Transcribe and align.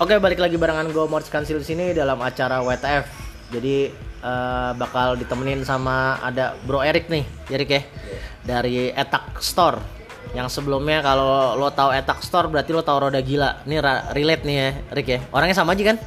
Oke, 0.00 0.16
balik 0.16 0.40
lagi 0.40 0.56
barengan 0.56 0.88
gue 0.88 1.04
Morts 1.04 1.28
Kansil 1.28 1.60
di 1.60 1.66
sini 1.68 1.92
dalam 1.92 2.16
acara 2.24 2.64
WTF. 2.64 3.04
Jadi 3.52 3.92
eh, 4.24 4.70
bakal 4.72 5.20
ditemenin 5.20 5.60
sama 5.60 6.16
ada 6.24 6.56
Bro 6.64 6.80
Erik 6.80 7.12
nih, 7.12 7.28
Erik 7.52 7.68
ya. 7.68 7.82
Dari 8.40 8.96
Etak 8.96 9.44
Store. 9.44 9.76
Yang 10.32 10.56
sebelumnya 10.56 11.04
kalau 11.04 11.52
lo 11.52 11.68
tahu 11.68 11.92
Etak 11.92 12.24
Store 12.24 12.48
berarti 12.48 12.72
lo 12.72 12.80
tahu 12.80 12.96
Roda 12.96 13.20
Gila. 13.20 13.68
Ini 13.68 13.76
relate 14.16 14.48
nih 14.48 14.56
ya, 14.56 14.70
Erik 14.88 15.06
ya. 15.06 15.18
Orangnya 15.36 15.56
sama 15.60 15.76
aja 15.76 15.92
kan? 15.92 15.98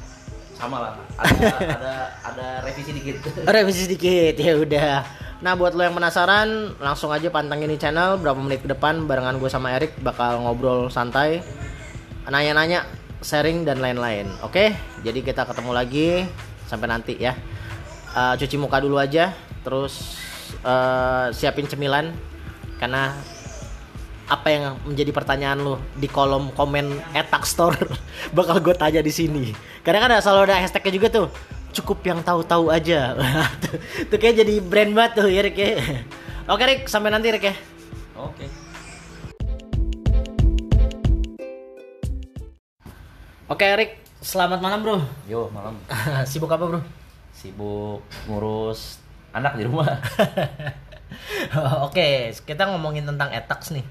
sama 0.53 0.79
lah 0.79 0.95
ada 1.19 1.49
ada 1.59 1.93
ada 2.23 2.47
revisi 2.63 2.95
dikit 2.95 3.19
Revisi 3.51 3.83
sedikit 3.83 4.33
ya 4.39 4.55
udah. 4.55 5.03
Nah 5.43 5.59
buat 5.59 5.75
lo 5.75 5.83
yang 5.83 5.91
penasaran 5.91 6.79
langsung 6.79 7.11
aja 7.11 7.27
pantengin 7.27 7.67
di 7.67 7.75
channel 7.75 8.15
berapa 8.15 8.39
menit 8.39 8.63
ke 8.63 8.71
depan 8.71 9.03
barengan 9.03 9.43
gue 9.43 9.51
sama 9.51 9.75
Erik 9.75 9.99
bakal 9.99 10.39
ngobrol 10.39 10.87
santai, 10.87 11.43
nanya-nanya, 12.31 12.87
sharing 13.23 13.63
dan 13.63 13.79
lain-lain. 13.79 14.27
Oke, 14.43 14.75
jadi 15.01 15.19
kita 15.23 15.47
ketemu 15.47 15.71
lagi 15.71 16.07
sampai 16.67 16.87
nanti 16.91 17.15
ya. 17.17 17.33
Eh, 18.13 18.33
cuci 18.37 18.55
muka 18.61 18.77
dulu 18.77 18.99
aja, 19.01 19.33
terus 19.65 20.19
eh, 20.61 21.27
siapin 21.33 21.65
cemilan 21.65 22.13
karena 22.77 23.15
apa 24.23 24.47
yang 24.47 24.63
menjadi 24.87 25.11
pertanyaan 25.11 25.59
lo 25.59 25.75
di 25.99 26.07
kolom 26.07 26.55
komen 26.55 26.95
etak 27.11 27.43
store 27.43 27.75
bakal 28.37 28.59
gue 28.59 28.75
tanya 28.75 29.01
di 29.01 29.09
sini. 29.09 29.55
Karena 29.81 30.03
kan 30.03 30.19
selalu 30.21 30.51
ada 30.51 30.61
hashtagnya 30.61 30.93
juga 30.93 31.07
tuh 31.09 31.27
cukup 31.73 32.05
yang 32.05 32.19
tahu-tahu 32.21 32.69
aja. 32.69 33.17
tuh, 34.11 34.17
kayak 34.19 34.45
jadi 34.45 34.53
brand 34.61 34.93
banget 34.93 35.11
tuh 35.23 35.27
ya 35.31 35.41
Rick 35.41 35.57
ya. 35.57 35.73
Oke 36.47 36.63
Rick, 36.67 36.81
sampai 36.91 37.09
nanti 37.09 37.31
Rick 37.33 37.47
ya. 37.49 37.55
oke 38.13 38.62
Oke 43.51 43.67
Rick, 43.75 43.99
selamat 44.23 44.63
malam 44.63 44.79
bro. 44.79 44.97
yo 45.27 45.51
malam 45.51 45.75
Sibuk 46.29 46.47
apa 46.47 46.63
bro? 46.63 46.79
sibuk 47.33 47.99
ngurus 48.29 49.01
anak 49.33 49.57
di 49.57 49.65
rumah 49.67 49.99
Oke, 51.85 52.31
kita 52.47 52.71
ngomongin 52.71 53.03
tentang 53.03 53.29
etax 53.35 53.69
nih. 53.75 53.83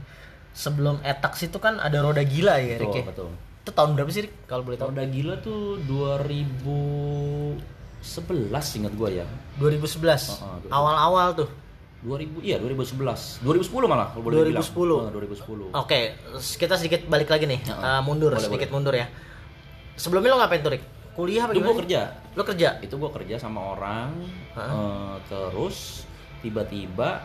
Sebelum 0.57 1.05
etax 1.05 1.45
itu 1.45 1.59
kan 1.61 1.77
ada 1.79 2.01
roda 2.01 2.25
gila 2.25 2.57
ya 2.59 2.81
Rick 2.81 2.97
ya. 2.97 3.05
betul 3.05 3.29
betul 3.29 3.63
Itu 3.63 3.71
tahun 3.77 3.91
berapa 3.95 4.11
sih 4.11 4.25
kalau 4.49 4.65
boleh 4.65 4.81
tahu? 4.81 4.89
Roda 4.91 5.05
gila 5.05 5.35
tuh 5.39 5.79
2011 5.85 7.61
ingat 8.81 8.93
gua 8.97 9.09
ya 9.13 9.27
2011. 9.61 10.01
Heeh, 10.01 10.73
Awal-awal 10.73 11.37
tuh. 11.37 11.49
2000 12.03 12.43
iya 12.43 12.57
2011 12.59 13.47
2010 13.47 13.71
malah 13.87 14.11
kalau 14.11 14.27
boleh 14.27 14.43
2010. 14.43 14.51
dibilang 14.51 14.67
Oh, 14.67 15.13
2010 15.71 15.79
Oke, 15.79 16.01
kita 16.59 16.75
sedikit 16.75 17.07
balik 17.07 17.31
lagi 17.31 17.47
nih. 17.47 17.61
Eh, 17.63 18.01
mundur, 18.03 18.35
Boleh, 18.35 18.43
sedikit 18.43 18.73
mundur 18.75 18.97
ya. 18.97 19.07
Sebelumnya 19.95 20.31
lo 20.31 20.39
ngapain 20.39 20.61
tuh, 20.61 20.73
Rick? 20.73 20.85
Kuliah 21.13 21.45
apa 21.45 21.53
itu 21.53 21.61
gimana? 21.61 21.69
gua 21.69 21.77
kerja 21.79 22.01
Lo 22.33 22.43
kerja? 22.43 22.69
itu 22.81 22.95
gua 22.97 23.11
kerja 23.11 23.37
sama 23.37 23.61
orang 23.71 24.17
eh, 24.51 25.15
terus 25.27 26.09
tiba-tiba 26.41 27.21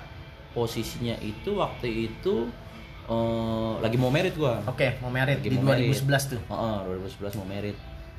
posisinya 0.51 1.15
itu 1.17 1.55
waktu 1.55 1.87
itu 2.05 2.51
eh, 3.05 3.73
lagi 3.79 3.95
mau 3.95 4.09
merit 4.09 4.35
gua 4.35 4.59
Oke, 4.65 4.99
mau 4.99 5.07
merit 5.07 5.39
Lagi 5.39 5.47
di 5.47 5.55
mau 5.55 5.71
merit. 5.71 5.95
2011 5.95 6.03
tuh. 6.27 6.41
Heeh, 6.43 6.75
2011 7.23 7.39
mau 7.39 7.47
merit. 7.47 7.77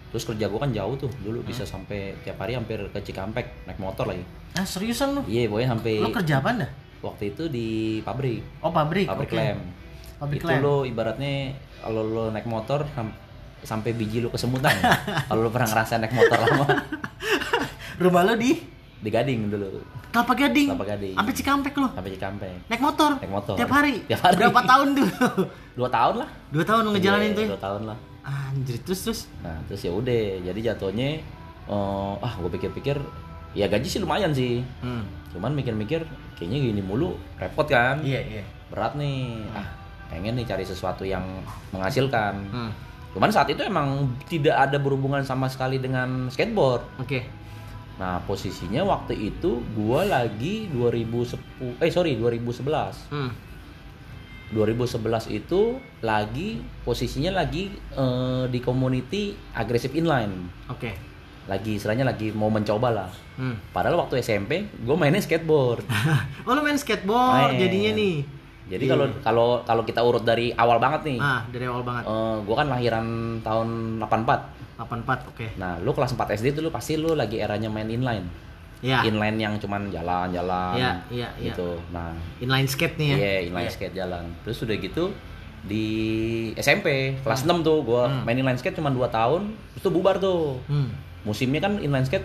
Terus 0.08 0.24
kerja 0.24 0.48
gua 0.48 0.58
kan 0.58 0.72
jauh 0.72 0.96
tuh 0.96 1.12
dulu 1.20 1.44
bisa 1.44 1.62
Hmm. 1.62 1.72
sampai 1.76 2.16
tiap 2.24 2.40
hari 2.40 2.56
hampir 2.56 2.80
ke 2.88 2.98
Cikampek 3.02 3.68
naik 3.68 3.76
motor 3.76 4.08
lagi. 4.08 4.24
Ah, 4.56 4.64
seriusan 4.64 5.12
lo? 5.12 5.22
Iya, 5.28 5.46
pokoknya 5.46 5.68
sampai 5.70 5.92
Lo 5.98 6.08
kerja 6.10 6.40
apa 6.40 6.50
dah? 6.56 6.70
waktu 6.98 7.30
itu 7.30 7.44
di 7.46 7.68
pabrik, 8.00 8.40
Oh, 8.58 8.72
pabrik. 8.72 9.04
pabrik 9.06 9.28
oke. 9.28 9.36
lem. 9.36 9.60
Pabrik 10.16 10.40
itu 10.40 10.48
lem. 10.48 10.58
lo 10.58 10.82
ibaratnya 10.82 11.52
kalau 11.78 12.02
lo 12.02 12.24
naik 12.32 12.42
motor 12.42 12.88
sampai 13.60 13.90
biji 13.92 14.20
lo 14.20 14.28
kesemutan. 14.28 14.74
kalau 15.28 15.46
lo 15.46 15.50
pernah 15.50 15.68
ngerasain 15.68 15.98
naik 15.98 16.12
motor 16.12 16.38
lama 16.38 16.64
Rumah 18.02 18.22
lo 18.24 18.34
di 18.34 18.52
di 18.98 19.14
Gading 19.14 19.46
dulu, 19.46 19.78
Kelapa 20.10 20.34
Gading. 20.34 20.74
Kelapa 20.74 20.86
Gading. 20.88 21.14
Sampai 21.14 21.32
Cikampek 21.32 21.74
lo. 21.78 21.86
sampai 21.94 22.10
Cikampek. 22.10 22.54
Naik 22.66 22.82
motor. 22.82 23.10
Naik 23.22 23.30
motor. 23.30 23.54
Tiap 23.54 23.70
hari. 23.70 23.94
Tiap 24.04 24.20
hari. 24.20 24.34
Berapa 24.36 24.60
tahun 24.66 24.86
tuh? 24.90 25.08
Dua 25.78 25.86
tahun 25.86 26.14
lah. 26.18 26.28
Dua 26.50 26.64
tahun 26.66 26.80
lo 26.82 26.90
ngejalanin 26.98 27.30
Iya, 27.30 27.38
tuh. 27.38 27.42
ya? 27.42 27.48
Dua 27.48 27.60
tahun 27.62 27.82
lah. 27.86 27.98
Anjir, 28.26 28.76
terus 28.82 29.00
terus. 29.00 29.20
Nah 29.38 29.54
terus 29.70 29.80
ya 29.80 29.94
udah, 29.94 30.22
jadi 30.42 30.60
jatuhnya 30.74 31.22
eh, 31.64 32.12
ah 32.18 32.32
gue 32.34 32.50
pikir-pikir 32.50 32.98
ya 33.54 33.70
gaji 33.70 33.86
sih 33.86 34.00
lumayan 34.02 34.34
sih. 34.34 34.66
Hmm. 34.82 35.06
Cuman 35.30 35.54
mikir-mikir 35.54 36.02
kayaknya 36.34 36.58
gini 36.60 36.82
mulu 36.82 37.14
repot 37.38 37.70
kan. 37.70 38.02
Iya, 38.02 38.18
iya. 38.18 38.42
Berat 38.68 38.98
nih. 38.98 39.46
Ah, 39.54 39.70
pengen 40.10 40.34
nih 40.34 40.44
cari 40.44 40.66
sesuatu 40.66 41.06
yang 41.06 41.22
menghasilkan. 41.70 42.34
Hmm. 42.50 42.70
Cuman 43.16 43.30
saat 43.32 43.48
itu 43.48 43.64
emang 43.64 44.12
tidak 44.28 44.56
ada 44.56 44.76
berhubungan 44.76 45.24
sama 45.24 45.48
sekali 45.48 45.80
dengan 45.80 46.28
skateboard. 46.28 47.02
Oke. 47.02 47.24
Nah, 47.98 48.22
posisinya 48.24 48.86
waktu 48.86 49.34
itu 49.34 49.58
gua 49.74 50.06
lagi 50.06 50.70
2010 50.70 51.82
eh 51.82 51.90
sorry 51.90 52.14
2011. 52.14 53.10
Hmm. 53.10 53.32
2011 54.48 55.28
itu 55.28 55.76
lagi 56.00 56.62
posisinya 56.86 57.44
lagi 57.44 57.68
eh, 57.74 58.44
di 58.48 58.58
community 58.62 59.36
agresif 59.52 59.92
inline. 59.92 60.48
Oke. 60.72 60.94
Lagi 61.50 61.76
istilahnya 61.76 62.06
lagi 62.06 62.32
mau 62.32 62.48
mencoba 62.48 62.88
lah. 62.92 63.10
Hmm. 63.36 63.58
Padahal 63.74 63.98
waktu 64.00 64.22
SMP 64.24 64.68
gue 64.72 64.96
mainnya 64.96 65.20
skateboard. 65.20 65.84
oh, 66.46 66.52
lo 66.54 66.60
main 66.64 66.78
skateboard 66.80 67.56
Main. 67.56 67.60
jadinya 67.60 67.90
nih. 67.98 68.37
Jadi 68.68 68.84
Iya. 68.84 68.92
kalau 68.92 69.06
kalau 69.18 69.48
kalau 69.62 69.82
kita 69.82 70.00
urut 70.00 70.22
dari 70.22 70.52
awal 70.52 70.76
banget 70.76 71.00
nih, 71.06 71.18
Ah, 71.18 71.40
dari 71.46 71.64
awal 71.64 71.80
banget. 71.82 72.04
gue 72.44 72.54
kan 72.54 72.68
lahiran 72.68 73.06
tahun 73.40 73.68
84. 73.98 74.40
84, 74.76 75.26
oke. 75.26 75.46
Nah, 75.56 75.80
lu 75.80 75.90
kelas 75.90 76.12
4 76.12 76.30
SD 76.30 76.54
dulu 76.54 76.68
pasti 76.68 76.94
lu 76.94 77.12
lagi 77.12 77.36
eranya 77.36 77.66
main 77.66 77.88
inline. 77.88 78.28
Ya. 78.78 79.02
Inline 79.02 79.34
yang 79.36 79.54
cuman 79.56 79.90
jalan-jalan 79.90 80.78
Iya, 80.78 80.92
iya, 81.10 81.28
iya. 81.34 81.50
gitu. 81.50 81.82
Nah, 81.90 82.14
Inline 82.38 82.68
skate 82.68 82.94
nih 82.94 83.08
ya. 83.08 83.16
iya 83.16 83.32
inline 83.44 83.66
skate 83.68 83.90
jalan. 83.92 84.22
Terus 84.44 84.62
udah 84.62 84.76
gitu 84.76 85.10
di 85.60 85.86
SMP 86.54 87.18
kelas 87.18 87.42
6 87.42 87.60
tuh 87.60 87.82
gua 87.82 88.06
Hmm. 88.06 88.22
main 88.22 88.36
inline 88.36 88.54
skate 88.54 88.76
cuma 88.76 88.88
2 88.88 89.08
tahun, 89.08 89.50
terus 89.72 89.82
tuh 89.82 89.90
bubar 89.90 90.16
tuh. 90.16 90.62
Hmm. 90.66 90.94
Musimnya 91.24 91.58
kan 91.60 91.76
inline 91.76 92.04
skate 92.04 92.22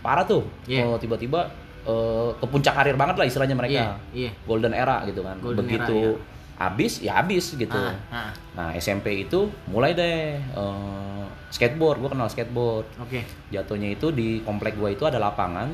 parah 0.00 0.22
tuh. 0.22 0.44
Iya. 0.66 0.84
Oh, 0.84 0.98
tiba-tiba 0.98 1.48
eh, 1.84 2.30
ke 2.36 2.46
puncak 2.48 2.74
karir 2.74 2.96
banget 2.96 3.16
lah 3.20 3.26
istilahnya 3.28 3.56
mereka. 3.56 3.72
Iya, 3.72 4.28
iya. 4.28 4.30
Golden 4.48 4.74
era 4.74 5.04
gitu 5.08 5.20
kan. 5.20 5.36
Golden 5.40 5.64
Begitu 5.64 6.16
era, 6.16 6.66
habis 6.68 6.92
ya 7.04 7.12
habis 7.20 7.54
gitu. 7.54 7.76
Ah, 7.76 7.96
ah. 8.10 8.30
Nah, 8.56 8.68
SMP 8.76 9.26
itu 9.28 9.48
mulai 9.68 9.92
deh 9.92 10.38
eh, 10.40 11.24
skateboard, 11.52 12.02
gua 12.02 12.10
kenal 12.10 12.28
skateboard. 12.28 12.86
Oke. 12.98 13.22
Jatuhnya 13.52 13.94
itu 13.94 14.10
di 14.10 14.42
komplek 14.42 14.74
gua 14.74 14.90
itu 14.90 15.04
ada 15.06 15.20
lapangan. 15.20 15.70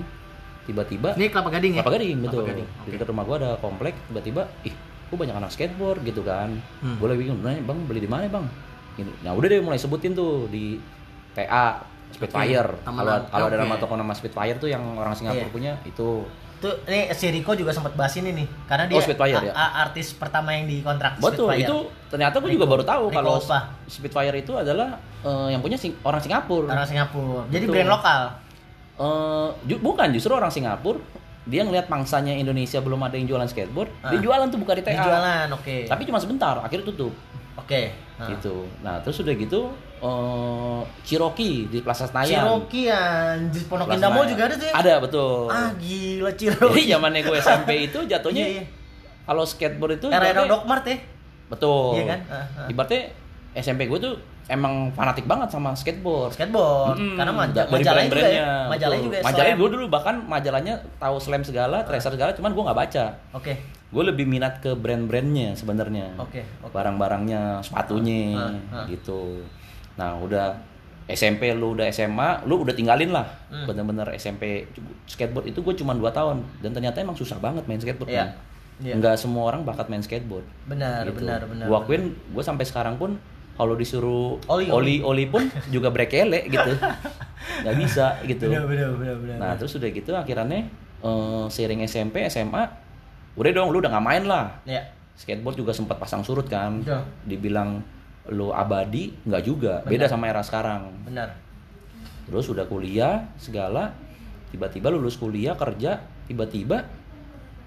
Tiba-tiba 0.60 1.16
Ini 1.16 1.32
Kelapa 1.32 1.50
Gading 1.50 1.72
ya? 1.72 1.82
Kelapa 1.82 1.92
Gading 1.98 2.18
betul. 2.20 2.42
Kelapa 2.44 2.50
Gading, 2.52 2.68
Di 2.84 2.88
dekat 2.94 3.08
rumah 3.10 3.24
gua 3.26 3.36
ada 3.40 3.50
komplek, 3.58 3.94
tiba-tiba 4.06 4.42
ih, 4.62 4.74
kok 5.10 5.16
banyak 5.18 5.34
anak 5.34 5.50
skateboard 5.50 6.04
gitu 6.06 6.22
kan. 6.22 6.54
Hmm. 6.78 6.94
Gue 7.02 7.10
lagi 7.10 7.26
bingung, 7.26 7.42
nanya, 7.42 7.64
"Bang, 7.66 7.82
beli 7.90 7.98
di 8.04 8.06
mana, 8.06 8.30
Bang?" 8.30 8.46
Gitu. 8.94 9.10
Nah, 9.26 9.34
udah 9.34 9.48
deh 9.50 9.58
mulai 9.58 9.80
sebutin 9.80 10.14
tuh 10.14 10.46
di 10.46 10.78
TA 11.34 11.82
Spitfire. 12.12 12.70
Taman 12.80 13.00
Kalau 13.00 13.14
kalau 13.26 13.46
ada 13.46 13.56
nama 13.58 13.74
toko 13.76 13.94
nama 13.94 14.12
Spitfire 14.12 14.56
tuh 14.56 14.66
yang 14.66 14.82
orang 14.94 15.12
Singapura 15.12 15.42
Iya. 15.42 15.50
punya 15.50 15.72
itu 15.82 16.26
Tuh, 16.60 16.76
ini 16.84 17.08
si 17.10 17.24
Rico 17.30 17.56
juga 17.56 17.72
sempat 17.72 17.96
bahas 17.96 18.12
ini 18.14 18.36
nih, 18.36 18.44
karena 18.66 18.84
dia 18.84 18.92
Oh, 18.92 19.00
Spitfire, 19.00 19.40
ya? 19.42 19.56
artis 19.56 20.12
pertama 20.12 20.52
yang 20.52 20.68
dikontrak 20.68 21.16
Betul, 21.16 21.48
Spitfire. 21.48 21.64
itu 21.64 21.76
ternyata 22.06 22.36
gue 22.36 22.50
juga 22.52 22.66
baru 22.66 22.84
tahu 22.84 23.04
Rico 23.06 23.16
kalau 23.16 23.32
Opa. 23.34 23.58
Spitfire 23.86 24.36
itu 24.36 24.52
adalah 24.54 25.00
eh, 25.20 25.48
yang 25.48 25.60
punya 25.60 25.74
sing- 25.74 25.96
orang 26.02 26.20
Singapura. 26.20 26.68
orang 26.70 26.84
Singapura. 26.84 27.48
Jadi 27.48 27.64
Betul. 27.64 27.74
brand 27.74 27.90
lokal. 27.90 28.20
Eh, 28.94 29.48
ju- 29.66 29.80
bukan 29.80 30.08
justru 30.10 30.28
orang 30.30 30.48
Singapura 30.48 31.00
dia 31.42 31.64
ngeliat 31.64 31.88
mangsanya 31.88 32.36
Indonesia 32.36 32.76
belum 32.78 33.00
ada 33.00 33.16
yang 33.16 33.24
jualan 33.26 33.48
skateboard 33.48 33.88
Ah. 33.98 34.12
dia 34.12 34.20
jualan 34.20 34.44
tuh 34.46 34.60
buka 34.60 34.76
di 34.76 34.82
TA 34.82 34.92
Di 34.92 35.00
jualan, 35.00 35.48
oke. 35.50 35.76
tapi 35.86 36.02
cuma 36.04 36.20
sebentar 36.20 36.52
akhirnya 36.58 36.84
tutup 36.86 37.16
Oke. 37.56 37.96
Nah. 38.14 38.28
gitu 38.28 38.68
nah 38.78 39.00
terus 39.00 39.16
udah 39.18 39.32
gitu 39.32 39.72
eh 40.00 40.80
Cherokee 41.02 41.66
di 41.66 41.78
Plaza 41.80 42.04
Senayan 42.04 42.40
Cherokee 42.40 42.88
anjir 42.88 43.62
Pondok 43.64 43.90
Indah 43.90 44.08
Mall 44.08 44.24
juga 44.24 44.42
ada 44.44 44.54
tuh 44.54 44.66
ya? 44.66 44.72
ada 44.74 44.92
betul 44.98 45.46
Ah 45.46 45.68
gila 45.74 46.30
jadi 46.30 46.50
Cherokee. 46.50 46.88
zamannya 46.88 47.20
gue 47.22 47.36
SMP 47.38 47.70
itu 47.84 47.98
jatuhnya 48.10 48.40
Iya, 48.42 48.54
iya. 48.56 48.64
kalau 49.22 49.44
skateboard 49.44 49.96
itu 49.96 50.08
Era-era 50.08 50.44
Dokmart 50.44 50.84
ya? 50.84 50.96
betul 51.46 51.94
Iya 51.94 52.04
kan? 52.08 52.20
Ah, 52.26 52.34
ah. 52.56 52.66
ibaratnya 52.66 53.12
SMP 53.52 53.84
gue 53.84 53.98
tuh 53.98 54.14
emang 54.46 54.90
fanatik 54.90 55.24
banget 55.24 55.46
sama 55.48 55.70
skateboard 55.72 56.32
Skateboard. 56.32 56.96
Mm-mm. 56.96 57.14
Karena 57.14 57.30
maja- 57.32 57.54
Da- 57.56 57.66
dari 57.66 57.74
majalahnya 57.76 58.08
juga 58.08 58.28
ya. 58.28 58.50
Majalahnya 58.66 59.02
juga 59.04 59.16
ya, 59.16 59.22
Majalahnya 59.22 59.56
gue 59.56 59.68
dulu 59.70 59.84
bahkan 59.88 60.14
majalahnya 60.20 60.74
tahu 60.96 61.16
slam 61.18 61.42
segala, 61.42 61.82
tracer 61.82 62.10
segala, 62.10 62.30
cuman 62.32 62.50
gue 62.50 62.62
nggak 62.64 62.78
baca. 62.80 63.04
Oke. 63.30 63.54
Gue 63.88 64.02
lebih 64.04 64.22
minat 64.24 64.58
ke 64.58 64.70
brand-brandnya 64.72 65.54
sebenarnya. 65.54 66.14
Oke, 66.16 66.42
oke. 66.60 66.70
Barang-barangnya, 66.70 67.58
sepatunya, 67.60 68.38
Ah, 68.38 68.50
ah. 68.72 68.86
gitu. 68.86 69.42
Nah 70.00 70.16
udah 70.16 70.56
SMP 71.10 71.52
lu 71.52 71.76
udah 71.76 71.90
SMA, 71.92 72.46
lu 72.48 72.62
udah 72.64 72.72
tinggalin 72.72 73.12
lah. 73.12 73.26
Hmm. 73.52 73.68
Bener-bener 73.68 74.08
SMP 74.16 74.64
skateboard 75.04 75.50
itu 75.52 75.60
gue 75.60 75.74
cuma 75.76 75.92
2 75.92 76.00
tahun 76.08 76.40
dan 76.64 76.70
ternyata 76.72 77.02
emang 77.04 77.18
susah 77.18 77.36
banget 77.36 77.68
main 77.68 77.76
skateboard 77.82 78.08
Iya. 78.08 78.18
kan. 78.24 78.28
Iya. 78.80 78.94
Nggak 78.96 79.14
semua 79.20 79.52
orang 79.52 79.60
bakat 79.66 79.92
main 79.92 80.00
skateboard. 80.00 80.46
Benar, 80.64 81.04
gitu. 81.04 81.20
benar, 81.20 81.44
benar. 81.44 81.66
Gue 81.68 81.76
akuin, 81.76 82.02
gue 82.16 82.44
sampai 82.46 82.64
sekarang 82.64 82.96
pun 82.96 83.20
kalau 83.60 83.76
disuruh 83.76 84.40
Oli, 84.48 84.72
oli, 84.72 85.04
oli 85.04 85.28
pun 85.28 85.44
juga 85.68 85.92
brekele 85.92 86.48
gitu, 86.48 86.72
nggak 87.60 87.76
bisa 87.76 88.16
gitu. 88.24 88.48
Benar, 88.48 88.64
benar, 88.64 88.88
benar, 88.96 89.16
benar. 89.20 89.36
Nah 89.36 89.52
terus 89.60 89.76
udah 89.76 89.90
gitu 89.92 90.16
akhirnya 90.16 90.64
eh, 91.04 91.44
sering 91.52 91.84
SMP, 91.84 92.24
SMA, 92.32 92.64
udah 93.36 93.50
dong 93.52 93.68
lu 93.68 93.84
udah 93.84 93.92
nggak 93.92 94.06
main 94.06 94.24
lah. 94.24 94.56
Ya. 94.64 94.80
Skateboard 95.12 95.60
juga 95.60 95.76
sempat 95.76 96.00
pasang 96.00 96.24
surut 96.24 96.48
kan, 96.48 96.80
Betul. 96.80 97.04
dibilang 97.28 97.84
lu 98.30 98.54
abadi, 98.54 99.10
nggak 99.26 99.42
juga, 99.42 99.82
beda 99.84 100.06
sama 100.06 100.30
era 100.30 100.40
sekarang. 100.40 100.90
Benar. 101.04 101.34
Terus 102.26 102.46
udah 102.46 102.64
kuliah 102.64 103.26
segala, 103.36 103.90
tiba-tiba 104.50 104.86
lulus 104.88 105.18
kuliah 105.18 105.58
kerja, 105.58 105.98
tiba-tiba 106.30 106.86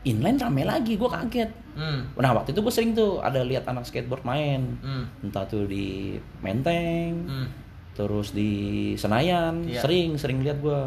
inline 0.03 0.39
rame 0.39 0.63
lagi, 0.63 0.95
gue 0.95 1.09
kaget. 1.09 1.51
Hmm. 1.75 2.07
Nah 2.15 2.31
waktu 2.31 2.51
itu 2.51 2.59
gue 2.59 2.73
sering 2.73 2.91
tuh 2.91 3.19
ada 3.19 3.43
lihat 3.43 3.67
anak 3.67 3.83
skateboard 3.83 4.23
main, 4.23 4.79
Hmm. 4.79 5.03
entah 5.23 5.43
tuh 5.47 5.67
di 5.67 6.15
Menteng, 6.39 7.23
Hmm. 7.27 7.47
terus 7.95 8.31
di 8.31 8.93
Senayan, 8.95 9.63
Iya. 9.67 9.83
sering 9.83 10.15
sering 10.15 10.43
lihat 10.43 10.59
gue. 10.59 10.79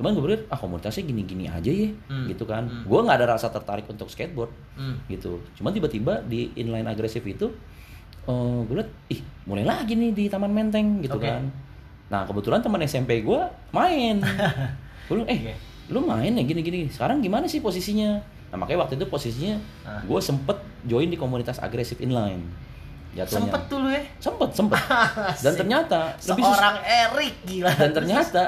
Cuman 0.00 0.16
gue 0.16 0.22
berpikir 0.24 0.44
ah 0.48 0.56
komunitasnya 0.56 1.04
gini-gini 1.04 1.46
aja 1.46 1.68
ya, 1.68 1.88
Hmm. 2.08 2.26
gitu 2.26 2.44
kan. 2.44 2.64
Hmm. 2.64 2.84
Gue 2.84 3.00
nggak 3.00 3.16
ada 3.22 3.36
rasa 3.36 3.48
tertarik 3.48 3.84
untuk 3.88 4.08
skateboard, 4.08 4.50
Hmm. 4.76 4.98
gitu. 5.06 5.40
Cuman 5.56 5.72
tiba-tiba 5.72 6.24
di 6.24 6.52
inline 6.56 6.88
agresif 6.88 7.22
itu, 7.22 7.52
eh 8.22 8.56
gue 8.62 8.76
liat 8.76 8.90
ih 9.08 9.20
mulai 9.42 9.64
lagi 9.64 9.92
nih 9.92 10.10
di 10.10 10.24
Taman 10.26 10.48
Menteng, 10.48 11.00
gitu 11.00 11.16
Oke. 11.16 11.26
kan. 11.26 11.42
Nah 12.06 12.22
kebetulan 12.22 12.60
teman 12.60 12.78
SMP 12.82 13.20
gue 13.20 13.40
main, 13.70 14.16
gue 15.06 15.12
bilang 15.12 15.26
eh 15.26 15.38
Iya. 15.42 15.54
lu 15.88 16.00
main 16.00 16.30
ya 16.30 16.42
gini-gini. 16.42 16.86
Sekarang 16.86 17.18
gimana 17.18 17.44
sih 17.44 17.58
posisinya? 17.58 18.22
Nah 18.48 18.56
makanya 18.56 18.84
waktu 18.84 18.94
itu 18.94 19.06
posisinya 19.06 19.56
Ah. 19.82 19.98
gue 20.00 20.20
sempet 20.20 20.54
join 20.82 21.06
di 21.06 21.16
komunitas 21.16 21.58
agresif 21.58 21.98
inline. 21.98 22.42
Jatuhnya. 23.12 23.44
Sempet 23.44 23.62
tuh 23.66 23.78
lu 23.78 23.88
ya. 23.88 24.02
Sempet, 24.18 24.50
sempet. 24.52 24.80
Dan 25.44 25.52
ternyata 25.54 26.16
lebih. 26.22 26.42
Seorang 26.42 26.76
Erik 26.80 27.34
gila. 27.44 27.72
Dan 27.74 27.90
ternyata 27.92 28.42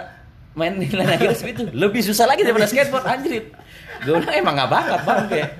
main 0.54 0.72
inline 0.74 1.10
agresif 1.10 1.44
itu 1.46 1.68
lebih 1.68 2.00
susah 2.00 2.24
lagi 2.24 2.40
daripada 2.40 2.64
skateboard 2.64 3.04
anjir. 3.04 3.50
Gue 4.00 4.16
bilang 4.16 4.34
emang 4.36 4.54
gak 4.56 4.70
bakat 4.70 5.00
bang 5.00 5.24
kayak. 5.26 5.50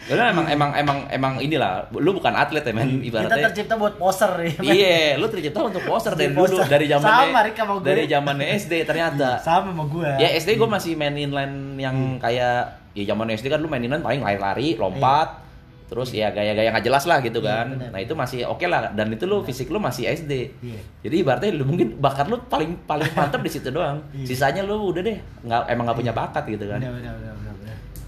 Gue 0.00 0.14
bilang 0.14 0.28
emang 0.30 0.46
emang 0.46 0.70
emang 0.72 0.98
emang 1.08 1.32
inilah. 1.38 1.72
Lu 1.90 2.10
bukan 2.12 2.32
atlet 2.32 2.60
ya 2.60 2.70
men 2.70 3.00
Kita 3.00 3.06
ibaratnya. 3.26 3.46
tercipta 3.48 3.74
buat 3.74 3.94
poser 3.96 4.30
ya. 4.36 4.52
men. 4.54 4.70
Iya, 4.70 4.98
lu 5.16 5.26
tercipta 5.26 5.58
untuk 5.60 5.82
poster 5.82 6.12
dari 6.12 6.30
dulu 6.30 6.56
dari 6.64 6.86
zaman 6.86 7.04
Sama, 7.04 7.38
Rik, 7.42 7.54
sama 7.54 7.72
gue. 7.74 7.84
dari 7.84 8.02
zaman 8.04 8.36
SD 8.38 8.72
ternyata. 8.82 9.28
Sama 9.42 9.70
sama 9.70 9.84
gua. 9.84 10.14
Ya 10.16 10.28
SD 10.32 10.54
gue 10.54 10.68
masih 10.68 10.92
main 10.94 11.12
inline 11.12 11.56
yang 11.76 11.96
kayak 12.16 12.56
ya 12.92 13.04
zaman 13.06 13.28
SD 13.28 13.46
kan 13.46 13.58
lu 13.58 13.66
main 13.66 13.80
inline 13.80 14.00
paling 14.00 14.20
lari-lari, 14.20 14.72
lompat, 14.74 15.44
terus 15.86 16.10
ya 16.10 16.28
gaya-gaya 16.28 16.72
nggak 16.72 16.82
jelas 16.82 17.04
lah 17.04 17.20
gitu 17.20 17.38
Iya, 17.38 17.46
kan. 17.54 17.66
benar. 17.72 17.90
Nah 17.90 18.00
itu 18.00 18.12
masih 18.12 18.38
oke 18.44 18.64
lah 18.64 18.90
dan 18.90 19.06
itu 19.08 19.22
lu 19.22 19.40
fisik 19.40 19.68
lu 19.68 19.78
masih 19.78 20.08
SD. 20.08 20.32
Iya. 20.58 20.80
Jadi 21.02 21.14
ibaratnya 21.16 21.50
lu 21.52 21.64
mungkin 21.64 21.94
bakat 21.96 22.26
lu 22.26 22.40
paling 22.42 22.74
paling 22.82 23.06
mantep 23.12 23.38
di 23.38 23.50
situ 23.50 23.68
doang. 23.68 24.00
Iya. 24.12 24.26
Sisanya 24.26 24.62
lu 24.62 24.80
udah 24.86 24.98
deh 25.00 25.14
nggak 25.42 25.62
emang 25.68 25.84
nggak 25.84 25.98
punya 25.98 26.12
bakat 26.12 26.42
gitu 26.48 26.64
kan. 26.66 26.80
Benar, 26.80 26.92
benar, 26.96 27.14
benar. 27.14 27.45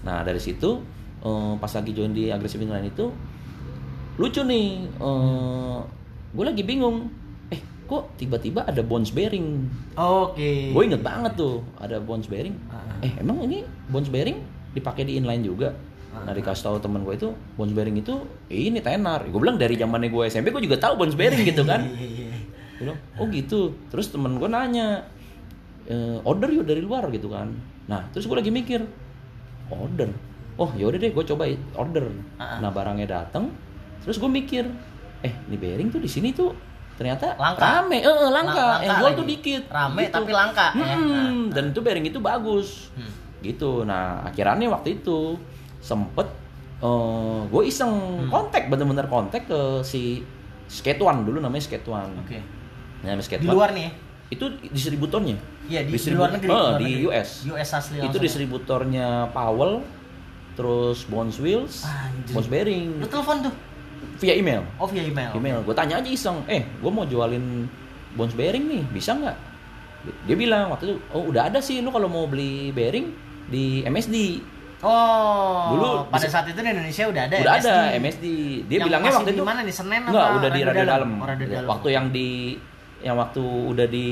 Nah 0.01 0.21
dari 0.21 0.37
situ 0.37 0.79
eh, 1.19 1.53
pas 1.55 1.69
lagi 1.69 1.91
join 1.91 2.11
di 2.11 2.27
agresif 2.27 2.57
inline 2.57 2.87
itu 2.87 3.11
lucu 4.15 4.41
nih. 4.41 4.83
gue 6.29 6.45
lagi 6.45 6.61
bingung. 6.61 7.09
Eh 7.47 7.57
kok 7.83 8.13
tiba-tiba 8.15 8.61
ada 8.61 8.79
bounce 8.79 9.09
bearing 9.09 9.65
Oke. 9.95 10.69
gue 10.69 10.81
inget 10.83 11.01
banget 11.01 11.33
tuh 11.35 11.65
ada 11.75 11.97
bounce 11.97 12.27
bearing 12.27 12.53
Ah. 12.69 13.01
eh 13.01 13.17
emang 13.17 13.41
ini 13.41 13.61
bounce 13.87 14.07
bearing 14.07 14.37
dipakai 14.69 15.03
di 15.03 15.17
inline 15.17 15.41
juga 15.41 15.73
nah 16.11 16.29
dikasih 16.29 16.63
tahu 16.63 16.77
temen 16.77 17.01
gue 17.01 17.15
itu 17.15 17.29
bounce 17.55 17.73
bearing 17.73 17.97
itu 17.97 18.13
eh, 18.45 18.69
ini 18.69 18.77
tenar 18.79 19.25
gue 19.25 19.33
bilang 19.35 19.57
dari 19.57 19.73
zamannya 19.73 20.05
gue 20.07 20.23
SMP 20.27 20.49
gue 20.49 20.61
juga 20.61 20.77
tahu 20.79 21.01
bounce 21.01 21.13
bearing 21.13 21.41
gitu 21.41 21.63
kan 21.63 21.81
Iya, 21.89 22.29
iya, 22.29 22.37
gue 22.77 22.83
bilang 22.83 22.99
oh 23.15 23.25
gitu 23.27 23.59
terus 23.89 24.09
temen 24.09 24.37
gue 24.37 24.45
nanya 24.47 25.09
"Eh, 25.83 26.21
order 26.21 26.49
yuk 26.51 26.65
dari 26.65 26.79
luar 26.79 27.09
gitu 27.09 27.25
kan 27.27 27.49
nah 27.85 28.05
terus 28.11 28.23
gue 28.23 28.35
lagi 28.35 28.53
mikir 28.53 28.85
order 29.71 30.09
oh 30.55 30.69
yaudah 30.73 30.97
deh 30.97 31.09
gue 31.09 31.25
coba 31.25 31.47
order 31.73 32.05
Ah. 32.35 32.59
nah 32.59 32.69
barangnya 32.69 33.07
datang 33.07 33.49
terus 33.99 34.15
gue 34.15 34.27
mikir 34.27 34.65
eh 35.19 35.33
ini 35.45 35.55
bearing 35.55 35.89
tuh 35.89 35.97
di 35.97 36.07
sini 36.07 36.31
tuh 36.31 36.51
ternyata 36.95 37.31
Langka. 37.33 37.63
rame 37.83 37.97
eh 37.97 38.03
eh, 38.03 38.29
langka. 38.29 38.29
Langka 38.29 38.67
yang 38.81 38.95
jual 38.97 39.09
lagi. 39.09 39.19
tuh 39.19 39.27
dikit 39.27 39.63
Rame 39.67 40.01
Gitu. 40.01 40.13
tapi 40.13 40.31
langka. 40.31 40.67
ya. 40.73 40.95
Hmm, 40.95 41.39
dan 41.49 41.63
itu 41.69 41.79
bearing 41.79 42.05
itu 42.05 42.19
bagus 42.19 42.91
Hmm. 42.91 43.11
gitu 43.39 43.83
nah 43.83 44.19
akhirnya 44.21 44.67
waktu 44.67 44.99
itu 44.99 45.39
sempet 45.79 46.27
eh 46.77 47.39
gue 47.45 47.63
iseng 47.65 47.91
kontak 48.27 48.67
bener-bener 48.67 49.05
kontak 49.05 49.43
ke 49.45 49.59
si 49.81 50.23
Skate 50.67 50.99
One 50.99 51.23
dulu 51.23 51.39
namanya 51.39 51.59
Skate 51.61 51.87
One 51.87 52.19
Oke. 52.19 52.39
namanya 53.01 53.19
Skate 53.19 53.41
Di 53.41 53.47
luar 53.49 53.71
nih 53.71 53.87
ya? 53.87 53.91
Itu 54.29 54.45
distributornya 54.63 55.37
Iya, 55.65 55.81
di, 55.81 55.89
di 55.89 55.93
Distribu- 55.95 56.19
luar 56.19 56.31
negeri. 56.31 56.47
Eh, 56.47 56.53
luar 56.55 56.73
di 56.75 56.85
negeri. 56.85 57.07
US 57.07 57.29
US 57.47 57.69
asli 57.71 57.95
itu 57.95 58.05
langsung. 58.07 58.21
distributornya 58.21 59.07
Powell 59.29 59.73
terus 60.53 61.03
Bones 61.03 61.37
Wheels 61.37 61.81
Anjir. 61.83 62.33
Bones 62.33 62.47
Bearing 62.47 62.87
Lu 62.95 63.05
telepon 63.05 63.37
tuh? 63.41 63.53
via 64.15 64.33
email 64.33 64.63
Oh 64.75 64.85
via 64.85 65.01
email. 65.01 65.31
email 65.31 65.59
gue 65.59 65.73
tanya 65.73 65.97
aja 65.97 66.07
iseng 66.07 66.43
eh 66.45 66.61
gue 66.63 66.89
mau 66.89 67.03
jualin 67.03 67.67
bounce 68.11 68.33
bearing 68.33 68.65
nih 68.65 68.83
bisa 68.89 69.13
nggak 69.13 69.37
dia 70.25 70.35
bilang 70.35 70.69
waktu 70.69 70.87
itu 70.87 70.95
oh 71.09 71.23
udah 71.25 71.45
ada 71.45 71.59
sih 71.59 71.79
lu 71.79 71.87
kalau 71.87 72.05
mau 72.05 72.25
beli 72.25 72.69
bearing 72.69 73.11
di 73.45 73.81
MSD 73.81 74.15
Oh. 74.79 75.75
Dulu 75.75 76.07
pada 76.07 76.23
di- 76.23 76.31
saat 76.31 76.47
itu 76.47 76.55
di 76.55 76.69
Indonesia 76.69 77.03
udah 77.05 77.21
ada 77.21 77.35
udah 77.35 77.53
MSD. 77.53 77.67
ada 77.67 77.75
MSD 77.93 78.25
dia 78.63 78.77
Yang 78.77 78.85
bilangnya 78.87 79.11
waktu 79.11 79.27
di 79.27 79.35
itu 79.35 79.43
mana 79.43 79.59
nih 79.59 79.75
Senen 79.75 80.01
Enggak, 80.01 80.23
apa 80.23 80.35
udah 80.37 80.49
di 80.49 80.61
Radio 80.61 80.71
radio 80.71 80.85
dalam. 80.87 81.09
Oh, 81.11 81.27
Radio 81.27 81.45
Dalam. 81.49 81.67
Waktu 81.67 81.87
yang 81.89 82.05
di 82.09 82.27
yang 82.99 83.15
waktu 83.15 83.39
udah 83.39 83.87
di 83.87 84.07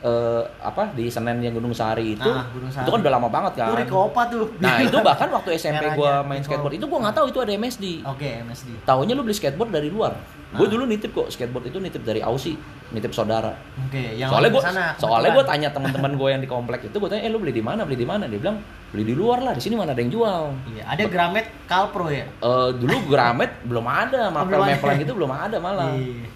eh, 0.00 0.42
apa 0.58 0.90
di 0.90 1.06
Senen 1.06 1.38
yang 1.38 1.52
Gunung 1.52 1.70
Sari 1.70 2.12
itu, 2.12 2.26
Ah, 2.26 2.42
Gunung 2.48 2.66
Sari. 2.68 2.82
itu 2.82 2.90
kan 2.90 3.00
udah 3.00 3.12
lama 3.12 3.28
banget 3.28 3.52
kan. 3.56 3.70
Riko 3.72 4.10
Opa 4.10 4.26
tuh. 4.26 4.50
Nah 4.58 4.78
itu 4.82 4.98
bahkan 4.98 5.28
waktu 5.28 5.54
SMP 5.54 5.94
gua 5.94 6.20
main 6.20 6.38
Riko. 6.38 6.50
skateboard 6.50 6.74
itu 6.74 6.86
gua 6.86 6.98
nggak 7.02 7.14
tahu 7.14 7.26
itu 7.28 7.38
ada 7.38 7.52
MSD. 7.54 7.84
Oke, 8.02 8.28
MSD. 8.42 8.68
Taunya 8.82 9.12
lu 9.12 9.22
beli 9.22 9.32
skateboard 9.32 9.70
dari 9.70 9.86
luar. 9.86 10.18
Ah. 10.46 10.56
Gue 10.56 10.66
dulu 10.66 10.84
nitip 10.84 11.10
kok 11.10 11.26
skateboard 11.28 11.66
itu 11.66 11.78
nitip 11.78 12.02
dari 12.02 12.18
Aussie, 12.18 12.54
nitip 12.88 13.10
saudara. 13.10 13.50
Oke, 13.80 14.14
yang 14.14 14.26
soalnya 14.26 14.50
gue 14.50 14.62
soalnya 14.96 15.30
gue 15.32 15.44
tanya 15.44 15.68
teman-teman 15.70 16.12
gue 16.12 16.28
yang 16.28 16.40
di 16.40 16.46
komplek 16.46 16.80
itu 16.84 16.96
gue 16.96 17.06
tanya 17.06 17.22
eh 17.22 17.30
lu 17.30 17.38
beli 17.38 17.50
di 17.50 17.60
mana 17.60 17.82
beli 17.82 17.94
di 17.96 18.06
mana 18.06 18.24
dia 18.24 18.38
bilang 18.38 18.58
beli 18.88 19.02
di 19.02 19.12
luar 19.12 19.38
lah 19.40 19.52
di 19.52 19.60
sini 19.60 19.74
mana 19.74 19.90
ada 19.90 19.98
yang 19.98 20.08
jual 20.08 20.54
Iya, 20.68 20.82
ada 20.88 21.02
Gramet 21.04 21.46
Calpro 21.64 22.06
ya. 22.08 22.26
Eh 22.26 22.68
dulu 22.72 23.06
Gramet 23.06 23.58
belum 23.68 23.84
ada 23.84 24.20
Oh, 24.24 24.32
mapel 24.32 24.46
belum 24.48 24.62
ada. 24.62 24.72
mapelan 24.72 24.94
gitu 24.98 25.12
belum 25.14 25.30
ada 25.30 25.56
malah 25.58 25.90
Iya. 25.92 26.26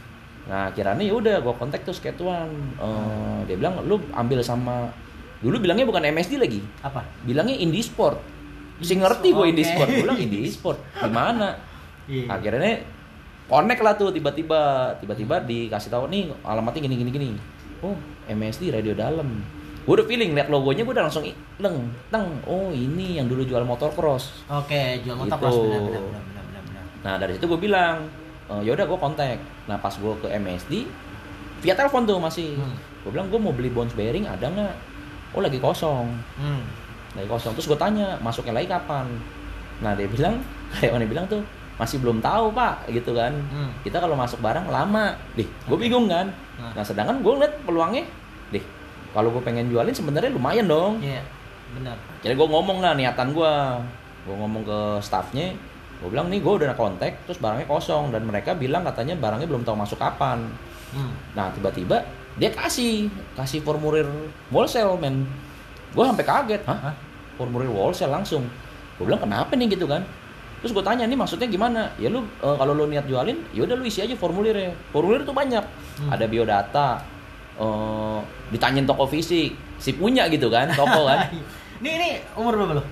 Nah 0.50 0.66
kiranya 0.68 1.00
ya 1.00 1.14
udah 1.14 1.36
gue 1.38 1.54
kontak 1.54 1.80
tuh 1.80 1.94
skate 1.94 2.18
one 2.18 2.74
Eh, 2.74 3.38
dia 3.46 3.54
bilang 3.54 3.78
lu 3.80 4.02
ambil 4.10 4.42
sama 4.42 4.90
dulu 5.38 5.56
bilangnya 5.58 5.86
bukan 5.86 6.02
MSD 6.04 6.36
lagi 6.36 6.58
Apa? 6.80 7.06
bilangnya 7.22 7.54
Indie 7.54 7.80
Sport 7.80 8.18
si 8.80 8.92
ngerti 8.94 9.30
gue 9.30 9.46
Indie. 9.46 9.62
Sport 9.62 9.88
gue 9.88 10.02
bilang 10.02 10.18
Indie 10.18 10.50
Sport 10.50 10.78
gimana 10.98 11.54
Iya. 12.04 12.26
akhirnya 12.28 12.82
connect 13.46 13.78
lah 13.78 13.94
tuh 13.94 14.10
tiba-tiba 14.10 14.58
tiba-tiba 14.98 15.38
dikasih 15.40 15.88
tahu 15.88 16.06
nih 16.06 16.34
alamatnya 16.42 16.82
gini 16.82 16.96
gini 16.96 17.10
gini 17.10 17.28
oh 17.80 17.94
MSD 18.26 18.70
radio 18.70 18.90
dalam 18.92 19.46
gue 19.80 19.92
udah 19.92 20.04
feeling 20.04 20.32
liat 20.32 20.46
logonya 20.46 20.82
gue 20.82 20.90
udah 20.90 21.06
langsung 21.06 21.22
leng 21.56 21.78
teng 22.08 22.26
oh 22.44 22.68
ini 22.68 23.16
yang 23.16 23.26
dulu 23.26 23.42
jual 23.42 23.62
motor 23.62 23.88
cross 23.90 24.42
Oke, 24.46 24.98
jual 25.00 25.14
motor 25.14 25.30
Gitu. 25.30 25.40
cross 25.40 25.56
benar 25.56 25.80
benar. 25.80 26.02
benar. 26.60 26.84
nah 27.00 27.14
dari 27.16 27.32
situ 27.32 27.46
gue 27.46 27.60
bilang 27.60 27.96
e, 28.50 28.54
yaudah 28.66 28.84
gue 28.84 28.98
kontak. 28.98 29.38
Nah 29.70 29.78
pas 29.78 29.94
gue 29.94 30.12
ke 30.18 30.28
MSD 30.28 30.90
via 31.62 31.74
telepon 31.78 32.02
tuh 32.04 32.18
masih. 32.18 32.58
Hmm. 32.58 32.76
gue 33.00 33.10
bilang 33.16 33.32
gue 33.32 33.40
mau 33.40 33.54
beli 33.54 33.72
bounce 33.72 33.96
bearing 33.96 34.26
ada 34.26 34.50
nggak? 34.50 34.74
Oh 35.32 35.40
lagi 35.40 35.62
kosong. 35.62 36.10
Hmm. 36.36 36.62
lagi 37.14 37.28
kosong. 37.30 37.54
Terus 37.54 37.70
gue 37.70 37.78
tanya 37.78 38.18
masuknya 38.20 38.60
lagi 38.60 38.68
kapan? 38.68 39.06
Nah 39.80 39.94
dia 39.94 40.10
bilang 40.10 40.42
karyawannya 40.74 41.08
bilang 41.08 41.26
tuh 41.30 41.40
masih 41.80 41.96
belum 42.02 42.20
tahu 42.20 42.52
pak 42.52 42.90
gitu 42.92 43.16
kan. 43.16 43.32
Hmm. 43.32 43.70
kita 43.86 44.02
kalau 44.02 44.18
masuk 44.18 44.42
barang 44.42 44.66
lama. 44.68 45.14
Deh 45.38 45.46
gue 45.46 45.78
bingung 45.78 46.10
kan. 46.10 46.28
Nah. 46.60 46.76
nah 46.76 46.84
sedangkan 46.84 47.22
gue 47.22 47.32
ngeliat 47.32 47.54
peluangnya 47.64 48.04
deh 48.50 48.64
kalau 49.10 49.32
gue 49.34 49.42
pengen 49.42 49.70
jualin 49.70 49.94
sebenarnya 49.94 50.30
lumayan 50.30 50.70
dong. 50.70 51.02
Iya, 51.02 51.22
benar. 51.74 51.96
jadi 52.22 52.34
gue 52.38 52.48
ngomong 52.50 52.78
lah 52.78 52.94
niatan 52.94 53.34
gue 53.34 53.52
gue 54.26 54.34
ngomong 54.36 54.62
ke 54.62 54.80
staffnya 55.00 55.56
gue 56.00 56.08
bilang 56.08 56.32
nih 56.32 56.40
gue 56.40 56.52
udah 56.64 56.72
kontak 56.76 57.20
terus 57.28 57.36
barangnya 57.36 57.68
kosong. 57.68 58.08
Dan 58.10 58.24
mereka 58.24 58.56
bilang 58.56 58.82
katanya 58.88 59.14
barangnya 59.20 59.46
belum 59.46 59.62
tahu 59.62 59.76
masuk 59.76 60.00
kapan. 60.00 60.48
Hmm. 60.90 61.14
nah 61.38 61.54
tiba-tiba 61.54 62.02
dia 62.34 62.50
kasih 62.50 63.06
kasih 63.38 63.62
formulir 63.62 64.08
wholesale 64.50 64.98
men. 64.98 65.28
Gue 65.94 66.02
sampai 66.02 66.26
kaget 66.26 66.62
hah? 66.66 66.96
Formulir 67.38 67.70
wholesale 67.70 68.10
langsung. 68.10 68.48
Gue 68.98 69.04
bilang 69.06 69.22
kenapa 69.22 69.54
nih? 69.54 69.70
Gitu 69.70 69.86
kan. 69.86 70.02
Terus 70.60 70.76
gue 70.76 70.84
tanya 70.84 71.06
ini 71.06 71.14
maksudnya 71.14 71.46
gimana? 71.46 71.94
Ya 71.96 72.10
lu 72.10 72.26
eh, 72.26 72.56
kalau 72.58 72.74
lu 72.74 72.90
niat 72.90 73.06
jualin 73.06 73.38
ya 73.54 73.64
udah 73.64 73.76
lu 73.78 73.84
isi 73.86 74.02
aja 74.02 74.16
formulirnya. 74.16 74.74
Formulir 74.90 75.22
tuh 75.22 75.36
banyak. 75.36 75.64
Hmm. 76.00 76.10
ada 76.16 76.24
biodata 76.24 76.88
eh 77.60 78.20
ditanyain 78.48 78.88
toko 78.88 79.04
fisik 79.04 79.52
si 79.76 79.90
punya 79.92 80.26
gitu 80.32 80.48
kan 80.48 80.72
toko 80.72 81.06
kan. 81.06 81.28
Ini 81.80 81.90
ini 81.96 82.10
umur 82.36 82.60
berapa 82.60 82.76
lo? 82.76 82.84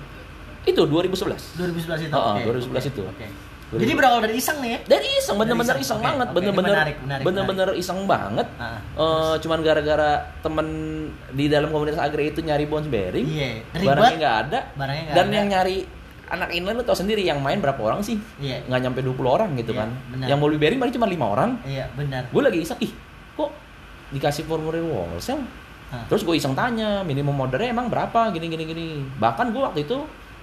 Itu 0.61 0.81
2011 0.81 1.55
2011 1.55 2.07
itu. 2.07 2.13
Oh, 2.13 2.33
Oke, 2.33 2.43
2011 2.43 2.67
oke, 2.69 2.89
itu. 2.89 3.03
Oke. 3.05 3.27
Jadi 3.69 3.93
berawal 3.93 4.17
dari 4.19 4.33
iseng 4.33 4.57
nih 4.59 4.69
ya? 4.71 4.79
dari 4.89 5.07
iseng 5.13 5.37
bener-bener 5.37 5.77
iseng, 5.77 5.85
iseng 5.85 5.99
oke, 5.99 6.07
banget 6.09 6.27
bener-bener 6.33 6.73
menarik, 6.73 6.95
bener-bener 7.21 7.69
iseng 7.75 7.99
banget 8.03 8.47
Ah, 8.57 8.81
Eh, 8.95 9.35
cuman 9.37 9.61
gara-gara 9.61 10.09
temen 10.41 10.67
di 11.29 11.45
dalam 11.45 11.69
komunitas 11.69 12.01
agri 12.01 12.33
itu 12.33 12.41
nyari 12.41 12.65
bounce 12.65 12.89
bearing 12.89 13.29
Iya, 13.29 13.61
barangnya 13.75 13.93
ribet. 14.09 14.17
nggak 14.17 14.35
ada 14.41 14.59
Barangnya 14.73 15.03
nggak 15.03 15.13
dan 15.13 15.21
ada. 15.23 15.35
yang 15.35 15.47
nyari 15.47 15.77
anak 16.27 16.49
inline 16.51 16.77
lu 16.77 16.83
tau 16.83 16.93
sendiri 16.93 17.21
yang 17.21 17.37
main 17.39 17.57
berapa 17.57 17.77
orang 17.77 18.01
sih 18.01 18.17
Iya. 18.37 18.65
nggak 18.65 18.79
nyampe 18.81 18.99
20 19.01 19.29
orang 19.31 19.49
gitu 19.53 19.71
Iya, 19.71 19.79
kan 19.79 19.89
benar. 20.09 20.27
yang 20.27 20.37
mau 20.39 20.49
bearing 20.49 20.79
paling 20.79 20.93
cuma 20.95 21.05
lima 21.05 21.25
orang 21.27 21.49
Iya, 21.63 21.85
benar. 21.93 22.25
gue 22.25 22.41
lagi 22.41 22.59
iseng 22.59 22.79
ih 22.79 22.89
kok 23.35 23.53
dikasih 24.09 24.43
formulir 24.45 24.81
wholesale 24.81 25.45
Ah. 25.87 26.05
terus 26.05 26.21
gue 26.21 26.33
iseng 26.33 26.53
tanya 26.53 27.01
minimum 27.03 27.33
ordernya 27.35 27.69
emang 27.71 27.85
berapa 27.87 28.29
gini 28.29 28.45
gini 28.47 28.63
gini 28.63 28.85
bahkan 29.15 29.49
gue 29.49 29.57
waktu 29.59 29.85
itu 29.85 29.97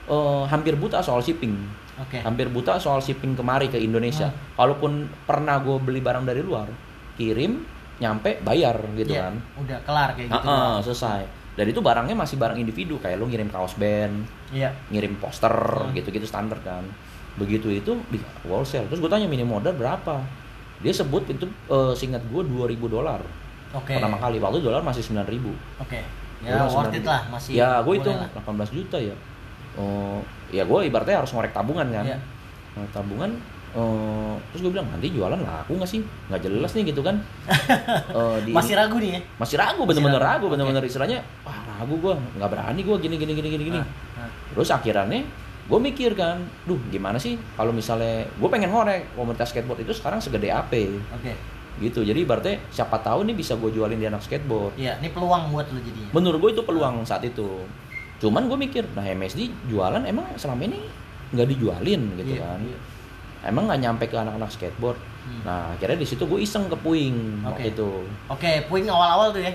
eh, 0.06 0.42
hampir 0.46 0.74
buta 0.74 0.98
soal 0.98 1.20
shipping 1.20 1.54
Oke. 1.96 2.20
hampir 2.20 2.46
buta 2.46 2.76
soal 2.76 2.98
shipping 2.98 3.32
kemari 3.32 3.66
ke 3.66 3.76
Indonesia 3.76 4.26
Hmm. 4.26 4.54
kalaupun 4.54 4.92
pernah 5.22 5.58
gue 5.58 5.76
beli 5.78 5.98
barang 5.98 6.22
dari 6.22 6.40
luar 6.40 6.68
kirim 7.14 7.64
nyampe 7.96 8.38
bayar 8.40 8.76
gitu 8.92 9.10
Iya, 9.10 9.22
kan 9.22 9.34
Udah 9.56 9.78
kelar 9.82 10.10
kayak 10.12 10.28
gitu. 10.28 10.36
Ah, 10.38 10.44
doang. 10.76 10.84
selesai 10.84 11.22
dan 11.54 11.64
itu 11.64 11.80
barangnya 11.80 12.12
masih 12.12 12.36
barang 12.36 12.54
individu 12.54 12.96
kayak 12.96 13.16
lu 13.16 13.24
ngirim 13.26 13.48
kaos 13.48 13.72
band 13.74 14.28
Iya. 14.50 14.68
ngirim 14.88 15.16
poster 15.16 15.50
Hmm. 15.52 15.92
gitu-gitu 15.92 16.24
standar 16.24 16.60
kan 16.60 16.84
begitu 17.34 17.68
itu 17.68 17.92
di 18.06 18.16
wholesale 18.42 18.84
terus 18.86 18.96
gue 18.98 19.08
tanya 19.08 19.24
minimum 19.24 19.56
order 19.56 19.72
berapa 19.72 20.20
dia 20.78 20.92
sebut 20.92 21.24
itu 21.26 21.44
eh, 21.66 21.92
seingat 21.92 22.20
gue 22.22 22.42
2000 22.42 22.84
dolar 22.86 23.20
Oke. 23.72 23.92
pertama 23.92 24.16
kali 24.16 24.36
waktu 24.36 24.60
dolar 24.60 24.80
masih 24.80 25.00
9000 25.02 25.52
Oke. 25.80 26.00
Ya, 26.38 26.62
worth 26.62 26.92
it 26.92 27.00
lah 27.02 27.24
masih. 27.26 27.56
ya 27.56 27.80
gue 27.80 27.94
itu 27.94 28.06
lah. 28.06 28.28
18 28.36 28.68
juta 28.70 29.00
ya 29.00 29.16
oh 29.76 30.18
ya 30.48 30.62
gue 30.62 30.78
ibaratnya 30.84 31.20
harus 31.20 31.30
ngorek 31.30 31.50
tabungan 31.50 31.86
kan 31.86 32.04
Iya. 32.04 32.18
Ngorek 32.72 32.92
tabungan 32.92 33.30
eh, 33.72 34.34
terus 34.48 34.60
gue 34.60 34.72
bilang 34.72 34.86
nanti 34.86 35.08
jualan 35.08 35.36
laku 35.36 35.72
nggak 35.74 35.90
sih 35.90 36.00
nggak 36.26 36.40
jelas 36.42 36.70
nih 36.72 36.84
gitu 36.86 37.00
kan 37.00 37.16
Eh, 38.16 38.36
di- 38.42 38.52
Masih 38.52 38.74
ragu 38.74 38.96
nih 38.96 39.10
ya? 39.12 39.20
masih 39.36 39.56
ragu 39.56 39.82
bener-bener 39.82 40.16
ragu 40.18 40.46
bener-bener 40.46 40.80
istilahnya 40.82 41.20
wah 41.42 41.56
ragu 41.70 41.94
gue 41.94 42.14
nggak 42.34 42.48
berani 42.48 42.80
gue 42.80 42.96
gini 42.98 43.16
gini 43.16 43.32
gini 43.32 43.48
gini 43.50 43.64
gini 43.66 43.78
Ah, 43.78 43.86
ah. 44.18 44.30
terus 44.50 44.70
akhirnya 44.70 45.20
gue 45.66 45.78
mikir 45.82 46.14
kan 46.14 46.38
duh 46.62 46.78
gimana 46.88 47.16
sih 47.16 47.34
kalau 47.52 47.68
misalnya 47.70 48.22
gue 48.30 48.48
pengen 48.48 48.70
ngorek 48.70 49.12
komunitas 49.12 49.50
skateboard 49.50 49.82
itu 49.82 49.92
sekarang 49.92 50.18
segede 50.18 50.48
AP 50.48 50.72
Oke. 51.10 51.34
gitu 51.78 52.00
jadi 52.00 52.16
ibaratnya 52.16 52.62
siapa 52.70 52.96
tahu 52.98 53.24
nih 53.24 53.34
bisa 53.34 53.52
gue 53.54 53.68
jualin 53.70 53.98
di 53.98 54.06
anak 54.06 54.22
skateboard 54.22 54.72
Iya, 54.74 54.96
ini 54.96 55.10
peluang 55.10 55.50
buat 55.50 55.66
lo 55.66 55.76
jadinya. 55.78 56.08
menurut 56.10 56.38
gue 56.38 56.50
itu 56.52 56.62
peluang 56.62 57.02
saat 57.02 57.20
itu 57.20 57.66
cuman 58.18 58.46
gue 58.46 58.58
mikir 58.58 58.84
nah 58.92 59.04
MSD 59.04 59.40
jualan 59.66 60.00
emang 60.02 60.24
selama 60.34 60.64
ini 60.64 60.80
nggak 61.28 61.48
dijualin 61.48 62.00
gitu 62.16 62.32
Iya, 62.32 62.42
kan 62.42 62.60
iya. 62.60 62.78
emang 63.44 63.66
nggak 63.66 63.80
nyampe 63.80 64.04
ke 64.04 64.16
anak-anak 64.16 64.48
skateboard 64.48 64.98
Hmm. 65.20 65.42
nah 65.42 65.74
akhirnya 65.74 65.98
di 65.98 66.06
situ 66.06 66.22
gue 66.22 66.38
iseng 66.38 66.66
ke 66.66 66.78
puing 66.78 67.42
Oke. 67.42 67.50
waktu 67.50 67.68
itu 67.74 67.90
Oke, 68.30 68.50
puing 68.64 68.86
awal-awal 68.86 69.34
tuh 69.34 69.42
ya. 69.42 69.50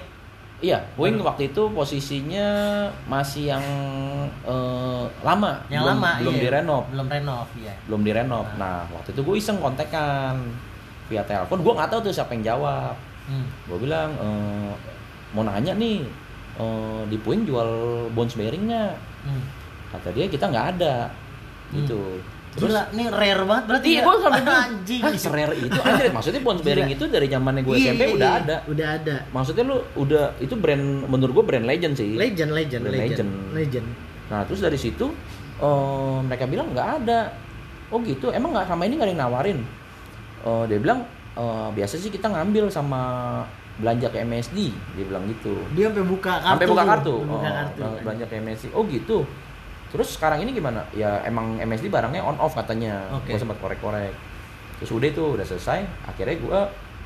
iya 0.60 0.78
puing 0.94 1.16
Baru. 1.16 1.32
waktu 1.32 1.48
itu 1.48 1.64
posisinya 1.72 2.48
masih 3.08 3.56
yang 3.56 3.64
eh, 4.44 5.04
lama 5.22 5.64
Yang 5.66 5.80
belum, 5.82 5.96
lama 5.96 6.12
belum 6.20 6.34
iya. 6.34 6.42
direnov 6.44 6.84
Belum 6.92 7.08
renov, 7.08 7.48
iya. 7.56 7.74
belum 7.88 8.02
direnov 8.04 8.46
nah 8.54 8.84
waktu 8.92 9.16
itu 9.16 9.22
gue 9.24 9.36
iseng 9.38 9.58
kontekan 9.58 10.44
via 11.08 11.24
telepon 11.24 11.60
gue 11.60 11.72
nggak 11.74 11.88
tahu 11.88 12.00
tuh 12.04 12.14
siapa 12.14 12.36
yang 12.36 12.44
jawab 12.46 12.96
Hmm. 13.22 13.48
gue 13.64 13.78
bilang 13.80 14.12
eh, 14.12 14.72
mau 15.32 15.46
nanya 15.46 15.72
nih 15.72 16.04
eh, 16.54 17.02
di 17.06 17.18
puing 17.18 17.44
jual 17.44 17.70
bounce 18.10 18.34
bearing 18.34 18.68
nggak 18.68 18.94
Hmm. 19.22 19.44
kata 19.92 20.10
dia 20.12 20.26
kita 20.26 20.46
nggak 20.46 20.68
ada 20.74 21.08
gitu 21.70 22.18
terus 22.52 22.68
Gila, 22.68 22.84
ini 22.92 23.04
rare 23.08 23.44
banget 23.46 23.64
berarti 23.66 23.88
iya 23.88 23.96
ya? 23.96 24.04
gue 24.04 24.16
sampai 24.18 24.42
bilang 24.42 24.64
anjing. 24.66 25.00
"Hah, 25.00 25.12
serare 25.16 25.56
itu 25.56 25.80
anjir 25.80 26.06
maksudnya 26.10 26.42
bounce 26.42 26.62
bearing 26.62 26.84
Gila. 26.86 26.98
itu 26.98 27.06
dari 27.08 27.28
zamannya 27.28 27.62
gue 27.62 27.76
Iya, 27.78 27.86
SMP 27.88 28.02
iya, 28.02 28.12
udah 28.12 28.28
iya. 28.28 28.42
ada 28.42 28.56
Udah 28.66 28.88
ada. 28.92 29.16
maksudnya 29.30 29.64
lu 29.64 29.78
udah 29.96 30.26
itu 30.38 30.54
brand 30.54 30.84
menurut 31.06 31.32
gue 31.34 31.46
brand 31.46 31.64
legend 31.64 31.94
sih 31.96 32.12
Legend, 32.14 32.52
legend, 32.52 32.82
Brand 32.82 32.98
legend. 32.98 33.30
legend. 33.30 33.30
Legend. 33.54 33.88
nah 34.28 34.42
terus 34.44 34.60
dari 34.60 34.76
situ 34.76 35.06
eh, 35.58 36.18
mereka 36.22 36.44
bilang 36.46 36.68
nggak 36.70 36.90
ada 37.00 37.20
oh 37.88 38.00
gitu 38.02 38.28
emang 38.30 38.52
nggak 38.52 38.66
sama 38.66 38.84
ini 38.84 38.96
nggak 38.96 39.08
ada 39.08 39.14
yang 39.14 39.24
nawarin 39.24 39.60
Eh, 40.42 40.64
dia 40.66 40.78
bilang 40.78 41.06
"Eh, 41.32 41.70
biasa 41.72 41.96
sih 41.96 42.10
kita 42.10 42.26
ngambil 42.28 42.68
sama 42.68 43.02
belanja 43.74 44.08
ke 44.08 44.20
MSD 44.20 44.58
dia 44.94 45.06
bilang 45.06 45.24
gitu 45.26 45.56
Dia 45.72 45.88
sampai 45.88 46.04
buka 46.04 46.34
kartu. 46.34 46.48
sampai 46.50 46.68
buka 46.68 46.84
kartu, 46.84 47.16
Buka 47.22 47.32
Oh, 47.32 47.42
kartu. 47.42 47.80
bel- 47.80 48.00
belanja 48.02 48.26
ke 48.26 48.36
MSD 48.38 48.66
oh 48.72 48.84
gitu 48.86 49.18
terus 49.88 50.08
sekarang 50.12 50.40
ini 50.40 50.52
gimana 50.52 50.84
ya 50.92 51.20
emang 51.22 51.56
MSD 51.58 51.88
barangnya 51.88 52.20
on 52.22 52.36
off 52.38 52.52
katanya 52.54 53.00
Oke. 53.14 53.30
gue 53.30 53.38
sempat 53.38 53.56
korek-korek 53.58 54.12
terus 54.78 54.90
udah 54.90 55.08
itu 55.08 55.24
udah 55.32 55.44
selesai 55.44 55.80
akhirnya 56.06 56.36
gue 56.38 56.60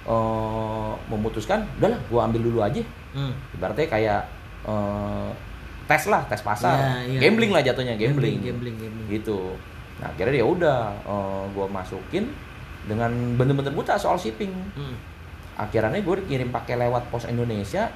eh, 0.05 0.91
memutuskan 1.07 1.65
udahlah 1.75 1.97
gue 1.99 2.19
ambil 2.21 2.41
dulu 2.41 2.59
aja 2.61 2.81
Hmm. 3.11 3.31
ibaratnya 3.51 3.87
kayak 3.87 4.21
eh, 4.65 5.29
tes 5.85 6.03
lah 6.05 6.25
tes 6.25 6.41
pasar 6.41 6.75
Iya, 6.75 6.93
iya. 7.07 7.19
gambling 7.21 7.49
lah 7.49 7.61
jatuhnya 7.61 7.93
gambling, 7.95 8.37
Gambling, 8.39 8.75
gambling. 8.75 9.07
gitu 9.11 9.53
nah 9.95 10.09
akhirnya 10.09 10.35
ya 10.35 10.45
udah 10.45 10.79
gue 11.49 11.65
masukin 11.67 12.25
dengan 12.83 13.07
bener-bener 13.33 13.71
buta 13.71 13.95
soal 13.95 14.13
shipping 14.15 14.51
Hmm. 14.73 14.93
Akhirnya 15.55 15.99
gue 16.03 16.15
dikirim 16.25 16.51
pakai 16.51 16.75
lewat 16.75 17.07
pos 17.09 17.25
Indonesia 17.27 17.87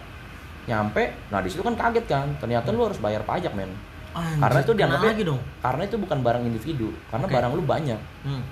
nyampe 0.67 1.11
nah 1.33 1.41
di 1.43 1.49
situ 1.51 1.65
kan 1.65 1.75
kaget 1.75 2.05
kan 2.07 2.27
ternyata 2.39 2.69
lu 2.71 2.85
harus 2.87 2.99
bayar 3.01 3.23
pajak 3.25 3.51
men. 3.55 3.71
Anjir, 4.09 4.41
karena 4.41 4.59
itu 4.65 4.73
dianggapnya 4.73 5.11
lagi 5.13 5.23
dong. 5.29 5.41
karena 5.61 5.81
itu 5.85 5.95
bukan 6.01 6.17
barang 6.25 6.43
individu 6.45 6.89
karena 7.13 7.25
Oke. 7.29 7.33
barang 7.37 7.51
lu 7.53 7.63
banyak. 7.65 7.99
Hmm. 8.25 8.43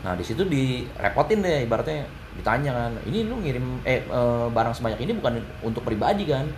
nah 0.00 0.16
di 0.16 0.24
situ 0.24 0.40
direpotin 0.48 1.44
deh 1.44 1.68
ibaratnya 1.68 2.08
ditanya 2.40 2.72
kan 2.72 2.92
ini 3.04 3.28
lu 3.28 3.36
ngirim 3.44 3.84
eh 3.84 4.00
eh, 4.00 4.46
barang 4.48 4.72
sebanyak 4.72 5.04
ini 5.04 5.12
bukan 5.20 5.36
untuk 5.60 5.84
pribadi 5.84 6.24
kan? 6.24 6.48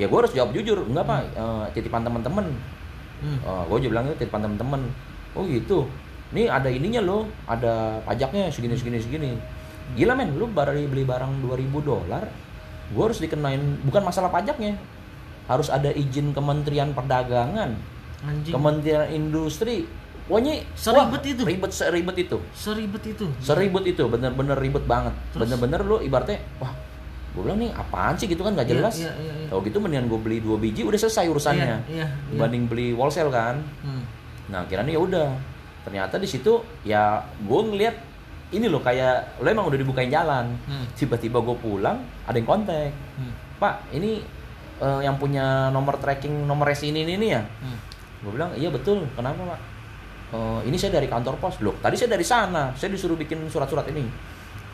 Ya 0.00 0.08
gue 0.08 0.16
harus 0.16 0.32
jawab 0.32 0.56
jujur 0.56 0.88
enggak 0.88 1.04
pak 1.04 1.20
eh, 1.36 1.64
titipan 1.76 2.02
teman-teman 2.06 2.48
Hmm. 3.20 3.36
gue 3.68 3.84
juga 3.84 4.00
bilang 4.00 4.08
itu 4.08 4.16
titipan 4.24 4.40
teman-teman 4.40 4.80
oh 5.36 5.44
gitu. 5.44 5.84
Nih 6.32 6.48
ada 6.48 6.72
ininya 6.72 7.04
loh 7.04 7.28
ada 7.44 8.00
pajaknya 8.08 8.48
segini 8.48 8.72
segini 8.72 8.96
segini 8.96 9.30
gila 9.92 10.14
men 10.14 10.34
lu 10.34 10.46
baru 10.46 10.76
beli 10.82 11.02
barang 11.02 11.40
2000 11.40 11.66
dolar 11.82 12.24
gue 12.90 13.02
harus 13.02 13.18
dikenain 13.18 13.58
bukan 13.82 14.02
masalah 14.02 14.28
pajaknya 14.28 14.74
harus 15.46 15.66
ada 15.66 15.90
izin 15.90 16.30
Kementerian 16.30 16.90
Perdagangan 16.90 17.74
Anjing. 18.20 18.52
Kementerian 18.52 19.10
Industri 19.10 19.86
pokoknya 20.26 20.62
Seribet 20.74 21.10
wah, 21.16 21.26
itu? 21.26 21.42
ribet 21.42 21.72
seribet 21.72 22.16
itu 22.16 22.38
Seribet 22.52 23.02
itu. 23.04 23.26
seribet 23.40 23.84
itu 23.84 24.04
bener-bener 24.06 24.54
ribet 24.54 24.86
banget 24.86 25.14
bener-bener 25.32 25.82
lu 25.82 25.98
ibaratnya 25.98 26.38
wah 26.62 26.70
gue 27.30 27.42
bilang 27.42 27.58
nih 27.58 27.70
apaan 27.70 28.14
sih 28.14 28.26
gitu 28.26 28.42
kan 28.42 28.54
gak 28.54 28.66
Iya, 28.66 28.72
jelas 28.72 28.94
iya, 28.96 29.10
iya, 29.12 29.32
iya. 29.36 29.46
kalau 29.46 29.62
gitu 29.62 29.78
mendingan 29.78 30.06
gue 30.06 30.18
beli 30.18 30.38
dua 30.38 30.58
biji 30.58 30.82
udah 30.82 30.98
selesai 30.98 31.26
urusannya 31.26 31.62
Iya, 31.62 31.78
iya, 31.88 32.06
iya. 32.06 32.06
dibanding 32.30 32.66
beli 32.66 32.90
wholesale 32.90 33.30
kan 33.30 33.62
Hmm. 33.82 34.02
nah 34.50 34.62
akhirnya 34.62 34.90
ya 34.90 34.98
udah 34.98 35.28
ternyata 35.80 36.18
di 36.18 36.26
situ 36.26 36.58
ya 36.82 37.22
gue 37.38 37.60
ngeliat 37.64 37.96
ini 38.50 38.66
loh 38.66 38.82
kayak 38.82 39.38
lo 39.38 39.46
emang 39.46 39.70
udah 39.70 39.78
dibukain 39.78 40.10
jalan. 40.10 40.50
Hmm. 40.66 40.86
tiba-tiba 40.98 41.38
gue 41.38 41.56
pulang 41.58 42.02
ada 42.26 42.34
yang 42.34 42.48
kontak. 42.48 42.90
Hmm. 43.14 43.32
pak 43.62 43.86
ini 43.94 44.18
eh, 44.80 45.00
yang 45.04 45.14
punya 45.16 45.70
nomor 45.70 46.00
tracking 46.02 46.46
nomor 46.46 46.66
resi 46.66 46.90
ini 46.90 47.06
ini 47.06 47.26
ya? 47.30 47.42
Hmm. 47.62 47.78
gue 48.20 48.30
bilang 48.34 48.50
iya 48.58 48.68
betul. 48.68 49.06
Kenapa 49.14 49.38
pak? 49.54 49.60
"Eh, 50.34 50.60
ini 50.66 50.76
saya 50.78 50.98
dari 50.98 51.06
kantor 51.06 51.38
pos. 51.38 51.62
Loh 51.62 51.78
tadi 51.78 51.94
saya 51.94 52.10
dari 52.10 52.26
sana. 52.26 52.74
Saya 52.74 52.90
disuruh 52.90 53.14
bikin 53.14 53.46
surat-surat 53.46 53.86
ini. 53.88 54.02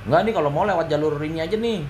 Enggak 0.08 0.20
nih 0.24 0.32
kalau 0.32 0.48
mau 0.48 0.64
lewat 0.64 0.86
jalur 0.88 1.20
ini 1.20 1.44
aja 1.44 1.56
nih. 1.56 1.84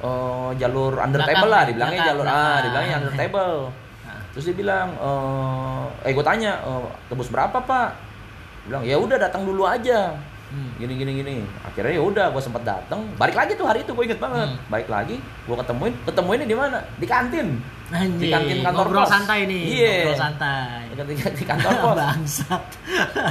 Eh, 0.00 0.50
jalur 0.56 0.96
under 0.96 1.20
Belakang 1.20 1.36
table 1.40 1.50
lah 1.52 1.60
ya, 1.60 1.68
dibilangnya 1.68 2.00
belakang, 2.00 2.10
jalur 2.16 2.24
ah 2.24 2.32
belakang. 2.32 2.60
dibilangnya 2.64 2.94
under 3.00 3.14
table. 3.16 3.56
Nah. 4.00 4.20
terus 4.32 4.44
dia 4.48 4.56
bilang 4.56 4.88
eh, 4.96 6.08
eh 6.08 6.12
gue 6.12 6.24
tanya 6.24 6.50
eh, 6.64 6.84
tebus 7.08 7.28
berapa 7.28 7.58
pak? 7.60 7.88
Bilang 8.68 8.82
ya 8.84 8.96
udah 8.96 9.16
datang 9.16 9.44
dulu 9.44 9.64
aja 9.64 10.12
Hmm. 10.50 10.70
gini 10.76 10.92
gini 10.96 11.12
gini 11.16 11.34
akhirnya 11.62 11.94
ya 11.94 12.02
udah 12.02 12.26
gue 12.28 12.42
sempet 12.42 12.62
datang 12.62 13.06
balik 13.14 13.32
lagi 13.32 13.54
tuh 13.54 13.64
hari 13.64 13.80
itu 13.80 13.90
gue 13.90 14.04
inget 14.04 14.18
banget 14.18 14.50
Hmm. 14.50 14.66
balik 14.66 14.86
lagi 14.86 15.16
gue 15.16 15.56
ketemuin 15.56 15.94
ketemuinnya 16.02 16.44
di 16.44 16.56
mana 16.56 16.78
di 16.92 17.06
kantin 17.06 17.48
Anjing, 17.88 18.18
Di 18.18 18.26
kantin 18.28 18.58
kantor 18.60 18.86
ngobrol 18.86 19.02
pos. 19.02 19.10
santai 19.10 19.40
nih, 19.44 19.62
Iya. 19.62 19.94
ngobrol 20.06 20.18
santai. 20.20 20.82
di, 20.88 21.02
di, 21.08 21.14
di 21.32 21.44
kantor 21.44 21.72
pos 21.84 21.96
Bangsat. 21.96 22.64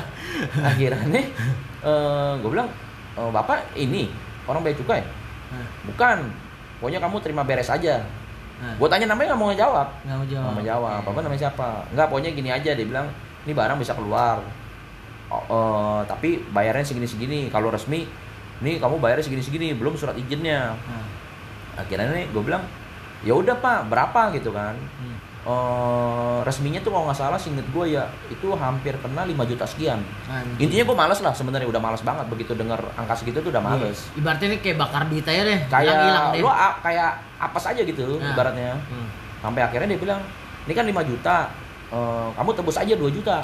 akhirnya 0.70 1.08
nih 1.10 1.26
gue 2.40 2.50
bilang 2.50 2.70
"Eh, 3.14 3.30
bapak 3.30 3.58
ini 3.76 4.08
orang 4.46 4.62
bea 4.62 4.76
cukai 4.76 5.02
Nah, 5.50 5.66
bukan 5.84 6.30
pokoknya 6.78 7.02
kamu 7.02 7.16
terima 7.20 7.42
beres 7.42 7.68
aja 7.68 8.06
nah, 8.56 8.70
gue 8.72 8.88
tanya 8.88 9.10
namanya 9.10 9.34
nggak 9.34 9.42
mau 9.42 9.50
ngejawab 9.50 9.88
nggak 10.00 10.14
mau 10.14 10.28
jawab. 10.28 10.44
nggak 10.46 10.54
mau 10.54 10.64
jawab 10.64 10.92
Oke. 10.96 11.10
apa 11.10 11.20
namanya 11.20 11.42
siapa 11.42 11.68
nggak 11.90 12.08
pokoknya 12.08 12.32
gini 12.32 12.50
aja 12.50 12.72
dia 12.72 12.86
bilang 12.86 13.08
ini 13.42 13.52
barang 13.52 13.76
bisa 13.76 13.92
keluar 13.92 14.38
Oh, 15.30 15.44
eh, 15.44 16.02
tapi 16.04 16.30
bayarnya 16.48 16.82
segini 16.84 17.06
segini 17.06 17.40
kalau 17.48 17.70
resmi 17.70 18.10
nih 18.60 18.76
kamu 18.76 18.98
bayarnya 18.98 19.22
segini 19.24 19.40
segini 19.40 19.68
belum 19.72 19.94
surat 19.94 20.14
izinnya 20.16 20.74
Nah, 20.76 21.06
akhirnya 21.78 22.10
nih 22.12 22.26
gue 22.28 22.42
bilang 22.42 22.66
ya 23.22 23.32
udah 23.32 23.56
pak 23.56 23.86
berapa 23.86 24.34
gitu 24.34 24.50
kan 24.50 24.74
hmm. 24.74 25.18
Eh, 25.42 26.40
resminya 26.44 26.78
tuh 26.78 26.92
kalau 26.92 27.08
nggak 27.08 27.16
salah 27.18 27.38
singkat 27.38 27.64
gue 27.66 27.86
ya 27.90 28.04
itu 28.28 28.44
hampir 28.54 28.92
kena 28.96 29.24
5 29.24 29.34
juta 29.46 29.64
sekian 29.64 29.98
Anjing. 30.26 30.60
intinya 30.62 30.84
gue 30.84 30.98
males 30.98 31.20
lah 31.20 31.32
sebenarnya 31.32 31.64
udah 31.66 31.80
males 31.80 32.02
banget 32.02 32.28
begitu 32.28 32.52
dengar 32.54 32.76
angka 32.94 33.16
segitu 33.16 33.40
tuh 33.40 33.50
udah 33.50 33.64
males 33.64 33.98
Iya. 34.10 34.20
Ibaratnya 34.20 34.48
ini 34.48 34.58
kayak 34.60 34.78
bakar 34.78 35.02
duit 35.06 35.24
aja 35.24 35.42
deh. 35.42 35.60
kayak 35.64 35.94
deh. 35.96 36.40
lu 36.40 36.50
a- 36.50 36.78
kayak 36.80 37.12
apa 37.38 37.56
saja 37.56 37.80
gitu 37.80 38.20
Nah. 38.20 38.30
ibaratnya 38.30 38.76
Hmm. 38.84 39.08
sampai 39.40 39.62
akhirnya 39.64 39.88
dia 39.88 40.00
bilang 40.02 40.20
ini 40.66 40.74
kan 40.74 40.86
5 40.86 41.02
juta 41.04 41.36
eh, 41.88 42.28
kamu 42.36 42.50
tebus 42.52 42.78
aja 42.78 42.94
2 42.94 43.10
juta 43.10 43.38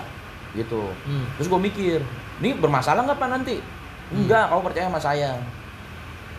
gitu. 0.55 0.87
Hmm. 1.03 1.25
terus 1.35 1.45
gue 1.45 1.59
mikir 1.61 1.99
ini 2.37 2.51
bermasalah 2.53 3.03
nggak 3.03 3.15
pak 3.15 3.29
nanti? 3.29 3.55
Enggak 4.07 4.47
kamu 4.47 4.61
percaya 4.63 4.85
sama 4.85 4.99
saya. 4.99 5.31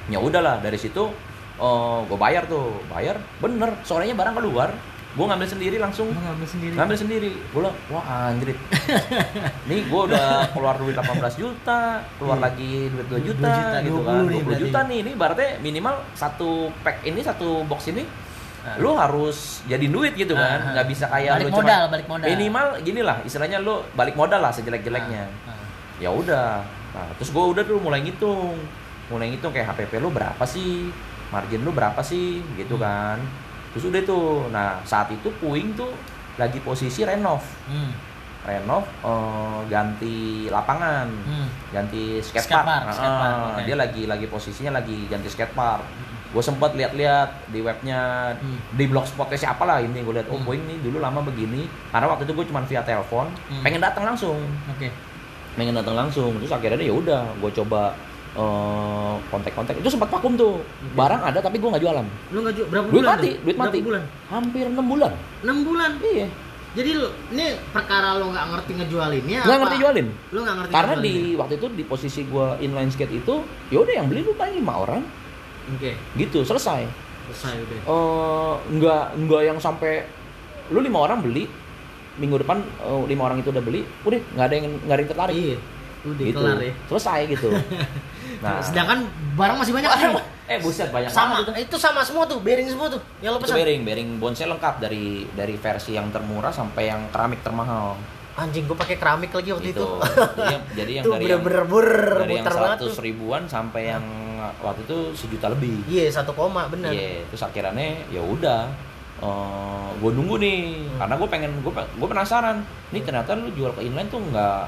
Ya 0.06 0.18
udahlah 0.18 0.58
dari 0.58 0.76
situ 0.76 1.10
gue 2.02 2.16
bayar 2.16 2.44
tuh. 2.44 2.78
Bayar 2.86 3.16
bener 3.38 3.74
sorenya 3.82 4.12
barang 4.12 4.34
keluar. 4.34 4.70
Gue 5.12 5.24
ngambil 5.24 5.48
sendiri 5.48 5.76
langsung. 5.76 6.06
Lu 6.06 6.20
ngambil 6.20 6.44
sendiri. 6.46 6.74
ngambil 6.76 6.96
sendiri. 6.96 7.30
Gue 7.48 7.60
bilang 7.60 7.76
wah 7.88 8.04
anjrit. 8.28 8.58
Nih 9.68 9.80
gue 9.82 10.00
udah 10.04 10.52
keluar 10.52 10.76
duit 10.76 10.92
18 10.92 11.08
juta 11.34 12.04
keluar 12.14 12.36
Iya. 12.36 12.44
lagi 12.44 12.72
duit 12.86 13.06
2 13.06 13.10
Dua 13.10 13.20
juta, 13.24 13.48
juta, 13.48 13.78
gitu 13.80 13.96
20 13.96 14.04
kan 14.04 14.14
nih 14.20 14.36
20 14.36 14.44
berarti. 14.44 14.60
juta 14.60 14.78
nih. 14.84 14.98
Ini 15.00 15.12
berarti 15.16 15.44
minimal 15.58 15.94
satu 16.12 16.50
pack 16.80 16.96
ini 17.02 17.20
satu 17.20 17.64
box 17.64 17.88
ini 17.88 18.04
Nah. 18.66 18.74
lu 18.76 18.90
harus 18.92 19.62
jadi 19.64 19.86
duit 19.86 20.12
gitu 20.12 20.34
kan 20.34 20.58
Ah, 20.58 20.58
ah. 20.60 20.72
nggak 20.74 20.86
bisa 20.88 21.06
kayak 21.06 21.32
Balik 21.32 21.44
lu 21.44 21.50
cuma- 21.52 21.62
modal, 21.62 21.82
balik 21.86 22.06
modal. 22.06 22.26
minimal 22.26 22.66
gini 22.80 23.00
lah 23.00 23.16
istilahnya 23.22 23.58
lu 23.58 23.74
balik 23.92 24.12
modal 24.12 24.40
lah 24.40 24.50
sejelek-jeleknya 24.50 25.22
Nah, 25.46 25.54
ya 25.96 26.10
udah 26.10 26.66
nah 26.90 27.06
terus 27.14 27.30
gue 27.30 27.44
udah 27.46 27.62
tuh 27.62 27.78
mulai 27.78 28.00
ngitung 28.00 28.58
mulai 29.06 29.28
ngitung 29.28 29.50
kayak 29.50 29.70
HPP 29.70 29.96
lu 29.96 30.10
berapa 30.10 30.42
sih 30.42 30.90
margin 31.28 31.60
lu 31.60 31.70
berapa 31.70 32.00
sih 32.00 32.42
gitu 32.56 32.74
Hmm. 32.74 32.82
kan 32.82 33.18
terus 33.70 33.86
udah 33.86 34.02
tuh 34.02 34.26
nah 34.50 34.82
saat 34.82 35.06
itu 35.08 35.30
puing 35.36 35.72
tuh 35.72 35.94
lagi 36.34 36.58
posisi 36.58 37.00
renov 37.00 37.38
Hmm. 37.64 37.94
renov 38.42 38.82
eh, 38.82 39.58
ganti 39.68 40.16
lapangan 40.48 41.06
Hmm. 41.22 41.46
ganti 41.70 42.18
skatepark, 42.18 42.82
Nah, 42.82 42.90
skatepark, 42.90 43.30
eh, 43.30 43.46
oke. 43.52 43.62
dia 43.62 43.76
lagi 43.76 44.02
lagi 44.04 44.26
posisinya 44.26 44.72
lagi 44.74 45.06
ganti 45.06 45.28
skatepark 45.28 45.82
gue 46.36 46.44
sempat 46.44 46.70
lihat-lihat 46.70 47.48
di 47.48 47.58
webnya 47.58 48.00
Hmm. 48.36 48.60
di 48.70 48.84
blogspotnya 48.84 49.38
siapa 49.38 49.64
lah 49.64 49.80
ini 49.80 49.98
gue 49.98 50.12
lihat 50.12 50.28
oh 50.28 50.36
Hmm. 50.36 50.52
nih 50.60 50.78
dulu 50.78 51.00
lama 51.00 51.20
begini 51.22 51.64
karena 51.88 52.06
waktu 52.06 52.22
itu 52.22 52.32
gue 52.34 52.44
cuma 52.46 52.60
via 52.60 52.82
telepon 52.82 53.32
Hmm. 53.48 53.64
pengen 53.64 53.80
datang 53.80 54.04
langsung 54.04 54.36
Oke. 54.68 54.92
pengen 55.54 55.72
datang 55.72 55.96
langsung 55.96 56.36
terus 56.36 56.52
akhirnya 56.52 56.76
ya 56.78 56.92
udah 56.92 57.22
gue 57.34 57.50
coba 57.54 57.96
eh, 58.34 59.14
kontak-kontak 59.26 59.72
itu 59.74 59.88
sempat 59.88 60.12
vakum 60.12 60.36
tuh 60.36 60.60
barang 60.92 61.24
ada 61.24 61.40
tapi 61.40 61.56
gue 61.56 61.64
nggak 61.66 61.80
jualan 61.80 62.04
Lu 62.28 62.38
nggak 62.38 62.54
jual 62.54 62.66
berapa 62.68 62.84
duit 62.86 63.00
bulan? 63.00 63.08
mati 63.10 63.24
tuh? 63.26 63.36
duit 63.40 63.56
Berapa 63.56 63.64
mati 63.64 63.78
bulan? 63.80 64.02
hampir 64.28 64.64
enam 64.68 64.86
bulan 64.86 65.12
6 65.40 65.56
bulan. 65.64 65.90
iya 66.04 66.28
Jadi 66.76 66.90
lu 66.92 67.08
ini 67.32 67.44
perkara 67.72 68.20
lu 68.20 68.28
nggak 68.28 68.46
ngerti 68.52 68.72
ngejualinnya 68.76 69.40
nggak 69.40 69.58
ngerti 69.58 69.76
jualin 69.80 70.06
Lu 70.28 70.38
nggak 70.38 70.56
ngerti 70.60 70.72
karena 70.76 70.94
di 71.00 71.14
waktu 71.32 71.54
itu 71.56 71.66
di 71.72 71.82
posisi 71.82 72.20
gue 72.22 72.46
inline 72.60 72.92
skate 72.92 73.16
itu 73.16 73.34
ya 73.72 73.80
udah 73.80 73.94
yang 73.94 74.06
beli 74.06 74.20
lu 74.20 74.36
paling 74.36 74.60
lima 74.60 74.74
orang 74.76 75.00
Oke, 75.68 75.92
gitu 76.14 76.38
selesai 76.40 76.86
selesai 77.26 77.58
udah. 77.58 77.78
eh 77.82 78.52
nggak 78.72 79.04
nggak 79.18 79.42
yang 79.44 79.58
sampai 79.58 80.06
lu 80.68 80.78
lima 80.78 80.98
orang 81.00 81.18
beli 81.20 81.50
minggu 82.16 82.38
depan 82.38 82.58
eh, 82.62 83.02
lima 83.04 83.22
orang 83.24 83.38
itu 83.38 83.50
udah 83.50 83.60
beli 83.60 83.82
udah 84.00 84.20
nggak 84.30 84.44
ada 84.44 84.54
yang 84.54 84.66
nggak 84.78 84.94
ada 84.94 85.00
yang 85.00 85.10
tertarik 85.10 85.34
Iya. 85.36 85.58
Udah 86.06 86.22
gitu 86.22 86.38
kelar 86.38 86.58
ya. 86.60 86.72
selesai 86.86 87.18
gitu 87.28 87.48
nah 88.44 88.60
Sedangkan 88.60 88.98
barang 89.34 89.56
masih 89.58 89.72
banyak 89.72 89.90
Barang- 89.90 90.22
eh 90.46 90.58
buset 90.62 90.88
banyak 90.88 91.10
Sama 91.10 91.42
banget 91.42 91.58
itu 91.58 91.66
itu 91.66 91.76
sama 91.76 92.00
semua 92.00 92.22
tuh, 92.22 92.38
bearing 92.38 92.68
semua 92.68 92.86
tuh. 92.86 93.02
Yang 93.18 93.30
lo 93.32 93.36
itu 93.36 93.44
pesan. 93.44 93.56
bearing 93.58 93.80
bearing 93.82 94.08
bonsai 94.16 94.46
lengkap 94.46 94.74
dari 94.78 95.04
dari 95.28 95.54
versi 95.56 95.92
yang 95.92 96.06
termurah 96.08 96.50
sampai 96.50 96.86
yang 96.86 97.10
keramik 97.10 97.42
termahal 97.42 97.98
Anjing 98.36 98.64
gua 98.64 98.78
pakai 98.78 98.94
keramik 98.94 99.32
lagi 99.32 99.50
waktu 99.50 99.72
itu. 99.72 99.80
itu 99.80 99.86
jadi, 100.36 100.54
jadi 100.76 100.90
yang 100.92 101.04
Itu 101.04 101.10
dari 101.10 101.24
yang 101.24 101.42
bener-bener 101.42 101.64
bur 101.66 101.88
dari 102.20 102.34
yang 102.34 102.46
seratus 102.46 102.94
ribuan 103.00 103.42
sampai 103.46 103.82
yang 103.90 104.04
waktu 104.58 104.80
itu 104.82 104.96
sejuta 105.12 105.48
lebih 105.48 105.80
Iya, 105.86 106.08
satu 106.10 106.30
koma 106.30 106.66
bener. 106.66 106.90
Iya, 106.90 107.24
terus 107.26 107.42
akhirnya 107.42 107.74
ya 108.06 108.20
udah 108.20 108.68
gue 109.96 110.10
nunggu 110.12 110.36
nih 110.36 110.60
Hmm. 110.86 110.98
karena 110.98 111.14
gue 111.16 111.28
pengen 111.28 111.52
gue 111.58 111.72
gue 111.72 112.08
penasaran 112.08 112.60
nih 112.90 113.00
ternyata 113.00 113.32
lu 113.32 113.48
jual 113.50 113.72
ke 113.72 113.80
inline 113.80 114.06
tuh 114.06 114.20
nggak 114.22 114.60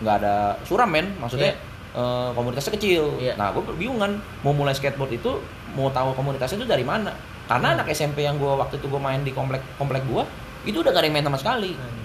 nggak 0.00 0.14
ada 0.16 0.34
suram 0.62 0.86
men 0.86 1.10
maksudnya 1.18 1.58
eh, 1.92 2.28
komunitasnya 2.32 2.72
kecil 2.72 3.18
Iya. 3.18 3.34
nah 3.34 3.50
gue 3.50 3.62
bingungan 3.72 4.16
mau 4.40 4.50
mulai 4.50 4.72
skateboard 4.72 5.12
itu 5.12 5.42
mau 5.72 5.90
tahu 5.90 6.14
komunitasnya 6.14 6.56
itu 6.56 6.68
dari 6.68 6.82
mana 6.82 7.10
karena 7.44 7.68
Hmm. 7.68 7.76
anak 7.76 7.90
SMP 7.90 8.22
yang 8.22 8.38
gue 8.38 8.48
waktu 8.48 8.78
itu 8.78 8.86
gue 8.86 8.96
main 8.98 9.20
di 9.20 9.30
komplek 9.30 9.60
komplek 9.76 10.06
gue 10.06 10.22
itu 10.64 10.78
udah 10.78 10.88
gak 10.88 11.02
ada 11.02 11.06
yang 11.06 11.16
main 11.18 11.26
sama 11.26 11.36
sekali 11.36 11.74
Hmm. 11.74 12.02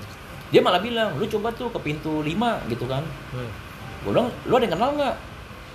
dia 0.49 0.59
malah 0.59 0.81
bilang 0.81 1.13
lu 1.13 1.29
coba 1.29 1.51
tuh 1.51 1.69
ke 1.69 1.79
pintu 1.79 2.19
5 2.19 2.33
gitu 2.67 2.83
kan 2.83 3.05
Hmm. 3.31 3.49
gue 4.01 4.11
bilang 4.11 4.33
lu 4.43 4.53
ada 4.55 4.65
yang 4.65 4.73
kenal 4.73 4.89
nggak 4.93 5.15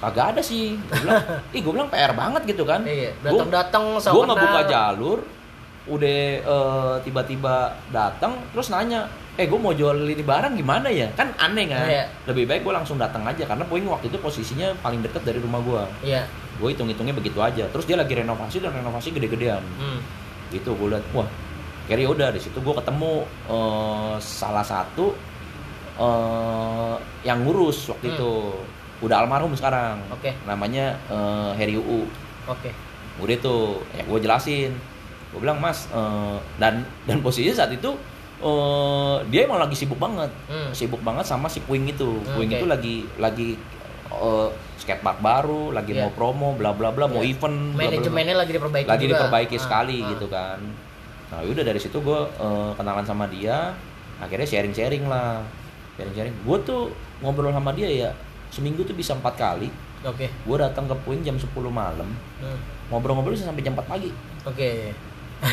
kagak 0.03 0.27
ada 0.29 0.43
sih. 0.43 0.75
Gue 0.77 0.99
bilang 1.01 1.23
ih 1.55 1.61
gue 1.61 1.73
bilang 1.73 1.89
PR 1.89 2.13
banget 2.13 2.43
gitu 2.45 2.63
kan. 2.63 2.83
Iya, 2.83 3.15
Gua- 3.17 3.47
datang-datang 3.47 3.85
gue 3.97 4.25
nggak 4.25 4.43
buka 4.43 4.61
jalur 4.67 5.19
udah 5.83 6.19
eh, 6.39 6.95
tiba-tiba 7.01 7.55
datang 7.89 8.39
terus 8.51 8.69
nanya 8.69 9.03
eh 9.33 9.45
gue 9.45 9.57
mau 9.57 9.73
jual 9.73 9.95
ini 10.05 10.21
barang 10.21 10.55
gimana 10.55 10.87
ya? 10.87 11.11
Kan 11.13 11.35
aneh 11.37 11.67
kan? 11.67 11.83
Iya. 11.85 12.05
lebih 12.25 12.45
baik 12.45 12.63
gue 12.63 12.71
langsung 12.73 12.95
datang 12.97 13.23
aja 13.25 13.43
karena 13.43 13.65
Puing 13.65 13.87
waktu 13.87 14.07
itu 14.07 14.17
posisinya 14.17 14.75
paling 14.79 15.01
deket 15.01 15.23
dari 15.23 15.39
rumah 15.39 15.59
gue 15.59 15.83
Iya. 16.07 16.23
gue 16.55 16.69
hitung-hitungnya 16.69 17.11
begitu 17.13 17.39
aja. 17.39 17.67
Terus 17.67 17.83
dia 17.83 17.97
lagi 17.97 18.13
renovasi 18.13 18.59
dan 18.59 18.71
renovasi 18.73 19.11
gede-gedean. 19.11 19.63
Hmm. 19.77 19.99
gitu 20.51 20.71
gue 20.73 20.89
liat 20.91 21.01
wah 21.11 21.25
kayaknya 21.83 22.09
udah 22.09 22.29
di 22.31 22.39
situ 22.39 22.59
gue 22.59 22.75
ketemu 22.77 23.13
eh, 23.49 24.15
salah 24.19 24.63
satu 24.63 25.17
eh, 25.95 26.95
yang 27.23 27.43
ngurus 27.43 27.89
waktu 27.89 28.07
Hmm. 28.07 28.15
itu 28.15 28.33
udah 29.03 29.17
almarhum 29.19 29.53
sekarang 29.53 29.99
Oke. 30.09 30.31
namanya 30.43 30.95
eh, 31.07 31.51
Heri 31.55 31.75
Uu 31.75 32.07
Oke. 32.45 32.71
udah 33.19 33.37
tuh 33.37 33.63
ya 33.91 34.03
gue 34.03 34.19
jelasin 34.21 34.71
gue 35.29 35.39
bilang 35.39 35.59
mas 35.59 35.87
eh, 35.89 36.37
dan 36.57 36.81
dan 37.03 37.19
posisinya 37.19 37.57
saat 37.57 37.71
itu 37.71 37.91
eh, 38.39 39.17
dia 39.29 39.45
emang 39.45 39.59
lagi 39.59 39.75
sibuk 39.75 39.97
banget 39.97 40.31
Hmm. 40.47 40.71
sibuk 40.71 41.01
banget 41.01 41.25
sama 41.25 41.47
si 41.47 41.59
Puing 41.61 41.87
itu 41.87 42.07
Hmm, 42.17 42.33
Puing 42.33 42.49
oke. 42.49 42.57
itu 42.57 42.67
lagi 42.67 42.97
lagi 43.17 43.49
eh, 44.09 44.49
skatepark 44.77 45.19
baru 45.19 45.71
lagi 45.71 45.93
Iya. 45.93 46.03
mau 46.03 46.13
promo 46.13 46.49
bla 46.53 46.71
bla 46.71 46.91
bla 46.91 47.07
mau 47.07 47.21
Iya. 47.21 47.33
event. 47.33 47.59
Manajemennya 47.73 48.35
lagi 48.37 48.53
diperbaiki 48.53 48.89
lagi 48.89 49.05
juga. 49.05 49.13
diperbaiki 49.17 49.57
Ah, 49.57 49.61
sekali 49.61 49.97
ah. 49.99 50.09
gitu 50.09 50.27
kan 50.27 50.59
nah 51.27 51.41
udah 51.41 51.65
dari 51.65 51.79
situ 51.79 51.97
gue 51.97 52.21
eh, 52.21 52.71
kenalan 52.77 53.03
sama 53.03 53.25
dia 53.27 53.73
akhirnya 54.19 54.45
sharing 54.45 54.71
sharing 54.71 55.05
lah 55.05 55.41
sharing 55.95 56.13
sharing 56.13 56.35
gue 56.37 56.59
tuh 56.63 56.93
ngobrol 57.19 57.51
sama 57.51 57.73
dia 57.73 57.89
ya 57.89 58.11
seminggu 58.53 58.85
tuh 58.85 58.93
bisa 58.93 59.13
empat 59.13 59.35
kali 59.35 59.73
Oke. 60.03 60.29
gue 60.29 60.57
datang 60.57 60.85
ke 60.85 60.95
Puing 61.01 61.23
jam 61.23 61.35
10 61.35 61.49
malam 61.67 62.07
Hmm. 62.39 62.59
ngobrol-ngobrol 62.89 63.33
bisa 63.33 63.45
sampai 63.45 63.63
jam 63.63 63.73
4 63.73 63.89
pagi 63.89 64.13
Oke. 64.45 64.93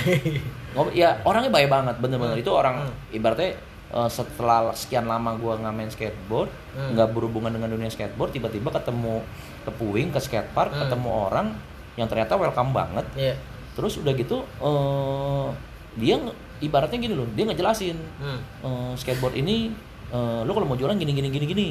Ngobrol, 0.70 0.94
ya 0.94 1.18
orangnya 1.24 1.50
baik 1.50 1.66
banget 1.68 1.96
bener-bener 1.98 2.36
Hmm. 2.36 2.44
itu 2.44 2.52
orang 2.52 2.76
Hmm. 2.86 2.94
ibaratnya 3.12 3.58
eh, 3.90 4.06
setelah 4.08 4.70
sekian 4.72 5.04
lama 5.04 5.34
gua 5.34 5.58
nggak 5.58 5.74
main 5.74 5.90
skateboard 5.90 6.52
Hmm. 6.72 6.94
nggak 6.94 7.10
berhubungan 7.10 7.50
dengan 7.50 7.70
dunia 7.70 7.88
skateboard 7.88 8.30
tiba-tiba 8.32 8.70
ketemu 8.70 9.26
ke 9.60 9.72
Puing 9.72 10.10
ke 10.10 10.20
skatepark 10.20 10.70
Hmm. 10.70 10.82
ketemu 10.84 11.10
orang 11.10 11.48
yang 11.96 12.06
ternyata 12.06 12.36
welcome 12.36 12.70
banget 12.70 13.06
Iya. 13.16 13.34
terus 13.74 13.98
udah 13.98 14.14
gitu 14.14 14.44
eh, 14.44 15.48
dia 15.96 16.22
ibaratnya 16.60 17.00
gini 17.00 17.16
loh 17.16 17.26
dia 17.32 17.46
ngejelasin 17.46 17.98
Hmm. 18.20 18.40
eh, 18.62 18.92
skateboard 18.94 19.34
ini 19.36 19.74
eh, 20.08 20.42
lo 20.42 20.52
kalau 20.52 20.66
mau 20.66 20.76
jualan 20.76 20.94
gini 20.94 21.10
gini 21.12 21.30
gini 21.30 21.46
gini 21.48 21.68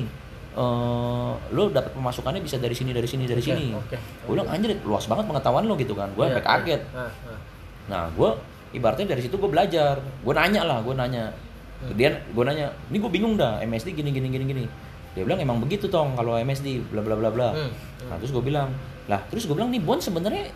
Eh, 0.59 1.33
lo 1.55 1.71
dapat 1.71 1.95
pemasukannya 1.95 2.43
bisa 2.43 2.59
dari 2.59 2.75
sini 2.75 2.91
dari 2.91 3.07
sini 3.07 3.31
dari 3.31 3.39
sini. 3.39 3.71
oke, 3.79 3.95
gue 3.95 4.33
bilang 4.35 4.51
anjir 4.51 4.75
luas 4.83 5.07
banget 5.07 5.31
pengetahuan 5.31 5.71
lo 5.71 5.79
gitu 5.79 5.95
kan. 5.95 6.11
Gue 6.19 6.27
Iya, 6.27 6.35
sampai 6.35 6.45
kaget. 6.51 6.83
Iya. 6.83 6.99
Ah, 6.99 7.11
ah. 7.31 7.39
Nah, 7.87 8.03
gue 8.11 8.31
ibaratnya 8.75 9.07
dari 9.07 9.23
situ 9.23 9.39
gue 9.39 9.47
belajar. 9.47 10.03
Gue 10.03 10.35
nanya 10.35 10.67
lah 10.67 10.83
gue 10.83 10.99
nanya. 10.99 11.31
Dia 11.95 12.11
gue 12.11 12.43
nanya 12.43 12.75
ini 12.91 12.99
gue 12.99 13.07
bingung 13.07 13.39
dah 13.39 13.63
MSD 13.63 13.95
gini 13.95 14.11
gini 14.11 14.27
gini 14.27 14.45
gini. 14.45 14.65
Dia 15.15 15.23
bilang 15.23 15.39
emang 15.39 15.63
begitu 15.63 15.87
tong 15.87 16.19
kalau 16.19 16.35
MSD 16.35 16.91
bla 16.91 17.07
bla 17.07 17.15
bla 17.15 17.31
bla. 17.31 17.49
Hmm, 17.55 17.71
nah 18.11 18.19
terus 18.19 18.35
gue 18.35 18.43
bilang 18.43 18.75
lah 19.07 19.23
terus 19.31 19.47
gue 19.47 19.55
bilang 19.55 19.71
nih 19.71 19.79
Bon 19.79 20.03
sebenarnya 20.03 20.51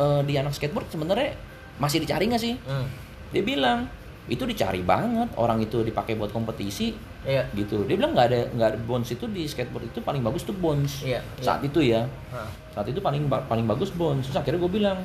eh, 0.00 0.20
di 0.24 0.34
anak 0.40 0.56
skateboard 0.56 0.88
sebenarnya 0.88 1.36
masih 1.76 2.00
dicari 2.00 2.24
nggak 2.24 2.40
sih? 2.40 2.56
Hmm. 2.64 2.88
dia 3.32 3.40
bilang 3.40 3.84
itu 4.32 4.48
dicari 4.48 4.80
banget 4.80 5.28
orang 5.36 5.60
itu 5.60 5.84
dipakai 5.84 6.16
buat 6.16 6.32
kompetisi 6.32 6.96
Iya. 7.22 7.46
gitu. 7.54 7.84
Dia 7.86 7.94
bilang 8.00 8.16
nggak 8.16 8.26
ada 8.32 8.40
nggak 8.50 8.68
ada 8.74 8.78
bones 8.82 9.12
itu 9.12 9.28
di 9.30 9.46
skateboard 9.46 9.92
itu 9.92 10.00
paling 10.02 10.24
bagus 10.24 10.42
tuh 10.42 10.56
bones. 10.56 11.04
Iya, 11.04 11.20
saat 11.38 11.60
itu 11.62 11.84
ya. 11.84 12.08
Hah. 12.32 12.48
saat 12.72 12.88
itu 12.88 12.98
paling 13.04 13.28
paling 13.28 13.68
bagus 13.68 13.92
bones. 13.92 14.24
Terus 14.26 14.40
akhirnya 14.40 14.58
gue 14.58 14.72
bilang 14.72 14.98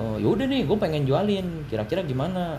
oh, 0.00 0.16
yaudah 0.16 0.48
nih 0.48 0.64
gue 0.64 0.76
pengen 0.80 1.04
jualin. 1.04 1.68
Kira-kira 1.68 2.00
gimana? 2.02 2.56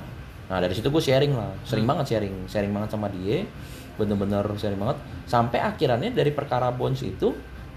Nah 0.48 0.58
dari 0.62 0.72
situ 0.78 0.88
gue 0.94 1.04
sharing 1.04 1.34
lah. 1.34 1.50
Sering 1.66 1.84
banget 1.90 2.14
sharing. 2.16 2.46
Sharing 2.48 2.72
banget 2.72 2.94
sama 2.94 3.10
dia. 3.10 3.44
Bener-bener 3.98 4.46
sharing 4.56 4.78
banget. 4.80 5.02
Sampai 5.26 5.60
akhirnya 5.60 6.14
dari 6.14 6.30
perkara 6.32 6.70
bones 6.70 7.02
itu 7.02 7.34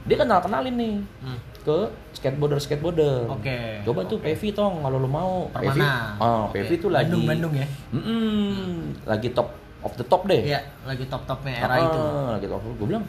dia 0.07 0.17
kenal 0.21 0.39
kenalin 0.45 0.77
nih. 0.77 0.97
Hmm. 1.25 1.39
Ke 1.67 1.79
skateboarder 2.15 2.63
skateboarder. 2.63 3.27
Oke, 3.27 3.83
coba 3.83 4.07
tuh 4.07 4.23
oke. 4.23 4.31
Pevi 4.31 4.55
tong 4.55 4.87
kalau 4.87 5.03
lu 5.03 5.11
mau. 5.11 5.51
Pevi? 5.51 5.83
Ah 5.83 6.47
Oke. 6.47 6.63
Pevi 6.63 6.75
tuh 6.79 6.95
lagi 6.95 7.11
Bandung, 7.11 7.51
Bandung 7.51 7.55
ya? 7.59 7.67
Mm-mm, 7.91 8.95
lagi 9.03 9.35
top 9.35 9.51
of 9.83 9.93
the 9.99 10.07
top 10.07 10.31
deh. 10.31 10.47
Iya, 10.47 10.63
lagi 10.87 11.11
top-topnya 11.11 11.67
era 11.67 11.75
Ah, 11.75 11.79
itu. 11.83 12.01
Lagi 12.39 12.47
top 12.47 12.63
gue 12.63 12.87
bilang 12.87 13.05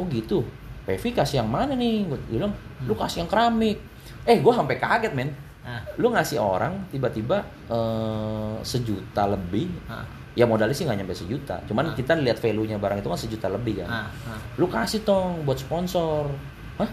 oh 0.00 0.04
gitu. 0.08 0.40
Pevi 0.88 1.12
kasih 1.12 1.44
yang 1.44 1.50
mana 1.52 1.76
nih? 1.76 2.08
Gue 2.08 2.16
bilang 2.32 2.56
lu 2.88 2.96
kasih 2.96 3.20
yang 3.22 3.28
keramik. 3.28 3.76
Eh 4.24 4.40
gue 4.40 4.52
sampai 4.56 4.80
kaget 4.80 5.12
men. 5.12 5.36
Nah, 5.60 5.84
lu 6.00 6.08
ngasih 6.08 6.40
orang 6.40 6.88
tiba-tiba 6.88 7.44
eh, 7.68 8.56
sejuta 8.64 9.28
lebih. 9.28 9.68
Nah, 9.84 10.08
ya 10.32 10.48
modalnya 10.48 10.72
sih 10.72 10.88
nggak 10.88 11.04
nyampe 11.04 11.12
sejuta. 11.12 11.60
Cuman 11.68 11.92
Ah. 11.92 11.94
kita 11.94 12.16
lihat 12.16 12.40
value 12.40 12.64
nya 12.64 12.80
barang 12.80 13.04
itu 13.04 13.08
kan 13.12 13.20
sejuta 13.20 13.52
lebih 13.52 13.84
kan. 13.84 13.88
Nah, 13.92 14.06
nah. 14.08 14.40
lu 14.56 14.64
kasih 14.66 15.04
tong 15.04 15.44
buat 15.44 15.60
sponsor. 15.60 16.32
Hah 16.80 16.88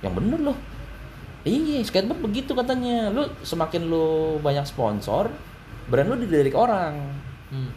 yang 0.00 0.12
bener 0.12 0.40
loh 0.42 0.58
iya 1.42 1.80
skateboard 1.80 2.20
begitu 2.20 2.52
katanya 2.52 3.08
lu 3.08 3.24
semakin 3.40 3.86
lu 3.86 4.06
banyak 4.38 4.62
sponsor 4.62 5.30
brand 5.86 6.08
lu 6.08 6.16
dilirik 6.16 6.52
orang 6.52 6.94
Hmm. 7.48 7.72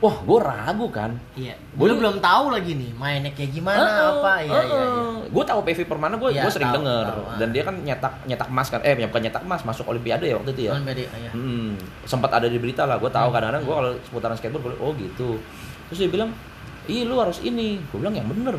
wah 0.00 0.16
gue 0.16 0.38
ragu 0.40 0.88
kan 0.88 1.12
Iya. 1.36 1.52
Gua 1.76 1.92
Gue 1.92 2.00
belum 2.00 2.16
tahu 2.18 2.48
lagi 2.48 2.72
nih 2.72 2.88
mainnya 2.96 3.28
kayak 3.36 3.52
gimana 3.52 3.84
apa. 3.84 4.40
Iya, 4.40 4.60
iya, 4.64 4.80
iya. 4.80 5.04
Gue 5.28 5.44
tahu 5.44 5.60
PV 5.60 5.84
Permana 5.84 6.16
gue 6.16 6.32
Iya, 6.32 6.48
gue 6.48 6.52
sering 6.56 6.72
tahu, 6.72 6.80
denger 6.80 7.04
tahu, 7.04 7.20
ah. 7.20 7.36
dan 7.36 7.48
dia 7.52 7.62
kan 7.62 7.76
nyetak 7.76 8.14
nyetak 8.24 8.48
emas 8.48 8.72
kan 8.72 8.80
eh 8.80 8.96
bukan 8.96 9.20
nyetak 9.20 9.42
emas 9.44 9.60
masuk 9.60 9.84
olimpiade 9.84 10.24
ya 10.24 10.40
waktu 10.40 10.56
itu 10.56 10.62
ya. 10.64 10.72
Beda, 10.80 11.04
iya. 11.04 11.30
Hmm, 11.36 11.76
sempat 12.08 12.32
ada 12.32 12.48
di 12.48 12.56
berita 12.56 12.88
lah 12.88 12.96
gue 12.96 13.12
tahu 13.12 13.28
kadang-kadang 13.28 13.60
gue 13.60 13.74
kalau 13.76 13.90
seputaran 14.00 14.36
skateboard 14.40 14.64
gue 14.64 14.74
oh 14.80 14.92
gitu. 14.96 15.28
Terus 15.92 15.98
dia 16.00 16.10
bilang, 16.10 16.30
"Ih, 16.86 17.04
lu 17.04 17.20
harus 17.20 17.44
ini." 17.44 17.76
Gue 17.92 18.00
bilang 18.00 18.16
yang 18.16 18.24
bener. 18.24 18.56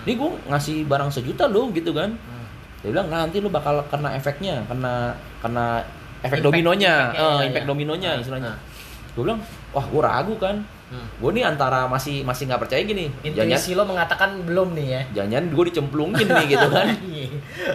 Ini 0.00 0.12
gue 0.14 0.30
ngasih 0.46 0.76
barang 0.84 1.10
sejuta 1.10 1.44
lo 1.44 1.68
gitu 1.70 1.90
kan. 1.90 2.12
Hmm. 2.12 2.46
Dia 2.78 2.90
bilang 2.90 3.08
nanti 3.08 3.38
lu 3.38 3.48
bakal 3.48 3.80
kena 3.86 4.12
efeknya, 4.12 4.62
kena 4.64 5.12
kena 5.38 5.82
efek 6.18 6.38
Impact- 6.38 6.44
dominonya, 6.44 6.94
eh, 7.10 7.18
iya, 7.18 7.46
impact 7.46 7.64
iya. 7.64 7.70
dominonya 7.70 8.10
Ah, 8.10 8.20
istilahnya. 8.20 8.50
ah. 8.50 8.58
Gue 9.12 9.22
bilang, 9.24 9.40
wah 9.68 9.82
gue 9.82 10.00
ragu 10.00 10.34
kan. 10.36 10.56
Hmm. 10.88 11.04
Gue 11.14 11.30
nih 11.30 11.44
antara 11.44 11.84
masih 11.84 12.22
masih 12.22 12.48
nggak 12.48 12.64
percaya 12.64 12.80
gini. 12.80 13.12
Jangan 13.22 13.44
Intuisi 13.50 13.72
lo 13.72 13.84
mengatakan 13.84 14.40
belum 14.40 14.72
nih 14.72 14.86
ya. 14.88 15.02
jangan 15.18 15.44
gue 15.46 15.64
dicemplungin 15.66 16.24
nih 16.24 16.46
gitu 16.48 16.66
kan 16.66 16.86
Iya. 17.12 17.28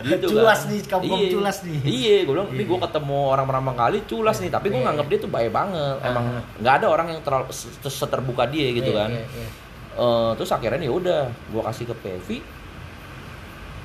gitu 0.04 0.26
culas 0.32 0.60
kan. 0.60 0.72
nih, 0.72 0.80
kampung 0.84 1.20
Iya. 1.20 1.30
culas 1.32 1.58
nih. 1.62 1.78
iya 1.84 2.16
gue 2.24 2.34
bilang 2.34 2.50
ini 2.50 2.64
gue 2.64 2.80
ketemu 2.80 3.20
orang 3.28 3.46
pertama 3.46 3.72
kali 3.76 3.98
culas 4.04 4.38
nih 4.40 4.50
tapi 4.50 4.66
gue 4.68 4.76
Iya, 4.76 4.86
nganggap 4.88 5.06
dia 5.08 5.20
tuh 5.20 5.30
baik 5.30 5.52
banget 5.52 5.96
Ah. 6.00 6.10
emang 6.10 6.26
nggak 6.58 6.74
ada 6.74 6.88
orang 6.90 7.08
yang 7.08 7.22
terlalu 7.22 7.46
se- 7.52 7.70
seterbuka 7.84 8.44
dia 8.48 8.68
gitu 8.72 8.90
Iya, 8.90 8.98
kan 9.00 9.10
Eh, 9.94 10.32
terus 10.36 10.50
akhirnya 10.50 10.82
ya 10.82 10.92
udah 10.92 11.22
gue 11.30 11.62
kasih 11.64 11.86
ke 11.86 11.96
Pevi 11.96 12.38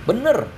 bener 0.05 0.49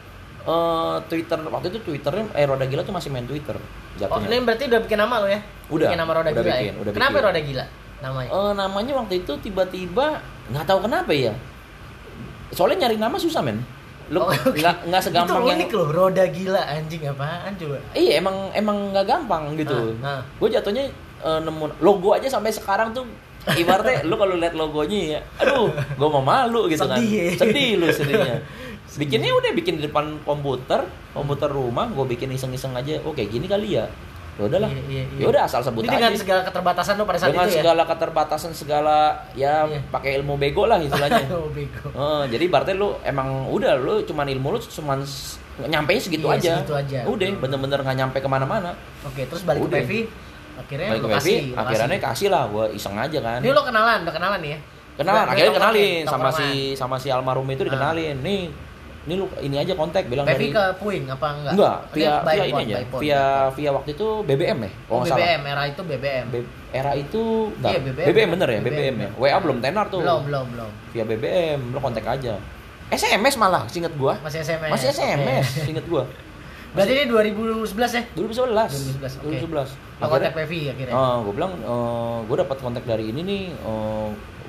Eh, 0.41 0.97
Twitter 1.05 1.37
waktu 1.37 1.69
itu 1.69 1.79
Twitternya 1.85 2.33
eh 2.33 2.49
Roda 2.49 2.65
Gila 2.65 2.81
tuh 2.81 2.97
masih 2.97 3.13
main 3.13 3.29
Twitter 3.29 3.53
Oh, 3.53 3.99
jatuhnya 3.99 4.33
ini 4.33 4.41
berarti 4.41 4.65
udah 4.67 4.81
bikin 4.81 4.97
nama 4.97 5.21
lo 5.21 5.29
ya? 5.29 5.37
Udah, 5.69 5.85
Bikin 5.87 6.01
nama 6.01 6.13
Roda 6.17 6.29
udah 6.29 6.41
Gila 6.41 6.55
bikin, 6.57 6.65
ya? 6.65 6.81
udah 6.81 6.93
Kenapa 6.97 7.11
bikin. 7.13 7.27
Roda 7.29 7.41
Gila 7.45 7.65
namanya? 8.01 8.29
Eh, 8.33 8.53
namanya 8.57 8.93
waktu 8.97 9.15
itu 9.21 9.33
tiba-tiba 9.39 10.07
nggak 10.49 10.65
tahu 10.65 10.79
kenapa 10.81 11.13
ya 11.13 11.35
soalnya 12.51 12.89
nyari 12.89 12.97
nama 12.97 13.15
susah 13.15 13.43
men 13.43 13.61
lu 14.09 14.19
Oh, 14.19 14.27
oke. 14.27 14.57
nggak 14.57 14.89
nggak 14.89 15.03
segampang 15.05 15.29
Itu 15.37 15.45
yang 15.45 15.59
unik 15.61 15.71
loh, 15.71 15.89
Roda 15.93 16.25
Gila 16.27 16.63
anjing 16.65 17.03
apaan 17.05 17.53
coba? 17.55 17.77
Iya 17.93 18.13
emang 18.17 18.37
emang 18.53 18.77
nggak 18.91 19.07
gampang 19.07 19.43
gitu. 19.55 19.77
Ah, 20.01 20.19
ah. 20.19 20.21
Gue 20.35 20.49
jatuhnya 20.49 20.89
eh, 21.21 21.39
nemu 21.39 21.79
logo 21.79 22.11
aja 22.11 22.27
sampai 22.27 22.49
sekarang 22.49 22.91
tuh 22.91 23.05
ibaratnya 23.51 24.05
lu 24.05 24.15
kalau 24.15 24.37
lihat 24.37 24.53
logonya 24.53 24.99
ya, 25.17 25.21
aduh, 25.39 25.69
gue 25.73 26.09
mau 26.11 26.21
malu 26.21 26.67
gitu 26.67 26.85
kan. 26.85 26.97
Sedih. 26.97 27.35
Sedih 27.35 27.71
lu 27.77 27.87
sedihnya. 27.97 28.45
Bikinnya 28.91 29.31
udah 29.31 29.51
bikin 29.53 29.79
di 29.79 29.87
depan 29.87 30.19
komputer, 30.21 30.83
komputer 31.11 31.47
rumah, 31.47 31.87
gue 31.87 32.05
bikin 32.09 32.29
iseng-iseng 32.31 32.75
aja. 32.75 32.99
Oh 33.01 33.11
kayak 33.11 33.31
gini 33.31 33.47
kali 33.47 33.79
ya. 33.79 33.87
Ya 34.35 34.47
udahlah. 34.47 34.71
Iya, 34.73 34.83
iya, 34.89 35.03
iya. 35.11 35.21
Ya 35.21 35.27
udah 35.29 35.43
asal 35.45 35.61
sebut 35.61 35.85
Ini 35.85 35.89
aja. 35.89 35.97
dengan 36.01 36.13
segala 36.17 36.41
keterbatasan 36.43 36.95
lo 36.97 37.05
pada 37.05 37.19
saat 37.19 37.29
Dengan 37.29 37.45
itu 37.45 37.53
ya? 37.53 37.59
segala 37.61 37.83
keterbatasan 37.85 38.53
segala 38.53 38.97
ya 39.33 39.55
Iya. 39.65 39.79
pakai 39.89 40.11
ilmu 40.17 40.35
bego 40.37 40.65
lah 40.65 40.81
istilahnya. 40.81 41.29
oh, 41.37 41.49
bego. 41.51 41.87
Eh, 41.89 42.25
jadi 42.31 42.45
berarti 42.47 42.73
lu 42.73 42.97
emang 43.03 43.47
udah 43.47 43.77
lu 43.77 44.01
cuman 44.03 44.27
ilmu 44.27 44.49
lu 44.51 44.59
cuman 44.59 45.05
nyampe 45.61 45.93
segitu 45.95 46.25
Iya, 46.27 46.37
aja. 46.37 46.53
segitu 46.57 46.73
aja. 46.73 46.99
Udah 47.05 47.27
bener-bener 47.37 47.79
nggak 47.79 47.97
nyampe 47.97 48.19
ke 48.19 48.29
mana-mana. 48.29 48.73
Oke, 49.05 49.23
terus 49.23 49.45
balik 49.45 49.61
Udah. 49.61 49.77
ke 49.77 49.85
Pevi, 49.85 50.01
akhirnya 50.61 50.89
Balik 50.89 51.01
ke 51.01 51.03
lo 51.03 51.09
lo 51.09 51.17
akhirnya 51.57 51.99
kasih. 52.03 52.29
lah 52.29 52.43
gue 52.47 52.65
iseng 52.73 52.95
aja 52.95 53.19
kan. 53.19 53.39
Ini 53.41 53.51
lo 53.51 53.63
kenalan, 53.63 53.99
udah 54.05 54.15
kenalan 54.15 54.39
nih 54.39 54.51
ya? 54.51 54.59
Kenalan, 54.97 55.27
akhirnya 55.27 55.53
kenalin 55.55 56.03
sama 56.05 56.29
si 56.31 56.49
sama 56.75 56.97
si 56.97 57.09
almarhum 57.09 57.47
itu 57.47 57.65
dikenalin. 57.65 58.21
Nih, 58.21 58.53
ini 59.01 59.15
lu 59.17 59.25
ini 59.41 59.57
aja 59.57 59.73
kontak 59.73 60.05
bilang 60.07 60.29
dari 60.29 60.37
Pevi 60.39 60.53
ke 60.53 60.65
Puing 60.77 61.09
apa 61.09 61.27
enggak? 61.33 61.53
enggak, 61.57 61.77
Oh, 61.81 61.89
via 61.91 62.13
by 62.21 62.35
via 62.37 62.45
ini 62.45 62.63
aja. 62.63 62.77
phone, 62.85 63.01
Via 63.01 63.23
via 63.51 63.71
waktu 63.73 63.91
itu 63.93 64.09
BBM 64.23 64.59
ya. 64.61 64.71
Oh, 64.87 65.01
salah. 65.03 65.17
BBM, 65.17 65.41
era 65.43 65.63
itu 65.65 65.81
BBM. 65.83 66.27
B- 66.29 66.49
era 66.71 66.93
itu 66.95 67.23
enggak. 67.57 67.71
Iya, 67.73 67.81
BBM. 67.81 68.29
bener 68.31 68.49
ya, 68.49 68.59
BBM. 68.61 68.67
BBM, 68.69 68.97
ya. 68.99 69.09
WA 69.17 69.39
belum 69.39 69.59
tenar 69.59 69.89
tuh. 69.89 70.01
Belum, 70.01 70.21
belum, 70.23 70.47
belum. 70.53 70.71
Via 70.93 71.05
BBM, 71.07 71.61
lu 71.71 71.79
kontak 71.79 72.05
aja. 72.05 72.37
SMS 72.91 73.35
malah, 73.37 73.65
singet 73.67 73.95
gua. 73.95 74.21
Masih 74.21 74.43
SMS. 74.43 74.69
Masih 74.69 74.89
SMS, 74.91 75.47
Oke. 75.49 75.65
singet 75.65 75.87
gua. 75.87 76.05
Berarti 76.71 76.93
ini 76.95 77.05
2011 77.11 77.99
ya? 77.99 78.03
2011. 78.15 79.03
2011, 79.03 79.19
oke. 79.19 79.27
2011. 79.27 80.01
Lo 80.01 80.07
kontak 80.07 80.33
Pevi 80.39 80.61
akhirnya. 80.71 80.95
Oh, 80.95 81.15
gue 81.27 81.35
bilang, 81.35 81.53
gue 82.27 82.37
dapat 82.39 82.57
kontak 82.63 82.85
dari 82.87 83.11
ini 83.11 83.21
nih. 83.27 83.43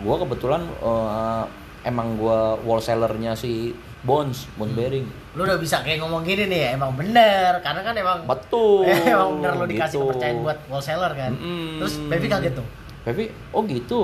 gue 0.01 0.15
kebetulan 0.17 0.65
eh, 0.65 1.43
emang 1.85 2.17
gue 2.17 2.39
wholesalernya 2.65 3.37
si 3.37 3.73
Bones, 4.01 4.49
Bones 4.57 4.73
Bearing. 4.73 5.05
Lu 5.37 5.45
udah 5.45 5.61
bisa 5.61 5.85
kayak 5.85 6.01
ngomong 6.01 6.25
gini 6.25 6.49
nih 6.49 6.59
ya, 6.65 6.69
emang 6.73 6.93
bener. 6.97 7.61
Karena 7.61 7.81
kan 7.85 7.93
emang 7.93 8.25
Betul. 8.25 8.89
emang 9.13 9.41
bener 9.41 9.53
lo 9.61 9.65
dikasih 9.69 9.97
gitu. 9.97 10.05
kepercayaan 10.09 10.37
buat 10.41 10.57
wholesaler 10.69 11.11
kan. 11.13 11.31
Mm-mm. 11.37 11.81
Terus 11.85 11.93
Pevi 12.09 12.27
kaget 12.29 12.53
tuh. 12.57 12.67
Pevi, 13.05 13.25
oh 13.53 13.61
gitu. 13.65 14.01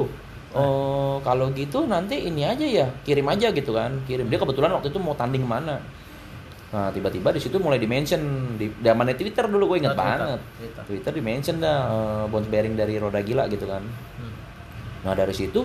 Oh, 0.58 1.22
kalau 1.22 1.54
gitu 1.54 1.86
nanti 1.86 2.18
ini 2.18 2.42
aja 2.42 2.66
ya, 2.66 2.90
kirim 3.06 3.30
aja 3.30 3.54
gitu 3.54 3.78
kan. 3.78 3.94
Kirim. 4.10 4.26
Dia 4.26 4.42
kebetulan 4.42 4.74
waktu 4.74 4.90
itu 4.90 4.98
mau 4.98 5.14
tanding 5.14 5.46
mana. 5.46 5.78
Nah, 6.68 6.92
tiba-tiba 6.92 7.32
di 7.32 7.40
situ 7.40 7.56
mulai 7.58 7.80
di-mention 7.80 8.20
di 8.56 8.68
zamannya 8.78 9.16
Twitter 9.16 9.48
dulu 9.48 9.72
gue 9.72 9.78
inget 9.80 9.92
Oh, 9.92 9.96
Twitter, 9.96 10.20
banget. 10.20 10.40
Twitter. 10.60 10.84
Twitter 10.84 11.12
di-mention 11.16 11.56
dah 11.58 11.78
eh, 11.88 12.24
Bones 12.28 12.48
Bearing 12.48 12.76
dari 12.76 13.00
Roda 13.00 13.24
Gila 13.24 13.48
gitu 13.48 13.64
kan. 13.64 13.80
Hmm. 14.20 14.34
Nah 15.02 15.14
dari 15.16 15.32
situ 15.32 15.64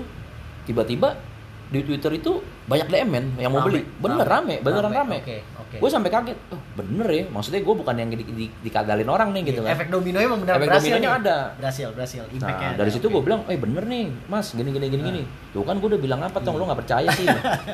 tiba-tiba 0.62 1.18
di 1.66 1.80
Twitter 1.80 2.12
itu 2.12 2.36
banyak 2.62 2.84
DM 2.86 3.08
men 3.08 3.26
yang 3.34 3.48
mau 3.48 3.64
Rame, 3.64 3.66
beli. 3.66 3.80
Bener 3.96 4.26
rame, 4.28 4.54
beneran 4.60 4.92
rame. 4.92 5.24
Oke, 5.24 5.40
oke. 5.56 5.76
Gue 5.80 5.88
sampai 5.88 6.12
kaget. 6.12 6.36
Oh 6.52 6.60
bener 6.76 7.08
ya. 7.08 7.24
Maksudnya 7.26 7.64
gue 7.64 7.74
bukan 7.74 7.94
yang 7.96 8.08
di, 8.12 8.16
di, 8.22 8.46
dikadalin 8.60 9.08
orang 9.08 9.32
nih 9.32 9.42
gitu 9.48 9.64
kan. 9.64 9.72
Efek 9.72 9.88
dominonya 9.88 10.26
emang 10.28 10.44
benar 10.44 10.60
Efek 10.60 10.68
dominonya 10.70 11.00
nih. 11.08 11.20
ada. 11.24 11.36
Berhasil, 11.56 11.88
berhasil. 11.90 12.22
Impactnya 12.28 12.60
Nah 12.62 12.72
ada, 12.76 12.78
dari 12.78 12.90
situ 12.92 13.08
oke. 13.08 13.14
gue 13.16 13.22
bilang, 13.24 13.40
eh 13.48 13.56
bener 13.56 13.88
nih 13.88 14.04
mas 14.28 14.52
gini 14.52 14.68
gini 14.68 14.86
gini 14.86 15.02
gini. 15.02 15.22
Tuh 15.50 15.64
kan 15.64 15.80
gue 15.80 15.88
udah 15.96 15.98
bilang 15.98 16.20
apa 16.20 16.38
tong 16.38 16.60
lo 16.60 16.68
nggak 16.68 16.80
percaya 16.84 17.08
sih. 17.10 17.24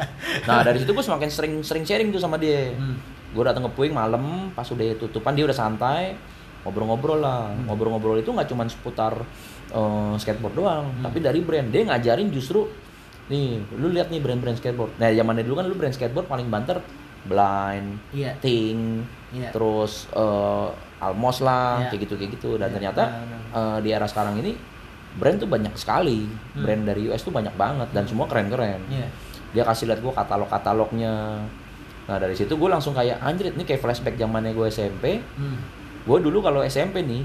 nah 0.49 0.63
dari 0.63 0.79
situ 0.79 0.95
gue 0.95 1.05
semakin 1.05 1.29
sering 1.29 1.55
sering 1.61 1.85
sharing 1.85 2.09
tuh 2.09 2.23
sama 2.23 2.39
dia. 2.39 2.71
Hmm. 2.73 2.97
Gue 3.39 3.47
datang 3.47 3.63
ke 3.63 3.71
Puing 3.71 3.95
malam 3.95 4.51
pas 4.51 4.67
udah 4.67 4.99
tutupan 4.99 5.31
dia 5.33 5.47
udah 5.47 5.55
santai 5.55 6.19
ngobrol-ngobrol 6.61 7.23
lah. 7.23 7.49
Hmm. 7.49 7.71
Ngobrol-ngobrol 7.71 8.19
itu 8.19 8.29
nggak 8.29 8.51
cuma 8.51 8.67
seputar 8.67 9.15
eh, 9.69 10.15
skateboard 10.17 10.55
doang, 10.55 10.85
Hmm. 10.91 11.07
tapi 11.07 11.21
dari 11.21 11.39
brand 11.39 11.69
dia 11.69 11.87
ngajarin 11.87 12.29
justru 12.29 12.67
nih 13.29 13.61
lu 13.77 13.89
lihat 13.89 14.09
nih 14.09 14.19
brand-brand 14.19 14.57
skateboard. 14.57 14.97
Nah 14.97 15.13
zamannya 15.13 15.45
dulu 15.45 15.55
kan 15.55 15.65
lu 15.65 15.77
brand 15.77 15.93
skateboard 15.93 16.27
paling 16.27 16.49
banter 16.49 16.83
Blind, 17.21 17.99
Iya. 18.11 18.33
Ting, 18.39 19.05
Iya. 19.31 19.53
terus 19.53 20.09
eh, 20.11 20.69
Almos 20.99 21.39
lah 21.39 21.79
Iya. 21.79 21.89
kayak 21.93 22.01
gitu 22.03 22.15
kayak 22.17 22.31
gitu 22.33 22.51
dan 22.57 22.69
Iya, 22.69 22.75
ternyata 22.75 23.03
eh, 23.53 23.79
di 23.79 23.91
era 23.93 24.07
sekarang 24.07 24.35
ini 24.37 24.57
brand 25.15 25.37
tuh 25.37 25.47
banyak 25.47 25.75
sekali 25.75 26.25
Hmm. 26.25 26.65
brand 26.65 26.83
dari 26.85 27.07
US 27.07 27.21
tuh 27.21 27.31
banyak 27.31 27.53
banget 27.53 27.89
dan 27.93 28.03
semua 28.03 28.25
keren-keren 28.25 28.81
Iya. 28.89 29.07
dia 29.53 29.63
kasih 29.63 29.87
lihat 29.87 30.01
gue 30.01 30.11
katalog-katalognya 30.11 31.45
nah 32.09 32.17
dari 32.17 32.33
situ 32.33 32.51
gue 32.51 32.67
langsung 32.67 32.91
kayak 32.91 33.21
anjrit 33.21 33.53
ini 33.53 33.63
kayak 33.63 33.79
flashback 33.79 34.17
zamannya 34.17 34.51
gue 34.51 34.67
SMP 34.67 35.21
Hmm. 35.37 35.61
gue 36.03 36.19
dulu 36.19 36.41
kalau 36.41 36.61
SMP 36.63 37.01
nih 37.01 37.23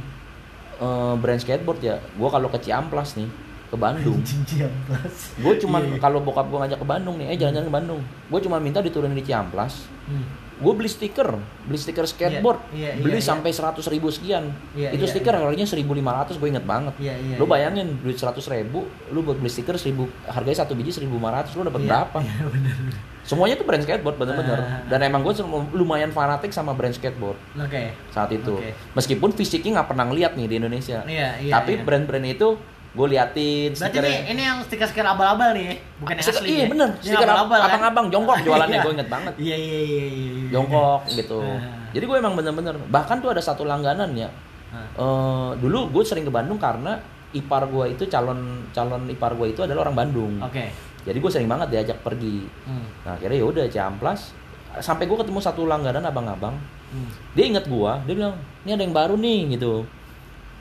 eh, 0.76 1.14
brand 1.16 1.40
skateboard 1.40 1.80
ya 1.80 1.96
gue 1.98 2.30
kalau 2.30 2.48
ke 2.48 2.60
Ciamplas 2.60 3.16
nih 3.16 3.32
ke 3.66 3.76
Bandung 3.76 4.20
Ciamplas. 4.46 5.34
gue 5.36 5.54
cuman 5.58 5.82
Iya, 5.82 5.90
iya. 5.90 6.00
kalau 6.00 6.20
bokap 6.20 6.46
gue 6.46 6.60
ngajak 6.60 6.78
ke 6.78 6.86
Bandung 6.86 7.16
nih 7.16 7.26
eh 7.28 7.38
jalan-jalan 7.38 7.66
ke 7.66 7.74
Bandung 7.74 8.02
gue 8.04 8.40
cuma 8.40 8.60
minta 8.60 8.80
diturunin 8.80 9.16
di 9.16 9.24
Ciamplas 9.24 9.88
Hmm. 10.04 10.28
gue 10.54 10.74
beli 10.76 10.86
stiker 10.86 11.32
beli 11.64 11.80
stiker 11.80 12.04
skateboard 12.04 12.60
Iya, 12.70 12.92
iya, 12.92 13.02
beli 13.02 13.18
iya, 13.18 13.24
sampai 13.24 13.50
seratus 13.50 13.88
ribu 13.88 14.12
sekian 14.12 14.52
Iya, 14.74 14.92
itu 14.92 15.02
iya, 15.02 15.10
stiker 15.10 15.32
iya. 15.32 15.40
harganya 15.40 15.64
1500 15.64 16.36
gue 16.36 16.48
inget 16.50 16.62
banget 16.64 16.94
Iya, 17.00 17.16
iya, 17.16 17.36
lu 17.40 17.48
iya. 17.48 17.50
bayangin 17.50 17.88
duit 17.98 18.14
seratus 18.14 18.46
ribu 18.46 18.84
lu 19.10 19.20
buat 19.22 19.40
beli 19.40 19.48
stiker 19.48 19.74
1000 19.74 19.96
harganya 20.28 20.60
satu 20.60 20.76
biji 20.76 20.92
1500 20.94 21.56
lu 21.56 21.64
dapat 21.64 21.80
Iya, 21.80 21.88
berapa 21.88 22.18
Iya, 22.20 22.46
benar. 22.46 22.78
Semuanya 23.24 23.56
tuh 23.56 23.64
brand 23.64 23.80
skateboard 23.80 24.16
bener-bener 24.16 24.60
Ah. 24.60 24.84
dan 24.86 25.00
emang 25.02 25.22
gue 25.22 25.34
lumayan 25.74 26.10
fanatik 26.10 26.50
sama 26.50 26.72
brand 26.72 26.92
skateboard 26.92 27.40
Oke. 27.56 27.96
saat 28.10 28.30
itu 28.30 28.54
Oke. 28.54 28.76
meskipun 28.94 29.32
fisiknya 29.32 29.80
nggak 29.80 29.90
pernah 29.90 30.06
ngeliat 30.06 30.36
nih 30.36 30.46
di 30.46 30.56
Indonesia 30.58 31.02
Iya, 31.04 31.40
iya. 31.40 31.52
tapi 31.54 31.74
iya. 31.74 31.82
brand-brand 31.82 32.28
itu 32.28 32.48
gue 32.94 33.08
liatin 33.10 33.72
Berarti 33.72 33.90
stikernya 33.90 34.20
ini, 34.20 34.30
ini 34.30 34.42
yang 34.44 34.58
stiker-stiker 34.62 35.02
abal-abal 35.04 35.50
nih, 35.52 35.82
bukan 35.98 36.14
yang 36.14 36.30
asli. 36.30 36.46
iya 36.48 36.60
ya? 36.60 36.68
bener 36.70 36.90
stiker 37.00 37.26
abal-abal, 37.26 37.58
kan? 37.58 37.68
abang-abang 37.68 38.06
jongkok 38.08 38.38
jualannya 38.44 38.76
Iya. 38.76 38.84
gue 38.84 38.94
inget 38.94 39.10
banget 39.10 39.34
Iya, 39.36 39.56
iya, 39.58 39.80
iya, 39.80 40.04
iya. 40.04 40.06
iya. 40.30 40.50
jongkok 40.52 41.02
gitu 41.10 41.40
Ah. 41.42 41.90
jadi 41.90 42.04
gue 42.04 42.18
emang 42.20 42.34
bener-bener 42.34 42.76
bahkan 42.88 43.18
tuh 43.18 43.30
ada 43.30 43.40
satu 43.40 43.64
langganan 43.64 44.14
ya. 44.14 44.30
Eh, 44.74 45.52
dulu 45.56 45.90
gue 45.92 46.04
sering 46.04 46.22
ke 46.24 46.30
Bandung 46.30 46.58
karena 46.58 46.98
ipar 47.32 47.66
gue 47.66 47.94
itu 47.94 48.06
calon 48.06 48.40
calon 48.70 49.06
ipar 49.08 49.34
gue 49.34 49.50
itu 49.50 49.62
adalah 49.62 49.86
orang 49.86 49.98
Bandung 50.00 50.34
Oke. 50.40 50.70
Jadi 51.04 51.18
gue 51.18 51.32
sering 51.32 51.48
banget 51.48 51.68
diajak 51.70 52.00
pergi. 52.00 52.48
Hmm. 52.64 52.86
nah 53.04 53.14
akhirnya 53.14 53.38
ya 53.40 53.46
udah 53.46 53.66
Ciamplas. 53.68 54.32
Sampai 54.80 55.06
gue 55.06 55.14
ketemu 55.14 55.38
satu 55.38 55.64
langganan 55.64 56.02
abang-abang. 56.02 56.56
Hmm. 56.94 57.10
dia 57.34 57.50
inget 57.50 57.66
gua 57.66 57.98
dia 58.06 58.14
bilang 58.14 58.38
ini 58.62 58.78
ada 58.78 58.84
yang 58.86 58.94
baru 58.94 59.16
nih 59.18 59.58
gitu. 59.58 59.82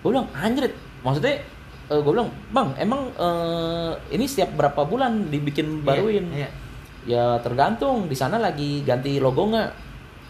Gue 0.01 0.11
bilang 0.11 0.27
anjrit. 0.33 0.73
Maksudnya 1.01 1.45
gue 1.89 2.09
bilang 2.09 2.33
bang 2.49 2.69
emang 2.77 3.13
eh, 3.13 3.93
ini 4.11 4.25
setiap 4.25 4.53
berapa 4.53 4.81
bulan 4.83 5.29
dibikin 5.29 5.81
baruin? 5.81 6.29
Iya. 6.33 6.49
ya 7.05 7.25
tergantung. 7.39 8.09
Di 8.09 8.17
sana 8.17 8.37
lagi 8.37 8.81
ganti 8.83 9.21
logo 9.21 9.49
nggak? 9.49 9.71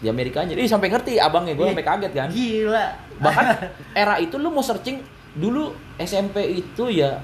Di 0.03 0.11
Amerikanya 0.11 0.51
Ih 0.53 0.67
sampai 0.67 0.91
ngerti 0.91 1.15
abangnya. 1.15 1.55
Gue 1.55 1.63
Iya. 1.63 1.71
sampai 1.71 1.85
kaget 1.87 2.11
kan. 2.13 2.27
Gila. 2.29 2.85
bahkan 3.23 3.45
era 4.03 4.15
itu 4.19 4.35
lu 4.35 4.51
mau 4.51 4.59
searching 4.59 4.99
dulu 5.33 5.71
SMP 5.95 6.59
itu 6.59 6.83
ya 6.91 7.17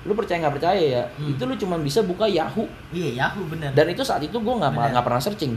lu 0.00 0.12
percaya 0.12 0.40
nggak 0.40 0.54
percaya 0.54 0.80
ya 0.80 1.02
Hmm. 1.14 1.30
itu 1.30 1.42
lu 1.42 1.54
cuma 1.56 1.76
bisa 1.76 2.00
buka 2.00 2.24
Yahoo 2.24 2.64
Iya, 2.88 3.20
Yahoo 3.20 3.44
bener. 3.46 3.70
dan 3.70 3.86
itu 3.86 4.00
saat 4.00 4.20
itu 4.20 4.32
gue 4.32 4.54
nggak 4.54 4.72
nggak 4.72 5.04
pernah 5.04 5.20
searching 5.20 5.52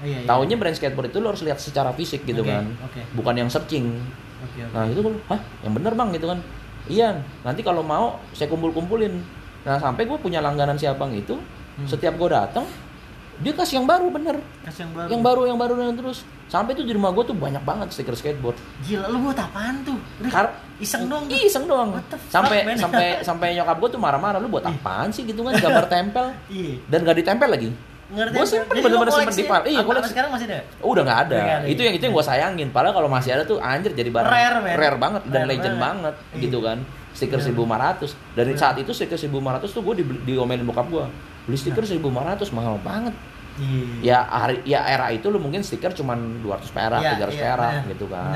iya, 0.00 0.18
iya. 0.18 0.26
Taunya 0.26 0.54
brand 0.54 0.74
skateboard 0.74 1.08
itu 1.08 1.18
lo 1.18 1.30
harus 1.30 1.40
lihat 1.40 1.56
secara 1.56 1.90
fisik 1.90 2.22
gitu 2.22 2.40
Oke, 2.40 2.50
kan 2.50 2.66
oke. 2.82 3.00
bukan 3.14 3.34
yang 3.36 3.48
searching 3.48 3.94
Oke, 4.38 4.60
oke. 4.60 4.70
Nah 4.70 4.84
itu 4.84 5.00
gue, 5.00 5.14
hah 5.26 5.40
yang 5.62 5.72
bener 5.72 5.92
bang 5.92 6.12
gitu 6.12 6.26
kan. 6.26 6.38
Iya, 6.86 7.08
nanti 7.40 7.62
kalau 7.62 7.80
mau 7.80 8.20
saya 8.30 8.46
kumpul-kumpulin. 8.46 9.16
Nah 9.64 9.76
sampai 9.76 10.04
gue 10.04 10.14
punya 10.14 10.38
langganan 10.38 10.76
si 10.76 10.84
abang 10.84 11.08
itu, 11.10 11.40
Hmm. 11.74 11.84
setiap 11.84 12.14
gue 12.14 12.28
datang 12.28 12.68
dia 13.38 13.52
kasih 13.52 13.74
yang 13.76 13.86
baru 13.86 14.06
bener, 14.08 14.36
Kasih 14.62 14.82
yang 14.82 14.92
baru. 14.92 15.08
yang 15.08 15.22
baru 15.22 15.40
yang 15.44 15.58
baru 15.58 15.72
dan 15.76 15.94
terus. 15.94 16.18
Sampai 16.46 16.72
tuh 16.72 16.82
di 16.82 16.92
rumah 16.92 17.10
gue 17.10 17.22
tuh 17.22 17.34
banyak 17.34 17.60
banget 17.60 17.90
stiker 17.90 18.12
skateboard. 18.12 18.54
Gila, 18.82 19.06
lu 19.06 19.18
buat 19.20 19.34
apaan 19.34 19.82
tuh? 19.82 19.98
Udah, 20.18 20.30
Kar- 20.30 20.54
iseng 20.78 21.04
dong. 21.04 21.26
tuh. 21.26 21.36
Iseng 21.36 21.64
doang. 21.64 21.90
Fuck, 21.92 22.16
Sampai 22.28 22.62
man? 22.62 22.76
sampai 22.76 23.06
sampai 23.28 23.46
nyokap 23.52 23.76
gue 23.76 23.90
tuh 23.90 24.00
marah-marah, 24.00 24.38
lu 24.38 24.46
buat 24.46 24.62
apaan 24.62 25.10
sih 25.10 25.22
gitu 25.22 25.42
kan 25.42 25.52
gambar 25.54 25.84
tempel 25.86 26.26
Iya. 26.46 26.80
dan 26.86 26.98
gak 27.02 27.16
ditempel 27.16 27.48
lagi. 27.48 27.70
Gua 28.06 28.46
simpen, 28.46 28.70
bener-bener 28.78 29.10
simpen 29.10 29.34
di 29.34 29.42
file. 29.42 29.64
Iya, 29.66 29.82
apa- 29.82 29.88
koleksi. 29.90 30.10
sekarang 30.14 30.30
masih 30.30 30.46
ada? 30.46 30.58
Oh, 30.78 30.94
udah 30.94 31.02
nggak 31.02 31.20
ada. 31.26 31.36
Ada, 31.36 31.66
Itu 31.66 31.80
ya? 31.82 31.86
yang 31.90 31.94
itu 31.98 32.04
yang 32.06 32.14
gue 32.14 32.24
sayangin. 32.24 32.68
Padahal 32.70 32.94
kalau 32.94 33.10
masih 33.10 33.34
ada 33.34 33.42
tuh 33.42 33.58
anjir 33.58 33.90
jadi 33.92 34.14
barang 34.14 34.30
Rare, 34.30 34.58
man. 34.62 34.94
banget 34.96 35.22
dan 35.26 35.40
Rare 35.42 35.50
legend 35.50 35.76
banget. 35.76 36.14
banget 36.14 36.14
Iya. 36.30 36.42
gitu 36.46 36.58
kan. 36.62 36.78
Stiker 37.10 37.40
1500. 37.42 38.14
Dari 38.32 38.54
saat 38.54 38.76
itu 38.78 38.94
stiker 38.94 39.18
1500 39.18 39.74
tuh 39.74 39.82
gue 39.82 39.94
di, 39.98 40.04
diomelin 40.22 40.62
bokap 40.62 40.86
gue. 40.86 41.02
Beli 41.46 41.56
stiker 41.56 41.82
1500 41.82 42.02
mahal 42.50 42.76
banget. 42.78 43.14
Iya. 43.56 44.04
Ya 44.04 44.18
hari 44.20 44.60
ya 44.68 44.84
era 44.84 45.08
itu 45.08 45.32
lu 45.32 45.40
mungkin 45.40 45.64
stiker 45.64 45.88
cuman 45.90 46.44
200 46.44 46.68
perak, 46.68 47.00
Iya, 47.00 47.16
300 47.16 47.32
iya, 47.32 47.40
perak 47.40 47.72
benar. 47.72 47.88
gitu 47.88 48.04
kan. 48.06 48.30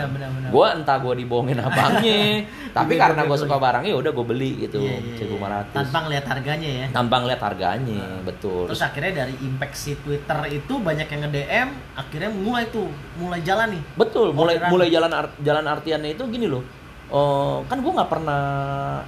Gue 0.48 0.66
entah 0.72 0.96
gue 0.96 1.14
dibohongin 1.14 1.60
abangnya, 1.66 2.48
tapi 2.72 2.96
Iya, 2.96 3.00
karena 3.04 3.20
iya, 3.20 3.28
gue 3.28 3.36
suka 3.36 3.56
barangnya 3.60 3.92
udah 3.92 4.10
gue 4.10 4.24
beli 4.24 4.50
gitu 4.64 4.80
Iya, 4.80 4.96
iya, 4.96 5.20
iya. 5.20 5.28
1500. 5.68 5.76
Tanpa 5.76 5.98
ngeliat 6.00 6.24
harganya 6.24 6.70
ya. 6.72 6.86
Tanpa 6.88 7.14
ngeliat 7.20 7.42
harganya, 7.42 8.00
betul. 8.24 8.64
Terus 8.64 8.80
akhirnya 8.80 9.12
dari 9.18 9.34
impact 9.44 9.74
si 9.76 9.92
Twitter 9.94 10.38
itu 10.48 10.74
banyak 10.80 11.04
yang 11.04 11.20
nge-DM, 11.20 11.68
akhirnya 11.92 12.30
mulai 12.32 12.64
tuh, 12.72 12.88
mulai 13.14 13.44
jalan 13.44 13.76
nih. 13.76 13.82
Betul, 13.92 14.32
mulai 14.32 14.56
Orderan. 14.56 14.70
mulai 14.72 14.88
jalan 14.88 15.12
art- 15.12 15.36
jalan 15.38 15.64
artiannya 15.68 16.10
itu 16.16 16.24
gini 16.32 16.48
loh. 16.48 16.64
Eh, 17.10 17.58
kan 17.66 17.78
gue 17.82 17.90
nggak 17.90 18.06
pernah 18.06 18.42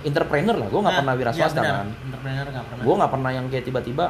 entrepreneur 0.02 0.56
lah, 0.58 0.66
gue 0.66 0.80
nggak 0.80 0.90
Nah, 0.90 1.00
pernah 1.00 1.14
wira 1.14 1.30
swasta 1.30 1.54
benar. 1.56 1.74
kan. 1.76 1.86
Entrepreneur 2.02 2.46
nggak 2.50 2.66
pernah. 2.66 2.82
Gue 2.82 2.94
nggak 2.98 3.12
pernah 3.14 3.30
yang 3.30 3.46
kayak 3.46 3.64
tiba-tiba 3.64 4.04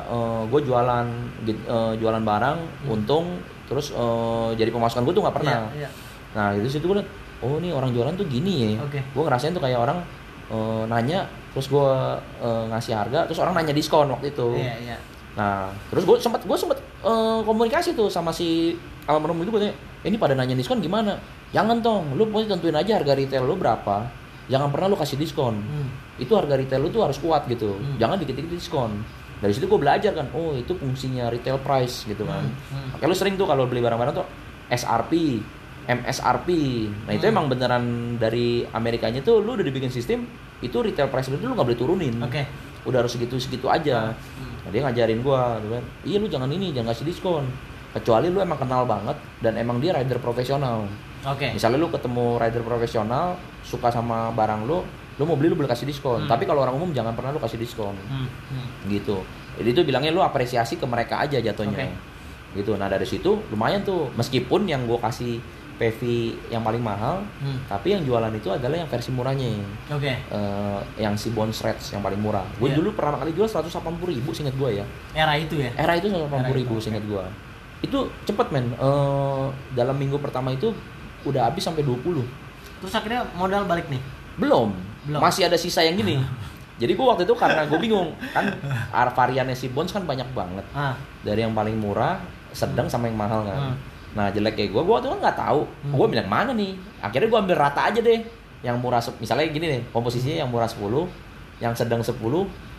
gue 0.48 0.60
jualan 0.64 1.06
eh, 1.44 1.92
jualan 2.00 2.22
barang, 2.22 2.58
untung, 2.88 3.26
terus 3.68 3.92
eh, 3.92 4.50
jadi 4.56 4.72
pemasukan 4.72 5.04
gue 5.04 5.12
tuh 5.12 5.22
nggak 5.22 5.36
pernah. 5.36 5.68
Hmm. 5.68 5.76
Iya, 5.76 5.84
iya. 5.84 5.88
Nah 6.32 6.46
itu 6.56 6.68
situ 6.70 6.88
gue 6.88 6.96
liat, 6.96 7.08
oh 7.40 7.60
ini 7.60 7.68
orang 7.68 7.92
jualan 7.92 8.16
tuh 8.16 8.24
gini 8.24 8.72
ya. 8.72 8.80
Oke. 8.80 9.04
Gue 9.04 9.22
ngerasain 9.22 9.52
tuh 9.52 9.60
kayak 9.60 9.76
orang 9.76 10.00
eh, 10.48 10.82
nanya, 10.88 11.28
terus 11.52 11.68
gue 11.68 11.88
eh, 12.40 12.64
ngasih 12.68 12.92
harga, 12.96 13.28
terus 13.28 13.38
orang 13.38 13.52
nanya 13.52 13.76
diskon 13.76 14.08
waktu 14.08 14.32
itu. 14.32 14.56
Iya, 14.56 14.74
iya. 14.80 14.96
Nah, 15.32 15.68
terus 15.88 16.04
gue 16.04 16.16
sempet 16.16 16.40
gue 16.42 16.56
sempet 16.56 16.80
eh, 16.80 17.40
komunikasi 17.44 17.92
tuh 17.92 18.08
sama 18.08 18.32
si 18.32 18.72
almarhum 19.04 19.36
itu 19.40 19.50
gue 19.50 19.60
tanya, 19.62 19.76
"Eh, 20.00 20.08
ini 20.08 20.16
pada 20.16 20.32
nanya 20.32 20.52
diskon 20.52 20.80
gimana? 20.80 21.20
Jangan 21.52 21.84
tong, 21.84 22.16
lu 22.16 22.24
pokoknya 22.28 22.56
tentuin 22.56 22.76
aja 22.76 22.96
harga 22.96 23.12
retail 23.12 23.44
lu 23.44 23.60
berapa. 23.60 24.08
Jangan 24.48 24.72
pernah 24.72 24.88
lu 24.88 24.96
kasih 24.96 25.20
diskon. 25.20 25.60
Hmm. 25.60 25.88
Itu 26.16 26.32
harga 26.34 26.56
retail 26.56 26.80
lu 26.80 26.88
tuh 26.88 27.04
harus 27.04 27.20
kuat 27.20 27.44
gitu. 27.46 27.76
Hmm. 27.76 28.00
Jangan 28.00 28.16
dikit-dikit 28.20 28.50
diskon. 28.50 29.04
Dari 29.42 29.52
situ 29.52 29.66
gue 29.66 29.76
belajar 29.76 30.14
kan, 30.14 30.30
oh 30.32 30.54
itu 30.54 30.72
fungsinya 30.72 31.28
retail 31.28 31.58
price 31.60 32.08
gitu 32.08 32.24
kan. 32.24 32.46
Hmm, 32.46 32.56
hmm. 32.72 32.88
Makanya 32.96 33.10
lu 33.10 33.16
sering 33.16 33.34
tuh 33.36 33.44
kalau 33.44 33.68
beli 33.68 33.84
barang-barang 33.84 34.14
tuh 34.16 34.26
SRP, 34.70 35.42
MSRP. 35.84 36.48
Nah 37.04 37.12
itu 37.12 37.26
Hmm. 37.26 37.34
emang 37.34 37.46
beneran 37.50 37.84
dari 38.16 38.62
Amerikanya 38.70 39.20
tuh 39.20 39.42
lu 39.42 39.58
udah 39.58 39.66
dibikin 39.66 39.90
sistem 39.90 40.24
itu 40.62 40.78
retail 40.78 41.10
price 41.10 41.26
tuh 41.26 41.36
lu 41.36 41.58
nggak 41.58 41.66
boleh 41.74 41.78
turunin 41.78 42.14
Oke. 42.22 42.46
udah 42.86 43.02
harus 43.02 43.12
segitu-segitu 43.12 43.66
aja. 43.66 44.14
Hmm. 44.14 44.62
Nah, 44.62 44.70
dia 44.70 44.80
ngajarin 44.86 45.20
gua, 45.26 45.58
gitu 45.58 45.74
kan, 45.74 45.84
iya 46.06 46.16
lu 46.22 46.30
jangan 46.30 46.46
ini, 46.54 46.70
jangan 46.70 46.94
kasih 46.94 47.06
diskon. 47.10 47.44
Kecuali 47.92 48.30
lu 48.30 48.38
emang 48.38 48.56
kenal 48.56 48.86
banget 48.86 49.18
dan 49.42 49.58
emang 49.58 49.82
dia 49.82 49.90
rider 49.92 50.22
profesional. 50.22 50.86
Oke. 51.24 51.54
Misalnya 51.54 51.78
lu 51.78 51.88
ketemu 51.88 52.36
rider 52.36 52.62
profesional, 52.62 53.34
suka 53.62 53.88
sama 53.88 54.30
barang 54.30 54.66
lu, 54.66 54.82
lu 55.16 55.22
mau 55.22 55.36
beli 55.36 55.50
lu 55.50 55.56
boleh 55.56 55.70
kasih 55.70 55.86
diskon. 55.86 56.24
Hmm. 56.24 56.30
Tapi 56.30 56.44
kalau 56.44 56.62
orang 56.62 56.74
umum 56.74 56.90
jangan 56.90 57.14
pernah 57.14 57.30
lu 57.30 57.38
kasih 57.38 57.56
diskon. 57.56 57.94
Hmm, 58.06 58.26
hmm. 58.26 58.90
Gitu. 58.90 59.16
Jadi 59.58 59.68
itu 59.70 59.80
bilangnya 59.82 60.10
lu 60.10 60.20
apresiasi 60.20 60.76
ke 60.76 60.84
mereka 60.84 61.20
aja 61.20 61.38
jatuhnya. 61.38 61.78
Oke. 61.78 62.58
Gitu. 62.58 62.72
Nah, 62.74 62.88
dari 62.88 63.04
situ 63.04 63.38
lumayan 63.48 63.80
tuh. 63.80 64.10
Meskipun 64.12 64.66
yang 64.66 64.84
gua 64.84 64.98
kasih 65.00 65.38
PV 65.72 66.00
yang 66.48 66.62
paling 66.62 66.78
mahal, 66.78 67.24
Hmm. 67.40 67.58
tapi 67.66 67.90
yang 67.90 68.04
jualan 68.04 68.30
itu 68.30 68.46
adalah 68.46 68.76
yang 68.76 68.86
versi 68.86 69.10
murahnya 69.10 69.50
Oke. 69.90 70.14
eh, 70.14 70.78
yang 70.96 71.16
si 71.16 71.32
Bone 71.32 71.50
Shreds 71.50 71.90
yang 71.90 72.04
paling 72.04 72.20
murah. 72.20 72.44
Gue 72.54 72.70
Iya. 72.70 72.78
dulu 72.78 72.92
pertama 72.92 73.18
kali 73.18 73.32
jual 73.32 73.48
180 73.48 74.06
ribu 74.06 74.30
seinget 74.30 74.54
gue 74.54 74.78
ya. 74.78 74.84
Era 75.10 75.34
itu 75.34 75.58
ya. 75.58 75.72
Era 75.74 75.96
itu 75.96 76.06
180 76.06 76.54
ribu 76.54 76.76
Era 76.76 76.78
itu, 76.78 76.84
seinget 76.86 77.02
gue. 77.02 77.24
Itu 77.82 77.98
cepet 78.22 78.46
men. 78.52 78.70
Eh, 78.70 79.44
dalam 79.74 79.96
minggu 79.96 80.22
pertama 80.22 80.54
itu 80.54 80.70
udah 81.26 81.50
habis 81.50 81.62
sampai 81.64 81.82
20. 81.82 82.02
Terus 82.82 82.92
akhirnya 82.92 83.26
modal 83.38 83.64
balik 83.66 83.86
nih. 83.88 84.02
Belum. 84.38 84.74
Belum. 85.06 85.20
Masih 85.22 85.46
ada 85.46 85.58
sisa 85.58 85.82
yang 85.82 85.94
gini. 85.98 86.18
Jadi 86.82 86.98
gue 86.98 87.06
waktu 87.06 87.22
itu 87.28 87.34
karena 87.38 87.62
gue 87.68 87.78
bingung 87.78 88.10
kan 88.34 88.48
ar- 88.90 89.14
variannya 89.14 89.54
si 89.54 89.70
Bones 89.70 89.94
kan 89.94 90.02
banyak 90.02 90.26
banget. 90.34 90.66
Ah. 90.74 90.98
Dari 91.22 91.46
yang 91.46 91.54
paling 91.54 91.78
murah, 91.78 92.18
sedang 92.50 92.90
sama 92.90 93.06
yang 93.06 93.14
mahal 93.14 93.46
kan. 93.46 93.58
Hmm. 93.70 93.76
Nah 94.18 94.26
jelek 94.34 94.58
kayak 94.58 94.70
gue, 94.74 94.82
gue 94.82 94.96
itu 94.98 95.08
kan 95.14 95.18
nggak 95.22 95.38
tahu. 95.38 95.60
Hmm. 95.62 95.92
Gue 95.94 96.06
bilang 96.10 96.26
mana 96.26 96.50
nih? 96.50 96.74
Akhirnya 96.98 97.28
gue 97.30 97.38
ambil 97.38 97.56
rata 97.60 97.86
aja 97.86 98.00
deh. 98.02 98.20
Yang 98.62 98.76
murah, 98.78 99.02
misalnya 99.18 99.46
gini 99.50 99.66
nih, 99.78 99.82
komposisinya 99.90 100.42
yang 100.42 100.50
murah 100.50 100.70
10, 100.70 101.06
yang 101.62 101.70
sedang 101.72 102.02
10, 102.02 102.18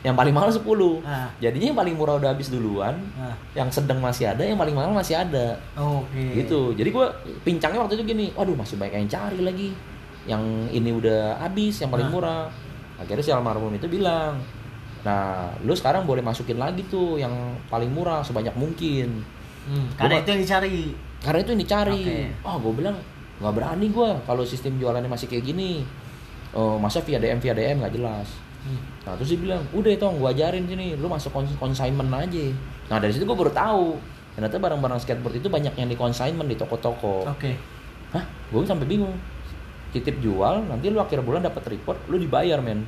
yang 0.04 0.12
paling 0.14 0.36
mahal 0.36 0.52
10. 0.52 1.00
Ah. 1.02 1.32
Jadinya 1.40 1.72
yang 1.72 1.80
paling 1.80 1.96
murah 1.96 2.20
udah 2.20 2.30
habis 2.30 2.52
duluan, 2.52 3.00
Ah. 3.16 3.32
yang 3.56 3.72
sedang 3.72 3.98
masih 3.98 4.28
ada, 4.28 4.44
yang 4.44 4.60
paling 4.60 4.76
mahal 4.76 4.92
masih 4.92 5.16
ada. 5.16 5.56
Oke. 5.74 6.20
Gitu. 6.36 6.76
Jadi 6.76 6.90
gue 6.92 7.06
pincangnya 7.42 7.80
waktu 7.80 7.96
itu 7.96 8.04
gini, 8.06 8.26
waduh 8.34 8.54
masih 8.54 8.76
banyak 8.76 9.00
yang 9.00 9.10
cari 9.10 9.40
lagi. 9.40 9.70
Yang 10.24 10.44
ini 10.70 10.90
udah 10.92 11.40
habis, 11.40 11.80
yang 11.80 11.88
paling 11.88 12.12
Nah. 12.12 12.14
murah. 12.14 12.44
Akhirnya 12.94 13.24
si 13.24 13.32
almarhum 13.32 13.72
itu 13.72 13.88
bilang, 13.88 14.36
nah 15.02 15.48
lu 15.60 15.72
sekarang 15.72 16.04
boleh 16.04 16.20
masukin 16.20 16.56
lagi 16.56 16.84
tuh 16.86 17.16
yang 17.16 17.32
paling 17.68 17.88
murah 17.88 18.20
sebanyak 18.20 18.54
mungkin. 18.54 19.24
Hmm, 19.64 19.88
karena 19.96 20.20
Gua- 20.20 20.22
itu 20.22 20.30
yang 20.30 20.42
dicari. 20.44 20.78
Karena 21.20 21.40
itu 21.40 21.50
yang 21.52 21.62
dicari. 21.64 22.04
Oke. 22.04 22.20
Oh, 22.44 22.56
gue 22.60 22.74
bilang 22.84 22.96
nggak 23.40 23.54
berani 23.54 23.88
gue 23.88 24.10
kalau 24.22 24.44
sistem 24.44 24.76
jualannya 24.76 25.08
masih 25.08 25.26
kayak 25.26 25.44
gini. 25.46 25.88
Eh, 26.54 26.78
masa 26.78 27.02
via 27.02 27.18
DM 27.18 27.40
via 27.40 27.52
DM 27.52 27.80
nggak 27.80 27.96
jelas. 27.96 28.28
Hmm. 28.64 28.80
Nah 29.04 29.14
terus 29.16 29.30
dia 29.30 29.40
bilang, 29.40 29.62
udah 29.70 29.92
tong 29.96 30.16
gue 30.16 30.30
ajarin 30.30 30.64
sini, 30.64 30.96
lu 30.96 31.06
masuk 31.06 31.30
cons- 31.30 31.58
consignment 31.58 32.08
aja. 32.10 32.46
Nah 32.88 32.98
dari 32.98 33.12
situ 33.12 33.24
gue 33.24 33.36
baru 33.36 33.52
tahu 33.52 34.00
ternyata 34.34 34.58
barang-barang 34.58 34.98
skateboard 34.98 35.36
itu 35.36 35.48
banyak 35.48 35.74
yang 35.74 35.86
di 35.86 35.96
consignment 35.96 36.46
di 36.46 36.56
toko-toko. 36.56 37.28
Oke. 37.28 37.54
Hah? 38.10 38.24
Gue 38.50 38.64
sampai 38.64 38.86
bingung. 38.86 39.14
titip 39.92 40.18
jual 40.18 40.66
nanti 40.66 40.90
lu 40.90 40.98
akhir 40.98 41.22
bulan 41.22 41.46
dapat 41.46 41.70
report 41.70 42.02
lu 42.08 42.18
dibayar 42.18 42.58
men 42.58 42.82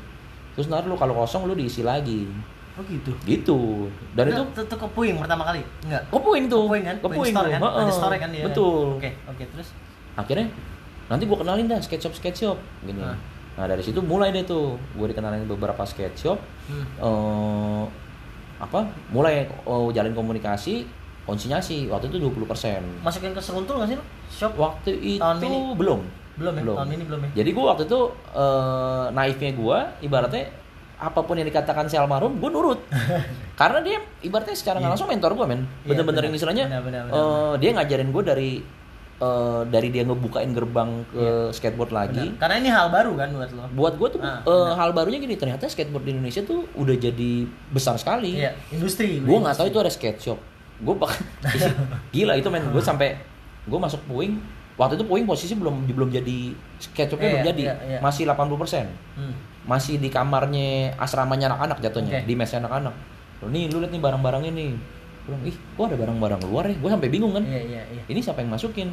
terus 0.51 0.65
nanti 0.65 0.89
lu 0.89 0.97
kalau 0.97 1.13
kosong 1.13 1.45
lu 1.45 1.53
diisi 1.53 1.85
lagi 1.85 2.25
Oh 2.73 2.81
gitu. 2.81 3.13
gitu 3.23 3.59
dan 4.17 4.25
itu 4.27 4.41
itu 4.41 4.61
tuh 4.65 4.73
ke 4.75 4.88
puing 4.89 5.15
pertama 5.15 5.45
kali? 5.45 5.61
Enggak. 5.85 6.01
ke 6.01 6.17
puing 6.17 6.49
tuh 6.49 6.65
Ke 6.65 6.69
puing 6.71 6.83
kan? 6.83 6.95
ke 6.97 7.05
Puing 7.05 7.19
puing 7.21 7.29
store 7.31 7.47
kan? 7.47 7.61
Ada 7.61 7.93
store 7.93 8.17
kan 8.17 8.29
dia. 8.33 8.43
betul 8.43 8.97
Oke, 8.97 9.09
oke 9.23 9.43
terus. 9.47 9.69
akhirnya 10.17 10.49
nanti 11.05 11.23
gua 11.23 11.38
kenalin 11.39 11.69
dah 11.69 11.77
sketch 11.77 12.03
shop 12.03 12.13
sketch 12.15 12.41
shop 12.41 12.57
gini. 12.81 13.05
Nah 13.56 13.65
dari 13.65 13.80
situ 13.80 14.00
mulai 14.00 14.30
deh 14.30 14.44
tuh 14.44 14.63
gue 14.91 15.08
dikenalin 15.08 15.46
beberapa 15.46 15.82
sketch 15.82 16.20
shop 16.22 16.39
Hmm. 16.65 16.82
eh 16.98 17.84
apa 18.58 18.80
mulai 19.10 19.46
oh, 19.63 19.91
jalin 19.91 20.12
komunikasi 20.12 20.82
konsinyasi 21.22 21.86
waktu 21.88 22.08
itu 22.08 22.18
20% 22.20 23.02
Masukin 23.02 23.32
ke 23.32 23.39
seruntul 23.39 23.78
nggak 23.78 23.89
sih? 23.91 23.98
Shop? 24.32 24.52
waktu 24.56 24.91
itu 24.96 25.22
Tahun 25.22 25.38
ini? 25.39 25.74
belum 25.74 26.00
Belum 26.36 26.54
ya? 26.54 26.63
Tahun 26.65 26.89
ini 26.89 27.04
belum 27.04 27.20
ya? 27.22 27.30
jadi 27.36 27.50
gue 27.50 27.65
waktu 27.65 27.84
itu 27.84 28.00
eh, 28.32 29.06
naifnya 29.12 29.52
gue 29.52 29.78
ibaratnya 30.02 30.44
apa 30.96 31.20
pun 31.22 31.36
yang 31.36 31.46
dikatakan 31.46 31.86
si 31.86 31.96
almarhum 31.96 32.36
gue 32.36 32.50
nurut 32.50 32.80
karena 33.60 33.80
dia 33.80 33.98
ibaratnya 34.20 34.54
secara 34.54 34.80
Iya. 34.80 34.89
langsung 34.89 35.06
mentor 35.06 35.32
gue 35.34 35.46
men 35.46 35.62
Iya, 35.84 35.91
bener-bener 35.91 36.22
benar. 36.22 36.30
ini 36.30 36.36
istilahnya 36.36 36.65
Benar, 36.65 36.82
benar, 36.82 37.02
benar, 37.06 37.20
eh, 37.20 37.54
dia 37.58 37.70
ngajarin 37.72 38.10
gue 38.10 38.24
dari 38.26 38.52
eh, 39.17 39.62
dari 39.65 39.88
dia 39.89 40.04
ngebukain 40.04 40.51
gerbang 40.51 40.89
ke 41.08 41.25
skateboard 41.51 41.89
lagi 41.89 42.15
Iya. 42.17 42.30
Benar. 42.30 42.39
Karena 42.41 42.56
ini 42.58 42.69
hal 42.69 42.88
baru 42.89 43.12
kan 43.13 43.30
buat 43.32 43.49
lo. 43.49 43.63
buat 43.71 43.93
gue 43.95 44.10
tuh 44.10 44.19
Ah, 44.19 44.39
eh, 44.41 44.71
hal 44.73 44.89
barunya 44.91 45.17
gini 45.17 45.34
ternyata 45.34 45.65
skateboard 45.65 46.04
di 46.04 46.12
Indonesia 46.12 46.41
tuh 46.41 46.67
udah 46.73 46.95
jadi 46.95 47.32
besar 47.69 47.95
sekali 47.95 48.36
Iya, 48.38 48.51
industri. 48.69 49.17
gue 49.17 49.38
nggak 49.38 49.56
tahu 49.56 49.67
itu 49.67 49.78
ada 49.78 49.89
skate 49.89 50.19
shop 50.21 50.39
gue 50.75 50.91
pak 50.93 51.12
gila 52.12 52.36
itu 52.36 52.47
men 52.49 52.67
gue 52.67 52.82
sampai 52.82 53.15
gue 53.63 53.80
masuk 53.80 54.04
puing 54.06 54.36
waktu 54.75 54.93
itu 54.93 55.06
puing 55.06 55.23
posisi 55.23 55.54
belum 55.54 55.88
belum 55.88 56.12
jadi 56.12 56.38
skate 56.78 57.10
shopnya 57.10 57.23
Iya, 57.23 57.34
belum 57.34 57.47
jadi 57.47 57.63
iya, 57.63 57.75
iya. 57.88 57.99
masih 57.99 58.28
80% 58.28 59.15
Hmm. 59.15 59.32
masih 59.65 59.95
di 59.95 60.10
kamarnya 60.10 60.67
asramanya 60.95 61.47
anak-anak 61.49 61.80
jatuhnya 61.80 62.19
Oke. 62.19 62.28
di 62.28 62.34
mesnya 62.36 62.60
anak-anak 62.60 62.91
Loh, 63.38 63.49
nih 63.49 63.67
lu 63.67 63.80
lihat 63.80 63.89
nih 63.89 63.99
barang-barang 63.99 64.43
ini 64.45 64.75
bilang 65.25 65.41
ih 65.43 65.55
kok 65.55 65.83
ada 65.83 65.97
barang-barang 65.97 66.41
luar 66.43 66.63
ya 66.65 66.75
gue 66.75 66.89
sampai 66.89 67.09
bingung 67.09 67.31
kan 67.31 67.43
Iya, 67.43 67.61
iya, 67.61 67.81
iya. 67.89 68.03
ini 68.05 68.19
siapa 68.19 68.39
yang 68.39 68.49
masukin 68.49 68.89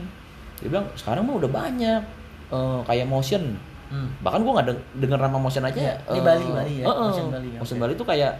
dia 0.57 0.69
bilang 0.69 0.87
sekarang 0.95 1.23
mah 1.23 1.37
udah 1.37 1.51
banyak 1.51 2.03
Eh, 2.49 2.81
kayak 2.85 3.07
motion 3.07 3.57
Hmm. 3.89 4.09
bahkan 4.19 4.41
gue 4.41 4.49
nggak 4.51 4.67
deng- 4.67 4.85
denger 4.99 5.21
nama 5.21 5.37
motion 5.37 5.61
aja 5.63 5.77
Iya, 5.79 5.95
di 6.03 6.17
eh, 6.17 6.23
Bali, 6.23 6.45
Bali 6.47 6.75
ya, 6.75 6.85
eh, 6.85 6.89
eh, 6.89 7.01
Motion 7.03 7.27
Bali, 7.29 7.49
motion 7.55 7.77
oke. 7.77 7.83
Bali 7.83 7.93
tuh 7.95 8.07
kayak 8.07 8.33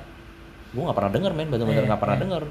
gue 0.71 0.83
nggak 0.83 0.97
pernah 0.97 1.13
denger 1.13 1.33
men 1.35 1.49
bener-bener 1.49 1.77
Iya, 1.79 1.89
nggak 1.89 2.01
pernah 2.01 2.17
iya. 2.17 2.23
denger 2.23 2.43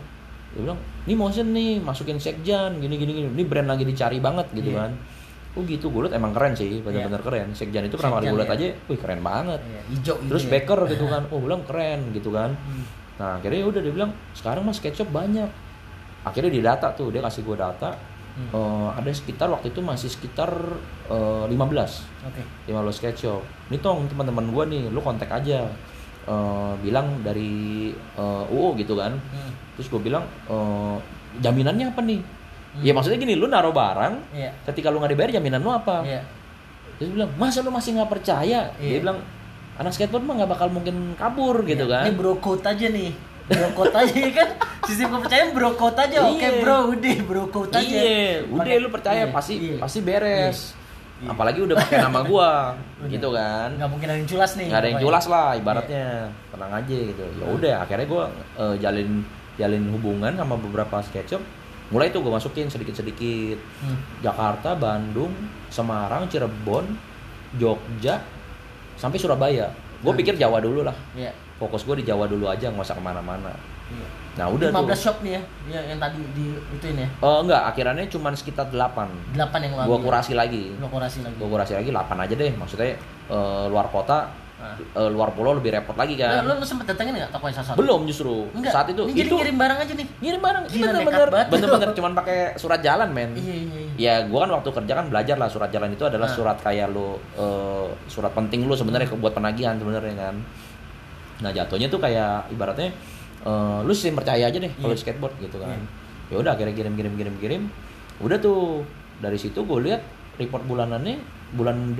dia 0.47 0.61
bilang 0.61 0.79
ini 1.01 1.13
motion 1.15 1.47
nih 1.49 1.71
masukin 1.79 2.17
sekjan 2.17 2.71
gini 2.75 2.95
gini 2.95 3.11
gini 3.15 3.27
ini 3.31 3.43
brand 3.43 3.65
lagi 3.67 3.83
dicari 3.83 4.17
banget 4.17 4.45
gitu 4.51 4.69
Iya. 4.69 4.79
kan 4.79 4.91
oh 5.51 5.63
gitu 5.63 5.85
gue 5.87 6.01
liat 6.03 6.13
emang 6.13 6.31
keren 6.31 6.53
sih 6.53 6.79
bener-bener 6.79 7.19
keren 7.19 7.49
sekjan 7.51 7.83
itu 7.83 7.95
pertama 7.95 8.17
kali 8.17 8.25
gue 8.27 8.37
liat 8.37 8.47
iya. 8.47 8.57
aja 8.59 8.65
wih 8.85 8.99
keren 8.99 9.21
banget 9.21 9.59
Iya, 9.63 9.81
hijau 9.91 10.15
gitu 10.17 10.29
terus 10.29 10.43
ya. 10.43 10.49
baker 10.51 10.79
gitu 10.87 11.05
kan 11.13 11.23
oh 11.27 11.39
bilang 11.39 11.61
keren 11.63 11.99
gitu 12.11 12.29
kan 12.29 12.53
Hmm. 12.53 12.85
Nah 13.21 13.37
akhirnya 13.37 13.61
ya 13.61 13.67
udah 13.69 13.81
dia 13.85 13.93
bilang 13.93 14.11
sekarang 14.33 14.65
mas 14.65 14.81
sketchup 14.81 15.13
banyak 15.13 15.45
akhirnya 16.25 16.49
di 16.49 16.61
data 16.61 16.89
tuh 16.91 17.13
dia 17.13 17.21
kasih 17.21 17.45
gue 17.45 17.53
data 17.55 17.93
Hmm. 18.31 18.47
Eh, 18.47 18.89
ada 18.95 19.11
sekitar 19.11 19.51
waktu 19.51 19.75
itu 19.75 19.83
masih 19.83 20.07
sekitar 20.07 20.47
eh, 21.11 21.45
15 21.51 21.51
Oke. 22.23 22.39
15 22.63 22.95
sketch 22.95 23.27
shop. 23.27 23.43
Ini 23.67 23.83
tong 23.83 24.07
teman-teman 24.07 24.47
gua 24.55 24.63
nih, 24.63 24.87
lu 24.87 25.03
kontak 25.03 25.27
aja. 25.27 25.67
Eh, 26.23 26.73
bilang 26.79 27.19
dari 27.27 27.91
eh, 27.91 28.43
UU 28.55 28.79
gitu 28.79 28.95
kan. 28.95 29.19
Hmm. 29.19 29.51
Terus 29.75 29.91
gue 29.91 29.99
bilang 29.99 30.23
eh, 30.47 30.95
jaminannya 31.43 31.91
apa 31.91 31.99
nih? 32.07 32.23
Hmm. 32.23 32.83
Ya 32.87 32.95
maksudnya 32.95 33.19
gini, 33.19 33.35
lu 33.35 33.51
naruh 33.51 33.75
barang, 33.75 34.31
Iya. 34.31 34.55
ketika 34.63 34.87
lu 34.87 35.03
nggak 35.03 35.11
dibayar 35.11 35.31
jaminan 35.35 35.59
lu 35.59 35.75
apa? 35.75 35.99
Iya. 36.07 36.23
Terus 36.95 37.11
dia 37.11 37.15
bilang, 37.19 37.31
masa 37.35 37.59
lu 37.59 37.67
masih 37.67 37.99
nggak 37.99 38.11
percaya? 38.15 38.71
Dia 38.79 38.95
Iya. 38.95 38.99
bilang, 39.03 39.19
anak 39.75 39.91
skateboard 39.91 40.23
mah 40.23 40.35
nggak 40.37 40.51
bakal 40.51 40.67
mungkin 40.67 40.95
kabur 41.15 41.63
gitu 41.63 41.85
Iya. 41.85 41.93
kan? 41.93 42.03
Ini 42.05 42.13
bro 42.13 42.33
code 42.37 42.63
aja 42.63 42.87
nih. 42.87 43.11
Bro 43.43 43.69
code 43.73 43.95
aja 43.97 44.13
ya 44.13 44.31
kan. 44.33 44.49
Sistem 44.81 45.07
kepercayaan 45.13 45.49
bro 45.51 45.69
code 45.73 45.97
aja. 45.97 46.17
Oke, 46.25 46.39
Iya. 46.41 46.49
bro, 46.59 46.77
udah 46.89 47.17
bro 47.21 47.43
code 47.47 47.71
aja. 47.71 47.83
Iya, 47.83 48.47
udah 48.47 48.73
lu 48.77 48.89
percaya 48.89 49.21
iya, 49.21 49.25
pasti 49.29 49.53
iya. 49.57 49.75
pasti 49.77 49.99
beres. 49.99 50.59
Iya. 51.21 51.29
Apalagi 51.29 51.59
udah 51.61 51.75
pakai 51.77 51.97
nama 51.99 52.19
gua, 52.29 52.73
gitu 53.05 53.29
kan? 53.29 53.69
Nggak 53.75 53.89
mungkin 53.89 54.07
ada 54.07 54.17
yang 54.17 54.25
culas 54.27 54.51
nih. 54.55 54.67
nggak 54.67 54.79
ada 54.79 54.87
yang 54.87 54.99
jelas 54.99 55.25
lah 55.27 55.47
ibaratnya 55.53 56.05
tenang 56.49 56.71
aja 56.73 56.97
gitu 57.03 57.23
ya 57.31 57.45
udah 57.47 57.75
akhirnya 57.79 58.07
gue 58.07 58.23
jalin 58.77 59.09
jalin 59.53 59.83
hubungan 59.89 60.33
sama 60.33 60.55
beberapa 60.55 60.97
sketch 60.99 61.31
shop 61.31 61.43
mulai 61.89 62.09
tuh 62.09 62.19
gue 62.19 62.31
masukin 62.31 62.67
sedikit 62.67 62.95
sedikit 62.95 63.59
Hmm. 63.83 63.99
Jakarta 64.19 64.73
Bandung 64.73 65.29
Semarang 65.67 66.25
Cirebon 66.25 66.89
Jogja 67.53 68.17
sampai 69.01 69.17
Surabaya 69.17 69.65
gue 69.97 70.07
Hmm. 70.07 70.13
pikir 70.15 70.33
Jawa 70.35 70.57
dulu 70.57 70.81
lah 70.81 70.93
Iya. 71.11 71.33
fokus 71.57 71.81
gue 71.81 71.97
di 71.97 72.05
Jawa 72.05 72.25
dulu 72.25 72.45
aja 72.45 72.69
nggak 72.69 72.81
usah 72.83 72.93
ke 72.93 73.01
mana-mana 73.01 73.49
Iya. 73.89 74.07
nah 74.31 74.45
udah 74.47 74.69
15 74.69 74.87
tuh 74.87 75.03
shop 75.03 75.17
nih 75.19 75.31
ya. 75.31 75.41
Iya, 75.67 75.81
yang 75.91 75.99
tadi 75.99 76.23
di 76.31 76.45
ituin 76.71 76.95
ya. 76.95 77.09
Eh, 77.11 77.37
enggak 77.41 77.61
akhirnya 77.65 78.05
cuma 78.07 78.31
sekitar 78.31 78.69
8 78.69 79.35
8 79.35 79.59
yang 79.59 79.73
gue 79.83 79.99
kurasi 79.99 80.31
lagi 80.31 80.71
Lo 80.77 80.87
kurasi 80.87 81.19
lagi. 81.19 81.35
gue 81.35 81.49
kurasi 81.49 81.73
lagi 81.73 81.89
8 81.89 82.15
aja 82.17 82.33
deh 82.33 82.51
maksudnya 82.55 82.95
eh, 83.27 83.63
luar 83.67 83.89
kota 83.89 84.31
Eh, 84.61 85.09
luar 85.09 85.29
pulau 85.31 85.51
lebih 85.53 85.71
repot 85.71 85.93
lagi 85.93 86.13
kan 86.15 86.41
lo, 86.41 86.53
lo 86.53 86.61
sempet 86.61 86.85
datengin 86.85 87.13
nggak 87.13 87.29
toko 87.29 87.45
yang 87.45 87.57
satu? 87.57 87.75
belum 87.75 87.99
justru 88.05 88.45
Enggak. 88.51 88.71
saat 88.71 88.87
itu 88.87 89.01
Ini 89.03 89.13
jadi 89.15 89.25
itu 89.25 89.35
ngirim 89.35 89.57
barang 89.57 89.77
aja 89.79 89.93
nih. 89.93 90.07
ngirim 90.17 90.41
barang 90.41 90.63
Gila, 90.63 90.73
bener 90.77 90.93
nekat 90.93 91.07
bener 91.07 91.29
banget. 91.29 91.47
bener 91.49 91.69
bener 91.71 91.89
cuman 91.91 92.11
pakai 92.13 92.37
surat 92.55 92.79
jalan 92.79 93.09
men 93.09 93.31
Iya, 93.33 93.55
iya, 93.55 93.79
iya. 93.79 93.91
ya 93.97 94.25
gua 94.25 94.39
kan 94.41 94.51
waktu 94.53 94.69
kerja 94.71 94.93
kan 94.93 95.05
belajar 95.07 95.35
lah 95.35 95.47
surat 95.47 95.69
jalan 95.69 95.89
itu 95.89 96.03
adalah 96.03 96.23
Nah. 96.23 96.35
surat 96.35 96.57
kayak 96.57 96.87
lu 96.87 97.07
eh, 97.35 97.87
surat 98.07 98.31
penting 98.31 98.63
lu 98.63 98.73
sebenarnya 98.73 99.09
buat 99.11 99.31
penagihan 99.31 99.75
sebenarnya 99.75 100.13
kan 100.15 100.35
nah 101.39 101.49
jatuhnya 101.49 101.87
tuh 101.87 101.97
kayak 101.97 102.49
ibaratnya 102.49 102.93
eh, 103.41 103.79
lu 103.81 103.91
sih 103.91 104.11
percaya 104.11 104.45
aja 104.45 104.57
deh 104.57 104.69
kalau 104.75 104.91
di 104.91 104.99
skateboard 104.99 105.33
gitu 105.39 105.57
kan 105.57 105.73
Iya. 105.73 105.81
ya 106.29 106.35
udah 106.37 106.51
akhirnya 106.53 106.75
kirim 106.75 106.93
kirim 106.93 107.13
kirim 107.15 107.35
kirim 107.37 107.61
udah 108.19 108.37
tuh 108.37 108.85
dari 109.17 109.35
situ 109.35 109.57
gue 109.59 109.79
lihat 109.81 110.05
report 110.37 110.63
bulanannya 110.63 111.17
bulan 111.51 111.97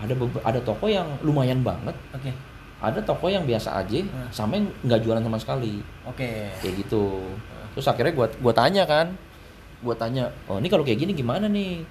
ada 0.00 0.12
ada 0.42 0.60
toko 0.60 0.86
yang 0.86 1.04
lumayan 1.20 1.60
banget 1.60 1.92
Oke. 2.10 2.32
ada 2.78 3.00
toko 3.00 3.26
yang 3.26 3.44
biasa 3.44 3.76
aja 3.76 4.00
Hmm. 4.00 4.28
sama 4.30 4.56
yang 4.56 4.66
nggak 4.82 5.00
jualan 5.00 5.20
sama 5.20 5.36
sekali 5.36 5.84
Oke. 6.02 6.48
kayak 6.56 6.74
gitu 6.78 7.20
terus 7.70 7.86
akhirnya 7.86 8.12
gua 8.12 8.26
gua 8.34 8.52
tanya 8.52 8.82
kan 8.84 9.12
gua 9.78 9.94
tanya 9.94 10.28
oh 10.46 10.56
ini 10.56 10.66
kalau 10.66 10.82
kayak 10.82 10.98
gini 10.98 11.12
gimana 11.12 11.46
nih 11.46 11.84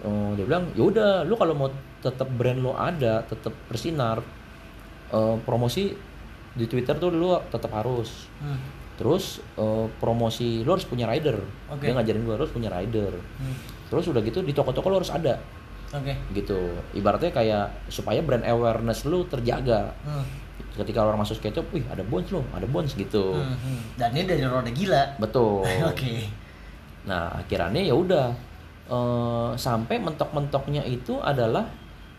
oh 0.00 0.32
dia 0.32 0.44
bilang 0.44 0.70
ya 0.72 0.82
udah 0.84 1.10
lu 1.22 1.34
kalau 1.34 1.52
mau 1.52 1.68
tetap 1.98 2.26
brand 2.28 2.58
lo 2.58 2.72
ada 2.72 3.22
tetap 3.22 3.52
bersinar 3.66 4.22
eh, 5.08 5.36
promosi 5.40 5.92
di 6.52 6.64
Twitter 6.64 6.94
tuh 6.94 7.10
lu 7.10 7.30
tetap 7.46 7.72
harus 7.72 8.30
Hmm. 8.38 8.58
terus 8.94 9.24
eh, 9.54 9.86
promosi 9.98 10.62
lu 10.62 10.70
harus 10.70 10.84
punya 10.84 11.04
rider 11.04 11.42
Oke. 11.68 11.82
dia 11.82 11.92
ngajarin 11.92 12.22
gua 12.22 12.34
harus 12.36 12.50
punya 12.50 12.68
rider 12.68 13.12
Hmm. 13.12 13.54
terus 13.86 14.06
udah 14.06 14.20
gitu 14.20 14.40
di 14.40 14.50
toko-toko 14.50 14.86
lu 14.86 14.96
harus 14.96 15.10
ada 15.10 15.36
Oke. 15.92 16.16
gitu 16.32 16.56
ibaratnya 16.92 17.28
kayak 17.28 17.66
supaya 17.86 18.18
brand 18.18 18.42
awareness 18.42 19.04
lu 19.04 19.24
terjaga 19.24 19.92
Hmm. 20.00 20.24
ketika 20.72 21.00
orang 21.00 21.18
masuk 21.18 21.36
sketchup 21.36 21.68
wih 21.68 21.84
ada 21.86 22.00
bones 22.00 22.28
lo 22.28 22.40
ada 22.50 22.64
bones 22.64 22.92
gitu 22.92 23.34
Hmm, 23.34 23.52
hmm. 23.54 23.78
Dan 23.94 24.08
ini 24.12 24.24
dari 24.24 24.40
roda 24.42 24.68
gila. 24.68 25.02
betul 25.18 25.60
Oke. 25.90 26.24
nah 27.04 27.28
akhirnya 27.34 27.82
ya 27.82 27.92
udah 27.92 28.26
eh, 28.84 29.50
sampai 29.54 29.96
mentok-mentoknya 29.98 30.80
itu 30.82 31.18
adalah 31.18 31.68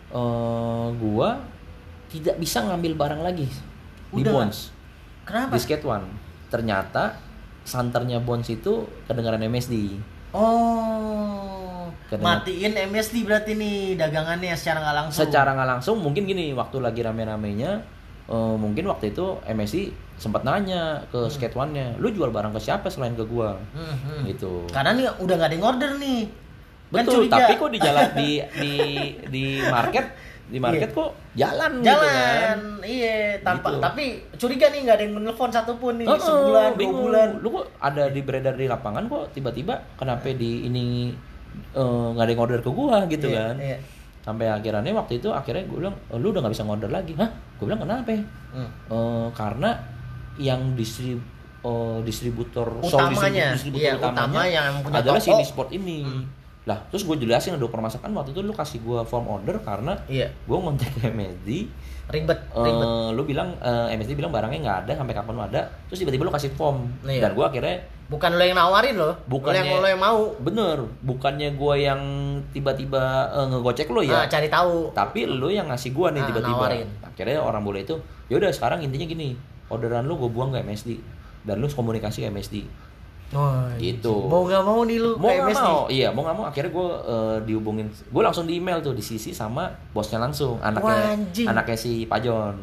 eh, 0.09 0.87
gua 0.93 1.41
tidak 2.07 2.37
bisa 2.37 2.61
ngambil 2.61 2.93
barang 2.93 3.21
lagi 3.21 3.49
di 4.11 4.21
Udah. 4.21 4.33
bones 4.37 4.69
Kenapa? 5.23 5.49
di 5.49 5.59
skate 5.59 5.81
one 5.83 6.05
ternyata 6.47 7.17
santernya 7.63 8.19
bones 8.19 8.45
itu 8.47 8.85
kedengaran 9.03 9.41
MSD 9.41 9.97
Oh. 10.33 11.62
Kedengar- 12.13 12.39
Matiin 12.39 12.73
MSD 12.85 13.15
berarti 13.21 13.51
nih 13.53 13.77
dagangannya 13.95 14.53
secara 14.53 14.77
nggak 14.79 14.95
langsung. 14.97 15.19
secara 15.19 15.49
nggak 15.51 15.69
langsung 15.71 15.95
mungkin 15.97 16.23
gini 16.23 16.51
waktu 16.51 16.77
lagi 16.77 17.01
rame-ramenya 17.01 17.71
eh, 18.25 18.55
mungkin 18.55 18.85
waktu 18.85 19.09
itu 19.09 19.25
MSD 19.43 19.77
sempat 20.15 20.41
nanya 20.41 21.03
ke 21.07 21.25
skate 21.27 21.53
one-nya 21.53 21.97
lu 21.97 22.07
jual 22.07 22.29
barang 22.29 22.51
ke 22.51 22.61
siapa 22.61 22.87
selain 22.87 23.13
ke 23.13 23.23
gua 23.23 23.57
Hmm, 23.71 23.97
hmm. 23.97 24.21
gitu 24.27 24.69
Karena 24.69 24.93
nih 24.93 25.09
udah 25.15 25.33
nggak 25.33 25.49
ada 25.49 25.55
yang 25.55 25.65
order 25.65 25.91
nih. 25.97 26.21
Kan 26.87 27.01
Betul, 27.01 27.25
curiga. 27.25 27.33
tapi 27.35 27.53
kok 27.55 27.69
di 27.69 27.79
jalan 27.79 28.07
di 28.13 28.29
di 28.61 28.73
di 29.27 29.43
market 29.65 30.05
di 30.43 30.59
market 30.59 30.91
kok 30.91 31.09
jalan, 31.33 31.79
gitu 31.79 31.87
Jalan, 31.89 32.13
kan. 32.13 32.59
iya. 32.85 33.41
Tanpa, 33.41 33.67
Gitu. 33.69 33.79
tapi 33.81 34.03
curiga 34.35 34.65
nih 34.69 34.79
nggak 34.83 34.95
ada 34.95 35.03
yang 35.03 35.15
menelpon 35.15 35.49
satupun 35.49 35.93
nih 35.95 36.05
Heeh, 36.05 36.19
sebulan, 36.19 36.69
dua 36.69 36.77
bingung. 36.77 36.99
bulan. 37.01 37.29
Lu 37.39 37.47
kok 37.49 37.65
ada 37.79 38.03
di 38.07 38.21
beredar 38.21 38.53
di 38.53 38.67
lapangan 38.67 39.03
kok 39.07 39.33
tiba-tiba 39.33 39.73
kenapa 39.95 40.29
di 40.29 40.63
ini 40.63 41.09
eh, 41.71 41.81
nggak 42.11 42.23
ada 42.23 42.31
yang 42.31 42.41
order 42.41 42.59
ke 42.59 42.69
gua 42.69 43.05
gitu 43.05 43.27
Iya, 43.27 43.37
kan. 43.43 43.55
Iya. 43.57 43.77
Sampai 44.19 44.47
akhirannya 44.47 44.93
waktu 44.93 45.19
itu 45.19 45.27
akhirnya 45.29 45.63
gue 45.63 45.77
bilang, 45.79 45.95
"Oh, 46.07 46.15
lu 46.15 46.31
udah 46.31 46.39
nggak 46.39 46.53
bisa 46.53 46.63
ngorder 46.63 46.87
lagi." 46.87 47.11
Hah? 47.13 47.27
Gue 47.55 47.65
bilang 47.65 47.81
kenapa? 47.81 48.15
Hmm. 48.49 48.69
Eh, 48.87 49.27
karena 49.33 49.69
yang 50.35 50.73
distrib 50.73 51.19
eh, 51.59 51.99
distributor 52.01 52.67
Utamanya, 52.77 53.51
distributor 53.51 53.83
iya, 53.85 53.93
utama 53.95 54.43
yang 54.43 54.79
punya 54.79 54.99
adalah 54.99 55.15
toko. 55.17 55.27
sini 55.29 55.43
sport 55.43 55.69
ini. 55.71 56.03
Hmm. 56.03 56.25
lah 56.63 56.79
terus 56.87 57.03
gue 57.03 57.19
jelasin 57.19 57.51
ada 57.53 57.67
permasalahan 57.67 58.11
waktu 58.13 58.31
itu 58.31 58.39
lu 58.39 58.51
kasih 58.51 58.79
gue 58.79 59.03
form 59.03 59.27
order 59.29 59.59
karena 59.59 59.99
Iya. 60.07 60.31
gue 60.31 60.55
ngontek 60.55 60.95
MSD 61.11 61.67
Ribet, 62.05 62.39
eh, 62.39 62.63
ribet. 62.63 62.87
lu 63.11 63.23
bilang 63.23 63.51
eh, 63.59 63.91
MSD 63.93 64.11
bilang 64.13 64.31
barangnya 64.31 64.59
nggak 64.61 64.77
ada 64.83 64.91
sampai 64.93 65.11
kapan 65.11 65.33
lu 65.33 65.43
ada 65.43 65.59
terus 65.85 65.99
tiba-tiba 65.99 66.23
lu 66.23 66.31
kasih 66.31 66.51
form 66.51 66.87
Iya. 67.03 67.19
dan 67.21 67.31
gue 67.33 67.43
akhirnya 67.45 67.75
Bukan 68.13 68.31
lo 68.31 68.43
yang 68.43 68.55
nawarin 68.55 68.93
Lo 68.93 69.11
yang 69.25 69.67
lo 69.75 69.87
yang 69.87 69.97
mau. 69.99 70.21
bener 70.37 70.77
bukannya 71.01 71.49
gue 71.51 71.75
yang 71.79 72.01
tiba-tiba 72.49 73.01
eh, 73.27 73.45
ngegocek 73.47 73.87
lu 73.87 74.01
ya 74.01 74.13
Nah, 74.15 74.27
cari 74.27 74.47
tahu. 74.47 74.91
tapi 74.91 75.25
lu 75.25 75.49
yang 75.49 75.65
ngasih 75.65 75.89
gua 75.89 76.09
nih 76.09 76.21
Ah, 76.21 76.27
tiba-tiba 76.29 76.65
nawarin. 76.69 76.87
akhirnya 77.03 77.37
orang 77.39 77.61
bule 77.61 77.81
itu 77.81 77.95
yaudah 78.27 78.49
sekarang 78.49 78.79
intinya 78.79 79.05
gini 79.05 79.33
orderan 79.65 80.03
lu 80.03 80.15
gue 80.15 80.27
buang 80.27 80.49
ke 80.49 80.61
MSD 80.61 81.01
dan 81.43 81.57
lu 81.57 81.67
komunikasi 81.67 82.21
ke 82.21 82.29
MSD 82.29 82.55
Wah, 83.31 83.65
Gitu. 83.75 84.13
Mau 84.23 84.45
gak 84.45 84.61
mau 84.61 84.81
nih 84.83 84.97
lu 84.97 85.17
mau 85.17 85.25
nggak 85.27 85.49
MSD. 85.49 85.65
mau 85.65 85.81
iya 85.87 86.07
mau 86.07 86.21
nggak 86.21 86.35
mau 86.35 86.45
akhirnya 86.45 86.69
gue 86.69 86.87
dihubungin 87.43 87.87
gue 87.89 88.21
langsung 88.21 88.45
di 88.45 88.55
email 88.55 88.77
tuh 88.79 88.93
di 88.93 89.01
sisi 89.01 89.31
sama 89.31 89.65
bosnya 89.89 90.21
langsung 90.21 90.61
anaknya 90.61 91.17
anjing. 91.17 91.47
anaknya 91.47 91.73
si 91.75 92.05
Pajon 92.05 92.53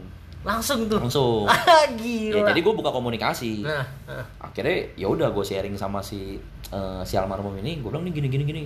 Langsung 0.40 0.88
tuh. 0.88 0.96
langsung 0.98 1.44
Ah, 1.50 1.84
ya, 1.84 2.00
gila. 2.32 2.48
jadi 2.48 2.58
gue 2.58 2.72
buka 2.72 2.88
komunikasi 2.88 3.60
Nah, 3.60 3.84
nah. 4.04 4.24
akhirnya 4.40 4.88
ya 4.94 5.06
udah 5.06 5.28
gue 5.28 5.42
sharing 5.42 5.74
sama 5.74 6.00
si 6.00 6.40
eh, 6.66 7.02
si 7.02 7.14
almarhum 7.14 7.52
ini 7.56 7.78
gue 7.78 7.86
bilang 7.86 8.02
nih 8.02 8.14
gini 8.14 8.28
gini 8.28 8.44
gini 8.44 8.62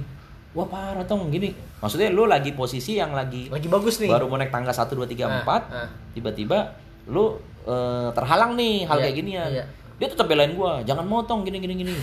wah 0.53 0.63
parah 0.65 1.03
tong 1.03 1.29
gini 1.29 1.51
maksudnya 1.77 2.09
lu 2.09 2.25
lagi 2.25 2.53
posisi 2.53 2.95
yang 2.95 3.11
lagi 3.11 3.49
lagi 3.49 3.67
bagus 3.67 3.99
nih. 3.99 4.07
baru 4.07 4.27
mau 4.27 4.37
naik 4.37 4.49
tangga 4.49 4.71
1 4.71 4.87
2 4.87 5.03
3 5.03 5.19
Ah, 5.21 5.43
4 5.43 5.75
ah. 5.75 5.89
tiba-tiba 6.13 6.59
lu 7.07 7.35
eh, 7.65 8.09
terhalang 8.13 8.55
nih 8.55 8.85
hal 8.85 8.97
Iya, 8.97 9.05
kayak 9.05 9.17
ginian 9.17 9.51
iya. 9.51 9.65
dia 9.97 10.07
tetap 10.07 10.27
belain 10.27 10.53
gua 10.53 10.79
jangan 10.81 11.03
motong 11.03 11.43
gini 11.43 11.59
gini 11.59 11.75
gini 11.77 11.95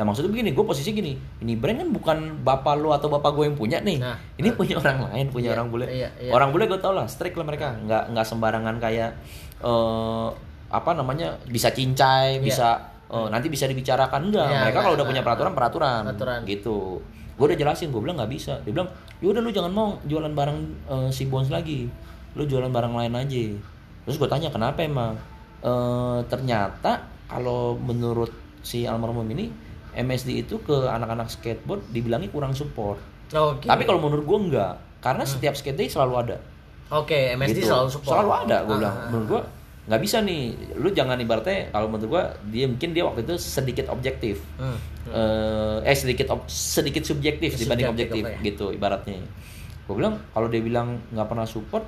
nah 0.00 0.08
maksudnya 0.08 0.32
begini 0.32 0.56
gue 0.56 0.64
posisi 0.64 0.90
gini 0.90 1.12
ini 1.44 1.52
brand 1.54 1.76
kan 1.76 1.88
bukan 1.92 2.18
bapak 2.40 2.72
lu 2.74 2.88
atau 2.88 3.12
bapak 3.12 3.36
gue 3.36 3.44
yang 3.44 3.54
punya 3.54 3.78
nih. 3.78 4.00
Nah, 4.00 4.16
ini 4.34 4.48
punya 4.50 4.80
orang 4.80 5.12
lain 5.12 5.28
punya 5.28 5.52
Iya, 5.52 5.54
orang 5.54 5.68
bule. 5.68 5.86
iya, 5.86 6.08
iya. 6.16 6.32
orang 6.32 6.48
bule 6.50 6.64
gue 6.64 6.80
tau 6.80 6.96
lah 6.96 7.04
strict 7.04 7.36
lah 7.36 7.44
mereka. 7.44 7.76
Nggak 7.76 8.08
nggak 8.08 8.24
sembarangan 8.24 8.80
kayak 8.80 9.10
eh, 9.60 10.28
apa 10.70 10.90
namanya 10.94 11.36
bisa 11.44 11.68
cincai 11.68 12.38
Iya. 12.38 12.42
bisa 12.42 12.68
eh, 13.06 13.28
nanti 13.28 13.46
bisa 13.46 13.68
dibicarakan. 13.68 14.32
Enggak 14.32 14.46
Iya, 14.46 14.56
mereka 14.58 14.68
enggak, 14.72 14.82
kalau 14.82 14.94
udah 14.96 15.04
punya 15.04 15.20
enggak. 15.20 15.36
peraturan 15.36 15.52
peraturan. 15.52 16.00
Peraturan. 16.08 16.40
gitu. 16.48 16.78
Gue 17.36 17.44
udah 17.46 17.58
jelasin 17.58 17.92
gue 17.92 18.00
bilang 18.00 18.16
nggak 18.16 18.32
bisa. 18.32 18.56
Dia 18.62 18.72
bilang 18.72 18.88
yaudah 19.20 19.40
lu 19.40 19.52
jangan 19.52 19.68
mau 19.70 19.88
jualan 20.02 20.32
barang 20.32 20.58
eh, 20.88 21.08
si 21.12 21.28
Bones 21.28 21.52
lagi. 21.52 21.84
Lu 22.32 22.48
jualan 22.48 22.72
barang 22.72 22.96
lain 22.96 23.12
aja. 23.12 23.44
Terus 24.06 24.16
gue 24.16 24.28
tanya 24.28 24.48
kenapa 24.48 24.80
emang? 24.80 25.20
Eh, 25.60 26.18
ternyata 26.24 27.04
kalau 27.28 27.76
menurut 27.76 28.32
si 28.60 28.88
almarhum 28.88 29.28
ini 29.28 29.68
MSD 29.92 30.30
itu 30.40 30.58
ke 30.58 30.76
anak-anak 30.86 31.28
skateboard 31.28 31.82
dibilangnya 31.88 32.28
kurang 32.28 32.52
support 32.52 32.98
Oke. 33.28 33.64
tapi 33.64 33.82
kalau 33.82 33.98
menurut 33.98 34.22
gue 34.22 34.38
enggak 34.48 34.72
karena 34.98 35.24
setiap 35.24 35.52
skate 35.52 35.76
day 35.76 35.86
selalu 35.86 36.14
ada 36.20 36.36
Oke, 36.90 37.14
MSD 37.32 37.56
Gitu. 37.56 37.68
selalu 37.68 37.88
support. 37.88 38.12
selalu 38.12 38.30
ada 38.40 38.56
gue 38.60 38.68
Ah, 38.68 38.78
bilang 38.78 38.94
ah, 38.94 39.06
menurut 39.08 39.26
gue 39.28 39.40
nggak 39.82 40.00
bisa 40.00 40.16
nih 40.20 40.42
lu 40.76 40.88
jangan 40.88 41.16
ibaratnya 41.16 41.70
kalau 41.70 41.86
menurut 41.86 42.08
gue 42.08 42.22
dia 42.52 42.64
mungkin 42.64 42.90
dia 42.90 43.02
waktu 43.02 43.22
itu 43.22 43.34
sedikit 43.36 43.86
objektif 43.88 44.38
Hmm. 44.56 44.76
eh 45.08 45.78
eh 45.84 45.96
sedikit 45.96 46.30
ob- 46.30 46.46
sedikit 46.46 47.02
subjektif 47.02 47.54
dibanding 47.54 47.88
Subjektif, 47.88 48.14
objektif 48.18 48.24
oke. 48.32 48.44
gitu 48.44 48.66
ibaratnya 48.70 49.18
gue 49.82 49.94
bilang 49.96 50.20
kalau 50.28 50.46
dia 50.46 50.60
bilang 50.60 50.88
nggak 51.08 51.26
pernah 51.26 51.42
support 51.44 51.82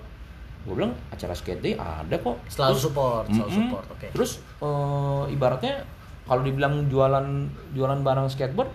gue 0.62 0.72
bilang 0.72 0.94
acara 1.08 1.30
skate 1.32 1.58
day 1.60 1.74
ada 1.74 2.16
kok 2.16 2.38
Selalu 2.46 2.70
Terus, 2.72 2.82
support, 2.84 3.24
selalu 3.26 3.42
mm-mm. 3.44 3.58
support. 3.60 3.84
Oke. 3.92 4.06
terus 4.08 4.30
eh, 4.58 5.24
ibaratnya 5.28 5.74
kalau 6.22 6.40
dibilang 6.40 6.86
jualan 6.86 7.26
jualan 7.70 8.00
barang 8.00 8.28
skateboard 8.28 8.70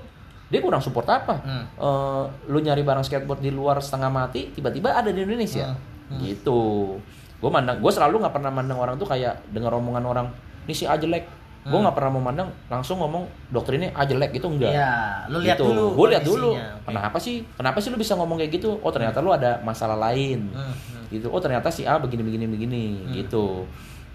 dia 0.48 0.60
kurang 0.60 0.80
support 0.80 1.04
apa 1.06 1.36
Hmm. 1.38 1.66
Eh, 1.70 2.24
lu 2.48 2.60
nyari 2.60 2.82
barang 2.82 3.02
skateboard 3.02 3.40
di 3.40 3.50
luar 3.50 3.78
setengah 3.78 4.08
mati 4.08 4.50
tiba-tiba 4.50 4.94
ada 4.94 5.08
di 5.08 5.20
Indonesia 5.20 5.76
Hmm. 6.08 6.20
gitu 6.20 6.96
gue 7.38 7.50
mandang 7.50 7.78
gue 7.78 7.92
selalu 7.92 8.20
nggak 8.20 8.34
pernah 8.34 8.50
mandang 8.50 8.78
orang 8.78 8.96
tuh 8.96 9.06
kayak 9.06 9.44
dengar 9.50 9.70
omongan 9.72 10.02
orang 10.02 10.28
ini 10.64 10.74
si 10.74 10.84
A 10.84 10.96
jelek 10.96 11.28
gue 11.62 11.70
Hmm. 11.70 11.84
nggak 11.84 11.94
pernah 11.94 12.12
memandang 12.14 12.48
langsung 12.66 12.96
ngomong 12.98 13.24
doktrinnya 13.50 13.92
A 13.92 14.04
jelek 14.04 14.32
gitu 14.34 14.48
enggak 14.48 14.72
Iya, 14.72 14.92
lu 15.28 15.38
lihat 15.38 15.56
gitu. 15.56 15.68
dulu 15.68 15.86
gue 15.94 16.08
lihat 16.10 16.24
dulu. 16.24 16.52
Oke. 16.54 16.64
kenapa 16.88 17.18
sih 17.18 17.36
kenapa 17.52 17.78
sih 17.78 17.90
lu 17.90 17.98
bisa 17.98 18.14
ngomong 18.14 18.38
kayak 18.38 18.52
gitu 18.54 18.76
oh 18.78 18.88
ternyata 18.88 19.20
lu 19.20 19.30
ada 19.30 19.60
masalah 19.62 20.00
lain 20.02 20.48
Hmm, 20.50 20.72
hmm. 20.72 21.04
gitu 21.10 21.28
oh 21.28 21.38
ternyata 21.38 21.68
si 21.68 21.84
A 21.84 21.96
begini 21.98 22.24
begini 22.24 22.46
begini 22.48 22.84
gitu 23.14 23.68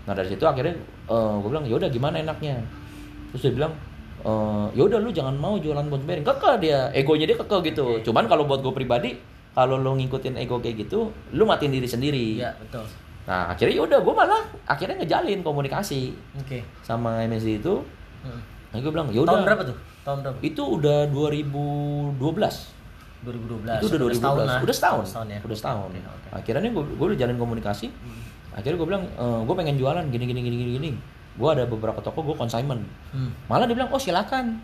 nah 0.03 0.13
dari 0.13 0.27
situ 0.27 0.43
akhirnya 0.43 0.75
gue 1.07 1.47
bilang 1.47 1.63
yaudah 1.63 1.87
gimana 1.87 2.19
enaknya 2.19 2.57
terus 3.33 3.43
dia 3.43 3.55
bilang 3.55 3.73
eh 4.21 4.67
yaudah 4.73 4.99
lu 4.99 5.11
jangan 5.11 5.35
mau 5.35 5.57
jualan 5.57 5.83
bounce 5.85 6.05
bearing 6.05 6.23
kekeh 6.23 6.55
dia 6.59 6.79
egonya 6.93 7.25
dia 7.25 7.37
kekeh 7.37 7.61
gitu 7.67 7.85
cuman 8.03 8.25
kalau 8.25 8.45
buat 8.45 8.61
gue 8.61 8.71
pribadi 8.71 9.19
kalau 9.51 9.77
lu 9.77 9.93
ngikutin 9.95 10.39
ego 10.39 10.57
kayak 10.57 10.81
gitu 10.81 11.11
lu 11.31 11.43
matiin 11.43 11.69
diri 11.71 11.85
sendiri 11.85 12.39
Iya, 12.39 12.55
betul. 12.57 12.87
nah 13.23 13.49
akhirnya 13.49 13.75
yaudah 13.77 13.99
gue 13.99 14.15
malah 14.15 14.41
akhirnya 14.65 14.97
ngejalin 14.97 15.41
komunikasi 15.41 16.15
Oke. 16.37 16.63
sama 16.81 17.25
MSD 17.25 17.59
itu 17.59 17.75
Hmm. 18.23 18.39
nah 18.71 18.79
gue 18.79 18.87
bilang 18.89 19.09
Tahun 19.09 19.19
yaudah 19.19 19.43
berapa 19.43 19.63
tuh? 19.65 19.77
Tahun 20.03 20.19
berapa? 20.23 20.39
itu 20.41 20.63
udah 20.63 21.11
2012 21.11 22.15
2012. 23.23 23.79
itu 23.79 23.87
udah 23.89 23.99
2012 24.01 24.15
setahun 24.15 24.39
lah. 24.41 24.61
udah 24.61 24.75
setahun 24.75 25.05
Setahun 25.05 25.27
ya. 25.29 25.39
udah 25.41 25.57
setahun 25.57 25.89
Oke, 25.89 25.99
oke. 26.01 26.29
akhirnya 26.33 26.71
gue 26.71 26.85
gue 26.93 27.07
udah 27.09 27.19
jalin 27.19 27.37
komunikasi 27.37 27.87
akhirnya 28.53 28.77
gue 28.77 28.87
bilang 28.87 29.05
gue 29.43 29.55
pengen 29.57 29.75
jualan 29.77 30.05
gini 30.07 30.25
gini 30.25 30.41
gini 30.41 30.57
gini 30.57 30.71
gini 30.77 30.91
gue 31.33 31.49
ada 31.49 31.65
beberapa 31.65 31.99
toko 31.99 32.21
gue 32.23 32.35
consignment 32.35 32.83
Hmm. 33.11 33.33
malah 33.47 33.65
dia 33.65 33.75
bilang 33.75 33.89
oh 33.89 33.99
silakan 33.99 34.61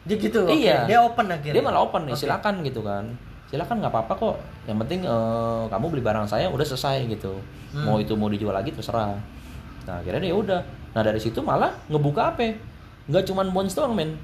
Dia 0.00 0.16
gitu. 0.16 0.48
Iya. 0.48 0.86
Dia 0.86 0.98
open 1.02 1.28
akhirnya. 1.28 1.52
dia 1.52 1.62
malah 1.62 1.82
open 1.82 2.02
nih 2.04 2.14
Oke. 2.14 2.22
silakan 2.22 2.54
gitu 2.62 2.80
kan 2.80 3.04
silakan 3.44 3.76
nggak 3.78 3.90
apa-apa 3.90 4.12
kok 4.14 4.36
yang 4.64 4.78
penting 4.78 5.00
eh, 5.02 5.62
kamu 5.66 5.84
beli 5.88 6.02
barang 6.02 6.24
saya 6.24 6.48
udah 6.48 6.64
selesai 6.64 7.04
gitu 7.08 7.36
Hmm. 7.68 7.84
mau 7.84 7.96
itu 7.96 8.12
mau 8.12 8.26
dijual 8.26 8.52
lagi 8.52 8.70
terserah 8.70 9.12
nah 9.84 9.96
akhirnya 9.96 10.20
dia 10.22 10.34
udah 10.34 10.60
nah 10.90 11.02
dari 11.02 11.16
situ 11.16 11.38
malah 11.38 11.68
ngebuka 11.86 12.32
apa 12.32 12.56
nggak 13.04 13.24
cuman 13.24 13.46
Bones 13.50 13.72
doang 13.72 13.92
men 13.92 14.16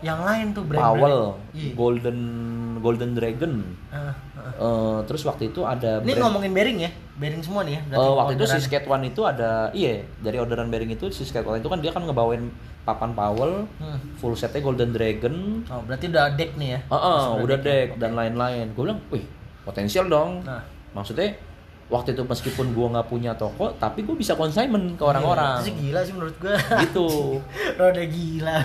Yang 0.00 0.20
lain 0.20 0.46
tuh 0.50 0.62
brand. 0.62 0.80
Powell 0.82 1.20
Iya. 1.52 1.72
Golden 1.74 2.18
Golden 2.78 3.10
Dragon 3.12 3.52
Ah, 3.88 4.12
Eh, 4.46 4.98
terus 5.04 5.22
waktu 5.22 5.48
itu 5.48 5.60
ada 5.62 5.98
Ini 5.98 6.04
brand- 6.10 6.22
ngomongin 6.22 6.52
bearing 6.52 6.78
ya? 6.80 6.90
Bearing 7.14 7.40
semua 7.40 7.62
nih 7.62 7.74
ya? 7.74 7.80
Eh, 7.90 8.12
waktu 8.14 8.32
itu 8.34 8.44
si. 8.46 8.58
Skate 8.60 8.84
One 8.84 9.04
itu 9.04 9.20
ada 9.22 9.72
iya 9.72 9.92
dari 10.18 10.36
orderan 10.36 10.68
bearing 10.68 10.90
itu 10.90 11.08
si 11.08 11.22
Skate 11.22 11.44
One 11.44 11.58
itu 11.58 11.66
kan 11.66 11.78
dia 11.78 11.90
kan 11.90 12.02
ngebawain 12.02 12.52
papan 12.82 13.10
Powell 13.10 13.64
Hmm. 13.76 13.96
full 14.14 14.34
setnya 14.34 14.60
Golden 14.60 14.90
Dragon 14.90 15.64
Oh, 15.66 15.80
berarti 15.80 16.06
udah 16.06 16.30
deck 16.30 16.52
nih 16.54 16.68
ya? 16.70 16.80
Heeh, 16.86 17.18
Masuk 17.24 17.40
udah 17.42 17.58
deck. 17.58 17.64
deck 17.64 17.88
dan 17.96 18.12
lain-lain. 18.12 18.66
Gue 18.70 18.82
bilang, 18.84 19.00
wih 19.08 19.24
potensial 19.62 20.04
dong. 20.06 20.44
Nah. 20.44 20.60
Maksudnya 20.92 21.32
waktu 21.92 22.16
itu 22.16 22.22
meskipun 22.24 22.72
gue 22.72 22.86
nggak 22.96 23.08
punya 23.08 23.36
toko, 23.36 23.76
tapi 23.76 24.02
gue 24.02 24.16
bisa 24.16 24.32
consignment 24.34 24.96
ke 24.96 25.04
orang-orang. 25.04 25.60
Itu 25.60 25.68
sih 25.68 25.74
gila 25.76 26.00
sih 26.00 26.12
menurut 26.16 26.36
gua. 26.40 26.56
Gitu. 26.80 27.06
Roda 27.80 28.04
gila. 28.04 28.56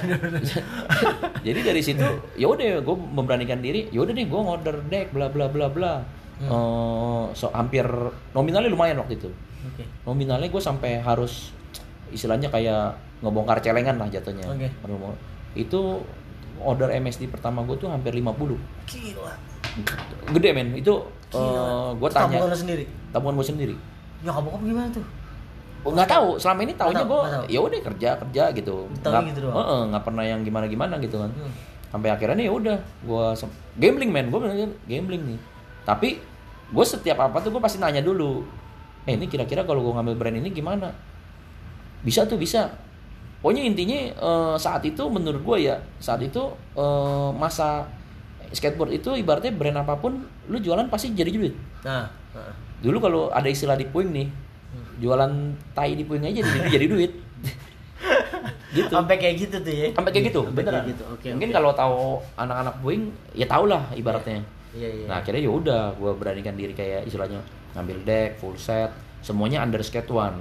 Jadi 1.47 1.59
dari 1.59 1.81
situ, 1.83 2.07
ya 2.39 2.47
udah 2.47 2.79
gue 2.79 2.95
memberanikan 2.95 3.59
diri. 3.59 3.91
Ya 3.91 4.03
udah 4.03 4.13
nih 4.15 4.25
gue 4.27 4.39
ngorder 4.39 4.77
deck, 4.87 5.11
bla 5.11 5.27
bla 5.27 5.51
bla 5.51 5.67
bla. 5.67 5.93
Hmm. 6.39 6.47
Eh, 6.47 7.23
so 7.35 7.51
hampir 7.51 7.83
nominalnya 8.31 8.71
lumayan 8.71 9.03
waktu 9.03 9.19
itu. 9.19 9.29
Oke. 9.67 9.83
Nominalnya 10.07 10.47
gue 10.47 10.61
sampai 10.63 11.03
harus 11.03 11.51
istilahnya 12.15 12.47
kayak 12.47 12.95
ngebongkar 13.19 13.59
celengan 13.59 13.99
lah 13.99 14.07
jatuhnya. 14.07 14.47
Oke. 14.47 14.71
Itu 15.59 15.99
order 16.63 16.91
MSD 16.91 17.31
pertama 17.31 17.63
gue 17.63 17.75
tuh 17.79 17.87
hampir 17.87 18.11
50 18.11 18.35
Gila. 18.91 19.33
gede 20.35 20.49
men 20.51 20.75
itu 20.75 20.91
Gila. 21.29 21.93
gue 21.93 22.09
tanya 22.09 22.25
Tabungan 22.25 22.49
lu 22.49 22.57
sendiri. 22.57 22.85
tabungan 23.13 23.35
gue 23.37 23.47
sendiri. 23.47 23.75
Ya 24.25 24.33
bokap 24.35 24.61
gimana 24.65 24.89
tuh? 24.89 25.05
Oh, 25.79 25.95
nggak 25.95 26.09
tahu. 26.11 26.35
Selama 26.35 26.59
ini 26.67 26.73
taunya 26.75 26.99
Nggak 26.99 27.07
tahu, 27.07 27.21
gue 27.47 27.53
ya 27.53 27.59
udah 27.63 27.79
kerja 27.79 28.09
kerja 28.19 28.43
gitu. 28.51 28.75
Nggak 28.99 29.21
gitu 29.31 29.39
doang. 29.47 29.55
Heeh, 29.63 29.81
nggak 29.93 30.03
pernah 30.03 30.23
yang 30.27 30.39
gimana 30.43 30.65
gimana 30.67 30.95
gitu 30.99 31.17
kan. 31.21 31.31
Hmm. 31.33 31.53
sampai 31.89 32.13
akhirnya 32.13 32.37
nih 32.37 32.45
ya 32.45 32.53
udah 32.53 32.77
gue 33.01 33.25
gambling 33.81 34.11
men. 34.13 34.29
Gue 34.29 34.39
bener 34.45 34.69
gambling 34.85 35.23
nih. 35.25 35.39
Tapi 35.89 36.21
gue 36.69 36.85
setiap 36.85 37.17
apa 37.17 37.41
tuh 37.41 37.49
gue 37.49 37.61
pasti 37.63 37.81
nanya 37.81 38.05
dulu. 38.05 38.45
Eh 39.09 39.17
ini 39.17 39.25
kira-kira 39.25 39.65
kalau 39.65 39.81
gue 39.81 39.93
ngambil 39.97 40.13
brand 40.13 40.37
ini 40.37 40.53
gimana? 40.53 40.93
Bisa 42.05 42.29
tuh 42.29 42.37
bisa. 42.37 42.69
Pokoknya 43.41 43.63
intinya 43.65 43.97
eh, 44.05 44.55
saat 44.59 44.85
itu 44.85 45.01
menurut 45.09 45.41
gue 45.41 45.57
ya 45.65 45.81
saat 45.97 46.21
itu 46.21 46.53
eh, 46.77 47.29
masa 47.33 47.89
skateboard 48.51 48.91
itu 48.91 49.13
ibaratnya 49.13 49.51
brand 49.51 49.77
apa 49.77 49.95
pun 49.95 50.17
lu 50.45 50.57
jualan 50.57 50.87
pasti 50.87 51.11
jadi 51.11 51.29
duit 51.29 51.53
Nah, 51.79 52.05
nah. 52.31 52.53
dulu 52.79 52.97
kalau 52.99 53.21
ada 53.29 53.45
istilah 53.45 53.73
di 53.73 53.85
puing 53.85 54.09
nih 54.09 54.27
jualan 54.97 55.31
tai 55.71 55.93
di 55.93 56.03
puing 56.03 56.21
aja 56.21 56.39
jadi, 56.39 56.59
jadi 56.69 56.85
duit 56.85 57.11
gitu 58.71 58.91
Sampai 58.91 59.15
kayak 59.15 59.35
gitu 59.39 59.55
tuh 59.57 59.73
ya. 59.73 59.87
sampai 59.91 60.11
kayak 60.11 60.25
gitu 60.29 60.41
Sampai 60.43 60.61
beneran 60.61 60.75
kayak 60.77 60.91
gitu. 60.91 61.03
Oke. 61.09 61.27
mungkin 61.31 61.49
oke. 61.49 61.55
kalau 61.55 61.71
tahu 61.73 61.97
anak-anak 62.35 62.75
puing 62.79 63.03
ya 63.33 63.45
tau 63.45 63.65
lah 63.65 63.83
ibaratnya 63.93 64.43
Iya, 64.69 64.85
iya. 64.93 65.05
nah 65.05 65.17
akhirnya 65.17 65.41
ya 65.41 65.49
udah 65.49 65.81
gue 65.93 66.11
beranikan 66.13 66.53
diri 66.53 66.71
kayak 66.71 67.01
istilahnya 67.03 67.41
ngambil 67.73 67.97
deck 68.03 68.37
full 68.37 68.53
set 68.53 68.93
semuanya 69.19 69.59
under 69.59 69.81
skate 69.81 70.05
one 70.07 70.37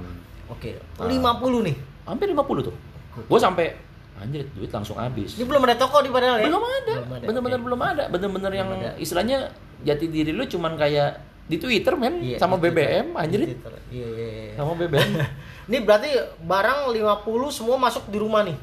Oke. 0.47 0.77
Nah. 0.97 1.05
50 1.05 1.65
nih. 1.65 1.75
hampir 2.03 2.25
50 2.27 2.37
tuh 2.63 2.75
gue 3.19 3.39
sampai 3.39 3.73
anjir 4.19 4.43
duit 4.51 4.67
langsung 4.67 4.95
habis 4.95 5.33
Ini 5.33 5.43
belum 5.43 5.63
ada 5.63 5.75
toko 5.75 5.99
di 5.99 6.09
padahal 6.09 6.37
ya? 6.37 6.45
belum 6.45 6.59
ada 6.61 6.93
bener-bener 7.21 7.59
belum 7.59 7.79
ada 7.79 8.03
bener-bener 8.07 8.51
yang 8.53 8.67
ada. 8.69 8.89
istilahnya 8.95 9.49
jati 9.79 10.05
diri 10.05 10.29
lu 10.29 10.43
cuman 10.43 10.75
kayak 10.75 11.17
di 11.45 11.57
Twitter 11.57 11.95
men 11.95 12.19
Iya, 12.19 12.37
sama 12.37 12.55
Twitter. 12.55 12.77
BBM 12.77 13.07
anjir 13.15 13.39
Twitter. 13.41 13.73
Iya, 13.89 14.07
iya, 14.07 14.27
iya. 14.29 14.53
sama 14.53 14.71
BBM 14.75 15.11
Ini 15.69 15.77
berarti 15.81 16.09
barang 16.39 16.79
50 16.89 17.25
semua 17.49 17.77
masuk 17.77 18.05
di 18.05 18.17
rumah 18.17 18.41
nih. 18.41 18.57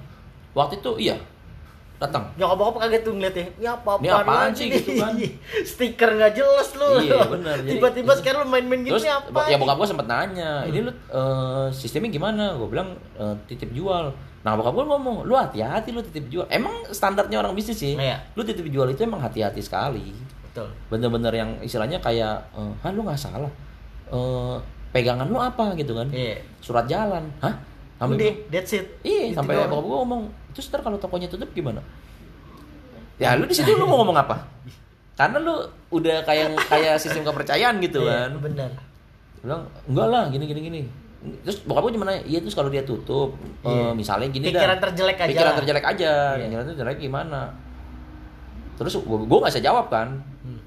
waktu 0.52 0.78
itu 0.78 0.92
iya 0.98 1.16
datang 1.96 2.24
Nyokap 2.36 2.56
bokap 2.56 2.76
kaget 2.82 3.02
tuh 3.02 3.12
ngeliat 3.12 3.34
ya. 3.34 3.46
Ini 3.48 3.66
apa 3.72 3.90
Ini 3.96 4.08
apaan 4.12 4.50
sih 4.52 4.66
gitu 4.68 4.90
kan? 4.96 5.12
Stiker 5.70 6.10
nggak 6.12 6.32
jelas 6.32 6.68
lu. 6.74 6.90
Iya, 7.00 7.20
bener. 7.24 7.56
Jadi- 7.58 7.72
Tiba-tiba 7.72 8.12
sekarang 8.14 8.40
lu 8.44 8.48
main-main 8.50 8.80
gini 8.80 8.92
Terus 8.92 9.08
apa? 9.08 9.48
ya 9.48 9.56
bokap 9.56 9.76
gue 9.76 9.88
sempet 9.88 10.06
nanya, 10.06 10.64
ini 10.64 10.78
lu 10.80 10.92
eh, 10.92 11.66
sistemnya 11.72 12.10
gimana? 12.10 12.52
Gue 12.52 12.68
bilang 12.68 12.92
eh, 13.14 13.34
titip 13.46 13.72
jual. 13.72 14.12
Nah 14.42 14.52
bokap 14.54 14.72
gue 14.74 14.84
ngomong, 14.86 15.24
lu 15.24 15.34
hati-hati 15.34 15.90
lu 15.90 16.04
titip 16.04 16.28
jual. 16.28 16.44
Emang 16.48 16.84
standarnya 16.88 17.38
orang 17.38 17.56
bisnis 17.56 17.76
sih. 17.76 17.96
Iya. 17.96 18.20
Lu 18.32 18.44
titip 18.44 18.66
jual 18.66 18.86
itu 18.86 19.00
emang 19.00 19.18
hati-hati 19.18 19.58
sekali. 19.58 20.12
Betul. 20.44 20.68
Bener-bener 20.86 21.32
yang 21.32 21.50
istilahnya 21.60 21.96
kayak, 21.98 22.44
eh, 22.52 22.72
hah 22.76 22.90
lu 22.92 23.00
nggak 23.02 23.16
salah. 23.16 23.48
Eh, 24.06 24.56
pegangan 24.92 25.26
lu 25.26 25.36
apa 25.36 25.72
gitu 25.74 25.92
kan? 25.92 26.08
Iya. 26.08 26.44
Surat 26.60 26.84
jalan, 26.84 27.24
hah? 27.40 27.56
Sampai- 27.96 28.16
Udah, 28.18 28.32
that's 28.50 28.72
it. 28.72 28.86
Iya, 29.00 29.22
Gitu 29.26 29.36
sampai 29.36 29.54
bokap 29.62 29.82
gue 29.82 29.96
ngomong, 29.98 30.22
terus 30.52 30.66
ntar 30.66 30.80
kalau 30.80 30.96
tokonya 30.96 31.26
tutup 31.26 31.48
gimana? 31.50 31.80
Ya 33.16 33.32
lu 33.32 33.44
di 33.44 33.52
situ 33.52 33.72
lu 33.72 33.84
mau 33.84 33.96
ngomong 34.00 34.18
apa? 34.18 34.36
Karena 35.14 35.38
lu 35.38 35.54
udah 35.90 36.20
kayak 36.22 36.60
kayak 36.62 36.94
sistem 36.96 37.24
kepercayaan 37.24 37.80
gitu 37.80 38.04
Iya, 38.04 38.28
kan. 38.28 38.30
benar. 38.38 38.70
bilang 39.38 39.62
enggak 39.84 40.08
lah 40.08 40.22
gini 40.26 40.44
gini 40.44 40.60
gini 40.60 40.80
terus 41.40 41.62
bokap 41.62 41.86
gue 41.86 41.92
cuma 41.94 42.04
nanya 42.04 42.18
iya 42.20 42.38
terus 42.38 42.50
kalau 42.50 42.66
dia 42.66 42.82
tutup 42.82 43.38
eh, 43.62 43.70
Iya. 43.70 43.94
misalnya 43.94 44.26
gini 44.26 44.50
Pikiran 44.50 44.74
dah 44.74 44.82
terjelek 44.82 45.16
aja 45.16 45.28
pikiran 45.28 45.46
lah. 45.46 45.56
terjelek 45.56 45.84
aja 45.86 46.10
Iya. 46.34 46.44
pikiran 46.44 46.64
terjelek 46.68 46.98
gimana 46.98 47.40
terus 48.76 48.92
gue 48.96 49.18
gue 49.20 49.38
nggak 49.38 49.52
bisa 49.52 49.62
jawab 49.62 49.86
kan 49.86 50.18
Hmm. 50.42 50.58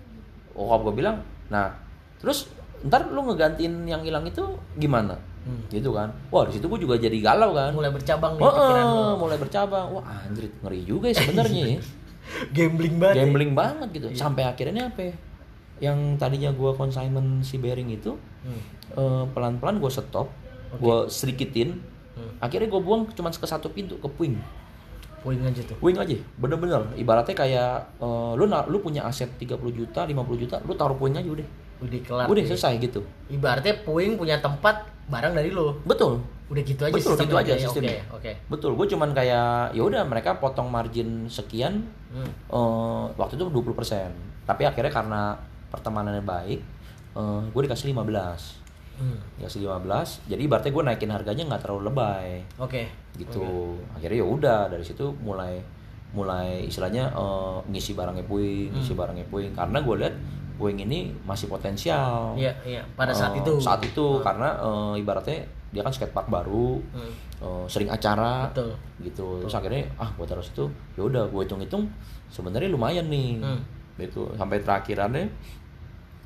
bokap 0.53 0.79
gue 0.81 0.93
bilang 0.95 1.17
nah 1.47 1.75
terus 2.17 2.47
ntar 2.81 3.03
lu 3.05 3.19
ngegantiin 3.21 3.83
yang 3.83 3.99
hilang 3.99 4.23
itu 4.23 4.47
gimana 4.73 5.19
Hmm. 5.49 5.65
gitu 5.67 5.89
kan 5.89 6.13
wah 6.29 6.45
di 6.45 6.53
situ 6.53 6.69
gue 6.69 6.79
juga 6.79 6.93
jadi 6.95 7.17
galau 7.17 7.51
kan 7.51 7.73
Mulai 7.73 7.89
bercabang 7.89 8.37
nih 8.37 8.43
Oh, 8.43 8.53
eh, 8.53 9.13
mulai 9.17 9.37
bercabang 9.37 9.87
wah 9.89 10.05
anjir 10.05 10.45
ngeri 10.61 10.85
juga 10.85 11.09
ya 11.09 11.15
sebenarnya 11.17 11.63
ya 11.67 11.81
Gambling 12.55 13.01
banget. 13.01 13.15
ya. 13.15 13.21
gambling 13.25 13.51
banget 13.53 13.87
gitu 13.89 14.07
Iya. 14.07 14.17
sampai 14.19 14.43
akhirnya 14.45 14.83
apa 14.87 15.01
ya? 15.01 15.13
yang 15.81 15.97
tadinya 16.15 16.51
gue 16.51 16.71
consignment 16.71 17.41
si 17.41 17.57
bearing 17.57 17.89
itu 17.89 18.13
Hmm. 18.39 18.61
eh, 18.93 19.23
pelan-pelan 19.27 19.81
gue 19.81 19.89
stop 19.89 20.29
Oke. 20.69 20.77
gue 20.77 20.97
sedikitin 21.09 21.81
Hmm. 22.13 22.35
akhirnya 22.37 22.67
gue 22.67 22.79
buang 22.79 23.09
cuma 23.09 23.31
ke 23.31 23.47
satu 23.47 23.67
pintu 23.69 23.95
ke 23.95 24.05
puing 24.07 24.37
Poin 25.19 25.35
aja 25.35 25.59
tuh. 25.65 25.75
wing 25.81 25.95
aja 25.95 26.15
bener-bener 26.35 26.79
ibaratnya 26.95 27.33
kayak 27.33 27.71
eh, 27.97 28.31
lu 28.35 28.45
lu 28.45 28.77
punya 28.79 29.03
aset 29.03 29.27
30 29.35 29.55
juta 29.73 30.05
50 30.05 30.15
juta 30.37 30.55
lu 30.61 30.71
taruh 30.75 30.95
puing 30.95 31.11
aja 31.11 31.27
udah 31.27 31.47
Udah 31.79 31.99
kelar. 32.01 32.25
udah 32.25 32.41
ya. 32.41 32.47
selesai 32.49 32.73
gitu 32.79 32.99
Ibaratnya 33.27 33.75
puing 33.81 34.15
punya 34.15 34.37
tempat 34.37 34.83
barang 35.05 35.31
dari 35.31 35.49
lo. 35.49 35.79
betul 35.83 36.19
Udah 36.47 36.61
gitu 36.61 36.81
aja 36.81 36.91
betul 36.91 37.13
gitu 37.15 37.35
aja 37.35 37.51
ya. 37.51 37.59
sistemnya 37.59 38.01
Oke, 38.09 38.17
oke. 38.19 38.31
betul 38.47 38.71
gue 38.73 38.87
cuman 38.89 39.09
kayak 39.11 39.47
ya 39.71 39.81
udah 39.81 40.01
mereka 40.03 40.35
potong 40.35 40.67
margin 40.67 41.25
sekian 41.25 41.85
Hmm. 42.09 42.25
eh, 42.25 43.03
waktu 43.13 43.35
itu 43.35 43.45
20% 43.45 44.09
tapi 44.43 44.65
akhirnya 44.65 44.89
karena 44.89 45.21
pertemanannya 45.69 46.21
baik 46.21 46.59
eh, 47.11 47.41
gue 47.47 47.61
dikasih 47.63 47.89
15 47.89 48.57
Hmm. 48.97 49.15
dikasih 49.37 49.63
15 49.63 50.25
jadi 50.25 50.41
ibaratnya 50.41 50.71
gue 50.71 50.83
naikin 50.83 51.07
harganya 51.07 51.43
nggak 51.45 51.61
terlalu 51.63 51.87
lebay 51.87 52.41
Oke. 52.57 52.89
gitu 53.15 53.45
akhirnya 53.91 54.17
ya 54.17 54.27
udah 54.27 54.59
dari 54.67 54.81
situ 54.81 55.07
mulai 55.15 55.61
mulai 56.09 56.65
istilahnya 56.65 57.07
eh, 57.07 57.57
ngisi 57.67 57.93
barangnya 57.93 58.25
puing 58.25 58.73
ngisi 58.73 58.91
Hmm. 58.91 58.99
barangnya 58.99 59.25
puing 59.27 59.53
karena 59.53 59.77
gue 59.79 59.95
lihat 59.95 60.15
puing 60.59 60.75
ini 60.77 61.15
masih 61.23 61.47
potensial 61.47 62.35
Iya, 62.35 62.51
iya. 62.61 62.83
Pada 62.93 63.09
saat 63.09 63.31
Eh, 63.31 63.39
itu. 63.39 63.55
saat 63.57 63.79
itu 63.79 64.03
Hmm. 64.11 64.21
karena 64.21 64.49
eh, 64.53 64.99
ibaratnya 64.99 65.39
dia 65.69 65.79
kan 65.79 65.89
skatepark 65.89 66.27
baru 66.27 66.83
Hmm. 66.91 67.11
eh, 67.39 67.65
sering 67.65 67.87
acara 67.87 68.51
Betul. 68.51 68.75
gitu 69.01 69.39
terus 69.39 69.55
akhirnya 69.55 69.87
ah 69.95 70.11
gue 70.11 70.25
taruh 70.25 70.41
situ 70.41 70.67
ya 70.93 71.01
udah 71.01 71.25
gue 71.25 71.41
hitung 71.41 71.59
hitung 71.59 71.83
sebenarnya 72.27 72.67
lumayan 72.67 73.07
nih 73.07 73.39
Hmm. 73.39 73.63
gitu 73.97 74.27
sampai 74.33 74.59
terakhirannya 74.59 75.31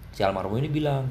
si 0.09 0.21
almarhum 0.21 0.57
ini 0.57 0.67
bilang 0.67 1.05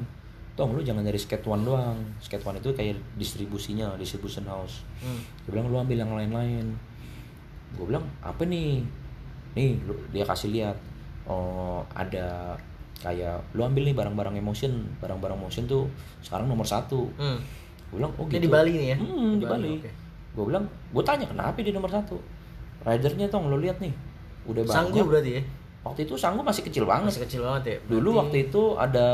Tong 0.53 0.69
lu 0.69 0.79
jangan 0.79 1.01
dari 1.01 1.17
skate 1.17 1.41
one 1.43 1.63
doang 1.63 1.97
skate 2.19 2.43
one 2.43 2.55
itu 2.55 2.69
kayak 2.71 2.93
distribusinya 3.15 3.95
distribution 3.95 4.45
house 4.45 4.85
Hmm. 4.99 5.17
dia 5.41 5.51
bilang 5.51 5.65
lu 5.65 5.77
ambil 5.77 5.97
yang 5.97 6.11
lain-lain 6.11 6.77
gue 7.73 7.85
bilang 7.85 8.05
apa 8.19 8.43
nih 8.43 8.85
nih 9.53 9.81
lu- 9.81 10.03
dia 10.09 10.21
kasih 10.21 10.51
lihat 10.51 10.77
oh 11.25 11.81
ada 11.91 12.53
kayak 12.95 13.35
lu 13.51 13.61
ambil 13.61 13.83
nih 13.83 13.93
barang-barang 13.93 14.35
emotion 14.35 14.71
barang-barang 14.97 15.35
motion 15.35 15.63
tuh 15.63 15.89
sekarang 16.19 16.45
nomor 16.45 16.63
satu 16.63 17.09
Hmm. 17.15 17.39
gue 17.87 17.97
bilang 17.97 18.13
oh 18.13 18.23
Ini 18.23 18.31
gitu 18.31 18.39
di 18.39 18.49
Bali 18.49 18.71
nih 18.73 18.87
ya? 18.89 18.97
hmm, 18.97 19.31
di 19.35 19.45
Bali, 19.45 19.69
oke. 19.75 19.91
gue 20.33 20.43
bilang 20.45 20.63
gue 20.65 21.03
tanya 21.03 21.25
kenapa 21.25 21.57
dia 21.57 21.71
nomor 21.71 21.87
satu 21.87 22.17
ridernya 22.81 23.27
tong 23.27 23.47
lo 23.47 23.57
lihat 23.57 23.77
nih 23.77 23.93
udah 24.43 24.61
banyak 24.61 24.75
Sanggup 24.77 25.05
berarti 25.07 25.31
ya? 25.33 25.43
waktu 25.81 25.99
itu 26.01 26.13
sanggup 26.15 26.43
masih 26.43 26.63
kecil 26.63 26.83
banget 26.83 27.11
Masih 27.11 27.23
kecil 27.23 27.41
banget 27.41 27.63
ya? 27.65 27.77
dulu 27.87 27.99
Berarti- 28.09 28.19
waktu 28.19 28.37
itu 28.45 28.61
ada 28.77 29.07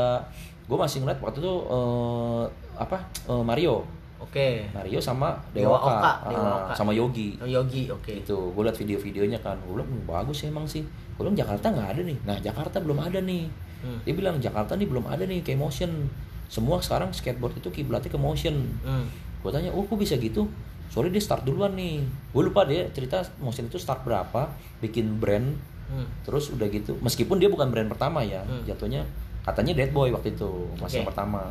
gue 0.64 0.76
masih 0.76 0.98
ngeliat 1.00 1.18
waktu 1.18 1.38
itu 1.38 1.54
eh, 1.66 2.42
apa 2.76 2.96
eh, 3.26 3.42
Mario 3.42 3.82
Oke. 4.20 4.68
Mario 4.70 5.00
sama 5.00 5.32
Dewa 5.50 5.74
Dewa, 5.74 5.78
Oka, 5.80 6.12
Dewa 6.28 6.44
Ah, 6.46 6.56
Oka. 6.62 6.72
sama 6.74 6.92
Yogi 6.92 7.34
Oh, 7.36 7.48
Yogi, 7.48 7.88
oke. 7.88 8.12
itu 8.20 8.36
gue 8.36 8.62
liat 8.62 8.76
video-videonya 8.76 9.40
kan 9.40 9.56
gue 9.58 9.74
bilang 9.74 9.88
"Hmm, 9.88 10.04
bagus 10.04 10.40
ya 10.40 10.48
emang 10.48 10.62
sih 10.64 10.84
gue 10.84 11.20
bilang 11.20 11.34
Jakarta 11.34 11.66
nggak 11.68 11.88
ada 11.90 12.02
nih 12.02 12.18
nah 12.22 12.36
Jakarta 12.38 12.76
belum 12.78 12.96
ada 12.98 13.18
nih 13.18 13.48
Hmm. 13.80 13.98
dia 14.00 14.12
bilang 14.12 14.36
Jakarta 14.36 14.72
nih 14.72 14.84
belum 14.84 15.04
ada 15.04 15.22
nih 15.22 15.40
kayak 15.40 15.56
motion 15.56 16.08
semua 16.46 16.78
sekarang 16.78 17.10
skateboard 17.10 17.56
itu 17.56 17.68
kiblatnya 17.70 18.08
ke 18.08 18.18
motion 18.18 18.76
Hmm. 18.78 19.06
gue 19.38 19.50
tanya 19.50 19.70
oh 19.70 19.82
kok 19.82 19.96
bisa 19.96 20.14
gitu 20.14 20.44
soalnya 20.86 21.14
dia 21.14 21.22
start 21.22 21.42
duluan 21.42 21.72
nih 21.72 22.02
gue 22.02 22.42
lupa 22.42 22.62
dia 22.62 22.84
cerita 22.88 23.22
motion 23.38 23.64
itu 23.64 23.76
start 23.76 24.02
berapa 24.02 24.52
bikin 24.78 25.16
brand 25.16 25.56
Hmm. 25.86 26.06
terus 26.20 26.48
udah 26.48 26.66
gitu 26.66 26.94
meskipun 26.98 27.36
dia 27.36 27.46
bukan 27.46 27.66
brand 27.66 27.88
pertama 27.88 28.20
ya 28.20 28.40
Hmm. 28.40 28.62
jatuhnya 28.62 29.02
katanya 29.40 29.74
Dead 29.74 29.90
Boy 29.90 30.10
waktu 30.10 30.30
itu 30.30 30.50
masih 30.76 31.00
yang 31.00 31.08
pertama 31.08 31.50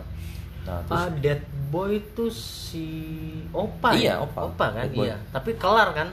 nah 0.62 0.80
terus 0.82 0.96
Ah, 0.98 1.10
Dead 1.14 1.42
Boy 1.68 1.98
itu 1.98 2.26
si 2.30 2.88
Opa 3.50 3.92
Iya, 3.92 4.16
ya? 4.16 4.16
Opa. 4.22 4.40
Opa 4.46 4.66
kan? 4.70 4.86
Iya. 4.88 5.16
Tapi 5.30 5.56
kelar 5.56 5.90
kan? 5.92 6.08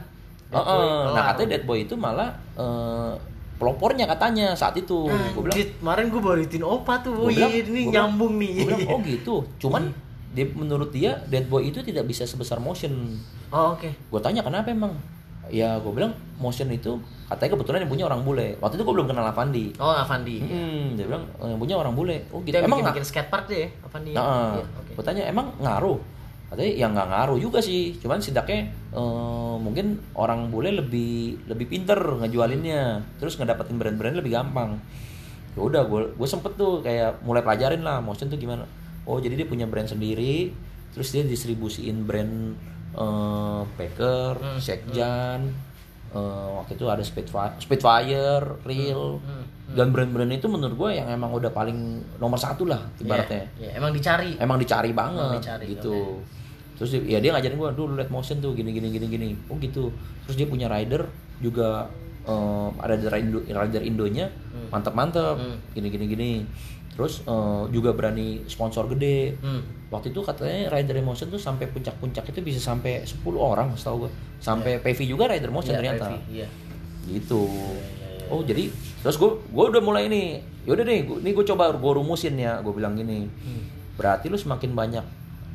Oh, 0.49 0.57
Boy 0.57 0.65
oh, 0.65 1.13
nah 1.13 1.21
kelar. 1.21 1.27
katanya 1.35 1.49
Dead 1.53 1.65
Boy 1.65 1.79
itu 1.83 1.95
malah 1.95 2.31
eh, 2.57 3.13
pelopornya 3.57 4.05
katanya 4.07 4.53
saat 4.53 4.75
itu 4.75 5.09
gue 5.09 5.41
bilang 5.41 5.57
kemarin 5.81 6.07
gue 6.07 6.21
baru 6.21 6.41
itin 6.41 6.61
Opa 6.61 7.01
tuh. 7.01 7.17
Gua 7.17 7.29
iya, 7.29 7.49
bilang- 7.49 7.55
ini 7.67 7.81
nyambung 7.89 8.35
nih. 8.37 8.53
gue 8.55 8.69
bilang 8.69 8.89
oh 8.91 9.01
gitu 9.03 9.35
cuman 9.59 9.83
dia 10.31 10.45
menurut 10.47 10.91
dia 10.91 11.17
Dead 11.25 11.45
Boy 11.45 11.69
itu 11.69 11.81
tidak 11.81 12.05
bisa 12.05 12.23
sebesar 12.23 12.59
motion 12.59 12.93
Oh, 13.49 13.73
oke. 13.73 13.89
gue 13.89 14.21
tanya 14.21 14.41
kenapa 14.41 14.69
emang 14.69 14.93
ya 15.47 15.79
gue 15.79 15.89
bilang 15.89 16.11
motion 16.37 16.67
itu 16.69 16.99
katanya 17.25 17.55
kebetulan 17.55 17.79
yang 17.81 17.89
punya 17.89 18.05
orang 18.05 18.21
bule 18.21 18.59
waktu 18.59 18.75
itu 18.75 18.83
gue 18.83 18.93
belum 18.93 19.07
kenal 19.07 19.25
Avandi 19.25 19.73
Oh, 19.77 19.89
Avandi. 19.89 20.43
Hmm, 20.43 20.93
dia 20.93 21.07
bilang 21.07 21.25
"Eh, 21.39 21.47
yang 21.47 21.57
punya 21.57 21.75
orang 21.75 21.95
bule 21.95 22.27
oh 22.29 22.39
Itu 22.39 22.51
gitu 22.51 22.57
yang 22.57 22.67
emang 22.67 22.83
bikin, 22.83 22.93
bikin 22.93 23.05
skatepark 23.07 23.45
deh 23.47 23.59
ya, 23.59 23.69
Avandi. 23.81 24.11
ya? 24.11 24.17
Nah, 24.17 24.27
Iya, 24.53 24.65
oke. 24.77 24.93
gue 24.93 25.05
tanya 25.05 25.23
emang 25.25 25.47
ngaruh 25.57 25.99
katanya 26.47 26.73
ya 26.79 26.87
nggak 26.91 27.09
ngaruh 27.11 27.39
juga 27.43 27.59
sih. 27.59 27.97
Cuman 27.99 28.23
setidaknya 28.23 28.71
eh, 28.95 29.57
mungkin 29.59 29.99
orang 30.15 30.49
bule 30.51 30.71
lebih 30.71 31.43
lebih 31.51 31.67
pinter 31.67 31.99
ngejualinnya. 31.99 33.03
Terus 33.19 33.37
ngedapetin 33.39 33.77
brand-brand 33.79 34.17
lebih 34.21 34.33
gampang. 34.35 34.79
Ya 35.57 35.61
udah 35.65 35.83
gue 35.89 36.15
gue 36.15 36.29
sempet 36.29 36.55
tuh 36.55 36.85
kayak 36.85 37.25
mulai 37.25 37.41
pelajarin 37.43 37.83
lah 37.83 37.99
motion 38.05 38.29
tuh 38.31 38.39
gimana. 38.39 38.69
Oh 39.07 39.19
jadi 39.23 39.39
dia 39.39 39.47
punya 39.49 39.67
brand 39.71 39.87
sendiri 39.87 40.51
terus 40.97 41.13
dia 41.13 41.23
distribusiin 41.29 42.09
brand 42.09 42.57
eh, 42.97 43.63
Packer, 43.77 44.41
Hmm, 44.41 44.59
Sekjan, 44.61 45.41
eh, 46.17 46.49
waktu 46.57 46.73
itu 46.75 46.85
ada 46.87 47.05
Spitfire, 47.05 47.53
Spitfire, 47.61 48.45
Real, 48.65 49.21
Hmm, 49.21 49.45
dan 49.75 49.91
brand-brand 49.91 50.31
itu 50.31 50.47
menurut 50.47 50.73
gue 50.75 50.91
yang 50.95 51.11
emang 51.11 51.29
udah 51.31 51.51
paling 51.51 51.77
nomor 52.17 52.39
satu 52.39 52.65
lah 52.65 52.81
ibaratnya. 52.97 53.45
Iya, 53.55 53.61
iya, 53.61 53.71
emang 53.77 53.93
dicari. 53.93 54.33
emang 54.39 54.57
dicari 54.57 54.91
banget 54.91 55.21
Emang 55.21 55.37
dicari, 55.37 55.65
gitu. 55.69 56.23
terus 56.77 56.93
dia, 56.93 57.03
ya 57.09 57.19
dia 57.19 57.31
ngajarin 57.33 57.57
gua 57.57 57.73
dulu 57.73 57.97
lihat 57.97 58.09
motion 58.09 58.37
tuh 58.39 58.53
gini 58.53 58.71
gini 58.71 58.89
gini 58.89 59.07
gini. 59.07 59.29
Oh 59.49 59.57
gitu. 59.57 59.89
Terus 60.25 60.37
dia 60.37 60.47
punya 60.47 60.69
rider 60.69 61.09
juga 61.39 61.89
eh, 62.23 62.69
ada 62.79 62.95
rider 62.95 63.13
Indo, 63.17 63.39
rider 63.43 63.83
Indonya. 63.83 64.27
Mantep 64.69 64.93
mantep 64.93 65.37
Hmm. 65.37 65.57
gini 65.73 65.89
gini 65.89 66.05
gini 66.07 66.31
terus 66.97 67.21
eh, 67.29 67.63
juga 67.71 67.93
berani 67.93 68.43
sponsor 68.49 68.89
gede. 68.91 69.37
Hmm. 69.45 69.63
waktu 69.87 70.11
itu 70.11 70.19
katanya 70.19 70.67
rider 70.75 70.99
motion 70.99 71.31
tuh 71.31 71.39
sampai 71.39 71.71
puncak-puncak 71.71 72.27
itu 72.35 72.43
bisa 72.43 72.59
sampai 72.59 73.07
10 73.07 73.23
orang 73.39 73.71
setahu 73.79 74.09
gua. 74.09 74.11
Sampai 74.43 74.83
PV 74.83 75.07
juga 75.07 75.31
rider 75.31 75.55
motion 75.55 75.79
Iya, 75.79 75.79
ternyata. 75.79 76.07
Iya. 76.27 76.49
gitu. 77.07 77.47
Iya, 77.47 78.27
oh 78.35 78.43
jadi 78.43 78.67
terus 79.07 79.15
gue 79.15 79.31
gue 79.31 79.65
udah 79.71 79.79
mulai 79.79 80.11
ini 80.11 80.43
yaudah 80.67 80.83
deh 80.83 81.07
gua, 81.07 81.23
ini 81.23 81.31
gue 81.31 81.45
coba 81.47 81.71
gue 81.71 81.93
rumusin 82.03 82.35
ya 82.35 82.59
gue 82.65 82.73
bilang 82.75 82.99
gini. 82.99 83.31
Hmm. 83.31 83.63
berarti 83.95 84.27
lu 84.27 84.37
semakin 84.37 84.75
banyak 84.75 85.05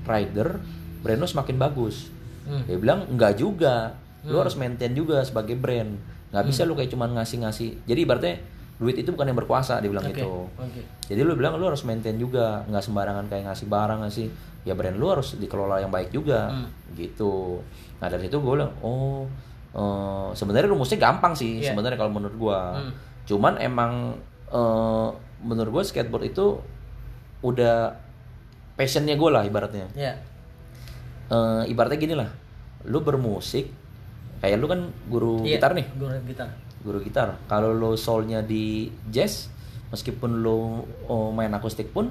rider 0.08 0.64
brand 1.04 1.20
lu 1.20 1.28
semakin 1.28 1.58
bagus. 1.60 2.08
Hmm. 2.48 2.64
dia 2.70 2.78
bilang 2.80 3.04
enggak 3.12 3.36
juga. 3.36 3.98
Lu 4.22 4.38
harus 4.38 4.54
maintain 4.54 4.94
juga 4.94 5.26
sebagai 5.26 5.58
brand. 5.58 5.98
Nggak 6.30 6.46
bisa 6.46 6.62
lu 6.64 6.78
kayak 6.78 6.94
cuman 6.94 7.18
ngasih-ngasih. 7.18 7.84
Jadi 7.90 8.00
ibaratnya 8.06 8.36
duit 8.82 8.98
itu 8.98 9.10
bukan 9.10 9.30
yang 9.30 9.38
berkuasa 9.38 9.78
dibilang 9.78 10.02
Oke, 10.04 10.18
gitu. 10.18 10.50
oke. 10.50 10.82
jadi 11.06 11.22
lu 11.22 11.34
bilang 11.34 11.54
lu 11.56 11.64
harus 11.64 11.82
maintain 11.82 12.18
juga 12.18 12.66
nggak 12.66 12.82
sembarangan 12.82 13.26
kayak 13.28 13.46
ngasih 13.46 13.68
barang 13.68 14.00
ngasih 14.02 14.26
ya 14.62 14.74
brand 14.74 14.98
lu 14.98 15.06
harus 15.08 15.34
dikelola 15.36 15.78
yang 15.78 15.90
baik 15.90 16.10
juga 16.10 16.50
Hmm. 16.50 16.66
gitu. 16.92 17.62
Nah 17.98 18.08
dari 18.08 18.26
situ 18.26 18.36
gue 18.36 18.52
bilang 18.52 18.74
oh 18.80 19.30
eh, 19.72 20.28
sebenarnya 20.34 20.68
rumusnya 20.68 20.98
gampang 21.00 21.32
sih 21.32 21.60
Iya. 21.60 21.72
sebenarnya 21.72 21.96
kalau 21.96 22.12
menurut 22.12 22.36
gua. 22.36 22.60
Hmm. 22.76 22.92
cuman 23.24 23.54
emang 23.58 24.18
eh, 24.50 25.08
menurut 25.40 25.72
gua 25.72 25.84
skateboard 25.84 26.26
itu 26.28 26.58
udah 27.40 27.94
passionnya 28.74 29.14
gue 29.14 29.30
lah 29.30 29.42
ibaratnya. 29.44 29.86
Ya 29.94 30.18
Eh, 31.28 31.64
ibaratnya 31.66 31.96
gini 31.98 32.12
lah. 32.14 32.28
Lu 32.84 33.00
bermusik 33.00 33.72
kayak 34.38 34.58
lu 34.58 34.66
kan 34.66 34.90
guru 35.06 35.40
Iya, 35.42 35.58
gitar 35.58 35.72
nih. 35.72 35.86
guru 35.94 36.12
gitar 36.26 36.50
guru 36.82 37.00
gitar 37.00 37.38
kalau 37.46 37.72
lo 37.72 37.94
soulnya 37.94 38.42
di 38.42 38.86
jazz 39.08 39.48
meskipun 39.90 40.40
lo 40.40 40.82
oh, 41.06 41.30
main 41.30 41.50
akustik 41.50 41.90
pun 41.90 42.10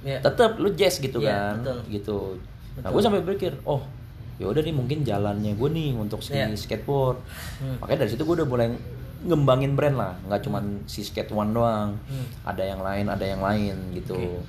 ya 0.00 0.18
tetap 0.18 0.56
lu 0.56 0.70
jazz 0.70 0.96
gitu 0.96 1.18
Iya, 1.18 1.52
kan 1.52 1.54
betul. 1.58 1.78
gitu 1.90 2.18
nah 2.78 2.88
gue 2.88 3.00
sampai 3.00 3.20
berpikir 3.20 3.52
oh 3.62 3.84
ya 4.36 4.46
udah 4.46 4.58
nih 4.58 4.72
mungkin 4.72 5.02
jalannya 5.02 5.52
gue 5.52 5.68
nih 5.68 5.92
untuk 5.94 6.20
si 6.20 6.32
Iya. 6.32 6.48
skateboard 6.50 7.20
Hmm. 7.58 7.76
makanya 7.78 7.98
dari 8.02 8.10
situ 8.10 8.22
gue 8.22 8.34
udah 8.34 8.46
mulai 8.46 8.72
ngembangin 9.20 9.72
brand 9.74 9.94
lah 9.94 10.16
nggak 10.22 10.40
cuman 10.42 10.64
si 10.84 11.00
skate 11.00 11.28
one 11.30 11.50
doang 11.50 11.92
Hmm. 12.02 12.26
ada 12.42 12.62
yang 12.62 12.80
lain 12.80 13.04
ada 13.06 13.20
yang 13.22 13.38
lain 13.38 13.76
gitu 13.92 14.16
Oke. 14.16 14.40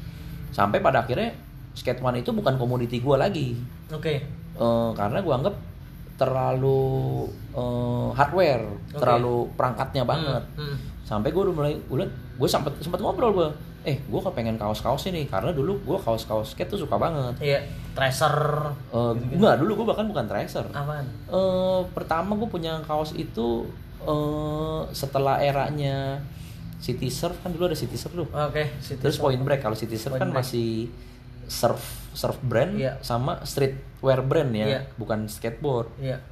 sampai 0.49 0.79
pada 0.79 1.01
akhirnya 1.01 1.35
skate 1.71 1.99
one 1.99 2.17
itu 2.17 2.31
bukan 2.31 2.55
komoditi 2.55 2.97
gue 2.97 3.15
lagi 3.15 3.55
oke 3.89 4.15
Eh, 4.51 4.89
karena 4.93 5.19
gue 5.19 5.31
anggap 5.33 5.55
terlalu 6.21 7.25
eh, 7.57 8.07
hardware 8.13 8.65
Oke. 8.93 9.01
terlalu 9.01 9.49
perangkatnya 9.57 10.05
banget. 10.05 10.43
Hmm. 10.53 10.77
sampai 11.01 11.33
gue 11.35 11.43
udah 11.43 11.55
mulai 11.57 11.73
gue 11.75 12.07
gue 12.39 12.47
sempet 12.47 12.71
sempat 12.79 13.03
ngobrol 13.03 13.35
gue 13.35 13.49
eh 13.83 13.99
gue 13.99 14.21
kepengen 14.21 14.55
kaos 14.55 14.79
kaos 14.79 15.03
ini 15.11 15.27
karena 15.27 15.51
dulu 15.51 15.75
gue 15.83 15.97
kaos 15.99 16.23
kaos 16.23 16.53
skate 16.53 16.71
tuh 16.71 16.85
suka 16.85 16.95
banget. 16.95 17.33
Iya 17.41 17.59
tracer. 17.91 18.31
Eh 18.93 19.13
enggak 19.35 19.59
dulu 19.59 19.83
gue 19.83 19.85
bahkan 19.91 20.05
bukan 20.07 20.29
tracer. 20.29 20.63
Apaan? 20.71 21.03
Eh 21.27 21.81
pertama 21.91 22.37
gue 22.37 22.47
punya 22.47 22.79
kaos 22.85 23.11
itu 23.17 23.65
eh 24.05 24.79
setelah 24.93 25.41
eranya 25.41 26.21
City 26.79 27.11
Surf 27.11 27.37
kan 27.43 27.51
dulu 27.51 27.67
ada 27.67 27.75
City 27.75 27.97
Surf 27.99 28.15
tuh. 28.15 28.29
Oke 28.31 28.71
situ 28.79 29.01
terus 29.01 29.19
Point 29.19 29.41
Break. 29.43 29.59
Kalau 29.59 29.75
City 29.75 29.97
Surf 29.99 30.15
Point 30.15 30.23
kan 30.23 30.29
Break. 30.31 30.45
masih 30.47 30.87
surf 31.51 31.83
surf 32.15 32.39
brand 32.39 32.79
Iya. 32.79 32.95
sama 33.03 33.43
streetwear 33.43 34.23
brand 34.23 34.51
ya 34.51 34.65
Iya. 34.67 34.79
bukan 34.95 35.27
skateboard. 35.27 35.91
Iya. 35.99 36.23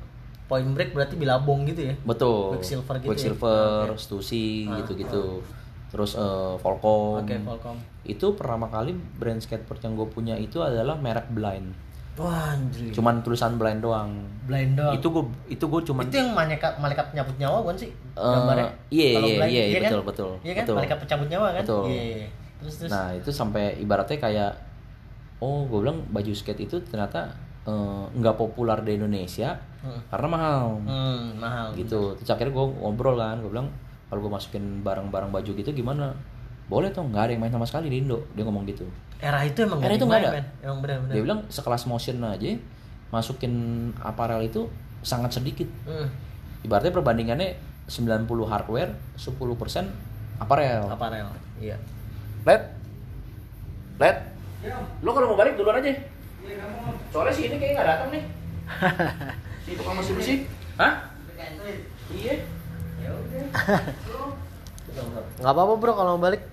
Point 0.47 0.71
break 0.73 0.95
berarti 0.95 1.13
bilabong 1.13 1.67
gitu 1.67 1.91
ya? 1.91 1.95
Betul. 2.01 2.57
Quicksilver 2.57 2.95
gitu 2.97 3.05
ya? 3.05 3.09
Quicksilver, 3.11 3.85
Oke. 3.91 3.99
Stussy 3.99 4.65
Ah, 4.65 4.81
gitu-gitu. 4.81 5.43
terus 5.89 6.13
eh, 6.13 6.53
Volcom. 6.57 7.21
Oke 7.21 7.35
Volcom. 7.37 7.77
Itu 8.03 8.33
pertama 8.33 8.65
kali 8.65 8.93
brand 8.93 9.37
skateboard 9.37 9.81
yang 9.81 9.93
gue 9.93 10.07
punya 10.07 10.35
itu 10.35 10.57
adalah 10.59 10.95
merek 10.95 11.29
Blind. 11.29 11.75
Wah 12.17 12.51
anjir. 12.51 12.91
Cuman 12.91 13.21
tulisan 13.21 13.55
Blind 13.55 13.79
doang. 13.79 14.11
Blind 14.43 14.73
dog 14.75 14.91
itu 14.91 15.07
gue 15.07 15.23
itu 15.47 15.63
gue 15.63 15.81
cuman 15.85 16.03
itu 16.03 16.17
yang 16.17 16.33
malaikat 16.33 16.73
malaikat 16.77 17.05
penyabut 17.09 17.35
nyawa 17.37 17.57
kan 17.63 17.75
sih? 17.77 17.89
Gambarnya? 18.11 18.69
iya, 18.89 19.07
iya, 19.15 19.35
blind, 19.39 19.51
iya, 19.53 19.63
kan? 19.69 19.81
betul, 19.85 20.01
betul, 20.03 20.31
iya 20.41 20.53
kan? 20.53 20.63
betul. 20.65 20.75
malaikat 20.75 20.97
pencabut 20.99 21.27
nyawa 21.29 21.47
kan? 21.53 21.63
Betul. 21.63 21.83
iya 21.87 22.03
iya. 22.03 22.27
terus 22.59 22.73
terus? 22.75 22.89
Nah 22.91 23.07
itu 23.15 23.29
sampai 23.31 23.63
ibaratnya 23.77 24.17
kayak 24.19 24.51
oh 25.39 25.63
gue 25.65 25.79
bilang 25.79 26.03
baju 26.07 26.31
skate 26.31 26.67
itu 26.67 26.77
ternyata 26.83 27.31
eh, 27.63 28.03
nggak 28.13 28.35
populer 28.35 28.79
di 28.83 28.95
Indonesia 28.95 29.55
Hmm. 29.79 29.95
karena 30.11 30.27
mahal 30.27 30.75
hmm, 30.83 31.39
mahal 31.39 31.71
gitu. 31.71 32.11
Terus 32.19 32.27
akhirnya 32.27 32.51
gue 32.51 32.65
ngobrol 32.83 33.15
kan, 33.15 33.39
gue 33.39 33.47
bilang 33.47 33.71
kalau 34.11 34.19
gue 34.19 34.27
masukin 34.27 34.83
barang-barang 34.83 35.31
baju 35.31 35.51
gitu 35.55 35.71
gimana? 35.71 36.11
Boleh 36.67 36.91
tuh, 36.91 37.07
nggak 37.07 37.23
ada 37.23 37.31
yang 37.31 37.39
main 37.39 37.53
sama 37.55 37.63
sekali 37.63 37.87
di 37.87 38.03
Indo. 38.03 38.27
Dia 38.35 38.43
ngomong 38.43 38.67
gitu. 38.67 38.83
era 39.23 39.39
itu 39.39 39.63
emang 39.63 39.79
Era 39.79 39.95
itu 39.95 40.03
nggak 40.03 40.19
ada. 40.19 40.43
emang 40.59 40.83
benar 40.83 40.99
benar 40.99 41.13
Dia 41.15 41.23
bilang 41.23 41.39
sekelas 41.47 41.87
motion 41.87 42.19
aja 42.23 42.59
masukin 43.07 43.53
aparel 44.03 44.43
itu 44.43 44.67
sangat 44.99 45.39
sedikit. 45.39 45.71
hmm. 45.87 46.07
Ibaratnya 46.67 46.91
perbandingannya 46.91 47.55
90 47.87 48.27
hardware, 48.51 48.91
10% 49.15 49.31
aparel. 50.43 50.83
aparel 50.91 51.27
iya 51.59 51.79
Led, 52.43 52.63
Led, 53.95 54.17
lo 55.03 55.09
kalau 55.15 55.27
mau 55.31 55.39
balik 55.39 55.55
duluan 55.55 55.79
aja. 55.79 55.91
Soalnya 57.09 57.33
si 57.33 57.41
ini 57.47 57.55
kayaknya 57.55 57.75
nggak 57.79 57.89
datang 57.89 58.09
nih. 58.11 58.23
si 59.65 59.71
tukang 59.79 59.95
mesin 59.97 60.13
bersih. 60.19 60.37
Hah? 60.75 60.93
Iya. 62.09 62.35
Ya 62.99 63.09
udah. 63.15 63.45
nggak 65.39 65.53
apa-apa 65.55 65.73
bro 65.79 65.93
kalau 65.95 66.11
mau 66.17 66.23
balik 66.27 66.43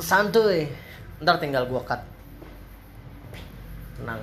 santuy 0.00 0.68
ntar 1.22 1.40
tinggal 1.40 1.64
gua 1.64 1.80
cut 1.86 2.02
tenang 3.96 4.20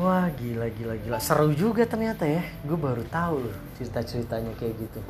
wah 0.00 0.26
gila 0.40 0.66
gila 0.72 0.94
gila 1.04 1.18
seru 1.20 1.52
juga 1.52 1.84
ternyata 1.84 2.24
ya 2.24 2.42
gue 2.64 2.78
baru 2.78 3.04
tahu 3.12 3.44
loh 3.44 3.56
cerita 3.76 4.00
ceritanya 4.00 4.52
kayak 4.56 4.74
gitu 4.80 5.00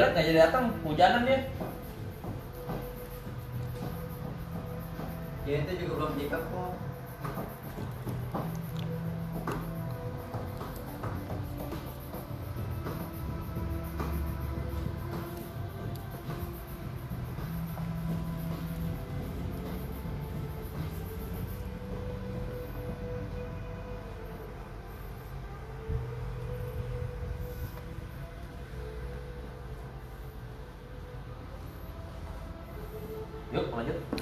Led, 0.00 0.12
nggak 0.14 0.26
jadi 0.28 0.38
datang. 0.48 0.64
Hujanan 0.86 1.28
ya. 1.28 1.38
ya 5.42 5.58
itu 5.58 5.72
juga 5.84 5.92
belum 5.98 6.12
jika 6.22 6.38
kok 6.38 6.72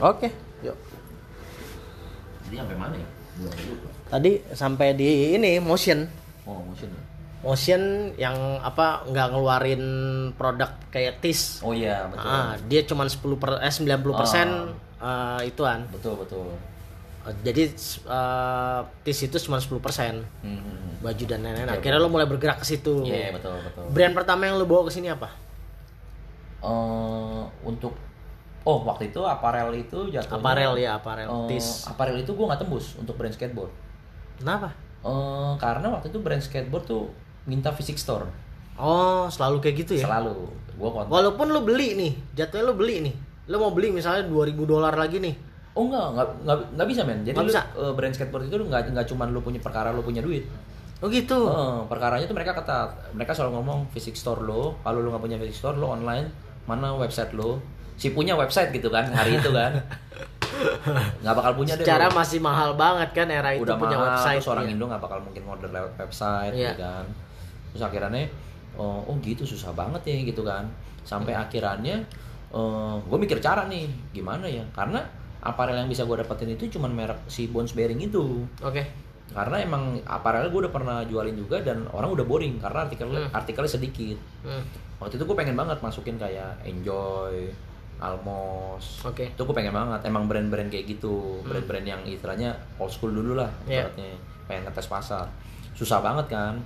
oke 0.03 0.29
yuk 0.61 0.77
Jadi 2.43 2.55
sampai 2.57 2.77
mana 2.77 2.95
ya? 2.95 3.09
Tadi 4.07 4.31
sampai 4.51 4.89
di 4.93 5.09
ini 5.33 5.57
motion 5.57 6.03
Oh, 6.43 6.59
motion. 6.61 6.89
ya? 6.89 7.03
motion 7.41 7.83
yang 8.17 8.37
apa 8.59 9.07
nggak 9.07 9.27
ngeluarin 9.31 9.83
produk 10.35 10.77
kayak 10.89 11.21
tis 11.21 11.61
Oh 11.61 11.71
iya, 11.71 12.05
betul. 12.07 12.27
ah 12.27 12.53
dia 12.63 12.83
cuma 12.83 13.05
10 13.05 13.17
per 13.35 13.51
eh 13.57 13.71
90 13.71 13.87
persen 14.13 14.49
eh, 14.99 15.41
ituan 15.47 15.89
Betul, 15.89 16.21
betul. 16.21 16.53
Eh, 17.23 17.35
jadi 17.41 17.63
eh, 18.05 18.81
tis 19.01 19.19
itu 19.23 19.37
cuma 19.41 19.57
10 19.57 19.73
persen 19.79 20.21
Hmm, 20.43 20.53
hmm, 20.53 20.61
hmm. 20.61 20.93
baju 21.01 21.25
dan 21.25 21.39
lain-lain 21.41 21.65
Oke, 21.67 21.77
akhirnya 21.79 21.97
lo 21.97 22.11
mulai 22.11 22.27
bergerak 22.27 22.61
ke 22.61 22.67
situ 22.67 23.07
Iya, 23.07 23.33
betul, 23.33 23.57
betul. 23.63 23.85
brand 23.89 24.13
pertama 24.13 24.45
yang 24.45 24.57
lo 24.57 24.67
bawa 24.67 24.85
ke 24.85 24.93
sini 24.93 25.09
apa 25.09 25.31
Eh, 26.61 27.43
untuk 27.63 27.97
Oh, 28.63 28.85
waktu 28.85 29.09
itu 29.09 29.21
aparel 29.21 29.73
itu 29.73 29.99
jatuhnya 30.09 30.37
aparel 30.37 30.73
ya 30.77 30.91
aparel 30.95 31.27
eh, 31.27 31.49
tis 31.51 31.85
aparel 31.85 32.17
itu 32.17 32.29
gue 32.29 32.45
nggak 32.45 32.61
tembus 32.61 32.95
untuk 32.95 33.17
brand 33.17 33.33
skateboard. 33.33 33.73
kenapa 34.37 34.69
Eh, 35.01 35.53
karena 35.57 35.89
waktu 35.89 36.09
itu 36.09 36.19
brand 36.19 36.39
skateboard 36.39 36.85
tuh 36.85 37.09
minta 37.45 37.73
fisik 37.73 37.97
store 37.97 38.29
oh 38.77 39.25
selalu 39.27 39.59
kayak 39.59 39.77
gitu 39.79 39.93
ya 39.97 40.05
selalu. 40.05 40.45
Gue 40.75 40.89
kontak. 40.89 41.09
walaupun 41.09 41.47
lo 41.49 41.61
beli 41.61 41.93
nih 41.95 42.13
jatuhnya 42.35 42.65
lo 42.65 42.75
beli 42.75 43.01
nih 43.03 43.15
lo 43.47 43.57
mau 43.59 43.73
beli 43.73 43.91
misalnya 43.91 44.25
2000 44.25 44.53
dolar 44.63 44.93
lagi 44.93 45.19
nih 45.19 45.37
Oh 45.71 45.87
enggak, 45.87 46.03
enggak, 46.11 46.29
enggak, 46.43 46.59
enggak 46.69 46.89
bisa 46.91 47.03
men. 47.07 47.19
Jadi 47.23 47.31
Nggak 47.31 47.47
lu, 47.47 47.53
bisa? 47.55 47.63
eh, 47.79 47.93
brand 47.95 48.11
skateboard 48.13 48.45
itu 48.45 48.57
enggak 48.59 48.91
enggak 48.91 49.07
cuma 49.07 49.23
lu 49.25 49.39
punya 49.39 49.57
perkara 49.57 49.89
lu 49.89 50.03
punya 50.03 50.19
duit. 50.19 50.43
oh 50.99 51.07
gitu 51.07 51.47
Eh, 51.47 51.81
perkaranya 51.87 52.27
tuh 52.27 52.35
mereka 52.35 52.53
ketat. 52.53 52.91
Mereka 53.15 53.31
selalu 53.31 53.57
ngomong 53.57 53.87
fisik 53.89 54.13
store 54.13 54.43
lo. 54.43 54.75
Kalau 54.81 54.99
lu 54.99 55.09
nggak 55.09 55.23
punya 55.23 55.39
fisik 55.39 55.55
store 55.57 55.79
lo 55.79 55.95
online, 55.95 56.27
mana 56.67 56.91
website 56.93 57.31
lo? 57.33 57.63
Si 58.01 58.11
punya 58.11 58.33
website 58.33 58.73
gitu 58.73 58.89
kan 58.89 59.05
hari 59.11 59.37
itu 59.37 59.53
kan. 59.53 59.77
Nggak 61.21 61.35
bakal 61.35 61.53
punya 61.55 61.73
deh. 61.73 61.85
secara 61.85 62.09
lu. 62.09 62.17
masih 62.17 62.39
mahal 62.41 62.75
banget 62.75 63.13
kan 63.13 63.29
era 63.29 63.53
itu 63.53 63.63
udah 63.63 63.77
punya 63.77 63.95
mahal, 63.95 64.09
website 64.11 64.41
terus 64.41 64.51
orang 64.51 64.65
iya. 64.67 64.73
Indo 64.73 64.85
nggak 64.87 65.03
bakal 65.03 65.19
mungkin 65.21 65.43
order 65.47 65.71
lewat 65.71 65.93
website 65.97 66.53
Iya. 66.53 66.65
gitu 66.67 66.83
kan 66.83 67.05
terus 67.71 67.83
akhirnya 67.83 68.25
oh, 68.75 69.05
oh 69.05 69.17
gitu 69.21 69.45
susah 69.45 69.71
banget 69.73 70.03
ya 70.03 70.17
gitu 70.25 70.43
kan 70.43 70.65
sampai 71.03 71.33
Hmm. 71.33 71.45
akhirannya 71.45 71.97
gue 73.01 73.19
mikir 73.21 73.39
cara 73.39 73.65
nih 73.67 73.87
gimana 74.11 74.43
ya 74.45 74.65
karena 74.71 74.99
aparel 75.41 75.77
yang 75.77 75.87
bisa 75.87 76.03
gue 76.03 76.19
dapetin 76.19 76.51
itu 76.51 76.67
cuman 76.69 76.91
merek 76.91 77.21
si 77.27 77.47
Bones 77.47 77.73
Bearing 77.73 78.03
itu 78.03 78.43
oke 78.59 78.83
karena 79.31 79.57
emang 79.57 80.03
aparel 80.03 80.51
gue 80.51 80.61
udah 80.61 80.75
pernah 80.75 80.97
jualin 81.05 81.33
juga 81.33 81.63
dan 81.63 81.87
orang 81.89 82.11
udah 82.11 82.27
boring 82.27 82.59
karena 82.59 82.85
artikelnya 82.85 83.23
Hmm. 83.23 83.33
artikelnya 83.33 83.71
sedikit 83.71 84.19
Hmm. 84.43 84.67
waktu 84.99 85.15
itu 85.15 85.25
gue 85.25 85.37
pengen 85.39 85.55
banget 85.55 85.79
masukin 85.79 86.19
kayak 86.19 86.59
enjoy 86.61 87.47
almos 88.01 89.05
Oke. 89.05 89.29
itu 89.29 89.39
gue 89.39 89.55
pengen 89.55 89.71
banget 89.71 90.01
emang 90.05 90.25
brand-brand 90.25 90.67
kayak 90.67 90.89
gitu 90.89 91.41
brand-brand 91.43 91.85
yang 91.87 92.01
istilahnya 92.03 92.51
old 92.77 92.89
school 92.89 93.09
dulu 93.09 93.37
lah 93.37 93.53
Iya. 93.65 93.85
ibaratnya 93.87 94.11
pengen 94.45 94.63
ngetes 94.65 94.89
pasar 94.89 95.29
susah 95.73 96.01
banget 96.01 96.27
kan 96.29 96.57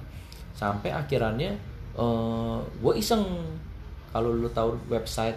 sampai 0.53 0.89
akhirannya 0.89 1.59
eh 1.93 2.57
gue 2.77 2.93
iseng 2.95 3.23
kalau 4.09 4.31
lu 4.31 4.47
tahu 4.49 4.79
website 4.89 5.35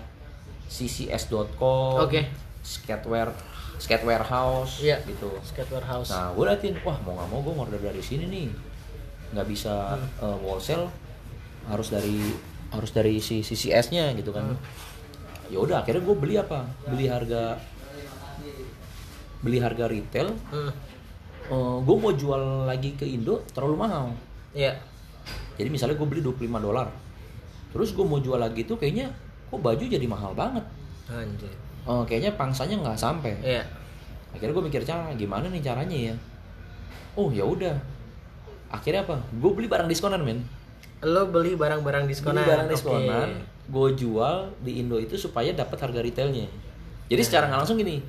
ccs.com 0.68 1.98
Oke. 2.00 2.22
skateware 2.62 3.32
skate 3.78 4.04
warehouse 4.04 4.80
Iya. 4.80 4.98
gitu 5.04 5.30
Skate 5.41 5.70
warehouse. 5.72 6.10
Nah, 6.10 6.34
gue 6.34 6.43
liatin, 6.43 6.74
wah 6.82 6.98
mau 7.00 7.14
nggak 7.14 7.28
mau 7.28 7.39
gue 7.39 7.54
order 7.56 7.78
dari 7.80 8.02
sini 8.02 8.26
nih, 8.26 8.48
nggak 9.32 9.45
bisa 9.45 9.93
Hmm. 9.93 10.26
eh, 10.26 10.38
wholesale, 10.39 10.89
harus 11.66 11.88
dari 11.88 12.34
harus 12.68 12.89
dari 12.91 13.18
si 13.18 13.39
CCS-nya 13.39 14.12
gitu 14.14 14.34
kan. 14.34 14.50
Hmm. 14.50 14.58
Ya 15.48 15.58
udah, 15.58 15.84
akhirnya 15.84 16.04
gue 16.04 16.16
beli 16.16 16.36
apa? 16.36 16.68
Beli 16.86 17.06
harga 17.08 17.56
beli 19.38 19.58
harga 19.62 19.86
retail. 19.86 20.34
Hmm. 20.50 20.72
gue 21.88 21.95
mau 21.95 22.12
jual 22.12 22.68
lagi 22.68 22.98
ke 23.00 23.08
Indo 23.08 23.39
terlalu 23.56 23.80
mahal. 23.80 24.12
Iya. 24.52 24.76
Jadi 25.56 25.70
misalnya 25.72 25.95
gue 25.95 26.08
beli 26.08 26.20
25 26.20 26.60
dolar, 26.60 26.91
terus 27.72 27.95
gue 27.95 28.04
mau 28.04 28.20
jual 28.20 28.36
lagi 28.36 28.68
tuh 28.68 28.76
kayaknya 28.76 29.08
kok 29.48 29.64
baju 29.64 29.80
jadi 29.80 30.04
mahal 30.04 30.36
banget. 30.36 30.66
Anjir. 31.08 31.48
Eh, 31.88 32.04
kayaknya 32.04 32.36
pangsanya 32.36 32.76
nggak 32.84 33.00
sampai. 33.00 33.34
Iya. 33.39 33.64
akhirnya 34.28 34.54
gue 34.54 34.66
mikir 34.70 34.82
cara 34.84 35.08
gimana 35.16 35.48
nih 35.50 35.64
caranya 35.64 35.98
ya 36.12 36.16
oh 37.16 37.32
ya 37.34 37.41
udah 37.41 37.74
akhirnya 38.70 39.08
apa 39.08 39.18
gue 39.34 39.52
beli 39.56 39.66
barang 39.66 39.88
diskonan 39.88 40.22
men 40.22 40.43
Lo 41.02 41.32
beli 41.32 41.56
barang-barang 41.56 42.06
diskonan. 42.06 42.43
beli 42.43 42.45
barang 42.45 42.68
diskonan 42.70 43.30
gue 43.68 43.88
jual 43.93 44.36
di 44.59 44.80
Indo 44.80 44.95
itu 44.95 45.15
supaya 45.15 45.51
dapat 45.51 45.76
harga 45.78 45.99
retailnya 45.99 46.47
jadi 47.07 47.22
secara 47.22 47.47
nggak 47.47 47.59
langsung 47.61 47.78
gini 47.78 47.99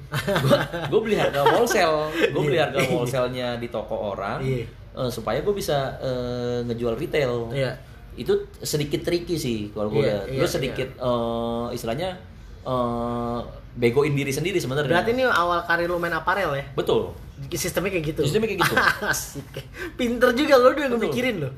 gue 0.86 1.00
beli 1.04 1.14
harga 1.14 1.42
wholesale 1.44 2.11
gue 2.14 2.40
beli 2.40 2.56
harga 2.56 2.78
wholesale-nya 2.84 3.56
di 3.56 3.66
toko 3.66 4.12
orang 4.12 4.38
Iya. 4.38 4.64
eh, 4.96 5.11
supaya 5.11 5.38
gue 5.38 5.52
bisa 5.52 5.98
eh, 5.98 6.59
ngejual 6.64 6.94
retail 6.94 7.50
Iya. 7.50 7.74
itu 8.16 8.32
sedikit 8.59 9.02
tricky 9.02 9.34
sih 9.34 9.70
kalau 9.70 9.86
gue 9.88 10.02
Iya, 10.02 10.18
iya, 10.26 10.38
Lu 10.38 10.46
sedikit 10.46 10.88
eh, 10.90 11.66
istilahnya 11.72 12.18
eh, 12.62 13.38
begoin 13.74 14.11
diri 14.12 14.30
sendiri 14.30 14.59
sebenarnya 14.59 14.90
Berarti 14.90 15.11
ini 15.12 15.22
awal 15.22 15.62
karir 15.62 15.86
lo 15.86 15.98
main 15.98 16.11
aparel 16.12 16.54
ya? 16.54 16.64
betul 16.72 17.14
Sistemnya 17.48 17.94
kayak 17.94 18.06
gitu. 18.09 18.20
Sistemnya 18.26 18.50
kayak 18.50 18.66
gitu. 18.66 18.74
Asik. 19.14 19.46
Pinter 19.94 20.34
juga 20.34 20.59
lo 20.59 20.74
udah 20.74 20.90
Betul. 20.90 20.90
ngepikirin 20.98 21.36
lo. 21.38 21.50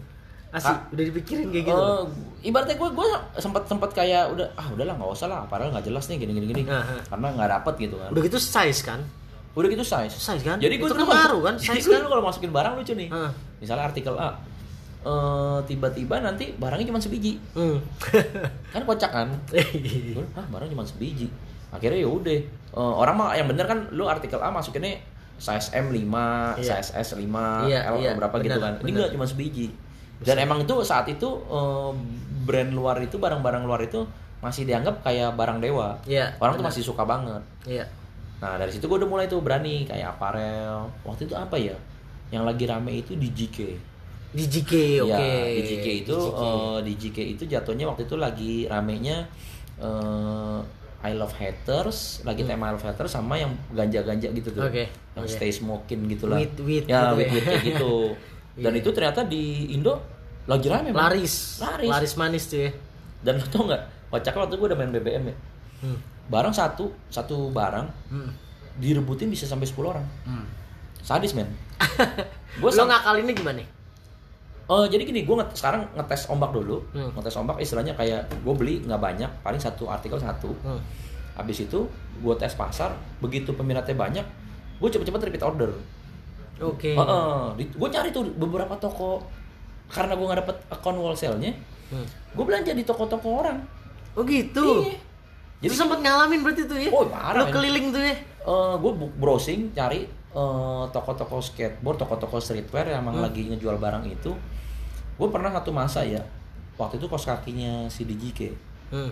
Asik, 0.50 0.66
Ah. 0.68 0.82
udah 0.90 1.04
dipikirin 1.04 1.46
kayak 1.48 1.64
gitu. 1.64 1.78
Eh, 1.78 2.02
ibaratnya 2.44 2.74
gue 2.74 2.88
gue 2.90 3.06
sempat 3.36 3.62
sempat 3.64 3.90
kayak 3.90 4.30
udah 4.30 4.46
ah 4.52 4.66
udahlah 4.68 4.94
nggak 4.94 5.10
usah 5.12 5.26
lah 5.26 5.46
padahal 5.46 5.70
nggak 5.70 5.86
jelas 5.86 6.04
nih 6.06 6.18
gini 6.18 6.32
gini 6.34 6.46
gini 6.48 6.62
Aha. 6.64 6.98
karena 7.06 7.26
nggak 7.32 7.50
dapet 7.52 7.74
gitu 7.80 7.94
kan 7.96 8.10
Udah 8.10 8.22
gitu 8.24 8.34
size 8.36 8.82
kan? 8.82 9.00
udah 9.50 9.68
gitu 9.68 9.82
size 9.82 10.10
Size 10.12 10.42
kan? 10.42 10.56
jadi 10.56 10.74
gue 10.74 10.86
kan 10.86 11.02
baru 11.04 11.38
kan, 11.40 11.54
size 11.62 11.84
kan? 11.84 12.02
kalau 12.02 12.18
masukin 12.20 12.50
barang 12.50 12.74
lucu 12.74 12.94
nih 12.94 13.06
Hah. 13.08 13.30
misalnya 13.58 13.84
artikel 13.84 14.14
A 14.16 14.30
eh, 15.00 15.58
tiba-tiba 15.64 16.18
nanti 16.18 16.50
barangnya 16.52 16.86
cuma 16.88 16.98
sebiji 16.98 17.38
Hmm. 17.52 17.78
kan 18.74 18.82
kocak 18.84 19.10
kan 19.10 19.28
Gua, 20.14 20.24
ah 20.34 20.46
barang 20.46 20.68
cuma 20.68 20.82
sebiji 20.82 21.30
akhirnya 21.70 22.00
ya 22.00 22.10
udah 22.10 22.38
Eh, 22.70 22.78
orang 22.96 23.14
mah 23.16 23.34
yang 23.34 23.46
bener 23.46 23.66
kan 23.66 23.90
lu 23.90 24.06
artikel 24.06 24.38
A 24.38 24.46
masukinnya 24.46 25.02
size 25.36 25.74
M 25.74 25.90
5, 25.90 26.06
Iya. 26.56 26.78
size 26.78 26.90
S 26.92 27.08
5, 27.12 27.66
Iya, 27.66 27.86
L 27.88 27.98
iya, 27.98 28.14
berapa 28.14 28.38
gitu 28.38 28.50
benar, 28.52 28.60
kan. 28.60 28.72
Ini 28.76 28.82
benar. 28.84 28.94
enggak 28.94 29.10
cuma 29.12 29.26
sebiji. 29.26 29.66
Dan 30.20 30.36
emang 30.38 30.62
itu 30.62 30.74
saat 30.80 31.06
itu 31.06 31.28
eh, 31.46 31.92
brand 32.44 32.70
luar 32.70 33.00
itu 33.00 33.16
barang-barang 33.16 33.64
luar 33.64 33.80
itu 33.82 34.04
masih 34.40 34.64
dianggap 34.64 35.00
kayak 35.00 35.36
barang 35.36 35.60
dewa. 35.60 35.96
Iya, 36.04 36.32
Orang 36.38 36.56
tuh 36.56 36.64
benar. 36.64 36.72
masih 36.72 36.82
suka 36.82 37.04
banget. 37.04 37.42
Iya. 37.64 37.84
Nah, 38.40 38.56
dari 38.56 38.72
situ 38.72 38.88
gue 38.88 38.96
udah 38.96 39.08
mulai 39.08 39.28
tuh 39.28 39.40
berani 39.40 39.84
kayak 39.84 40.16
aparel. 40.16 40.88
Waktu 41.04 41.28
itu 41.28 41.36
apa 41.36 41.56
ya? 41.56 41.76
Yang 42.32 42.44
lagi 42.48 42.64
rame 42.64 42.92
itu 42.96 43.12
di 43.14 43.28
GK. 43.28 43.58
Di 44.30 44.44
JK, 44.46 44.72
oke. 45.02 45.10
Ya, 45.10 45.18
di 45.50 45.62
GK 45.66 45.86
itu 46.06 46.14
Di 46.14 46.22
JK. 46.22 46.40
eh, 46.40 46.78
di 46.80 46.92
GK 46.96 47.18
itu 47.34 47.42
jatuhnya 47.44 47.84
waktu 47.84 48.06
itu 48.06 48.14
lagi 48.14 48.64
ramenya 48.64 49.26
eh, 49.76 50.58
I 51.00 51.16
love 51.16 51.32
haters, 51.32 52.20
lagi 52.22 52.44
tema 52.44 52.68
I 52.68 52.76
love 52.76 52.84
haters 52.84 53.08
sama 53.10 53.34
yang 53.34 53.50
ganja-ganja 53.72 54.28
gitu 54.30 54.52
tuh. 54.52 54.62
Hmm. 54.62 54.70
Oke, 54.70 54.84
Yang 55.16 55.26
oke. 55.26 55.34
stay 55.34 55.50
smoking 55.50 56.00
gitu 56.06 56.28
lah. 56.28 56.36
Weed, 56.38 56.54
weed 56.60 56.84
ya, 56.86 57.10
gitu 57.10 57.16
weed, 57.16 57.28
ya. 57.30 57.40
kayak 57.42 57.62
gitu. 57.66 57.94
Dan 58.54 58.72
Iya. 58.72 58.80
itu 58.80 58.90
ternyata 58.90 59.20
di 59.22 59.42
Indo 59.70 59.94
lagi 60.44 60.66
rame. 60.66 60.90
Man. 60.90 60.98
laris. 61.06 61.58
Laris. 61.58 61.90
Laris 61.90 62.12
manis 62.14 62.44
tuh 62.46 62.66
ya. 62.66 62.70
Dan 63.20 63.38
lo 63.38 63.46
tau 63.46 63.62
nggak? 63.64 63.82
Kocaknya 64.08 64.40
waktu 64.40 64.54
gue 64.54 64.66
udah 64.66 64.78
main 64.78 64.90
BBM 64.90 65.24
ya. 65.24 65.36
Hmm. 65.80 65.98
Barang 66.26 66.50
satu, 66.50 66.90
satu 67.06 67.50
barang 67.50 67.86
Hmm. 68.08 68.30
direbutin 68.76 69.28
bisa 69.28 69.44
sampai 69.44 69.66
10 69.66 69.90
orang. 69.90 70.06
Hmm. 70.24 70.46
Sadis 71.00 71.32
men. 71.32 71.48
Gue 72.60 72.70
Lo 72.70 72.84
ngakalinnya 72.84 73.32
gimana? 73.32 73.62
Oh 74.66 74.84
jadi 74.84 75.02
gini, 75.02 75.22
gue 75.22 75.34
nget, 75.34 75.50
sekarang 75.52 75.82
ngetes 75.92 76.26
ombak 76.26 76.50
dulu, 76.50 76.78
Hmm. 76.90 77.10
ngetes 77.12 77.34
ombak 77.34 77.58
istilahnya 77.58 77.90
kayak 77.92 78.30
gue 78.36 78.54
beli 78.54 78.78
nggak 78.80 78.98
banyak, 78.98 79.30
paling 79.40 79.58
satu 79.58 79.86
artikel 79.86 80.14
satu. 80.16 80.50
Hmm. 80.62 80.78
Habis 81.34 81.64
itu 81.64 81.90
gue 82.16 82.34
tes 82.36 82.52
pasar, 82.52 82.92
begitu 83.18 83.50
peminatnya 83.50 83.94
banyak, 83.94 84.26
gue 84.76 84.88
cepet-cepet 84.88 85.20
repeat 85.24 85.42
order. 85.42 85.70
Oke. 86.60 86.92
gue 87.56 87.88
cari 87.88 88.08
tuh 88.10 88.24
beberapa 88.30 88.76
toko, 88.76 89.24
karena 89.88 90.12
gue 90.12 90.22
nggak 90.22 90.40
dapet 90.40 90.56
account 90.68 90.96
wholesale-nya, 90.96 91.52
Hmm. 91.88 92.06
gue 92.06 92.44
belanja 92.44 92.70
di 92.70 92.84
toko-toko 92.84 93.40
orang. 93.40 93.58
Oh 94.12 94.22
gitu. 94.22 94.84
Iya. 94.84 94.96
Jadi 95.60 95.74
sempat 95.74 95.98
ngalamin 95.98 96.40
berarti 96.40 96.64
tuh 96.64 96.76
ya? 96.76 96.88
Oh, 96.88 97.04
parah, 97.04 97.40
Lo 97.40 97.46
men. 97.46 97.52
keliling 97.52 97.86
tuh 97.90 98.00
ya? 98.00 98.16
gue 98.76 98.92
browsing 99.18 99.70
cari 99.70 100.04
eh, 100.30 100.84
toko-toko 100.88 101.42
skateboard, 101.42 101.98
toko-toko 101.98 102.38
streetwear 102.38 102.86
yang 102.86 103.02
emang 103.02 103.18
Hmm. 103.18 103.26
lagi 103.26 103.44
ngejual 103.44 103.76
barang 103.76 104.06
itu. 104.06 104.30
Gue 105.16 105.28
pernah 105.28 105.50
satu 105.50 105.70
masa 105.70 106.00
ya, 106.00 106.22
waktu 106.76 106.96
itu 106.96 107.06
kos 107.06 107.26
kakinya 107.26 107.84
si 107.86 108.06
DJK. 108.06 108.54
Hmm. 108.88 109.10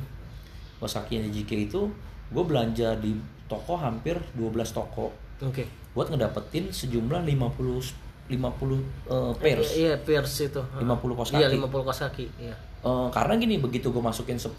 Kos 0.79 0.95
kakinya 0.95 1.27
DJK 1.27 1.67
itu 1.67 1.91
gue 2.29 2.45
belanja 2.45 2.95
di 2.95 3.19
toko 3.45 3.75
hampir 3.75 4.15
12 4.33 4.71
toko 4.71 5.09
Oke. 5.41 5.65
Buat 5.99 6.15
ngedapetin 6.15 6.71
sejumlah 6.71 7.27
50 7.27 8.31
50 8.31 8.31
eh, 8.31 9.33
pairs. 9.43 9.69
Iya, 9.75 9.99
pairs 9.99 10.31
itu. 10.39 10.63
50 10.79 11.19
kaos 11.19 11.35
Iya, 11.35 11.51
kaki. 11.51 11.59
50 11.59 11.87
kaos 11.91 11.99
kaki. 12.07 12.27
Iya. 12.39 12.55
Eh, 12.87 13.07
karena 13.11 13.35
gini 13.35 13.59
begitu 13.59 13.91
gue 13.91 13.99
masukin 13.99 14.39
10 14.39 14.55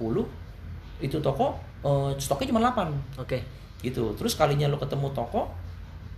itu 1.00 1.18
toko 1.24 1.56
eh, 1.88 2.12
stoknya 2.20 2.52
cuma 2.52 2.60
8 2.60 3.24
Oke. 3.24 3.40
gitu. 3.80 4.12
Terus 4.20 4.36
kalinya 4.36 4.68
lo 4.68 4.76
ketemu 4.76 5.08
toko 5.16 5.48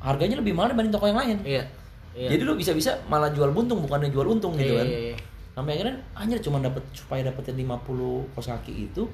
harganya 0.01 0.41
lebih 0.41 0.57
mahal 0.57 0.73
dibanding 0.73 0.89
toko 0.89 1.05
yang 1.05 1.21
lain. 1.21 1.37
Iya. 1.45 1.63
Iya. 2.17 2.33
Jadi 2.33 2.41
lo 2.41 2.57
bisa-bisa 2.57 2.97
malah 3.05 3.29
jual 3.29 3.53
buntung 3.53 3.77
bukannya 3.85 4.09
jual 4.09 4.25
untung 4.25 4.57
gitu 4.57 4.73
Iya, 4.73 4.81
kan. 4.81 4.87
iya, 4.89 4.99
iya. 5.13 5.17
Sampai 5.53 5.71
akhirnya 5.77 5.95
anjir 6.17 6.41
cuma 6.41 6.57
dapat 6.57 6.81
supaya 6.97 7.21
dapetin 7.21 7.53
50 7.61 8.33
kaos 8.33 8.47
kaki 8.49 8.89
itu 8.89 9.05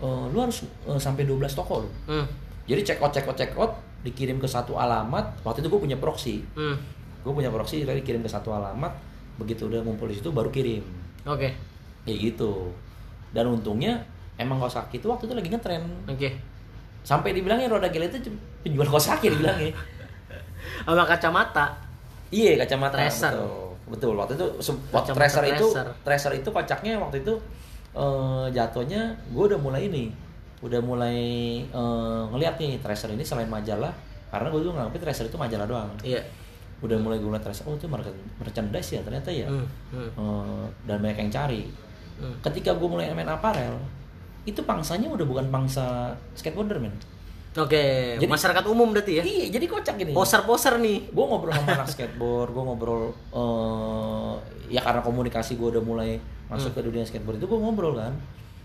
eh, 0.00 0.24
lu 0.32 0.38
harus 0.40 0.64
eh, 0.88 0.96
sampai 0.96 1.28
12 1.28 1.52
toko 1.52 1.84
lo. 1.84 1.90
Hmm. 2.08 2.24
Jadi 2.64 2.80
check 2.80 3.02
out 3.04 3.12
check 3.12 3.28
out 3.28 3.36
check 3.36 3.52
out 3.60 3.76
dikirim 4.04 4.36
ke 4.36 4.46
satu 4.46 4.76
alamat. 4.76 5.40
Waktu 5.42 5.64
itu 5.64 5.68
gue 5.72 5.80
punya 5.80 5.96
proxy. 5.96 6.44
Hmm. 6.54 6.76
Gue 7.24 7.32
punya 7.32 7.48
proxy 7.48 7.82
jadi 7.82 8.04
kirim 8.04 8.20
ke 8.20 8.28
satu 8.28 8.52
alamat. 8.52 8.92
Begitu 9.40 9.66
udah 9.66 9.80
ngumpul 9.80 10.06
di 10.06 10.20
situ 10.20 10.28
baru 10.30 10.52
kirim. 10.52 10.84
Oke. 11.24 11.50
Kayak 12.04 12.18
gitu. 12.20 12.68
Dan 13.32 13.48
untungnya 13.50 13.98
emang 14.36 14.60
kaos 14.60 14.76
kaki 14.76 15.00
itu 15.00 15.08
waktu 15.08 15.24
itu 15.26 15.34
lagi 15.34 15.48
ngetren. 15.48 15.82
Oke. 16.06 16.36
Sampai 17.00 17.32
dibilangnya 17.32 17.72
roda 17.72 17.88
gila 17.88 18.06
itu 18.06 18.28
penjual 18.60 18.86
kaos 18.86 19.08
kaki 19.08 19.32
dibilangnya. 19.32 19.72
Sama 20.86 21.04
kacamata. 21.08 21.72
Iya 22.28 22.60
kacamata 22.60 23.00
Tracer. 23.00 23.32
Betul. 23.32 23.72
Betul. 23.84 24.12
Waktu 24.16 24.32
itu 24.36 24.46
waktu 24.92 25.10
Kacamata 25.12 25.18
tracer 25.18 25.44
itu 25.48 25.66
tracer. 25.72 25.86
tracer 26.04 26.32
itu 26.36 26.48
kocaknya 26.48 26.92
waktu 26.96 27.20
itu 27.20 27.34
eh, 27.92 28.46
jatuhnya 28.52 29.12
gue 29.32 29.44
udah 29.48 29.60
mulai 29.60 29.88
ini 29.88 30.08
udah 30.64 30.80
mulai 30.80 31.18
eh, 31.62 32.22
ngeliat 32.26 32.56
nih 32.56 32.80
tracer 32.80 33.08
ini 33.08 33.20
selain 33.20 33.46
majalah 33.46 33.92
karena 34.26 34.48
gue 34.48 34.60
dulu 34.60 34.72
nganggapin 34.72 35.02
tracer 35.02 35.24
itu 35.24 35.36
majalah 35.36 35.64
doang 35.64 35.90
Iya. 36.00 36.24
udah 36.80 36.96
mulai 36.96 37.16
gue 37.16 37.28
ngeliat 37.28 37.44
tracer 37.44 37.64
oh 37.64 37.74
itu 37.74 37.84
merchan- 37.84 38.16
merchandise 38.36 38.90
ya 38.90 39.00
ternyata 39.00 39.28
ya 39.28 39.46
Hmm. 39.46 39.66
Hmm. 39.90 40.10
Eh, 40.10 40.64
dan 40.82 40.98
banyak 40.98 41.18
yang 41.18 41.30
cari 41.30 41.62
Hmm. 42.14 42.34
ketika 42.40 42.72
gue 42.72 42.86
mulai 42.86 43.10
main 43.10 43.26
aparel 43.26 43.76
itu 44.42 44.60
pangsanya 44.60 45.08
udah 45.08 45.22
bukan 45.22 45.46
pangsa 45.48 45.84
skateboarder 46.32 46.78
men 46.78 46.96
Oke, 47.54 48.18
Jadi- 48.18 48.26
masyarakat 48.26 48.64
umum 48.66 48.90
berarti 48.90 49.12
ya? 49.12 49.22
iya 49.22 49.46
jadi 49.48 49.62
kocak 49.64 49.94
gini 49.94 50.10
Poser-poser 50.10 50.74
nih. 50.76 51.06
gue 51.06 51.24
ngobrol 51.24 51.54
sama 51.54 51.76
anak 51.76 51.86
skateboard 51.94 52.50
gue 52.50 52.62
ngobrol 52.62 53.02
eh, 53.30 54.32
ya 54.68 54.80
karena 54.80 55.00
komunikasi 55.00 55.54
gue 55.54 55.68
udah 55.70 55.80
mulai 55.80 56.18
masuk 56.46 56.72
ke 56.72 56.82
dunia 56.82 57.02
skateboard 57.02 57.36
itu 57.36 57.46
gue 57.46 57.54
ngobrol 57.56 57.94
kan 57.94 58.10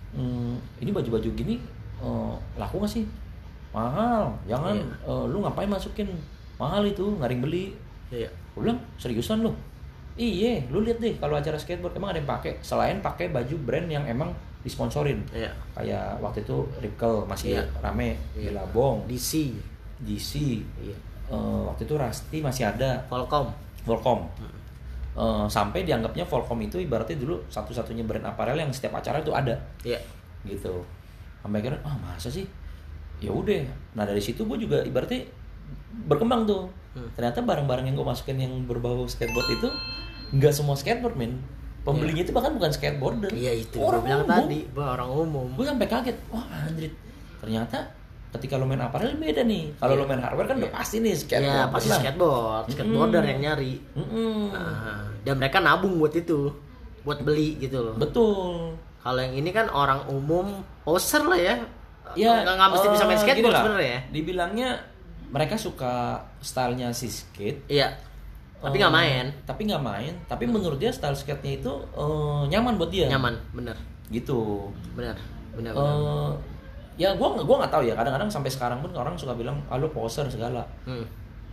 "Hmm, 0.10 0.58
ini 0.80 0.90
baju-baju 0.90 1.30
gini 1.30 1.62
eh, 2.00 2.34
laku 2.56 2.80
gak 2.80 2.92
sih 2.92 3.06
mahal 3.70 4.34
jangan 4.44 4.76
Iya. 4.76 5.06
eh, 5.06 5.26
lu 5.28 5.38
ngapain 5.40 5.68
masukin 5.68 6.10
mahal 6.56 6.82
itu 6.84 7.06
ngaring 7.18 7.40
beli 7.40 7.66
Iya. 8.10 8.28
gue 8.54 8.62
bilang 8.62 8.80
seriusan 8.96 9.40
lu 9.40 9.54
iya 10.16 10.60
lu 10.68 10.82
lihat 10.82 10.98
deh 10.98 11.16
kalau 11.16 11.36
acara 11.36 11.56
skateboard 11.56 11.94
emang 11.94 12.12
ada 12.12 12.20
yang 12.20 12.28
pakai 12.28 12.58
selain 12.60 13.00
pakai 13.00 13.30
baju 13.30 13.56
brand 13.62 13.88
yang 13.88 14.04
emang 14.04 14.34
disponsorin 14.60 15.24
Iya. 15.30 15.54
kayak 15.72 16.20
waktu 16.20 16.44
itu 16.44 16.58
Ripkel 16.80 17.24
masih 17.24 17.56
Iya. 17.56 17.64
rame 17.80 18.18
Iya. 18.34 18.52
Billabong 18.52 19.08
DC. 19.08 19.56
DC 20.00 20.32
Iya. 20.78 20.98
eh, 21.30 21.62
waktu 21.64 21.86
itu 21.86 21.94
Rusty 21.94 22.38
masih 22.40 22.68
ada 22.68 23.00
Volcom. 23.08 23.48
Volcom 23.86 24.26
Eh, 25.10 25.46
sampai 25.48 25.84
dianggapnya 25.84 26.24
Volcom 26.24 26.56
itu 26.60 26.80
ibaratnya 26.80 27.18
dulu 27.18 27.44
satu-satunya 27.46 28.04
brand 28.04 28.24
aparel 28.24 28.56
yang 28.56 28.72
setiap 28.72 28.96
acara 28.96 29.20
itu 29.20 29.32
ada 29.32 29.52
Iya. 29.84 30.00
gitu 30.44 30.80
sampai 31.40 31.58
akhirnya 31.58 31.82
ah 31.82 31.96
masa 31.96 32.28
sih 32.28 32.46
ya 33.18 33.30
udah 33.30 33.64
nah 33.94 34.04
dari 34.04 34.20
situ 34.20 34.42
gue 34.42 34.58
juga 34.58 34.82
ibaratnya 34.82 35.28
berkembang 36.06 36.44
tuh 36.46 36.64
Hmm. 36.90 37.06
ternyata 37.14 37.46
barang-barang 37.46 37.86
yang 37.86 37.94
gue 37.94 38.02
masukin 38.04 38.38
yang 38.40 38.66
berbau 38.66 39.06
skateboard 39.06 39.46
itu 39.52 39.70
nggak 40.32 40.50
semua 40.50 40.74
skateboard 40.74 41.14
men 41.14 41.38
pembelinya 41.80 42.24
itu 42.24 42.34
bahkan 42.34 42.50
bukan 42.52 42.70
skateboarder 42.70 43.30
Iya 43.30 43.62
itu 43.62 43.78
orang 43.78 44.02
bilang 44.02 44.22
umum. 44.24 44.34
tadi, 44.42 44.60
orang 44.74 45.10
umum. 45.12 45.48
gue 45.54 45.66
sampai 45.66 45.86
kaget 45.86 46.18
wah 46.28 46.50
anjrit 46.50 46.90
ternyata 47.38 47.94
ketika 48.32 48.58
lo 48.58 48.66
main 48.66 48.78
aparel 48.80 49.14
beda 49.16 49.42
nih 49.44 49.70
kalau 49.76 49.94
lo 49.96 50.04
main 50.04 50.18
hardware 50.18 50.46
kan 50.48 50.58
udah 50.58 50.72
pasti 50.72 50.98
nih 50.98 51.14
skateboard 51.14 51.46
Iya, 51.48 51.70
pasti 51.70 51.88
lah. 51.88 52.00
skateboard, 52.00 52.66
skateboarder 52.68 53.24
yang 53.24 53.40
nyari. 53.40 53.74
Mm-mm. 53.92 54.38
Nah, 54.50 55.06
dan 55.20 55.36
mereka 55.36 55.58
nabung 55.60 55.94
buat 55.96 56.12
itu, 56.12 56.50
buat 57.00 57.22
beli 57.22 57.58
gitu 57.60 57.78
loh. 57.80 57.96
betul 57.96 58.74
Kalau 59.00 59.20
yang 59.20 59.34
ini 59.34 59.50
kan 59.50 59.68
orang 59.68 60.04
umum 60.06 60.46
poser 60.82 61.24
lah 61.24 61.38
ya. 61.38 61.56
ya 62.12 62.42
nggak 62.42 62.56
nggak 62.56 62.70
mesti 62.70 62.88
bisa 62.90 63.04
main 63.04 63.14
eh, 63.14 63.22
skateboard 63.22 63.54
sebenarnya 63.56 63.86
ya. 63.88 64.00
dibilangnya 64.10 64.70
mereka 65.28 65.54
suka 65.56 65.94
stylenya 66.40 66.90
si 66.90 67.06
skate 67.06 67.64
Iya. 67.68 67.94
Tapi 68.58 68.76
nggak 68.76 68.90
Eh, 68.90 68.98
main, 68.98 69.26
tapi 69.44 69.62
nggak 69.64 69.80
main 69.80 70.14
tapi 70.26 70.44
menurut 70.44 70.76
dia 70.76 70.90
style 70.90 71.14
skate-nya 71.14 71.54
itu 71.56 71.70
eh, 71.92 72.42
nyaman 72.50 72.76
buat 72.76 72.90
dia 72.90 73.08
nyaman, 73.08 73.38
bener, 73.52 73.78
gitu 74.10 74.68
bener, 74.92 75.16
bener. 75.54 75.72
bener. 75.72 75.96
Eh, 75.96 76.32
ya 77.00 77.14
gua 77.14 77.32
nggak- 77.32 77.46
gua 77.46 77.56
nggak 77.62 77.72
tahu 77.72 77.84
ya 77.84 77.94
kadang-kadang 77.94 78.28
sampai 78.28 78.50
sekarang 78.50 78.80
pun 78.80 78.92
orang 78.92 79.14
suka 79.14 79.32
bilang 79.32 79.62
ah 79.68 79.78
lu 79.78 79.88
poser 79.88 80.26
segala 80.26 80.66
Hmm. 80.84 81.06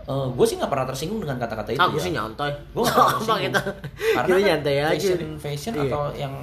gue 0.06 0.42
sih 0.42 0.54
nggak 0.54 0.66
pernah 0.68 0.86
tersinggung 0.86 1.18
dengan 1.18 1.34
kata-kata 1.36 1.68
itu 1.68 1.82
gue 1.84 1.94
ya. 1.94 2.00
sih 2.00 2.12
nyantai. 2.12 2.50
Gue 2.70 2.80
nggak 2.80 2.94
pernah 2.96 3.12
tersinggung. 3.18 3.42
kita. 3.44 3.60
karena 4.08 4.24
Kita 4.24 4.32
kan 4.32 4.46
nyantai 4.48 4.74
aja. 4.76 4.88
fashion 4.88 5.20
fashion 5.36 5.72
Iya. 5.74 5.82
atau 5.84 6.02
yang 6.12 6.34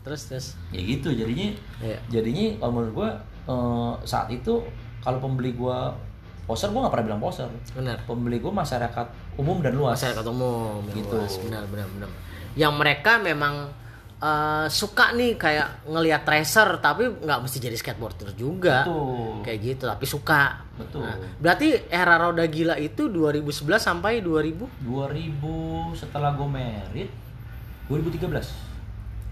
Terus 0.00 0.22
terus. 0.24 0.46
ya 0.68 0.80
gitu 0.80 1.10
jadinya 1.10 1.52
Iya. 1.78 1.98
jadinya 2.10 2.56
kalau 2.58 2.72
menurut 2.74 2.94
gue 2.94 3.10
eh, 3.46 3.92
saat 4.04 4.28
itu 4.28 4.60
kalau 4.98 5.18
pembeli 5.18 5.52
gue 5.52 5.78
poser 6.44 6.66
gue 6.66 6.78
nggak 6.78 6.90
pernah 6.90 7.06
bilang 7.06 7.20
poser 7.20 7.48
Benar. 7.70 8.00
pembeli 8.04 8.38
gue 8.38 8.48
masyarakat 8.48 9.06
umum 9.36 9.60
dan 9.60 9.72
luas 9.72 9.96
masyarakat 9.96 10.26
umum 10.26 10.80
Gitu. 10.88 11.12
luas. 11.12 11.36
benar 11.38 11.64
benar 11.66 11.86
benar 11.90 12.08
yang 12.54 12.72
mereka 12.72 13.16
memang 13.18 13.68
eh, 14.18 14.66
suka 14.68 15.12
nih 15.12 15.36
kayak 15.36 15.86
ngelihat 15.86 16.22
tracer 16.22 16.66
tapi 16.78 17.06
nggak 17.14 17.38
mesti 17.38 17.58
jadi 17.58 17.76
skateboarder 17.76 18.32
juga 18.34 18.82
Betul. 18.82 19.44
kayak 19.44 19.58
gitu 19.62 19.84
tapi 19.84 20.04
suka 20.04 20.64
Betul. 20.74 21.02
Nah, 21.02 21.16
berarti 21.36 21.68
era 21.86 22.16
roda 22.16 22.42
gila 22.44 22.74
itu 22.76 23.06
2011 23.06 23.44
sampai 23.78 24.18
2000 24.18 24.66
2000 24.80 25.38
setelah 25.94 26.32
gue 26.32 26.48
merit 26.48 27.10
2013 27.86 28.67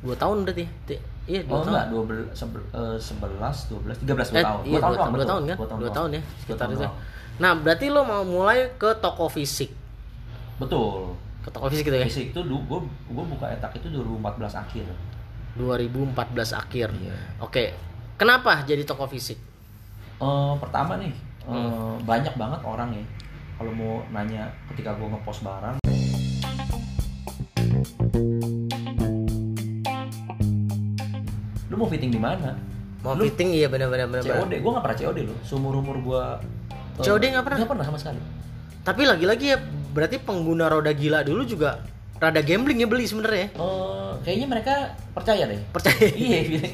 dua 0.07 0.15
tahun 0.17 0.37
berarti? 0.43 0.65
Ti- 0.87 1.03
iya 1.27 1.41
dua 1.43 1.51
oh 1.51 1.61
tahun. 1.61 1.73
enggak 1.75 1.87
12 1.91 2.31
sebel- 2.31 2.69
eh, 2.71 2.97
11 2.97 3.57
12 3.67 3.97
13 3.99 4.07
dua 4.07 4.39
Eh, 4.39 4.45
tahun. 4.45 4.63
iya, 4.63 4.79
Dua 4.79 4.81
dua, 4.81 4.95
doang, 4.95 5.11
dua 5.11 5.11
betul. 5.13 5.27
tahun 5.27 5.43
kan? 5.43 5.57
Dua 5.57 5.67
dua 5.67 5.77
doang. 5.77 5.93
tahun 5.93 6.09
ya 6.09 6.21
Dua 6.21 6.39
sekitar 6.39 6.59
tahun 6.63 6.75
itu. 6.77 6.89
nah 7.37 7.53
berarti 7.53 7.87
lo 7.89 8.01
mau 8.03 8.23
mulai 8.23 8.59
ke 8.73 8.91
toko 8.97 9.27
fisik? 9.27 9.71
Betul. 10.57 11.13
Ke 11.43 11.49
toko 11.51 11.67
fisik 11.67 11.85
gitu 11.85 11.97
ya? 11.97 12.07
Fisik 12.07 12.27
itu 12.31 12.41
gue 12.41 12.81
gue 13.07 13.25
buka 13.27 13.47
etak 13.49 13.75
itu 13.75 13.87
2014 13.89 14.55
akhir. 14.57 14.87
2014 15.55 16.15
akhir. 16.53 16.89
Iya. 16.93 17.17
oke 17.39 17.65
kenapa 18.15 18.63
jadi 18.63 18.83
toko 18.83 19.05
fisik? 19.05 19.37
Eh, 20.17 20.53
pertama 20.57 20.97
nih 20.97 21.13
Hmm. 21.43 22.01
banyak 22.03 22.35
banget 22.35 22.61
orang 22.61 22.91
ya 22.91 23.05
kalau 23.55 23.71
mau 23.71 23.93
nanya 24.11 24.47
ketika 24.69 24.93
gue 24.93 25.07
ngepost 25.07 25.41
barang 25.43 25.77
lu 31.77 31.85
mau 31.85 31.89
fitting 31.89 32.09
di 32.09 32.17
mana 32.17 32.57
mau 33.05 33.13
Lu 33.13 33.23
fitting 33.23 33.53
iya 33.53 33.69
benar 33.69 33.93
benar. 33.93 34.09
COD 34.19 34.53
gue 34.57 34.71
gak 34.73 34.83
pernah 34.83 34.99
COD 34.99 35.19
loh 35.23 35.37
seumur 35.45 35.77
umur 35.77 35.97
gue 36.01 36.25
COD 36.99 37.23
nggak 37.29 37.45
pernah? 37.45 37.59
nggak 37.61 37.71
pernah 37.71 37.85
sama 37.85 37.99
sekali 38.01 38.21
Tapi 38.81 39.03
lagi-lagi 39.03 39.47
ya 39.51 39.59
berarti 39.93 40.17
pengguna 40.17 40.67
roda 40.67 40.91
gila 40.91 41.21
dulu 41.21 41.43
juga 41.43 41.85
rada 42.17 42.41
gambling 42.41 42.81
ya 42.81 42.89
beli 42.89 43.05
sebenarnya. 43.05 43.53
Eh, 43.53 44.11
kayaknya 44.25 44.47
mereka 44.49 44.75
percaya 45.13 45.45
deh 45.45 45.61
Percaya. 45.69 46.01
iya 46.17 46.39
iya. 46.41 46.65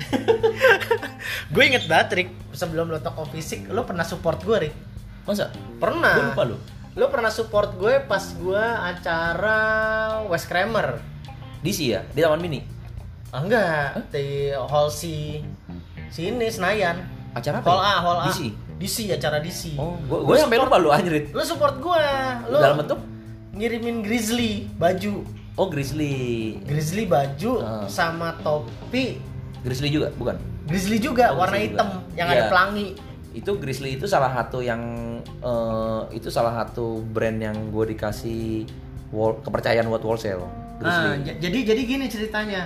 gue 1.52 1.62
inget 1.64 1.86
banget 1.86 2.08
Rick 2.12 2.30
sebelum 2.52 2.88
lo 2.88 2.98
toko 2.98 3.24
fisik 3.24 3.64
lo 3.66 3.82
pernah 3.82 4.02
support 4.02 4.40
gue 4.40 4.56
Rick. 4.60 4.74
masa 5.22 5.48
Pernah. 5.78 6.12
gue 6.12 6.24
lupa 6.28 6.44
lu 6.44 6.56
Lo 6.92 7.06
pernah 7.06 7.30
support 7.30 7.78
gue 7.78 8.02
pas 8.02 8.20
gue 8.34 8.60
acara 8.60 9.58
West 10.26 10.50
Kramer. 10.50 10.98
DC 11.60 11.86
ya 11.86 12.02
di 12.04 12.18
Taman 12.18 12.40
Mini 12.40 12.60
Ah, 13.30 13.40
enggak, 13.40 14.10
di 14.10 14.26
Hall 14.52 14.88
C 14.88 15.02
sini 16.08 16.46
Senayan. 16.46 16.98
acara 17.30 17.62
apa 17.62 17.68
Hall 17.68 17.78
ya? 17.78 17.86
A, 17.86 17.94
Hall 18.00 18.18
A. 18.18 18.26
DC 18.26 18.40
DC 18.76 18.96
acara 19.08 19.38
DC. 19.38 19.76
oh 19.76 19.94
gue 20.00 20.18
gue 20.20 20.34
sampai 20.36 20.58
lupa 20.58 20.76
lu 20.76 20.90
anjrit 20.90 21.30
Lo 21.30 21.40
support 21.40 21.78
gue. 21.78 22.04
Lo 22.48 22.58
dalam 22.58 22.82
bentuk 22.82 22.98
ngirimin 23.52 24.00
Grizzly 24.00 24.66
baju. 24.72 25.22
oh 25.54 25.66
Grizzly 25.66 26.58
Grizzly 26.60 27.06
baju 27.06 27.52
Ah. 27.60 27.86
sama 27.86 28.34
topi 28.36 29.22
Grizzly 29.60 29.88
juga 29.88 30.10
bukan 30.10 30.34
Grizzly 30.64 30.98
juga 30.98 31.30
Oh, 31.30 31.38
warna 31.38 31.54
Grizzly 31.54 31.70
hitam 31.70 31.86
juga. 31.88 32.16
yang 32.16 32.26
Iya. 32.26 32.34
ada 32.34 32.44
pelangi. 32.48 32.88
itu 33.30 33.50
Grizzly 33.54 33.90
itu 33.94 34.06
salah 34.06 34.32
satu 34.32 34.58
yang 34.58 34.82
eh, 35.22 36.02
itu 36.10 36.26
salah 36.28 36.50
satu 36.56 36.98
brand 37.04 37.38
yang 37.38 37.70
gue 37.70 37.94
dikasih 37.94 38.66
wall, 39.08 39.38
kepercayaan 39.38 39.86
buat 39.86 40.00
wholesale 40.00 40.42
Nah, 40.42 40.50
Grizzly 40.80 41.10
j- 41.22 41.38
jadi 41.38 41.58
jadi 41.70 41.82
gini 41.84 42.06
ceritanya. 42.06 42.62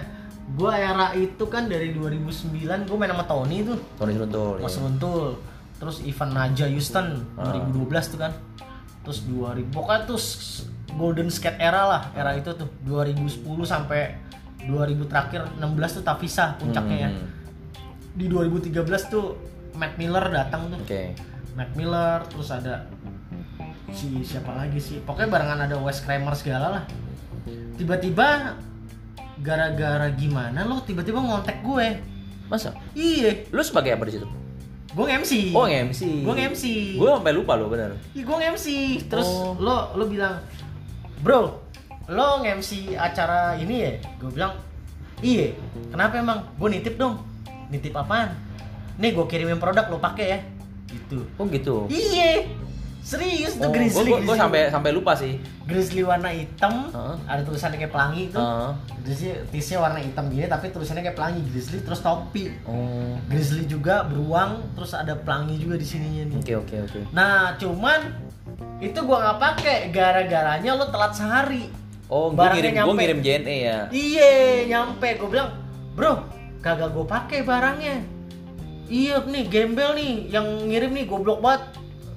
Gua 0.52 0.76
era 0.76 1.16
itu 1.16 1.40
kan 1.48 1.66
dari 1.66 1.90
2009 1.90 2.52
gue 2.84 2.96
main 2.96 3.08
sama 3.08 3.24
Tony 3.24 3.64
tuh. 3.64 3.80
Tony 3.96 4.12
Seruntul 4.12 4.60
Mas 4.60 4.76
iya. 4.76 4.82
Runtul. 4.84 5.26
Terus 5.74 5.96
Ivan 6.00 6.30
Naja 6.30 6.66
Houston 6.68 7.06
Ah. 7.34 7.48
2012 7.72 8.12
tuh 8.12 8.18
kan. 8.20 8.32
Terus 9.02 9.18
2000 9.24 9.68
pokoknya 9.68 10.04
tuh 10.04 10.20
golden 10.94 11.26
skate 11.26 11.58
era 11.58 11.82
lah, 11.84 12.02
era 12.14 12.32
itu 12.32 12.54
tuh 12.54 12.68
2010 12.84 13.34
sampai 13.64 14.14
2000 14.62 15.04
terakhir 15.04 15.40
16 15.58 15.64
tuh 15.90 16.02
Tavisa 16.02 16.56
puncaknya 16.56 16.96
ya. 16.98 17.10
Hmm, 17.10 17.28
Di 18.14 18.24
2013 18.28 18.70
tuh 19.10 19.36
Matt 19.74 19.98
Miller 19.98 20.22
datang 20.30 20.70
tuh. 20.70 20.78
oke 20.78 21.02
Mac 21.52 21.74
Miller 21.74 22.22
terus 22.24 22.48
ada 22.48 22.86
si 23.90 24.22
siapa 24.22 24.54
lagi 24.54 24.78
sih 24.78 24.98
pokoknya 24.98 25.28
barengan 25.28 25.60
ada 25.62 25.76
Wes 25.78 25.98
Kramer 26.00 26.34
segala 26.34 26.66
lah 26.70 26.84
tiba-tiba 27.74 28.54
gara-gara 29.44 30.08
gimana 30.10 30.64
lo 30.64 30.80
tiba-tiba 30.80 31.20
ngontek 31.20 31.60
gue? 31.60 32.00
Masa? 32.48 32.72
Iya. 32.96 33.44
Lu 33.52 33.60
sebagai 33.60 33.92
apa 33.92 34.08
di 34.08 34.16
situ? 34.16 34.28
Gue 34.94 35.04
nge-MC 35.04 35.50
oh 35.52 35.66
nge-MC 35.66 36.00
gue 36.22 36.32
nge-MC 36.32 36.64
gue 36.96 37.08
sampai 37.10 37.34
lupa 37.34 37.52
lo 37.54 37.66
bener. 37.66 37.92
Iya 38.14 38.22
gue 38.24 38.36
nge-MC 38.38 38.66
terus 39.06 39.26
Oh. 39.26 39.58
lo 39.58 39.90
lo 39.92 40.06
bilang 40.06 40.38
bro 41.18 41.60
lo 42.06 42.28
nge-MC 42.40 42.94
acara 42.94 43.58
ini 43.58 43.76
ya? 43.76 43.92
Gue 44.16 44.30
bilang 44.30 44.54
iya. 45.20 45.50
Kenapa 45.90 46.16
emang? 46.16 46.46
Gue 46.56 46.68
nitip 46.72 46.94
dong. 46.94 47.18
Nitip 47.68 47.90
apaan? 47.92 48.32
Nih 48.96 49.10
gue 49.10 49.26
kirimin 49.26 49.58
produk 49.58 49.90
lo 49.90 49.98
pakai 49.98 50.26
ya. 50.30 50.38
Gitu. 50.86 51.26
Oh 51.34 51.44
gitu? 51.44 51.90
Iya, 51.90 52.46
serius 53.04 53.60
tuh 53.60 53.68
oh, 53.68 53.70
grizzly. 53.70 54.10
gue 54.16 54.32
sampai 54.34 54.72
sampai 54.72 54.90
lupa 54.90 55.12
sih 55.12 55.36
grizzly 55.62 56.00
warna 56.00 56.28
hitam, 56.28 56.88
Heeh. 56.88 57.16
ada 57.22 57.40
tulisannya 57.40 57.76
kayak 57.76 57.92
pelangi 57.92 58.20
itu. 58.26 58.36
Heeh. 58.36 58.70
Grizzly 58.98 59.30
tisnya 59.50 59.78
warna 59.78 60.00
hitam 60.00 60.24
gini 60.26 60.44
tapi 60.44 60.68
tulisannya 60.68 61.04
kayak 61.04 61.12
pelangi 61.14 61.40
grizzly 61.44 61.78
terus 61.78 62.00
topi. 62.00 62.48
oh 62.64 63.12
Grizzly 63.26 63.64
juga 63.64 64.02
beruang 64.02 64.64
terus 64.72 64.92
ada 64.92 65.12
pelangi 65.14 65.56
juga 65.56 65.76
di 65.76 65.84
sininya 65.84 66.24
nih. 66.26 66.36
oke 66.40 66.52
oke 66.58 66.76
oke 66.82 67.00
Nah, 67.10 67.52
cuman 67.54 68.00
itu 68.80 68.98
gua 68.98 69.18
nggak 69.22 69.38
pakai 69.38 69.76
gara-garanya 69.90 70.70
lo 70.72 70.88
telat 70.88 71.12
sehari. 71.12 71.68
oh 72.06 72.32
Barangnya 72.32 72.56
ngirim 72.56 72.72
gue 72.72 72.80
nyampe. 72.80 72.98
ngirim 72.98 73.18
JNE 73.20 73.56
ya 73.60 73.78
Iya, 73.90 74.32
nyampe. 74.66 75.08
Gue 75.14 75.28
bilang, 75.30 75.52
bro, 75.92 76.24
kagak 76.58 76.88
gue 76.90 77.04
pakai 77.04 77.40
barangnya. 77.42 78.00
iya 78.86 79.20
nih 79.20 79.44
gembel 79.44 79.92
nih 79.92 80.12
yang 80.30 80.44
ngirim 80.64 80.92
nih 80.92 81.04
goblok 81.04 81.40
banget 81.40 81.62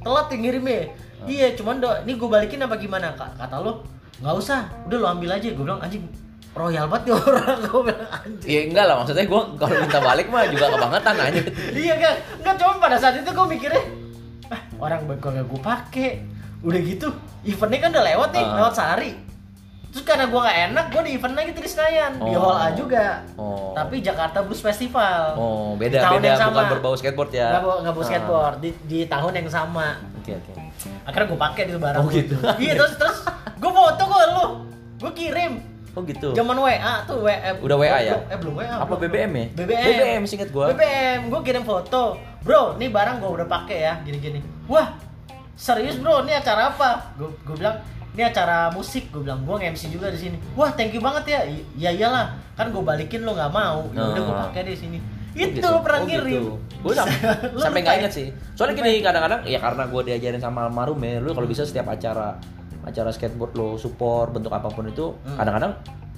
telat 0.07 0.27
yang 0.31 0.41
ngirimnya. 0.41 0.81
Iya 1.27 1.47
cuman 1.53 1.75
do 1.77 1.89
ini 2.01 2.13
gue 2.13 2.29
balikin 2.29 2.63
apa 2.63 2.75
gimana? 2.77 3.11
Kak 3.11 3.35
kata 3.35 3.59
lo 3.59 3.83
nggak 4.17 4.35
usah 4.35 4.59
udah 4.87 4.97
lo 4.97 5.07
ambil 5.11 5.29
aja. 5.33 5.49
Gue 5.49 5.61
bilang 5.61 5.77
anjing 5.77 6.07
royal 6.55 6.87
banget 6.87 7.03
nih 7.03 7.13
orang. 7.19 7.57
Gue 7.61 7.81
bilang 7.83 8.07
anjing. 8.07 8.47
Iya 8.47 8.61
enggak 8.65 8.85
lah 8.85 8.95
maksudnya 8.97 9.25
gue 9.25 9.41
kalau 9.55 9.75
minta 9.75 9.99
balik 9.99 10.27
mah 10.29 10.47
juga 10.47 10.65
kebangetan 10.69 11.15
aja. 11.19 11.41
iya 11.75 11.95
kan 11.97 12.13
nggak 12.39 12.55
cuma 12.55 12.73
pada 12.79 12.95
saat 12.95 13.15
itu 13.15 13.27
gue 13.27 13.45
mikirnya 13.49 13.83
ah 14.47 14.61
orang 14.79 15.03
gue 15.03 15.15
gak 15.19 15.43
gue 15.43 15.59
pakai. 15.59 16.09
Udah 16.57 16.79
gitu 16.79 17.07
eventnya 17.43 17.79
kan 17.79 17.89
udah 17.91 18.05
lewat 18.07 18.29
nih 18.31 18.43
Ah. 18.43 18.55
lewat 18.57 18.73
sehari 18.73 19.11
terus 19.97 20.05
karena 20.05 20.29
gue 20.29 20.37
gak 20.39 20.57
enak 20.67 20.85
gue 20.87 21.01
di 21.01 21.11
event 21.11 21.33
lagi 21.33 21.49
di 21.51 21.65
Senayan 21.65 22.11
di 22.15 22.29
Oh. 22.29 22.41
Hall 22.43 22.57
A 22.59 22.67
juga 22.71 23.25
Oh. 23.33 23.73
tapi 23.73 23.97
Jakarta 23.99 24.39
Blues 24.39 24.61
Festival 24.61 25.33
Oh 25.33 25.73
Di 25.73 25.89
beda 25.89 25.97
tahun 25.99 26.19
beda 26.19 26.27
yang 26.27 26.37
sama. 26.39 26.51
bukan 26.53 26.65
berbau 26.71 26.93
skateboard 26.93 27.31
ya. 27.31 27.47
nggak 27.49 27.61
nggak 27.81 27.91
bawa 27.91 27.97
Ah. 27.97 28.07
skateboard 28.07 28.55
di, 28.59 28.69
di 28.85 28.99
tahun 29.03 29.31
yang 29.33 29.47
sama 29.49 29.87
Oke 30.15 30.31
oke. 30.33 30.51
akhirnya 31.01 31.27
gue 31.27 31.39
pakai 31.41 31.61
itu 31.65 31.79
barang 31.79 31.97
Oh, 31.97 32.07
gitu. 32.07 32.35
iya 32.59 32.73
terus 32.75 32.93
terus 32.95 33.17
gue 33.51 33.71
foto 33.73 34.03
kok 34.03 34.21
lu 34.29 34.45
gue 34.99 35.11
kirim 35.15 35.53
Oh 35.91 36.05
gitu. 36.05 36.29
zaman 36.31 36.53
WA 36.55 36.77
tuh 37.03 37.17
WA 37.19 37.57
Udah 37.57 37.73
WA 37.75 37.97
ya? 37.99 38.13
eh 38.23 38.37
belum 38.37 38.53
WA 38.55 38.69
Apa 38.77 38.93
belum. 38.93 39.01
BBM 39.09 39.31
ya? 39.33 39.45
BBM 39.57 39.81
BBM 39.89 40.21
singkat 40.23 40.53
gua. 40.53 40.69
BBM 40.69 41.25
gue 41.27 41.41
kirim 41.41 41.63
foto 41.63 42.21
bro 42.39 42.77
nih 42.77 42.87
barang 42.87 43.17
gue 43.17 43.31
udah 43.33 43.47
pakai 43.47 43.77
ya 43.81 43.93
gini 44.03 44.17
gini 44.19 44.39
wah 44.69 44.93
serius 45.51 45.97
bro 45.97 46.21
ini 46.21 46.31
acara 46.31 46.69
apa 46.69 47.17
gue 47.17 47.25
gue 47.41 47.55
bilang 47.57 47.81
ini 48.17 48.25
acara 48.25 48.73
musik 48.73 49.07
gue 49.07 49.21
bilang 49.21 49.45
gue 49.45 49.55
nge-MC 49.55 49.93
juga 49.93 50.09
di 50.09 50.17
sini 50.19 50.37
wah 50.51 50.73
thank 50.73 50.89
you 50.89 50.99
banget 50.99 51.23
ya 51.29 51.39
I- 51.45 51.65
ya 51.77 51.89
iyalah 51.91 52.25
kan 52.51 52.67
gue 52.67 52.81
balikin 52.81 53.21
lo 53.21 53.31
nggak 53.31 53.53
mau 53.53 53.85
ya 53.93 54.01
udah 54.03 54.17
gue 54.19 54.33
Oh. 54.33 54.41
pakai 54.43 54.65
di 54.65 54.73
sini 54.75 54.97
Oh, 54.97 55.37
itu 55.37 55.53
gitu. 55.53 55.69
lo 55.69 55.79
pernah 55.79 56.01
Oh, 56.01 56.07
ngirim 56.07 56.33
gitu. 56.33 56.53
Gue 56.79 56.93
sam- 56.93 57.13
sampai 57.55 57.79
nggak 57.79 57.93
ya? 57.93 57.99
inget 57.99 58.11
sih. 58.11 58.27
Soalnya 58.51 58.73
gini 58.75 58.89
ya? 58.91 59.05
kadang-kadang 59.05 59.41
ya 59.45 59.59
karena 59.59 59.83
gue 59.85 60.01
diajarin 60.03 60.41
sama 60.41 60.65
almarhum 60.65 60.97
ya, 60.97 61.21
lu 61.21 61.29
kalau 61.31 61.45
bisa 61.45 61.61
setiap 61.61 61.85
acara 61.87 62.41
acara 62.81 63.09
skateboard 63.11 63.53
lo 63.53 63.77
support 63.77 64.31
bentuk 64.31 64.49
apa 64.49 64.65
pun 64.67 64.87
itu 64.87 65.13
Hmm. 65.21 65.37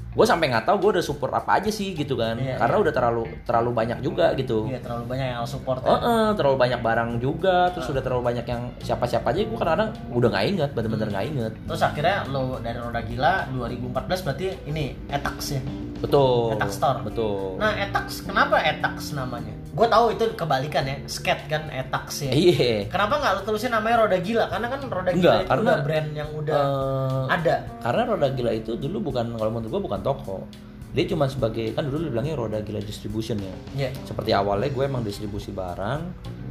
Gue 0.10 0.26
sampai 0.26 0.49
nggak 0.49 0.66
tahu 0.66 0.78
gue 0.80 0.89
udah 0.97 1.05
support 1.05 1.30
apa 1.32 1.57
aja 1.57 1.70
sih 1.70 1.93
gitu 1.93 2.14
kan 2.14 2.34
Iya, 2.34 2.57
karena 2.57 2.76
iya. 2.76 2.84
udah 2.84 2.93
terlalu 2.93 3.24
terlalu 3.43 3.70
banyak 3.72 3.99
juga 3.99 4.34
gitu 4.34 4.66
Iya 4.66 4.82
terlalu 4.82 5.05
banyak 5.05 5.28
yang 5.30 5.45
support 5.45 5.80
ya. 5.80 5.93
eh, 5.93 6.30
terlalu 6.34 6.57
banyak 6.57 6.80
barang 6.80 7.10
juga, 7.18 7.70
terus 7.70 7.88
udah 7.88 8.01
terlalu 8.01 8.24
banyak 8.26 8.43
yang 8.43 8.62
siapa-siapa 8.80 9.28
aja 9.28 9.45
gue 9.45 9.53
kadang-kadang 9.53 9.89
udah 10.10 10.30
nggak 10.30 10.45
inget, 10.47 10.70
bener-bener 10.74 11.07
nggak 11.07 11.26
inget. 11.28 11.53
Terus 11.64 11.82
akhirnya 11.84 12.26
lo 12.26 12.57
dari 12.57 12.76
Roda 12.76 13.01
Gila 13.01 13.34
2014 13.51 14.26
berarti 14.26 14.45
ini 14.66 14.86
Etax 15.07 15.38
ya. 15.51 15.62
Betul. 15.99 16.55
Etax 16.55 16.72
Store. 16.74 16.99
Betul. 17.03 17.60
Nah 17.60 17.76
Etax 17.76 18.24
kenapa 18.24 18.55
Etax 18.60 19.14
namanya? 19.14 19.53
Gue 19.70 19.86
tahu 19.86 20.05
itu 20.11 20.24
kebalikan 20.34 20.82
ya, 20.82 20.97
skate 21.05 21.45
kan 21.45 21.70
Etax 21.70 22.26
ya. 22.26 22.32
iya. 22.34 22.89
Kenapa 22.89 23.22
nggak 23.22 23.32
lo 23.38 23.41
tulisin 23.43 23.70
namanya 23.70 24.01
Roda 24.01 24.17
Gila? 24.17 24.49
Karena 24.49 24.67
kan 24.67 24.80
Roda 24.82 25.11
Gila 25.11 25.15
Enggak, 25.15 25.38
itu 25.38 25.47
karena- 25.47 25.70
udah 25.70 25.78
brand 25.86 26.09
yang 26.11 26.30
udah 26.34 26.57
Eh, 26.57 27.24
ada. 27.30 27.55
karena 27.80 28.01
roda 28.03 28.28
gila 28.30 28.51
itu 28.51 28.72
dulu 28.76 28.97
bukan 29.05 29.26
kalau 29.32 29.51
menurut 29.51 29.70
gue 29.70 29.82
bukan 29.84 30.01
toko. 30.01 30.38
Dia 30.89 31.05
cuma 31.05 31.30
sebagai 31.30 31.70
kan 31.72 31.86
dulu 31.86 32.01
dibilangnya 32.03 32.34
roda 32.34 32.57
gila 32.59 32.82
distribution 32.82 33.38
ya. 33.38 33.53
Iya. 33.78 33.89
Seperti 34.03 34.34
awalnya 34.34 34.67
gue 34.67 34.84
emang 34.84 35.05
distribusi 35.05 35.53
barang, 35.53 36.01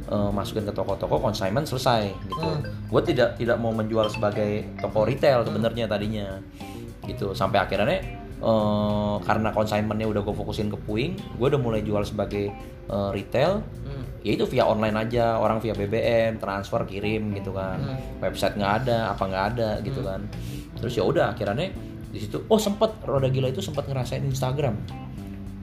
eh, 0.07 0.31
masukin 0.31 0.63
ke 0.63 0.71
toko-toko, 0.71 1.19
consignment 1.19 1.67
selesai 1.67 2.07
gitu. 2.25 2.39
Hmm. 2.39 2.63
Gue 2.87 3.01
tidak 3.03 3.35
tidak 3.35 3.59
mau 3.59 3.69
menjual 3.69 4.07
sebagai 4.07 4.63
toko 4.79 5.03
retail 5.03 5.43
sebenarnya 5.43 5.85
tadinya, 5.85 6.39
gitu. 7.03 7.35
Sampai 7.35 7.59
akhirnya 7.59 7.99
eh, 8.39 9.15
karena 9.23 9.49
consignmentnya 9.51 10.07
udah 10.07 10.21
gue 10.23 10.35
fokusin 10.35 10.71
ke 10.71 10.77
puing, 10.83 11.13
gue 11.37 11.47
udah 11.51 11.61
mulai 11.61 11.83
jual 11.83 12.01
sebagai 12.03 12.51
eh, 12.89 13.09
retail. 13.13 13.63
Hmm. 13.85 14.03
Ya 14.19 14.35
itu 14.35 14.43
via 14.51 14.67
online 14.67 14.95
aja, 14.99 15.39
orang 15.39 15.63
via 15.63 15.71
BBM, 15.71 16.43
transfer, 16.43 16.83
kirim 16.83 17.31
gitu 17.35 17.55
kan. 17.55 17.79
Hmm. 17.79 18.19
Website 18.19 18.59
nggak 18.59 18.73
ada, 18.83 19.15
apa 19.15 19.23
nggak 19.23 19.45
ada 19.55 19.69
gitu 19.83 20.01
kan. 20.03 20.27
Terus 20.79 20.93
ya 20.95 21.03
udah 21.07 21.35
akhirnya 21.35 21.71
di 22.09 22.19
situ, 22.19 22.41
oh 22.49 22.57
sempet 22.57 22.89
roda 23.05 23.29
gila 23.29 23.53
itu 23.53 23.61
sempat 23.61 23.85
ngerasain 23.85 24.25
Instagram. 24.25 24.75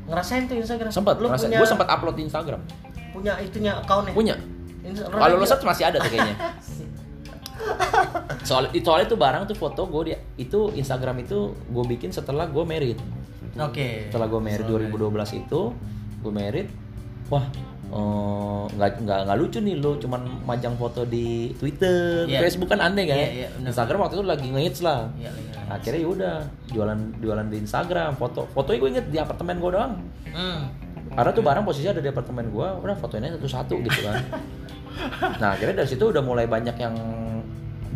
Ngerasain 0.07 0.47
tuh 0.47 0.57
Instagram. 0.63 0.95
Sempat, 0.95 1.19
Lu 1.19 1.27
ngerasain. 1.27 1.51
punya 1.51 1.59
Gue 1.59 1.69
sempat 1.69 1.89
upload 1.91 2.15
di 2.17 2.25
Instagram. 2.31 2.63
punya 3.17 3.33
itunya 3.41 3.73
accountnya. 3.81 4.13
Punya. 4.13 4.37
Kalau 4.87 5.41
lo 5.41 5.47
masih 5.49 5.85
ada 5.89 5.99
tuh 5.99 6.11
kayaknya. 6.13 6.37
Soal 8.47 8.71
itu 8.71 8.87
soalnya 8.87 9.07
itu 9.11 9.19
barang 9.19 9.43
tuh 9.51 9.57
foto 9.59 9.91
gue 9.91 10.13
dia 10.13 10.19
itu 10.39 10.71
Instagram 10.77 11.27
itu 11.27 11.51
gue 11.53 11.85
bikin 11.87 12.15
setelah 12.15 12.47
gue 12.47 12.63
married. 12.63 12.99
Oke. 13.59 14.13
Setelah 14.13 14.29
gue 14.31 14.41
married 14.41 14.67
2012 14.69 15.43
itu 15.43 15.61
gue 16.23 16.33
married, 16.33 16.69
wah 17.31 17.47
eh, 17.87 18.63
nggak 18.77 18.91
nggak 19.07 19.21
nggak 19.31 19.39
lucu 19.39 19.59
nih 19.63 19.79
lo 19.79 19.95
cuman 19.99 20.27
majang 20.43 20.75
foto 20.75 21.07
di 21.07 21.55
Twitter, 21.55 22.27
Iya. 22.27 22.43
Facebook 22.43 22.71
kan 22.71 22.83
aneh 22.83 23.07
kan. 23.07 23.19
Iya, 23.19 23.31
iya, 23.31 23.49
benar. 23.55 23.69
Instagram 23.73 23.99
waktu 24.07 24.15
itu 24.19 24.25
lagi 24.27 24.47
ngehits 24.51 24.81
lah. 24.83 25.11
Iya, 25.19 25.31
iya. 25.31 25.53
Akhirnya 25.67 26.01
ya 26.03 26.09
udah 26.09 26.35
jualan 26.71 26.99
jualan 27.19 27.47
di 27.51 27.57
Instagram 27.63 28.15
foto 28.15 28.47
fotonya 28.55 28.79
gue 28.79 28.91
inget 28.95 29.07
di 29.11 29.19
apartemen 29.19 29.59
gue 29.59 29.71
doang. 29.75 29.93
Hmm. 30.31 30.61
Karena 31.17 31.31
tuh 31.33 31.45
barang 31.47 31.65
posisinya 31.65 31.93
ada 31.97 32.03
di 32.05 32.11
apartemen 32.11 32.47
gua, 32.53 32.77
udah 32.77 32.97
fotonya 32.99 33.33
satu-satu 33.39 33.79
gitu 33.89 34.01
kan. 34.05 34.21
nah 35.41 35.57
akhirnya 35.57 35.85
dari 35.85 35.89
situ 35.89 36.09
udah 36.09 36.21
mulai 36.25 36.45
banyak 36.45 36.77
yang 36.77 36.95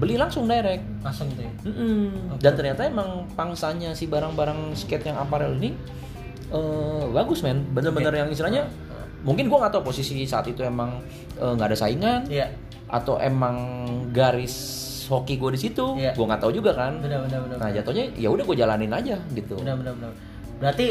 beli 0.00 0.16
langsung 0.16 0.48
direct. 0.48 0.80
Langsung 1.04 1.28
tuh 1.36 1.44
ya. 1.44 1.52
Mm-mm. 1.68 2.40
Dan 2.40 2.52
ternyata 2.56 2.88
emang 2.88 3.28
pangsanya 3.36 3.92
si 3.92 4.08
barang-barang 4.08 4.72
skate 4.72 5.12
yang 5.12 5.20
apparel 5.20 5.52
ini 5.54 5.76
eh, 6.50 7.04
bagus 7.12 7.44
men, 7.44 7.62
bener-bener 7.70 8.10
yang 8.16 8.28
istilahnya 8.28 8.64
mungkin 9.20 9.52
gua 9.52 9.68
nggak 9.68 9.76
tahu 9.76 9.92
posisi 9.92 10.24
saat 10.24 10.48
itu 10.48 10.64
emang 10.64 11.04
eh, 11.36 11.52
nggak 11.52 11.68
ada 11.68 11.78
saingan 11.78 12.20
Iya. 12.26 12.48
atau 12.88 13.20
emang 13.20 13.56
garis 14.10 14.88
hoki 15.06 15.36
gue 15.36 15.50
di 15.54 15.60
situ, 15.60 15.98
Iya. 15.98 16.14
gua 16.14 16.32
nggak 16.32 16.40
tahu 16.40 16.52
juga 16.54 16.70
kan. 16.72 16.96
Benar 17.02 17.26
benar 17.26 17.38
benar. 17.44 17.56
Nah 17.60 17.68
jatuhnya 17.70 18.04
ya 18.14 18.30
udah 18.30 18.44
gue 18.46 18.56
jalanin 18.56 18.92
aja 18.94 19.18
gitu. 19.34 19.58
Benar 19.58 19.74
benar 19.78 19.92
benar. 19.98 20.12
Berarti 20.62 20.86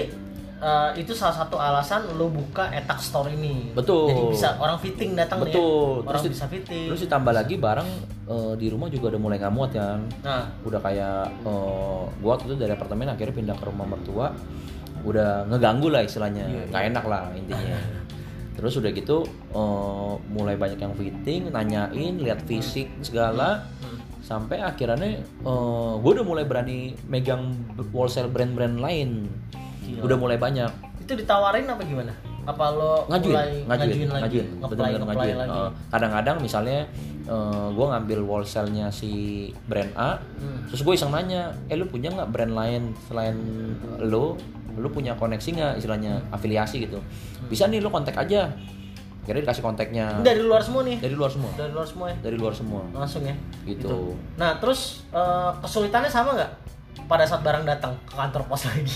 eh, 0.60 0.91
itu 0.95 1.12
salah 1.12 1.34
satu 1.34 1.55
alasan 1.55 2.03
lo 2.14 2.28
buka 2.28 2.68
etak 2.70 2.99
store 2.99 3.32
ini. 3.32 3.72
Betul. 3.72 4.07
Jadi 4.07 4.24
bisa 4.30 4.47
orang 4.55 4.78
fitting 4.78 5.16
datang 5.16 5.39
nih. 5.39 5.51
Betul. 5.51 6.03
Ya. 6.03 6.07
Orang 6.07 6.22
di- 6.22 6.32
bisa 6.32 6.45
fitting. 6.45 6.86
Terus 6.88 7.01
ditambah 7.01 7.34
lagi 7.34 7.55
barang 7.55 7.89
eh, 8.26 8.53
di 8.55 8.68
rumah 8.68 8.88
juga 8.88 9.10
udah 9.10 9.22
mulai 9.22 9.38
nggak 9.38 9.53
muat 9.53 9.72
kan. 9.72 9.99
Nah, 10.22 10.43
Udah 10.62 10.80
kayak 10.80 11.18
eh, 11.41 12.01
gua 12.20 12.30
waktu 12.34 12.45
itu 12.45 12.55
dari 12.55 12.72
apartemen 12.72 13.07
akhirnya 13.07 13.34
pindah 13.34 13.55
ke 13.55 13.66
rumah 13.66 13.86
mertua. 13.86 14.28
Udah 15.01 15.47
ngeganggu 15.47 15.88
lah 15.88 16.03
istilahnya. 16.03 16.43
Iya, 16.45 16.64
Nggak 16.68 16.84
enak 16.89 17.05
lah 17.05 17.24
intinya. 17.32 17.80
Terus 18.60 18.76
udah 18.76 18.91
gitu 18.91 19.24
eh, 19.49 20.14
mulai 20.30 20.60
banyak 20.60 20.76
yang 20.78 20.91
fitting, 20.91 21.47
nanyain, 21.49 22.20
lihat 22.20 22.43
fisik 22.43 22.91
segala. 22.99 23.64
Hmm. 23.80 23.95
Sampai 24.20 24.60
akhirnya 24.60 25.24
eh, 25.24 25.93
gua 25.95 26.12
udah 26.12 26.26
mulai 26.28 26.43
berani 26.43 26.99
megang 27.07 27.55
wholesale 27.89 28.28
brand-brand 28.28 28.78
lain. 28.78 29.32
Gila. 29.91 30.01
Udah 30.03 30.17
mulai 30.17 30.37
banyak. 30.37 30.71
itu 30.99 31.17
ditawarin 31.17 31.65
apa 31.65 31.81
gimana? 31.81 32.13
Apa 32.45 32.69
lo 32.69 33.05
ngajuin, 33.07 33.33
mulai 33.33 33.49
ngajuin, 33.65 33.65
ngajuin 33.65 34.09
lagi? 34.09 34.21
ngajuin, 34.21 35.01
ngajuin. 35.01 35.35
lagi. 35.35 35.57
Eh, 35.57 35.69
kadang-kadang 35.89 36.37
misalnya 36.37 36.79
gue 37.69 37.85
ngambil 37.87 38.19
wholesale-nya 38.23 38.89
si 38.89 39.11
brand 39.63 39.89
A, 39.95 40.17
Hmm. 40.37 40.65
terus 40.65 40.81
gue 40.81 40.93
iseng 40.93 41.09
nanya, 41.09 41.49
eh 41.65 41.73
lu 41.73 41.85
punya 41.85 42.09
nggak 42.09 42.25
brand 42.27 42.53
lain 42.53 42.81
selain 43.05 43.37
lo? 43.99 44.37
Lu 44.71 44.89
punya 44.89 45.13
koneksi 45.13 45.49
nggak 45.51 45.73
istilahnya 45.77 46.21
afiliasi 46.29 46.85
gitu? 46.85 47.01
Bisa 47.43 47.65
nih 47.65 47.77
lu 47.79 47.89
kontak 47.89 48.13
aja. 48.13 48.49
Akhirnya 49.19 49.45
dikasih 49.45 49.61
kontaknya 49.61 50.05
dari 50.19 50.41
luar 50.41 50.57
semua 50.59 50.81
nih. 50.83 50.97
dari 50.97 51.13
luar 51.13 51.29
semua, 51.29 51.49
Dari 51.53 51.69
luar 51.69 51.85
semua 51.85 52.05
ya. 52.07 52.17
dari 52.19 52.33
luar 52.35 52.53
semua. 52.55 52.81
Langsung 52.91 53.21
ya. 53.21 53.33
Gitu. 53.63 54.13
Nah, 54.35 54.57
terus 54.57 55.05
eh, 55.09 55.51
kesulitannya 55.59 56.09
sama 56.09 56.33
nggak 56.33 56.51
pada 57.05 57.25
saat 57.25 57.41
barang 57.41 57.61
datang 57.63 57.93
ke 58.03 58.13
kantor 58.15 58.41
pos 58.45 58.65
lagi? 58.65 58.89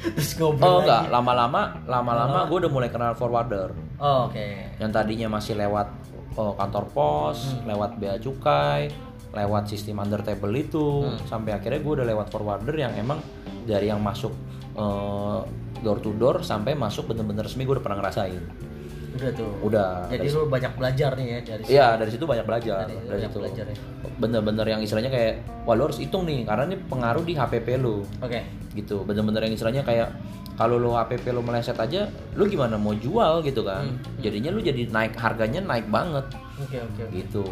Terus 0.00 0.32
ngobrol 0.36 0.64
Oh 0.66 0.78
enggak, 0.80 1.02
lama-lama, 1.08 1.76
lama-lama 1.84 2.48
gue 2.48 2.58
udah 2.64 2.72
mulai 2.72 2.88
kenal 2.88 3.12
forwarder. 3.12 3.72
Oh, 4.00 4.26
Oke. 4.26 4.72
yang 4.80 4.88
tadinya 4.88 5.28
masih 5.30 5.54
lewat 5.54 5.92
oh, 6.34 6.56
kantor 6.56 6.84
pos, 6.88 7.38
Hmm. 7.52 7.68
lewat 7.68 8.00
bea 8.00 8.16
cukai, 8.16 8.88
lewat 9.30 9.68
sistem 9.68 10.00
under 10.00 10.20
table 10.20 10.52
itu, 10.52 11.04
Hmm. 11.04 11.20
sampai 11.26 11.52
akhirnya 11.52 11.78
gue 11.78 11.92
udah 12.00 12.06
lewat 12.06 12.26
forwarder 12.28 12.74
yang 12.74 12.92
emang 12.94 13.20
dari 13.62 13.86
yang 13.86 14.00
masuk 14.00 14.32
eh, 14.70 15.40
door 15.82 15.98
to 15.98 16.14
door 16.14 16.40
sampai 16.40 16.72
masuk 16.72 17.10
bener-bener 17.10 17.44
resmi 17.44 17.66
gue 17.66 17.74
udah 17.74 17.84
pernah 17.84 17.98
ngerasain. 18.00 18.40
Udah 19.10 19.30
tuh. 19.32 19.52
Udah. 19.60 19.90
Jadi 20.06 20.22
dari- 20.22 20.32
lu 20.32 20.42
banyak 20.46 20.72
belajar 20.74 21.10
nih 21.14 21.26
ya 21.26 21.38
dari 21.42 21.62
Iya 21.66 21.86
dari 21.96 22.10
situ 22.10 22.24
banyak 22.24 22.44
belajar 22.44 22.76
Dari- 22.84 22.94
dari, 22.96 23.08
banyak 23.10 23.30
situ. 23.30 23.38
belajar 23.38 23.64
ya. 23.66 23.76
Bener-bener 24.16 24.66
yang 24.68 24.80
istilahnya 24.80 25.10
kayak 25.10 25.32
wah 25.64 25.74
lu 25.74 25.82
harus 25.84 25.98
hitung 25.98 26.24
nih 26.24 26.44
karena 26.44 26.64
ini 26.66 26.76
pengaruh 26.78 27.22
di 27.22 27.34
HPP 27.34 27.68
lu 27.76 28.06
Oke. 28.18 28.40
gitu. 28.72 29.02
Bener-bener 29.02 29.42
yang 29.44 29.54
istilahnya 29.54 29.82
kayak 29.82 30.08
kalau 30.54 30.76
lu 30.76 30.92
HPP 30.92 31.32
lu 31.32 31.40
meleset 31.40 31.74
aja, 31.74 32.04
lu 32.34 32.44
gimana 32.44 32.76
mau 32.76 32.92
jual 32.92 33.40
gitu 33.40 33.64
kan? 33.64 33.88
Hmm. 33.88 34.20
Jadinya 34.20 34.52
lu 34.52 34.60
jadi 34.60 34.86
naik 34.86 35.16
harganya 35.16 35.64
naik 35.64 35.88
banget 35.88 36.26
Oke, 36.60 36.76
oke. 36.78 37.00
oke. 37.00 37.12
gitu. 37.12 37.44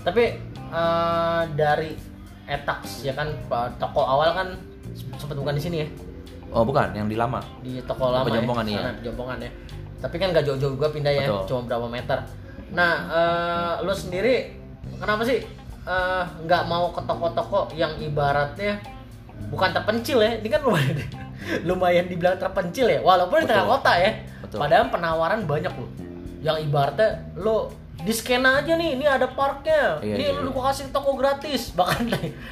Tapi 0.00 0.38
eh, 0.70 1.42
dari 1.52 1.92
Etax 2.44 3.02
ya 3.02 3.12
kan 3.12 3.32
toko 3.74 4.00
awal 4.00 4.30
kan 4.32 4.48
sempat 5.16 5.32
bukan 5.32 5.56
di 5.56 5.62
sini 5.62 5.76
ya 5.80 5.88
Oh 6.52 6.62
bukan, 6.62 6.94
yang 6.94 7.10
di 7.10 7.18
lama. 7.18 7.42
di 7.58 7.82
toko 7.82 8.14
lama 8.14 8.30
ya, 8.30 8.38
iya. 8.38 8.78
sana, 8.78 8.92
Jompongan 9.02 9.38
ya. 9.42 9.50
Tapi 10.00 10.16
kan 10.20 10.34
gak 10.34 10.44
jauh-jauh 10.44 10.74
juga 10.76 10.92
pindah 10.92 11.12
ya, 11.12 11.26
Betul. 11.28 11.44
cuma 11.48 11.60
berapa 11.68 11.86
meter. 11.88 12.18
Nah, 12.74 12.92
eh, 13.08 13.74
lo 13.86 13.94
sendiri 13.94 14.52
kenapa 14.98 15.22
sih 15.22 15.40
eh, 15.84 16.24
nggak 16.44 16.62
mau 16.66 16.90
ke 16.90 17.00
toko-toko 17.06 17.70
yang 17.76 17.94
ibaratnya 18.00 18.80
bukan 19.48 19.70
terpencil 19.72 20.20
ya? 20.20 20.40
Ini 20.40 20.48
kan 20.50 20.60
lumayan 20.64 20.96
lumayan 21.68 22.04
dibilang 22.08 22.36
terpencil 22.40 22.88
ya, 22.88 23.00
walaupun 23.00 23.44
di 23.44 23.48
tengah 23.48 23.68
Betul. 23.68 23.76
kota 23.80 23.92
ya. 24.00 24.10
Betul. 24.44 24.58
Padahal 24.60 24.84
penawaran 24.92 25.40
banyak 25.44 25.72
loh. 25.72 25.90
Yang 26.44 26.56
ibaratnya 26.68 27.08
lo 27.40 27.72
di 28.04 28.12
skena 28.12 28.60
aja 28.60 28.76
nih, 28.76 29.00
ini 29.00 29.06
ada 29.08 29.32
parknya. 29.32 30.02
Iya, 30.04 30.14
ini 30.20 30.24
iya, 30.28 30.44
lu 30.44 30.52
iya. 30.52 30.60
kasih 30.68 30.92
toko 30.92 31.16
gratis. 31.16 31.70
Bahkan 31.78 32.02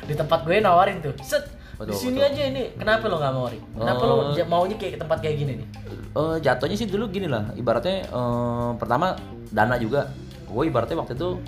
di 0.09 0.15
tempat 0.17 0.49
gue 0.49 0.57
nawarin 0.65 1.05
tuh. 1.05 1.13
Set, 1.21 1.45
di 1.85 1.93
sini 1.93 2.19
aja 2.19 2.43
ini. 2.45 2.63
Kenapa 2.75 3.05
lo 3.07 3.17
nggak 3.17 3.33
mau, 3.33 3.47
Ri? 3.47 3.59
Kenapa 3.59 4.03
lo 4.03 4.15
Eh. 4.31 4.45
maunya 4.45 4.77
kayak 4.77 4.99
tempat 4.99 5.19
kayak 5.19 5.37
gini 5.37 5.53
nih? 5.57 5.69
Eh, 6.13 6.37
jatuhnya 6.39 6.77
sih 6.77 6.85
dulu 6.85 7.09
gini 7.09 7.25
lah 7.25 7.51
ibaratnya 7.53 8.05
eh, 8.05 8.71
pertama 8.77 9.17
dana 9.49 9.77
juga 9.77 10.13
gue 10.45 10.63
ibaratnya 10.63 10.97
waktu 10.97 11.15
itu 11.15 11.41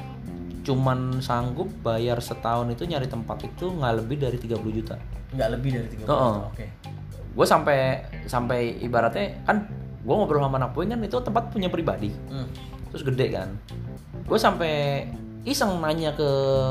cuman 0.65 1.21
sanggup 1.21 1.69
bayar 1.85 2.17
setahun 2.19 2.73
itu 2.73 2.89
nyari 2.89 3.05
tempat 3.05 3.45
itu 3.45 3.69
nggak 3.69 4.01
lebih 4.01 4.17
dari 4.19 4.41
30 4.41 4.57
juta 4.73 4.97
Nggak 5.31 5.49
lebih 5.53 5.71
dari 5.77 5.89
30 5.93 6.09
Heeh. 6.09 6.35
Oke. 6.49 6.67
gue 7.35 7.45
sampai 7.45 7.79
sampai 8.25 8.81
ibaratnya 8.81 9.45
kan 9.45 9.69
gue 10.01 10.15
ngobrol 10.15 10.41
sama 10.41 10.57
anak 10.57 10.73
kan 10.73 11.01
itu 11.03 11.19
tempat 11.21 11.53
punya 11.53 11.69
pribadi 11.69 12.09
Hmm. 12.33 12.49
terus 12.89 13.05
gede 13.05 13.37
kan 13.37 13.49
gue 14.25 14.39
sampai 14.41 15.05
iseng 15.45 15.77
nanya 15.79 16.11
ke 16.11 16.29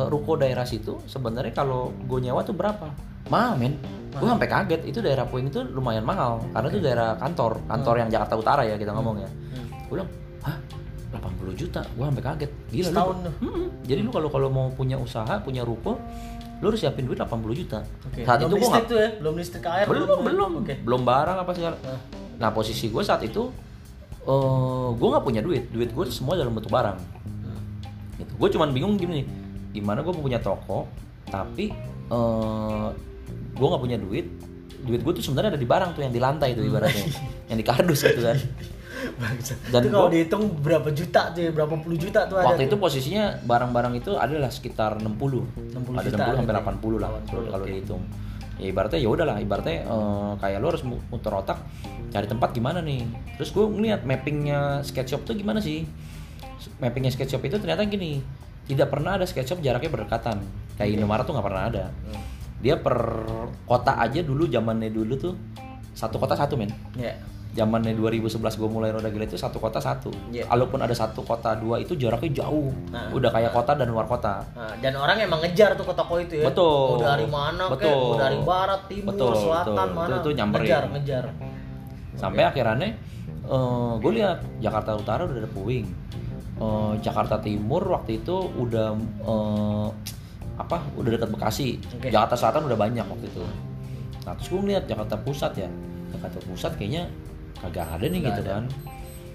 ruko 0.07 0.33
daerah 0.33 0.63
situ 0.63 0.97
sebenarnya 1.05 1.53
kalau 1.53 1.93
gue 1.99 2.19
nyewa 2.19 2.41
tuh 2.41 2.51
berapa 2.51 2.89
mahal 3.27 3.53
men 3.55 3.77
gue 4.11 4.27
sampai 4.27 4.45
kaget 4.45 4.81
itu 4.83 4.99
daerah 4.99 5.25
puing 5.25 5.47
itu 5.47 5.61
lumayan 5.63 6.01
mahal 6.01 6.41
karena 6.49 6.67
itu 6.67 6.79
daerah 6.79 7.09
kantor 7.15 7.61
kantor 7.63 7.95
yang 7.97 8.09
Jakarta 8.09 8.33
Utara 8.35 8.61
ya 8.63 8.75
kita 8.75 8.91
ngomong 8.91 9.17
ya 9.17 9.29
Hmm. 9.53 9.69
gue 9.87 9.95
bilang 9.95 10.09
hah 10.41 10.57
80 11.13 11.53
juta 11.55 11.81
gue 11.87 12.01
sampai 12.03 12.23
kaget 12.23 12.51
gila 12.67 12.89
Setahun 12.89 13.15
lu. 13.19 13.31
Mm-mm. 13.39 13.65
jadi 13.83 13.99
lu 14.01 14.09
kalau 14.09 14.29
kalau 14.29 14.49
mau 14.49 14.67
punya 14.69 14.97
usaha 14.97 15.37
punya 15.39 15.61
ruko 15.61 16.01
lu 16.57 16.65
harus 16.67 16.79
siapin 16.79 17.03
duit 17.03 17.17
80 17.17 17.29
juta 17.55 17.79
Oke. 18.03 18.23
saat 18.23 18.39
belum 18.39 18.49
itu 18.49 18.55
gue 18.59 18.81
tuh 18.83 18.97
ya, 18.97 19.09
belum 19.17 19.33
listrik 19.35 19.65
air. 19.67 19.85
belum 19.85 20.07
ya? 20.07 20.17
belum 20.23 20.51
Oke. 20.59 20.73
belum 20.79 21.01
barang 21.03 21.37
apa 21.39 21.51
segala 21.51 21.75
Nah. 21.79 21.99
nah 22.35 22.49
posisi 22.49 22.87
gue 22.87 23.01
saat 23.01 23.21
itu 23.21 23.53
eh 24.23 24.29
gue 24.91 25.07
nggak 25.07 25.23
punya 25.23 25.41
duit 25.41 25.69
duit 25.69 25.89
gue 25.89 26.05
semua 26.07 26.33
dalam 26.33 26.49
bentuk 26.51 26.69
barang 26.69 26.97
Hmm. 27.42 27.42
Gitu. 28.23 28.31
Gue 28.33 28.49
cuman 28.49 28.71
bingung 28.71 28.95
gini 28.95 29.27
gimana 29.69 29.99
gue 29.99 30.11
punya 30.11 30.37
toko 30.37 30.85
tapi 31.25 31.73
eh 32.07 32.87
gue 33.53 33.67
nggak 33.67 33.81
punya 33.81 33.97
duit. 33.97 34.27
Duit 34.83 34.99
gue 34.99 35.13
tuh 35.13 35.23
sebenarnya 35.23 35.55
ada 35.55 35.59
di 35.59 35.65
barang 35.65 35.91
tuh 35.93 36.01
yang 36.01 36.11
di 36.11 36.19
lantai 36.19 36.51
tuh 36.51 36.63
ibaratnya. 36.63 37.05
Yang 37.47 37.57
di 37.57 37.65
kardus 37.65 37.99
gitu 38.01 38.21
kan. 38.21 38.37
Bangsat. 39.13 39.57
Dan 39.67 39.81
itu 39.83 39.91
kalau 39.91 40.07
gua- 40.07 40.13
dihitung 40.13 40.43
berapa 40.57 40.89
juta 40.89 41.21
tuh 41.29 41.51
berapa 41.51 41.75
puluh 41.75 41.97
juta 41.97 42.23
tuh 42.23 42.39
ada. 42.39 42.47
waktu 42.49 42.65
itu 42.65 42.75
tuh. 42.75 42.79
posisinya 42.79 43.35
barang-barang 43.43 43.93
itu 43.99 44.15
adalah 44.15 44.47
sekitar 44.47 44.95
60 44.95 45.75
60 45.75 45.91
ada 45.91 46.07
juta 46.07 46.23
60 46.23 46.39
sampai 46.39 46.53
ada. 46.55 46.63
80 46.63 47.03
lah 47.03 47.09
80, 47.19 47.51
kalau 47.51 47.65
dihitung. 47.65 48.03
Ya 48.55 48.67
ibaratnya 48.69 48.99
ya 49.01 49.09
udahlah 49.09 49.37
ibaratnya 49.37 49.77
eh, 49.83 50.31
kayak 50.39 50.57
lo 50.61 50.67
harus 50.69 50.83
mu- 50.85 51.03
muter 51.09 51.33
otak 51.33 51.59
cari 52.09 52.27
tempat 52.27 52.49
gimana 52.53 52.79
nih. 52.79 53.03
Terus 53.35 53.49
gue 53.51 53.65
ngeliat 53.65 54.05
mappingnya 54.05 54.59
sketchup 54.83 55.25
tuh 55.25 55.35
gimana 55.35 55.59
sih 55.59 55.83
mappingnya 56.77 57.09
sketchup 57.09 57.41
itu 57.41 57.55
ternyata 57.55 57.83
gini 57.83 58.19
tidak 58.63 58.87
pernah 58.89 59.15
ada 59.15 59.23
sketchup 59.23 59.59
jaraknya 59.59 59.89
berdekatan 59.89 60.39
kayak 60.73 60.93
Indomaret 60.93 61.23
tuh 61.23 61.33
nggak 61.33 61.43
pernah 61.43 61.63
ada 61.65 61.85
Hmm. 61.89 62.21
dia 62.59 62.75
per 62.75 62.95
kota 63.63 63.97
aja 63.97 64.19
dulu 64.19 64.45
zamannya 64.45 64.87
dulu 64.87 65.13
tuh 65.15 65.33
satu 65.91 66.15
kota 66.15 66.33
satu 66.33 66.55
men 66.55 66.71
Ya. 66.95 67.13
zamannya 67.53 67.93
2011 67.93 68.33
gue 68.55 68.65
mulai 68.65 68.89
roda 68.89 69.07
gila 69.07 69.23
itu 69.23 69.35
satu 69.35 69.59
kota 69.59 69.77
satu 69.77 70.09
Iya. 70.31 70.47
kalaupun 70.47 70.79
ada 70.79 70.89
satu 70.91 71.21
kota 71.21 71.53
dua 71.53 71.77
itu 71.77 71.93
jaraknya 71.93 72.41
jauh 72.41 72.73
Nah. 72.89 73.11
udah 73.11 73.29
kayak 73.29 73.51
kota 73.51 73.75
dan 73.75 73.87
luar 73.87 74.07
kota 74.07 74.41
Nah, 74.49 74.73
dan 74.79 74.95
orang 74.95 75.19
emang 75.19 75.37
ngejar 75.39 75.75
tuh 75.75 75.83
ke 75.83 75.93
toko 75.93 76.17
itu 76.17 76.39
ya. 76.39 76.49
Betul. 76.49 76.97
Mau 76.97 77.03
dari 77.03 77.27
mana 77.27 77.63
Betul. 77.69 77.93
mau 77.93 78.17
dari 78.17 78.37
barat, 78.41 78.81
timur, 78.87 79.11
Betul, 79.11 79.31
selatan, 79.37 79.69
betul. 79.69 79.93
mana. 79.93 80.07
Itu- 80.09 80.17
itu 80.23 80.29
nyamperin. 80.33 80.65
Ngejar, 80.65 80.83
ngejar. 80.89 81.25
sampai 82.13 82.41
akhirnya 82.43 82.89
gue 83.99 84.11
lihat 84.13 84.39
Jakarta 84.57 84.95
Utara 84.95 85.25
udah 85.25 85.35
ada 85.35 85.49
puing 85.49 85.85
Eh, 86.63 86.93
Jakarta 87.03 87.35
Timur 87.41 87.83
waktu 87.91 88.23
itu 88.23 88.35
udah 88.55 88.95
eh, 89.25 89.87
apa 90.53 90.77
udah 90.95 91.09
dekat 91.11 91.29
Bekasi. 91.33 91.81
Oke. 91.97 92.07
Jakarta 92.13 92.35
Selatan 92.39 92.69
udah 92.69 92.77
banyak 92.77 93.03
waktu 93.03 93.25
itu. 93.27 93.43
Nah 94.23 94.33
terus 94.37 94.47
gue 94.47 94.59
ngeliat 94.61 94.83
Jakarta 94.87 95.15
Pusat 95.19 95.53
ya. 95.59 95.69
Jakarta 96.13 96.39
Pusat 96.45 96.71
kayaknya 96.79 97.03
kagak 97.59 97.87
ada 97.89 98.05
nih 98.05 98.19
Nggak 98.21 98.31
gitu 98.31 98.41
ada. 98.47 98.53
kan. 98.59 98.65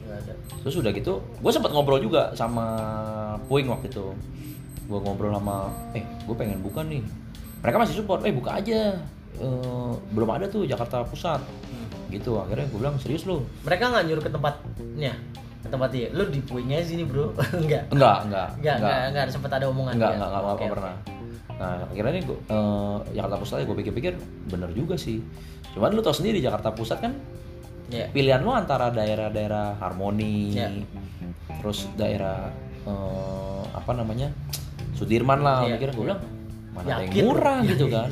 Ada. 0.08 0.34
terus 0.64 0.74
udah 0.80 0.90
gitu 0.90 1.20
gue 1.20 1.52
sempat 1.52 1.70
ngobrol 1.70 2.00
juga 2.00 2.32
sama 2.32 2.64
Puing 3.50 3.68
waktu 3.68 3.92
itu. 3.92 4.08
Gue 4.88 4.98
ngobrol 5.04 5.36
sama 5.36 5.68
eh 5.92 6.04
gue 6.24 6.36
pengen 6.38 6.64
buka 6.64 6.80
nih. 6.86 7.04
Mereka 7.60 7.76
masih 7.76 7.94
support 7.98 8.24
eh 8.24 8.32
buka 8.32 8.56
aja. 8.56 8.96
Eh, 9.36 9.92
belum 10.14 10.28
ada 10.32 10.48
tuh 10.48 10.64
Jakarta 10.64 11.04
Pusat. 11.04 11.44
Gitu 12.08 12.40
akhirnya 12.40 12.64
gue 12.72 12.78
bilang 12.80 12.96
serius 12.96 13.28
lu? 13.28 13.44
Mereka 13.68 13.92
nggak 13.92 14.04
nyuruh 14.08 14.24
ke 14.24 14.30
tempatnya, 14.32 15.12
ke 15.58 15.68
tempat 15.68 15.90
dia. 15.90 16.06
Lu 16.10 16.24
di 16.24 16.40
puingnya 16.40 16.80
sini 16.80 17.02
bro, 17.02 17.34
enggak. 17.62 17.90
enggak 17.90 18.16
enggak 18.24 18.48
Enggak, 18.54 18.74
enggak, 18.76 18.98
enggak 19.04 19.22
ada 19.22 19.32
sempat 19.32 19.50
ada 19.52 19.66
omongan. 19.66 19.92
enggak 19.94 20.10
ya? 20.10 20.16
enggak 20.16 20.28
enggak, 20.30 20.54
enggak 20.54 20.72
pernah 20.72 20.94
nah 21.58 21.74
akhirnya 21.82 22.12
nih 22.12 22.22
gue 22.22 22.38
eh, 22.46 22.96
Jakarta 23.12 23.34
Pusat 23.36 23.56
gue 23.64 23.76
pikir-pikir 23.82 24.12
bener 24.46 24.70
juga 24.70 24.94
sih 24.94 25.18
cuman 25.74 25.90
lu 25.90 26.00
tau 26.00 26.14
sendiri 26.14 26.38
Jakarta 26.38 26.70
Pusat 26.70 26.98
kan 27.00 27.12
Ya. 27.88 28.06
pilihan 28.06 28.38
lu 28.38 28.52
antara 28.52 28.92
daerah-daerah 28.92 29.74
harmoni 29.76 30.54
Ya. 30.54 30.70
terus 31.58 31.90
daerah 31.94 32.54
eh, 32.84 33.62
apa 33.74 33.90
namanya 33.90 34.30
Sudirman 34.94 35.40
lah 35.40 35.64
Iya, 35.64 35.74
mikirnya 35.74 35.94
gue 35.94 36.04
bilang 36.04 36.20
mana 36.70 36.86
ada 36.86 37.02
yang 37.02 37.26
murah 37.26 37.58
gitu 37.64 37.86
kan 37.88 38.10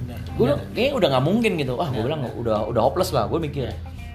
Benar. 0.00 0.18
gue 0.26 0.42
bilang 0.42 0.60
kayaknya 0.72 0.92
udah 0.96 1.08
nggak 1.08 1.24
mungkin 1.24 1.52
gitu 1.54 1.72
ah 1.76 1.86
gue 1.86 1.94
Iya, 1.94 2.06
bilang 2.08 2.20
udah 2.34 2.58
udah 2.66 2.82
hopeless 2.82 3.10
lah 3.12 3.24
gue 3.26 3.38
mikir 3.38 3.70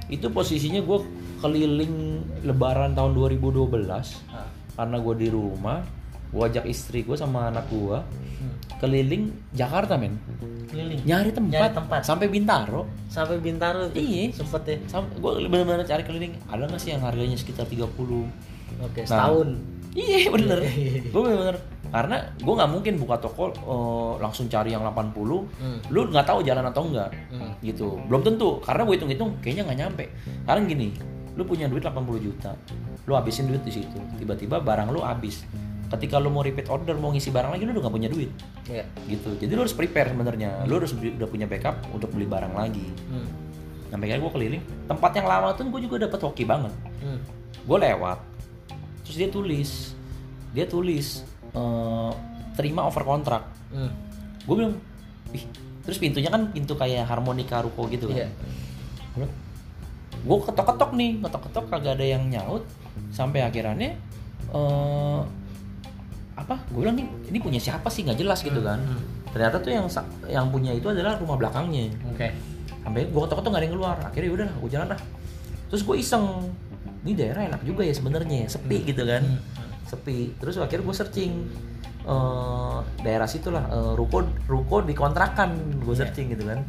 itu 0.08 0.28
posisinya 0.28 0.82
gue 0.82 0.98
keliling 1.38 1.96
lebaran 2.42 2.92
tahun 2.92 3.12
2012 3.14 4.22
Ah. 4.28 4.48
karena 4.76 4.98
gue 4.98 5.16
di 5.18 5.28
rumah 5.28 5.80
gue 6.28 6.44
ajak 6.44 6.66
istri 6.66 7.02
gue 7.02 7.16
sama 7.16 7.48
anak 7.48 7.68
gue 7.68 7.96
Hmm. 8.36 8.52
keliling 8.78 9.32
Jakarta 9.52 9.96
men 9.96 10.20
Keliling. 10.68 11.00
nyari 11.02 11.32
tempat, 11.32 11.56
Nyari 11.56 11.72
tempat. 11.74 12.02
sampai 12.04 12.28
Bintaro 12.28 12.84
Sampai 13.08 13.40
Bintaro. 13.40 13.88
Iya. 13.90 14.34
Sempet 14.34 14.62
ya. 14.66 14.76
gue 15.16 15.32
bener-bener 15.46 15.82
cari 15.82 16.04
keliling 16.04 16.36
ada 16.46 16.66
nggak 16.66 16.76
sih 16.78 16.92
yang 16.92 17.00
harganya 17.00 17.34
sekitar 17.34 17.64
30 17.64 18.28
Oke, 18.78 19.00
Nah, 19.00 19.08
setahun. 19.08 19.56
Iya 19.96 20.28
bener. 20.28 20.60
Iya. 20.60 21.08
gue 21.08 21.22
bener-bener 21.22 21.56
karena 21.88 22.18
gue 22.36 22.54
nggak 22.54 22.68
mungkin 22.70 22.94
buka 22.98 23.16
toko 23.16 23.44
eh, 23.48 24.14
langsung 24.20 24.52
cari 24.52 24.70
yang 24.70 24.84
80 24.84 25.48
Hmm. 25.56 25.80
Lu 25.88 26.04
nggak 26.06 26.28
tahu 26.28 26.44
jalan 26.44 26.66
atau 26.66 26.84
enggak 26.84 27.16
Hmm. 27.32 27.56
gitu. 27.62 27.96
Belum 28.04 28.20
tentu 28.22 28.60
karena 28.60 28.84
gue 28.84 28.94
hitung-hitung 28.94 29.32
kayaknya 29.40 29.64
nggak 29.64 29.80
nyampe. 29.80 30.04
Karena 30.44 30.60
gini, 30.66 30.88
lu 31.36 31.44
punya 31.44 31.68
duit 31.68 31.84
80 31.84 31.92
juta, 32.18 32.56
lu 33.04 33.14
habisin 33.14 33.46
duit 33.46 33.60
di 33.62 33.74
situ. 33.74 34.00
Tiba-tiba 34.16 34.58
barang 34.58 34.90
lu 34.90 35.00
habis. 35.00 35.44
Ketika 35.86 36.18
lu 36.18 36.28
mau 36.28 36.42
repeat 36.42 36.66
order 36.66 36.96
mau 36.96 37.12
ngisi 37.12 37.30
barang 37.30 37.52
lagi 37.52 37.64
lu 37.64 37.72
udah 37.72 37.84
nggak 37.84 37.94
punya 37.94 38.10
duit 38.10 38.32
Iya. 38.66 38.84
gitu. 39.06 39.36
Jadi 39.38 39.52
lu 39.52 39.62
harus 39.62 39.72
prepare 39.72 40.10
sebenarnya. 40.10 40.64
Lu 40.64 40.76
harus 40.76 40.92
udah 40.92 41.28
punya 41.28 41.46
backup 41.46 41.78
untuk 41.90 42.10
beli 42.10 42.26
barang 42.26 42.52
lagi. 42.52 42.88
Hmm. 43.06 43.28
Sampai 43.88 44.10
kayak 44.10 44.20
gue 44.20 44.32
keliling. 44.34 44.64
Tempat 44.86 45.12
yang 45.14 45.28
lama 45.28 45.54
tuh 45.54 45.68
gue 45.68 45.82
juga 45.82 46.02
dapat 46.02 46.20
hoki 46.20 46.44
banget. 46.44 46.74
Hmm. 47.00 47.20
gue 47.62 47.78
lewat 47.80 48.22
terus 49.02 49.16
dia 49.16 49.26
tulis 49.28 49.72
dia 50.52 50.66
tulis 50.66 51.22
eh, 51.52 52.12
terima 52.54 52.82
over 52.84 53.02
kontrak 53.02 53.42
Hmm. 53.70 53.90
gue 54.40 54.54
bilang 54.56 54.74
ih 55.32 55.42
terus 55.82 55.98
pintunya 55.98 56.28
kan 56.28 56.48
pintu 56.48 56.74
kayak 56.74 57.04
harmonika 57.04 57.60
ruko 57.60 57.86
gitu 57.86 58.06
kan 58.08 58.30
Iya. 59.16 59.26
Gue 60.26 60.38
ketok-ketok 60.42 60.92
nih 60.98 61.12
ketok-ketok 61.22 61.66
kagak 61.70 61.94
ada 62.02 62.06
yang 62.06 62.24
nyaut. 62.28 62.66
Sampai 63.14 63.46
akhirnya 63.46 63.94
eh 64.50 65.20
apa? 66.36 66.56
Gue 66.74 66.84
bilang 66.84 66.98
nih 67.00 67.08
ini 67.32 67.38
punya 67.40 67.62
siapa 67.62 67.88
sih? 67.88 68.04
Nggak 68.04 68.20
jelas 68.20 68.40
gitu 68.42 68.62
kan. 68.62 68.82
Hmm. 68.82 69.02
ternyata 69.36 69.60
tuh 69.60 69.68
yang 69.68 69.84
yang 70.32 70.48
punya 70.48 70.72
itu 70.72 70.88
adalah 70.88 71.20
rumah 71.20 71.36
belakangnya. 71.36 71.92
Oke. 72.08 72.32
sampai 72.86 73.10
gue 73.10 73.18
ketok-ketok 73.20 73.50
gak 73.50 73.60
ada 73.60 73.66
yang 73.66 73.76
keluar. 73.76 73.98
Akhirnya 74.00 74.32
udah 74.32 74.48
gue 74.62 74.70
jalan 74.70 74.88
dah. 74.94 75.02
Terus 75.74 75.82
gue 75.84 75.96
iseng. 75.98 76.26
Ini 77.04 77.12
daerah 77.18 77.42
enak 77.50 77.62
juga 77.66 77.82
ya 77.84 77.94
sebenarnya 77.94 78.48
sepi 78.48 78.78
gitu 78.88 79.04
kan. 79.04 79.24
Hmm. 79.26 79.42
sepi. 79.90 80.38
Terus 80.40 80.56
akhirnya 80.62 80.86
gue 80.88 80.96
searching. 80.96 81.34
Eh, 82.06 82.80
daerah 83.02 83.26
situ 83.26 83.50
lah 83.50 83.66
eh, 83.66 83.94
ruko 83.98 84.22
ruko 84.46 84.86
dikontrakan 84.86 85.82
gue 85.82 85.90
Iya. 85.90 86.06
searching 86.06 86.38
gitu 86.38 86.46
kan 86.46 86.62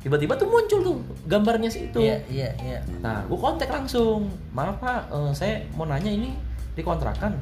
tiba-tiba 0.00 0.32
tuh 0.34 0.46
muncul 0.46 0.80
tuh 0.80 0.96
gambarnya 1.24 1.68
situ 1.68 2.00
Iya, 2.00 2.24
iya, 2.26 2.48
iya. 2.58 2.78
nah 2.98 3.20
gue 3.22 3.36
kontak 3.36 3.68
langsung 3.68 4.26
maaf 4.50 4.76
pak 4.76 5.08
eh, 5.08 5.32
saya 5.32 5.54
mau 5.72 5.84
nanya 5.84 6.08
ini 6.08 6.32
dikontrakan 6.72 7.36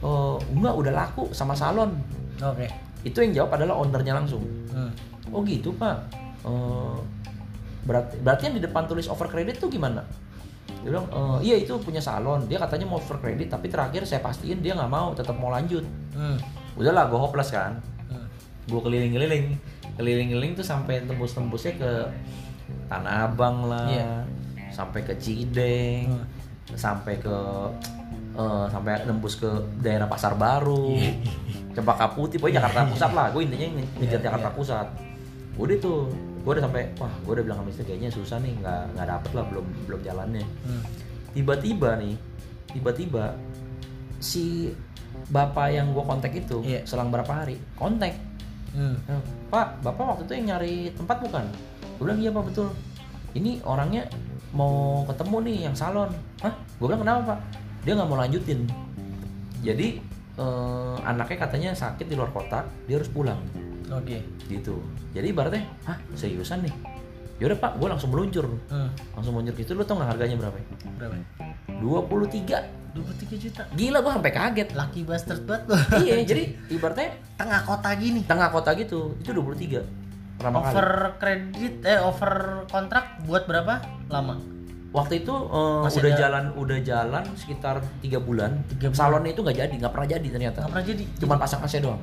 Eh, 0.00 0.36
enggak 0.50 0.74
udah 0.74 0.92
laku 0.94 1.28
sama 1.30 1.52
salon 1.52 1.92
Oke. 2.38 2.64
itu 3.02 3.20
yang 3.20 3.32
jawab 3.34 3.52
adalah 3.54 3.76
ownernya 3.76 4.14
langsung 4.14 4.40
Hmm. 4.68 4.88
Oh 5.28 5.42
gitu 5.42 5.70
pak. 5.72 6.08
Eh, 6.40 6.96
berarti 7.82 8.16
berarti 8.18 8.42
yang 8.44 8.56
di 8.56 8.62
depan 8.62 8.84
tulis 8.84 9.06
over 9.06 9.26
credit 9.26 9.56
tuh 9.56 9.68
gimana? 9.68 10.00
dia 10.72 10.88
bilang 10.88 11.04
"Eh, 11.06 11.38
iya 11.44 11.56
itu 11.58 11.76
punya 11.76 12.00
salon 12.00 12.48
dia 12.48 12.56
katanya 12.56 12.86
mau 12.86 12.96
over 12.96 13.20
kredit 13.20 13.50
tapi 13.50 13.68
terakhir 13.68 14.02
saya 14.02 14.18
pastiin 14.18 14.58
dia 14.58 14.72
nggak 14.72 14.88
mau 14.88 15.12
tetap 15.12 15.36
mau 15.36 15.50
lanjut 15.50 15.84
Hmm. 16.10 16.40
udahlah 16.74 17.04
gue 17.06 17.18
hopeless 17.20 17.52
kan 17.52 17.76
Hmm. 18.06 18.24
gue 18.64 18.80
keliling-keliling 18.80 19.60
keliling-keliling 20.00 20.52
tuh 20.54 20.64
sampai 20.64 21.04
tembus-tembusnya 21.04 21.76
ke 21.76 21.90
Tanah 22.88 23.28
Abang 23.28 23.66
lah 23.66 23.86
Iya. 23.86 24.12
sampai 24.70 25.00
ke 25.02 25.14
Cideng 25.14 26.08
Hmm. 26.10 26.24
sampai 26.72 27.18
ke 27.18 27.36
eh, 28.32 28.66
sampai 28.66 29.04
nembus 29.04 29.34
ke 29.34 29.50
daerah 29.78 30.06
Pasar 30.06 30.32
Baru 30.34 30.94
Cempaka 31.70 32.10
Putih 32.10 32.38
pokoknya 32.38 32.58
Jakarta 32.58 32.88
Pusat 32.88 33.10
lah 33.12 33.26
gue 33.28 33.42
intinya 33.42 33.68
nge- 33.72 33.90
ngejar 33.96 34.16
Iya, 34.16 34.24
Jakarta 34.24 34.48
iya. 34.48 34.56
Pusat 34.56 34.86
udah 35.54 35.76
tuh 35.78 35.98
gue 36.40 36.50
udah 36.50 36.64
sampai 36.64 36.82
wah 36.96 37.12
gue 37.20 37.32
udah 37.32 37.44
bilang 37.44 37.58
sama 37.58 37.68
istri 37.68 37.84
kayaknya 37.84 38.08
susah 38.08 38.38
nih 38.38 38.54
nggak 38.56 38.80
nggak 38.94 39.06
dapet 39.08 39.30
lah 39.34 39.44
belum 39.44 39.66
belum 39.84 40.00
jalannya 40.00 40.44
Hmm. 40.64 40.82
tiba-tiba 41.30 41.90
nih 41.96 42.14
tiba-tiba 42.70 43.24
si 44.18 44.70
bapak 45.26 45.68
yang 45.70 45.90
gue 45.90 46.00
kontak 46.00 46.32
itu 46.32 46.62
Iya. 46.62 46.80
selang 46.84 47.08
berapa 47.08 47.28
hari 47.34 47.58
kontak 47.74 48.14
Hmm. 48.70 48.94
Pak, 49.50 49.82
Bapak 49.82 50.04
waktu 50.14 50.22
itu 50.30 50.32
yang 50.38 50.46
nyari 50.54 50.74
tempat 50.94 51.16
bukan? 51.26 51.44
Gue 51.98 52.04
bilang 52.06 52.20
iya 52.22 52.30
Pak 52.30 52.44
betul. 52.46 52.70
Ini 53.34 53.58
orangnya 53.66 54.06
mau 54.54 55.02
ketemu 55.10 55.36
nih 55.46 55.56
yang 55.66 55.74
salon. 55.74 56.10
Hah? 56.38 56.54
Gue 56.78 56.86
bilang 56.86 57.02
kenapa 57.02 57.34
Pak? 57.34 57.38
Dia 57.82 57.92
nggak 57.98 58.08
mau 58.08 58.18
lanjutin. 58.18 58.70
Jadi 59.60 59.98
eh, 60.38 60.96
anaknya 61.02 61.36
katanya 61.36 61.70
sakit 61.74 62.06
di 62.06 62.14
luar 62.14 62.30
kota, 62.30 62.62
dia 62.86 62.96
harus 62.96 63.10
pulang 63.10 63.42
Oke. 63.90 64.22
gitu. 64.46 64.78
Jadi 65.10 65.34
ibaratnya, 65.34 65.66
hah 65.82 65.98
seriusan 66.14 66.62
nih? 66.62 66.74
Yaudah 67.42 67.58
Pak, 67.58 67.72
gue 67.82 67.88
langsung 67.90 68.14
meluncur. 68.14 68.46
Hmm. 68.70 68.94
Langsung 69.18 69.34
meluncur 69.34 69.58
gitu, 69.58 69.74
lu 69.74 69.82
tau 69.82 69.98
nggak 69.98 70.14
harganya 70.14 70.36
berapa? 70.38 70.56
Berapa? 70.94 71.14
23 71.82 72.79
23 72.92 73.38
juta. 73.38 73.62
Gila 73.70 73.98
gue 74.00 74.12
sampai 74.12 74.32
kaget. 74.32 74.68
Lucky 74.72 75.00
bastard 75.02 75.42
banget 75.44 75.62
lo. 75.66 75.76
iya, 76.00 76.14
jadi 76.30 76.42
ibaratnya 76.68 77.08
tengah 77.34 77.60
kota 77.62 77.90
gini. 77.94 78.20
tengah 78.24 78.48
kota 78.48 78.70
gitu, 78.74 79.14
itu 79.16 79.30
23 79.30 79.82
pertama 80.36 80.58
kali. 80.60 80.72
Over 80.72 80.88
kredit 81.16 81.74
eh 81.84 82.00
over 82.00 82.32
kontrak 82.66 83.20
buat 83.24 83.44
berapa 83.44 83.78
lama? 84.08 84.40
Waktu 84.90 85.22
itu 85.22 85.30
Masih 85.84 86.02
udah 86.02 86.10
ada- 86.10 86.18
jalan 86.18 86.44
udah 86.56 86.78
jalan 86.80 87.24
sekitar 87.36 87.78
tiga 88.00 88.18
bulan. 88.18 88.58
Tiga 88.66 88.90
bulan. 88.90 88.98
Salonnya 88.98 89.30
itu 89.30 89.40
nggak 89.40 89.56
jadi, 89.60 89.74
nggak 89.76 89.92
pernah 89.92 90.08
jadi 90.08 90.26
ternyata. 90.26 90.58
Nggak 90.60 90.72
pernah 90.72 90.86
jadi. 90.88 91.04
Cuma 91.14 91.34
pasang 91.38 91.60
AC 91.62 91.74
doang, 91.78 92.00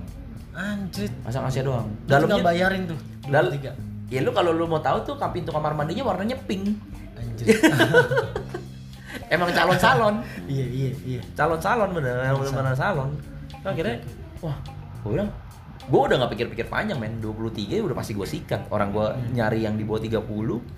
Anjir. 0.54 1.10
pasang 1.20 1.44
AC 1.44 1.58
doang. 1.62 1.88
Dalamnya 2.06 2.40
bayarin 2.40 2.88
tuh. 2.88 3.00
dal 3.28 3.52
23. 3.52 3.76
ya 4.08 4.24
lu 4.24 4.32
kalau 4.32 4.56
lu 4.56 4.64
mau 4.66 4.80
tahu 4.80 5.04
tuh 5.04 5.20
pintu 5.36 5.52
kamar 5.52 5.76
mandinya 5.76 6.08
warnanya 6.08 6.40
pink. 6.48 6.80
Anjir. 7.20 7.60
Emang 9.28 9.50
calon 9.52 9.78
salon, 9.78 10.16
iya 10.48 10.66
iya 10.66 10.90
iya. 11.04 11.22
calon 11.36 11.60
salon 11.60 11.90
bener, 11.92 12.16
emang 12.24 12.40
bener-bener 12.44 12.76
salon. 12.78 13.10
Nah, 13.64 13.72
akhirnya, 13.74 13.98
wah, 14.40 14.58
gue 15.04 15.10
bilang, 15.18 15.30
gue 15.88 16.00
udah 16.00 16.16
nggak 16.24 16.32
pikir-pikir 16.36 16.66
panjang 16.68 17.00
men, 17.00 17.20
23 17.20 17.84
udah 17.84 17.96
pasti 17.96 18.12
gue 18.16 18.28
sikat. 18.28 18.72
Orang 18.72 18.96
gue 18.96 19.08
nyari 19.34 19.64
yang 19.64 19.76
di 19.76 19.84
bawah 19.84 20.00
30 20.00 20.24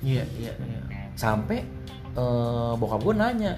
Iya 0.01 0.23
iya 0.37 0.51
iya. 0.55 0.79
sampai 1.13 1.61
eh, 2.15 2.73
bokap 2.77 3.01
gue 3.05 3.13
nanya 3.13 3.53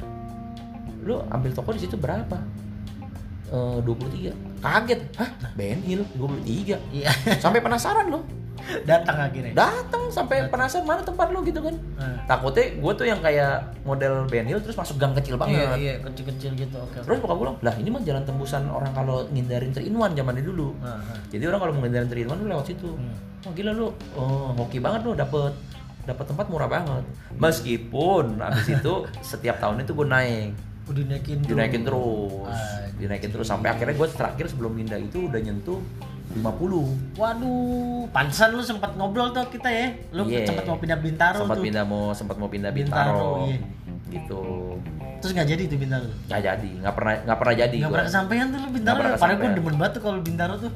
lu 1.02 1.18
ambil 1.34 1.50
toko 1.52 1.74
di 1.74 1.82
situ 1.82 1.98
berapa? 1.98 2.38
Eh 3.52 3.78
23 3.84 4.62
kaget. 4.62 5.02
Hah 5.18 5.30
Ben 5.58 5.80
Hill 5.82 6.06
23 6.16 6.78
Iya. 6.94 7.10
sampai 7.44 7.60
penasaran 7.60 8.08
lo 8.08 8.22
Datang 8.84 9.18
akhirnya. 9.24 9.54
datang 9.54 10.04
sampai 10.08 10.48
penasaran 10.48 10.84
mana 10.84 11.02
tempat 11.02 11.28
lo 11.28 11.40
gitu 11.42 11.60
kan 11.60 11.76
Nah. 11.94 12.18
takutnya 12.26 12.66
gue 12.74 12.92
tuh 12.94 13.06
yang 13.06 13.20
kayak 13.20 13.54
model 13.82 14.26
Ben 14.26 14.44
Hill 14.44 14.60
terus 14.60 14.74
masuk 14.74 14.96
gang 14.96 15.14
kecil 15.14 15.34
Iya 15.34 15.42
banget 15.42 15.78
iya 15.78 15.94
kecil-kecil 16.00 16.52
gitu. 16.56 16.78
Oke. 16.78 17.00
terus 17.00 17.18
bokap 17.18 17.36
gue 17.36 17.46
bilang 17.46 17.58
lah 17.60 17.76
ini 17.76 17.88
mah 17.88 18.02
jalan 18.02 18.22
tembusan 18.22 18.64
orang 18.66 18.92
kalau 18.92 19.24
ngindarin 19.28 19.70
3 19.70 19.82
in 19.82 19.94
1 19.94 20.14
zaman 20.14 20.34
dulu 20.38 20.74
nah. 20.78 20.98
jadi 21.28 21.44
orang 21.46 21.60
kalau 21.60 21.72
mau 21.72 21.82
ngindarin 21.82 22.08
3 22.08 22.18
in 22.18 22.28
1 22.28 22.38
lu 22.38 22.48
lewat 22.48 22.66
situ 22.68 22.90
Hmm. 22.92 23.16
oh 23.42 23.52
gila 23.52 23.72
lu 23.72 23.88
oh, 24.14 24.54
hoki 24.56 24.78
banget 24.78 25.02
lu 25.02 25.14
dapet 25.14 25.54
dapat 26.04 26.26
tempat 26.26 26.46
murah 26.48 26.68
banget 26.68 27.04
meskipun 27.36 28.40
abis 28.40 28.68
itu 28.76 28.94
setiap 29.20 29.58
tahun 29.58 29.82
itu 29.82 29.92
gue 29.92 30.08
naik 30.08 30.52
Udah 30.84 30.98
dinaikin 31.00 31.38
terus. 31.38 31.48
dinaikin 31.48 31.82
terus 31.84 32.50
Anjir. 32.52 32.90
dinaikin 32.98 33.30
terus 33.30 33.48
sampai 33.48 33.70
akhirnya 33.70 33.94
gue 33.94 34.08
terakhir 34.10 34.46
sebelum 34.48 34.72
pindah 34.74 34.98
itu 34.98 35.26
udah 35.26 35.40
nyentuh 35.40 35.78
50 36.34 37.16
Waduh, 37.16 38.08
pantesan 38.10 38.50
lu 38.52 38.62
sempat 38.62 38.92
ngobrol 38.94 39.30
tuh 39.30 39.46
kita 39.48 39.68
ya. 39.68 39.88
Lu 40.10 40.26
Iya. 40.26 40.44
sempat 40.44 40.64
mau 40.64 40.76
pindah 40.76 40.98
Bintaro 40.98 41.38
sempat 41.40 41.58
tuh. 41.58 41.64
pindah 41.64 41.84
mau 41.84 42.04
sempat 42.12 42.36
mau 42.36 42.48
pindah 42.48 42.72
Bintaro, 42.72 43.12
Bintaro, 43.12 43.32
iya. 43.46 43.60
gitu 44.10 44.42
Terus 45.18 45.32
nggak 45.34 45.48
jadi 45.50 45.64
tuh 45.66 45.78
Bintaro. 45.78 46.08
nggak 46.26 46.42
jadi 46.42 46.70
nggak 46.80 46.94
pernah 46.94 47.14
nggak 47.22 47.38
pernah 47.38 47.56
jadi 47.56 47.76
Nggak 47.76 47.84
gua. 47.84 47.94
pernah 47.94 48.08
kesampaian 48.08 48.46
tuh 48.48 48.58
lu 48.58 48.70
Bintaro. 48.72 48.98
pernah 48.98 49.12
Padahal 49.16 49.38
gue 49.38 49.50
demen 49.54 49.76
banget 49.76 49.92
tuh 49.92 50.02
kalau 50.02 50.20
Bintaro 50.20 50.56
tuh. 50.58 50.74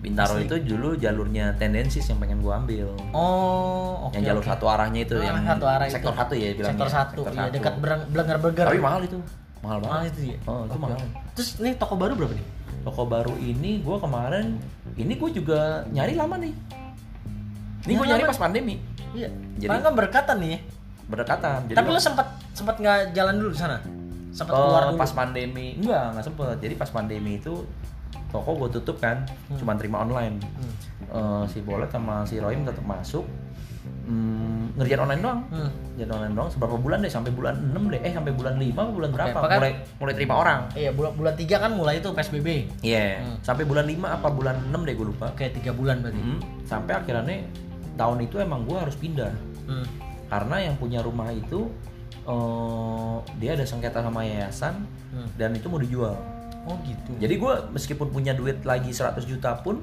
Bintaro 0.00 0.32
Asli. 0.32 0.46
itu 0.46 0.56
dulu 0.66 0.88
jalurnya 0.96 1.52
tendensis 1.54 2.00
yang 2.02 2.16
pengen 2.16 2.40
gue 2.40 2.48
ambil 2.50 2.88
Oh, 3.12 4.08
oke. 4.08 4.16
yang 4.16 4.24
jalur 4.26 4.40
oke. 4.40 4.48
satu 4.48 4.64
arahnya 4.66 5.04
itu 5.04 5.12
Ah, 5.14 5.28
yang 5.28 5.44
satu 5.44 5.66
arah 5.66 5.84
itu. 5.84 5.92
sektor 5.92 6.14
satu 6.14 6.32
ya 6.32 6.48
bilangnya 6.50 6.72
Sektor 6.72 6.88
satu, 6.88 7.20
Sektor 7.20 7.32
iya 7.34 7.42
satu. 7.42 7.52
dekat 7.52 7.74
Blenger 8.08 8.38
Burger. 8.38 8.64
tapi 8.64 8.80
mahal 8.80 9.00
itu 9.02 9.18
mahal 9.60 9.76
banget 9.76 9.92
Mahal 9.92 10.04
itu 10.08 10.20
ya. 10.24 10.36
Oh, 10.46 10.62
itu 10.64 10.78
mahal. 10.78 10.96
oke. 10.96 11.06
Terus 11.36 11.48
nih 11.58 11.72
toko 11.76 11.94
baru 11.94 12.12
berapa 12.14 12.32
nih? 12.32 12.46
Toko 12.80 13.04
baru 13.04 13.34
ini 13.34 13.78
gue 13.78 13.96
kemarin 13.96 14.56
ini 14.94 15.12
gue 15.14 15.30
juga 15.32 15.84
nyari 15.86 16.14
lama 16.14 16.36
nih 16.36 16.54
ini 17.82 17.92
gue 17.94 18.06
Nyari 18.06 18.24
pas 18.24 18.38
pandemi 18.38 18.76
Iya. 19.10 19.26
Jadi- 19.58 19.82
kan 19.82 19.92
berdekatan 19.92 20.36
nih. 20.38 20.50
ya. 20.50 20.60
berdekatan 21.04 21.58
jadi 21.66 21.76
Tapi 21.76 21.88
lu 21.88 21.98
sempat 21.98 22.26
sempat 22.52 22.74
nggak 22.76 23.10
jalan 23.10 23.34
dulu 23.34 23.50
di 23.50 23.58
sana? 23.58 23.82
Sempat 24.30 24.52
Eh, 24.52 24.60
keluar 24.60 24.82
dulu. 24.86 24.96
pas 24.96 25.10
pandemi 25.10 25.66
enggak 25.74 26.04
nggak 26.14 26.24
sempet 26.24 26.56
jadi 26.58 26.74
pas 26.76 26.86
pandemi 26.88 27.32
itu 27.34 27.66
toko 28.28 28.50
gue 28.56 28.70
tutup 28.72 28.96
kan 28.96 29.26
cuma 29.52 29.74
terima 29.74 30.00
online 30.00 30.38
Hmm. 30.38 30.72
Eh, 31.10 31.44
si 31.48 31.58
Bolet 31.60 31.88
sama 31.88 32.22
si 32.22 32.38
Royim 32.38 32.62
tetap 32.62 32.84
masuk 32.84 33.26
Hmm, 33.80 34.76
ngerjain 34.76 35.00
online 35.00 35.20
doang 35.20 35.40
Hmm. 35.48 35.70
ngerjain 35.90 36.12
online 36.12 36.34
doang 36.34 36.48
seberapa 36.48 36.76
bulan 36.76 36.98
deh 37.00 37.08
sampai 37.08 37.30
bulan 37.30 37.54
6 37.56 37.88
deh 37.88 38.00
eh 38.00 38.12
sampai 38.12 38.32
bulan 38.32 38.54
5 38.54 38.76
apa 38.78 38.90
bulan 38.90 39.10
berapa 39.10 39.32
bahkan- 39.34 39.56
mulai 39.56 39.72
mulai 39.96 40.12
terima 40.14 40.34
orang 40.36 40.60
Iya, 40.74 40.90
bulan 40.90 41.12
bulan 41.14 41.34
3 41.34 41.56
kan 41.56 41.70
mulai 41.72 41.94
itu 41.96 42.08
PSBB. 42.10 42.48
iya 42.80 43.06
Hmm. 43.18 43.36
sampai 43.40 43.64
bulan 43.64 43.84
5 43.84 44.06
apa 44.10 44.28
bulan 44.28 44.56
6 44.66 44.82
deh 44.82 44.92
gue 44.92 45.06
lupa 45.06 45.30
Oke, 45.30 45.48
3 45.48 45.70
bulan 45.70 46.00
berarti. 46.00 46.18
Hmm, 46.18 46.38
sampai 46.62 46.92
akhirnya 46.94 47.38
tahun 47.94 48.18
itu 48.22 48.36
emang 48.36 48.60
gue 48.62 48.76
harus 48.76 48.94
pindah 48.94 49.32
Hmm. 49.64 49.86
karena 50.26 50.56
yang 50.62 50.76
punya 50.76 51.00
rumah 51.00 51.30
itu 51.30 51.72
eh, 52.22 53.16
dia 53.38 53.50
ada 53.52 53.64
sengketa 53.64 54.00
sama 54.00 54.22
yayasan 54.22 54.84
Hmm. 55.08 55.26
dan 55.34 55.50
itu 55.52 55.66
mau 55.66 55.78
dijual 55.78 56.14
Oh 56.62 56.76
gitu. 56.84 57.16
jadi 57.16 57.34
gue 57.34 57.52
meskipun 57.72 58.06
punya 58.08 58.30
duit 58.32 58.60
lagi 58.62 58.92
100 58.92 59.24
juta 59.24 59.56
pun 59.56 59.80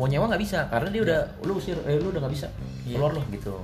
mau 0.00 0.08
nyewa 0.08 0.24
nggak 0.26 0.40
bisa 0.40 0.64
karena 0.66 0.88
dia 0.88 1.02
udah 1.02 1.20
lu 1.42 1.52
usir 1.54 1.76
eh 1.84 1.94
lu 1.94 2.08
udah 2.08 2.20
nggak 2.20 2.32
bisa 2.32 2.48
Iya. 2.82 2.96
keluar 2.96 3.12
loh 3.12 3.24
gitu. 3.28 3.60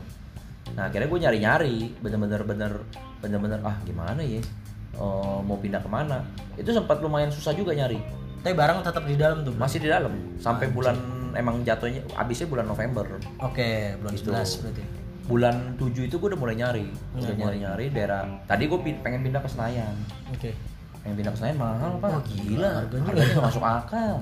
Nah 0.70 0.86
akhirnya 0.86 1.08
gue 1.08 1.18
nyari 1.18 1.38
nyari 1.40 1.74
bener-bener 1.96 2.40
bener 2.42 2.72
bener-bener 3.18 3.60
ah 3.62 3.80
gimana 3.80 4.20
ya? 4.20 4.44
Eh, 4.92 5.38
mau 5.40 5.56
pindah 5.56 5.78
ke 5.78 5.88
mana? 5.88 6.20
Itu 6.54 6.70
sempat 6.70 7.00
lumayan 7.00 7.28
susah 7.28 7.52
juga 7.52 7.72
nyari. 7.72 7.96
Tapi 8.38 8.52
barang 8.52 8.80
tetap 8.80 9.02
di 9.02 9.16
dalam 9.16 9.40
tuh. 9.42 9.52
masih 9.54 9.78
di 9.78 9.88
dalam. 9.88 10.12
Sampai 10.36 10.68
bulan 10.68 10.96
emang 11.32 11.60
jatuhnya 11.62 12.04
habisnya 12.12 12.46
bulan 12.46 12.64
November. 12.64 13.04
Oke, 13.38 13.96
bulan 13.96 14.12
Gitu. 14.12 14.28
11 14.28 14.60
berarti. 14.62 14.82
bulan 15.26 15.56
7 15.74 16.06
itu 16.06 16.16
gue 16.16 16.28
udah 16.28 16.38
mulai 16.38 16.54
nyari. 16.54 16.86
Udah 17.12 17.24
Mulai 17.26 17.36
mulai 17.36 17.58
nyari. 17.58 17.84
daerah. 17.90 18.22
Tadi 18.44 18.62
gue 18.64 18.78
pengen 19.00 19.20
pindah 19.22 19.40
ke 19.40 19.48
Senayan. 19.48 19.94
Oke. 20.28 20.52
pengen 20.98 21.16
pindah 21.16 21.32
ke 21.32 21.38
Senayan 21.38 21.56
mahal 21.56 21.92
pak. 21.96 22.10
Oh, 22.10 22.22
gila, 22.24 22.68
harganya. 22.76 23.06
harganya. 23.06 23.36
masuk 23.42 23.62
akal 23.62 24.16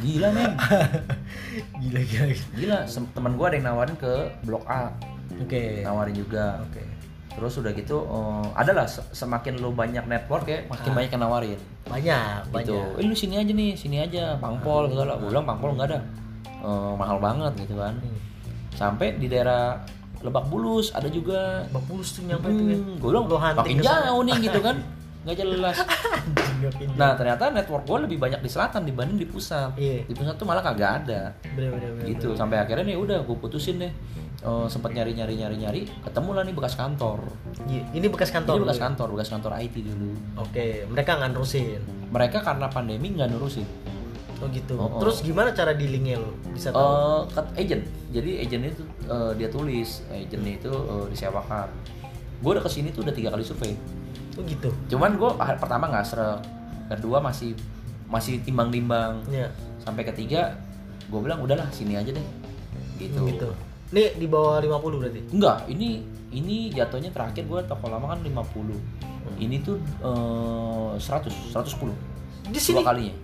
gila 0.00 0.28
men 0.30 0.52
Gila 1.82 2.00
gila. 2.02 2.24
gila. 2.54 2.78
teman 3.10 3.32
gue 3.34 3.46
ada 3.46 3.56
yang 3.56 3.66
nawarin 3.66 3.96
ke 3.96 4.12
blok 4.42 4.64
A 4.66 4.92
Oke. 5.36 5.82
nawarin 5.82 6.14
juga 6.14 6.60
Oke. 6.62 6.82
terus 7.30 7.54
udah 7.56 7.72
gitu 7.72 7.96
eh, 8.02 8.46
adalah 8.54 8.84
se- 8.84 9.06
semakin 9.10 9.56
lu 9.56 9.70
banyak 9.70 10.04
network 10.04 10.44
ya 10.44 10.64
makin 10.66 10.90
Ah. 10.90 10.96
banyak 10.96 11.10
yang 11.10 11.22
nawarin 11.22 11.60
Banyak, 11.82 12.40
gitu 12.54 12.76
banyak. 12.76 12.98
eh 12.98 13.04
lu 13.04 13.14
sini 13.14 13.34
aja 13.36 13.50
nih 13.50 13.70
sini 13.72 13.96
aja 13.98 14.36
pangpol 14.36 14.86
segala 14.86 15.16
gue 15.16 15.28
bilang 15.28 15.44
pangpol 15.44 15.72
nggak 15.72 15.88
ada 15.88 16.00
Eh, 16.60 16.92
mahal 16.94 17.16
banget 17.16 17.52
gitu 17.58 17.72
kan 17.74 17.96
Hmm. 17.96 18.20
sampai 18.70 19.16
di 19.16 19.26
daerah 19.26 19.80
Lebak 20.20 20.52
Bulus 20.52 20.92
ada 20.92 21.08
juga 21.08 21.64
Bang 21.70 21.80
Pulus 21.82 22.12
tuh 22.12 22.20
nyampe 22.22 22.44
tuh 22.46 22.60
ya. 22.62 22.76
Hmm, 22.76 22.92
gue 22.94 23.08
bilang 23.08 23.24
Lu 23.24 23.40
hunting 23.40 23.80
makin 23.80 23.80
jauh 23.80 24.20
nih 24.20 24.36
gitu 24.42 24.60
kan 24.60 24.76
nggak 25.20 25.36
jelas 25.36 25.76
nah 26.94 27.12
ternyata 27.12 27.48
network 27.50 27.84
gue 27.84 27.98
lebih 28.08 28.18
banyak 28.18 28.40
di 28.40 28.48
selatan 28.48 28.84
dibanding 28.84 29.16
di 29.16 29.24
pusat 29.24 29.72
Iya. 29.74 30.04
di 30.04 30.12
pusat 30.12 30.34
tuh 30.34 30.44
malah 30.44 30.60
kagak 30.60 31.04
ada 31.04 31.36
Bener 31.52 31.70
bener 31.70 31.90
bener. 31.94 32.04
gitu 32.08 32.32
sampai 32.32 32.56
akhirnya 32.58 32.84
nih 32.86 32.96
udah 32.96 33.18
gue 33.22 33.36
putusin 33.36 33.76
deh 33.78 33.92
Eh, 34.40 34.66
sempat 34.66 34.96
nyari 34.96 35.12
nyari 35.12 35.36
nyari 35.36 35.52
nyari 35.54 35.80
ketemu 36.00 36.30
lah 36.32 36.48
nih 36.48 36.56
bekas 36.56 36.72
kantor 36.72 37.28
Iya, 37.68 37.84
Ini 37.92 38.08
bekas 38.08 38.32
kantor. 38.32 38.56
ini 38.56 38.64
bekas 38.64 38.80
ya? 38.80 38.84
kantor 38.88 39.08
bekas 39.12 39.28
kantor 39.28 39.52
IT 39.60 39.76
dulu 39.84 40.16
Oke, 40.40 40.88
mereka 40.88 41.10
nggak 41.14 41.36
nerusin. 41.36 41.80
mereka 42.08 42.40
karena 42.40 42.64
pandemi 42.66 43.12
nggak 43.12 43.28
nurusin 43.28 43.68
Oh 44.40 44.48
gitu. 44.48 44.80
Oh, 44.80 44.88
oh. 44.88 44.96
Terus 44.96 45.20
gimana 45.20 45.52
cara 45.52 45.76
dealingnya 45.76 46.16
lu? 46.16 46.32
Bisa 46.48 46.72
tahu? 46.72 46.80
Eh, 46.80 47.20
kat 47.30 47.46
agent 47.54 47.84
jadi 48.08 48.30
agent 48.40 48.62
itu 48.70 48.82
eh, 49.04 49.32
dia 49.36 49.48
tulis 49.52 49.88
agent 50.08 50.44
itu 50.48 50.72
eh, 50.72 51.04
disewakan 51.12 51.68
gue 52.40 52.50
udah 52.50 52.64
ke 52.64 52.70
sini 52.72 52.88
tuh 52.88 53.04
udah 53.04 53.12
tiga 53.12 53.28
kali 53.28 53.44
survei 53.44 53.76
Oh 54.40 54.44
gitu. 54.44 54.68
cuman 54.88 55.14
gue 55.14 55.30
pertama 55.56 55.84
nggak 55.86 56.02
serak 56.02 56.40
kedua 56.88 57.20
masih 57.20 57.52
masih 58.06 58.40
timbang-timbang 58.40 59.20
Iya. 59.28 59.52
sampai 59.78 60.02
ketiga 60.02 60.56
gue 61.06 61.20
bilang 61.20 61.38
udahlah 61.38 61.68
sini 61.68 61.94
aja 61.94 62.10
deh 62.10 62.26
gitu, 62.96 63.20
Gitu. 63.26 63.48
Nih 63.90 64.14
di 64.14 64.24
bawah 64.24 64.58
50 64.58 64.70
berarti. 64.96 65.20
enggak 65.30 65.66
ini 65.66 66.00
ini 66.30 66.70
jatuhnya 66.70 67.10
terakhir 67.10 67.42
gue 67.44 67.60
toko 67.64 67.86
lama 67.86 68.06
kan 68.08 68.20
50 68.20 68.78
ini 69.36 69.60
tuh 69.60 69.76
eh, 70.00 70.90
100 70.96 71.52
110 71.52 71.90
Di 72.46 72.58
sini 72.58 72.78
dua 72.78 72.86
kalinya 72.88 73.14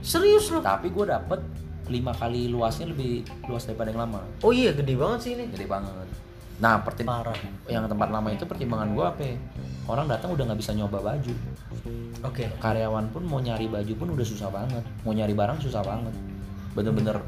serius 0.00 0.48
loh. 0.48 0.60
tapi 0.60 0.88
gue 0.88 1.04
dapet 1.04 1.40
lima 1.86 2.10
kali 2.12 2.48
luasnya 2.48 2.88
lebih 2.88 3.22
luas 3.44 3.62
daripada 3.62 3.88
yang 3.88 4.02
lama 4.02 4.20
Oh 4.40 4.50
iya 4.50 4.72
gede 4.72 4.94
banget 4.94 5.18
sih 5.20 5.30
ini. 5.32 5.46
gede 5.48 5.66
banget 5.66 5.92
nah 6.56 6.80
pertim 6.80 7.04
Parah. 7.04 7.36
yang 7.68 7.84
tempat 7.84 8.08
lama 8.08 8.32
itu 8.32 8.48
pertimbangan 8.48 8.88
gue 8.96 9.04
apa 9.04 9.22
ya? 9.22 9.36
orang 9.86 10.08
datang 10.08 10.32
udah 10.32 10.44
nggak 10.48 10.60
bisa 10.60 10.72
nyoba 10.72 10.98
baju 11.04 11.32
Oke. 12.24 12.48
karyawan 12.58 13.12
pun 13.12 13.22
mau 13.28 13.38
nyari 13.38 13.68
baju 13.68 13.92
pun 13.92 14.08
udah 14.16 14.26
susah 14.26 14.48
banget 14.48 14.80
mau 15.04 15.12
nyari 15.12 15.36
barang 15.36 15.60
susah 15.60 15.84
banget 15.84 16.14
bener-bener 16.72 17.20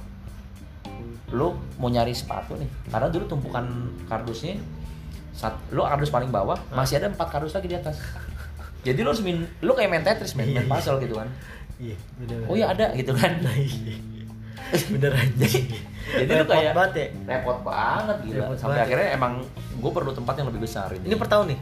lo 1.28 1.60
mau 1.76 1.92
nyari 1.92 2.16
sepatu 2.16 2.56
nih 2.56 2.68
karena 2.88 3.08
dulu 3.12 3.24
tumpukan 3.28 3.64
kardusnya 4.08 4.56
saat 5.36 5.54
lo 5.76 5.84
kardus 5.84 6.08
paling 6.08 6.32
bawah 6.32 6.56
masih 6.72 6.96
ada 6.98 7.12
empat 7.12 7.28
kardus 7.28 7.52
lagi 7.52 7.68
di 7.68 7.76
atas 7.76 8.00
jadi 8.86 9.04
lo 9.04 9.12
main 9.20 9.44
lo 9.60 9.76
kayak 9.76 9.90
main 9.92 10.04
Tetris 10.04 10.32
main, 10.32 10.56
main 10.56 10.64
puzzle 10.64 10.98
gitu 11.04 11.20
kan 11.20 11.28
Iya, 11.78 11.94
bener. 12.18 12.42
oh 12.50 12.58
iya 12.58 12.74
ada 12.74 12.90
gitu 12.98 13.14
kan 13.14 13.38
Bener 14.90 15.12
aja. 15.14 15.46
jadi 16.10 16.32
Repot 16.38 16.50
kayak 16.50 16.72
banget 16.72 16.92
ya. 16.94 17.06
repot 17.28 17.58
banget 17.60 18.16
Repot 18.24 18.56
sampai 18.56 18.72
banget. 18.74 18.86
akhirnya 18.86 19.08
emang 19.12 19.32
gue 19.74 19.90
perlu 19.92 20.12
tempat 20.12 20.34
yang 20.34 20.48
lebih 20.48 20.62
besar 20.62 20.88
Ini 20.90 21.14
per 21.14 21.28
tahun 21.28 21.46
nih? 21.48 21.60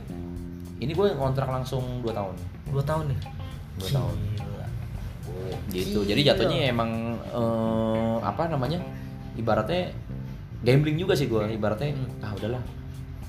ini 0.76 0.92
gue 0.92 1.08
ngontrak 1.10 1.46
langsung 1.46 1.82
2 1.98 2.10
tahun 2.10 2.34
Dua 2.66 2.82
tahun 2.82 3.04
nih. 3.08 3.18
Dua 3.76 3.88
tahun. 3.92 4.16
Gila. 4.36 4.66
gitu 5.68 5.98
Gila. 5.98 6.08
jadi 6.08 6.20
jatuhnya 6.26 6.58
emang 6.68 6.90
eh, 7.18 8.16
apa 8.20 8.46
namanya 8.46 8.78
ibaratnya 9.34 9.90
gambling 10.60 10.96
juga 10.96 11.12
sih 11.12 11.26
gue 11.26 11.42
ibaratnya 11.50 11.92
Hmm. 11.92 12.22
ah 12.22 12.32
udahlah 12.32 12.62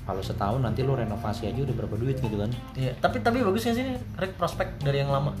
kalau 0.02 0.20
setahun 0.20 0.58
nanti 0.58 0.80
lo 0.80 0.94
renovasi 0.94 1.46
aja 1.46 1.60
udah 1.60 1.74
berapa 1.74 1.94
duit 1.94 2.16
gitu 2.16 2.32
kan 2.34 2.48
Iya, 2.74 2.96
tapi 2.96 3.20
tapi 3.20 3.40
bagus 3.40 3.60
nggak 3.62 3.74
sih 3.74 3.84
nih 3.84 3.96
Rick 4.16 4.32
prospek 4.34 4.80
dari 4.80 4.98
yang 4.98 5.10
lama? 5.10 5.36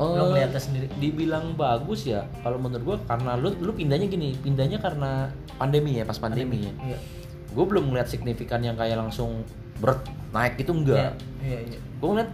Eh, 0.00 0.16
Lo 0.16 0.24
ngeliatnya 0.26 0.56
sendiri. 0.56 0.86
dibilang 0.96 1.52
bagus 1.54 2.04
ya 2.04 2.24
kalau 2.40 2.56
menurut 2.56 2.80
gue 2.82 2.96
karena 3.04 3.36
lu 3.36 3.52
lu 3.58 3.68
pindahnya 3.70 4.08
gini 4.08 4.32
pindahnya 4.34 4.80
karena 4.80 5.28
pandemi 5.54 5.92
ya 5.92 6.04
pas 6.04 6.16
pandemi, 6.16 6.64
ya 6.64 6.72
Iya. 6.82 6.98
gue 7.46 7.64
belum 7.66 7.84
ngeliat 7.86 8.08
signifikan 8.08 8.60
yang 8.60 8.74
kayak 8.74 8.96
langsung 8.96 9.44
berat 9.76 10.00
naik 10.30 10.56
itu 10.56 10.72
enggak 10.72 11.12
Iya, 11.38 11.58
iya. 11.66 11.78
gue 11.94 12.08
ngeliat 12.08 12.30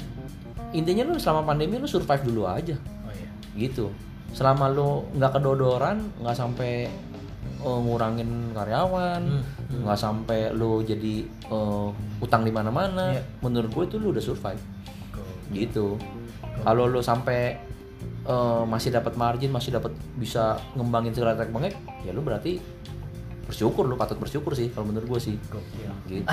intinya 0.72 1.02
lu 1.04 1.18
selama 1.18 1.42
pandemi 1.48 1.74
lu 1.74 1.86
survive 1.86 2.22
dulu 2.22 2.46
aja 2.46 2.78
Oh 3.02 3.10
iya. 3.10 3.28
gitu 3.58 3.90
selama 4.30 4.68
lu 4.68 5.02
nggak 5.12 5.32
kedodoran 5.32 5.98
nggak 6.16 6.36
sampai 6.36 6.86
eh, 7.58 7.78
ngurangin 7.82 8.30
karyawan 8.52 9.42
Hmm, 9.66 9.82
nggak 9.82 9.98
sampai 9.98 10.54
lu 10.54 10.78
jadi 10.80 11.14
eh, 11.26 11.88
utang 12.20 12.46
di 12.46 12.54
mana-mana 12.54 13.10
Iya. 13.10 13.26
menurut 13.42 13.74
gue 13.74 13.84
itu 13.84 13.96
lu 13.96 14.14
udah 14.14 14.22
survive 14.22 14.62
gitu 15.48 15.98
kalau 16.62 16.88
lu 16.88 17.00
sampai 17.02 17.58
eh, 18.24 18.62
masih 18.64 18.94
dapat 18.94 19.18
margin 19.18 19.50
masih 19.52 19.74
dapat 19.74 19.92
bisa 20.16 20.60
ngembangin 20.78 21.12
segala 21.12 21.36
teknologi 21.36 21.76
ya 22.06 22.12
lu 22.14 22.22
berarti 22.22 22.60
bersyukur 23.46 23.86
lu 23.86 23.94
patut 23.94 24.18
bersyukur 24.18 24.52
sih 24.58 24.74
kalau 24.74 24.90
menurut 24.90 25.06
gue 25.16 25.20
sih. 25.22 25.36
Gokil. 25.48 25.90
gitu. 26.10 26.26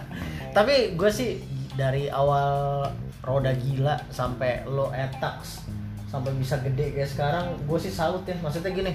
Tapi 0.56 0.98
gue 0.98 1.10
sih 1.14 1.38
dari 1.78 2.10
awal 2.10 2.90
roda 3.22 3.54
gila 3.54 3.94
sampai 4.10 4.66
lo 4.66 4.90
etax 4.90 5.62
sampai 6.10 6.34
bisa 6.34 6.58
gede 6.58 6.98
kayak 6.98 7.10
sekarang 7.14 7.46
gue 7.62 7.78
sih 7.78 7.94
salut 7.94 8.26
ya. 8.26 8.34
Maksudnya 8.42 8.74
gini 8.74 8.92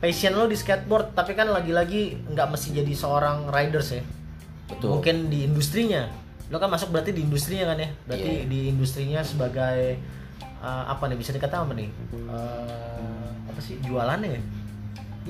passion 0.00 0.36
lo 0.36 0.48
di 0.48 0.56
skateboard 0.56 1.12
tapi 1.12 1.36
kan 1.36 1.48
lagi-lagi 1.48 2.16
nggak 2.32 2.48
mesti 2.48 2.72
jadi 2.72 2.92
seorang 2.92 3.48
riders 3.48 3.96
ya 3.96 4.02
betul. 4.68 5.00
Mungkin 5.00 5.28
di 5.28 5.44
industrinya 5.48 6.08
lo 6.50 6.58
kan 6.58 6.68
masuk 6.68 6.90
berarti 6.90 7.14
di 7.14 7.22
industrinya 7.22 7.70
kan 7.70 7.78
ya? 7.78 7.88
Berarti 8.10 8.30
Iya. 8.42 8.44
di 8.50 8.60
industrinya 8.68 9.20
sebagai 9.22 10.02
uh, 10.58 10.84
apa 10.90 11.06
nih 11.06 11.16
bisa 11.16 11.30
dikatakan 11.30 11.70
apa 11.70 11.74
nih? 11.78 11.88
Uh, 12.26 13.26
apa 13.46 13.60
sih 13.62 13.78
jualannya 13.86 14.34
ya? 14.34 14.40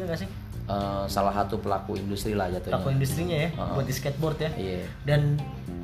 Iya 0.00 0.04
nggak 0.08 0.20
sih? 0.24 0.30
Eh, 0.70 1.04
salah 1.10 1.34
satu 1.34 1.58
pelaku 1.58 1.98
industri 1.98 2.30
lah 2.30 2.46
jatuhnya. 2.46 2.78
Pelaku 2.78 2.94
industrinya 2.94 3.36
ya 3.42 3.48
Uh-uh. 3.58 3.74
buat 3.74 3.86
di 3.90 3.94
skateboard 3.94 4.38
ya. 4.38 4.50
Iya. 4.54 4.86
Dan 5.02 5.34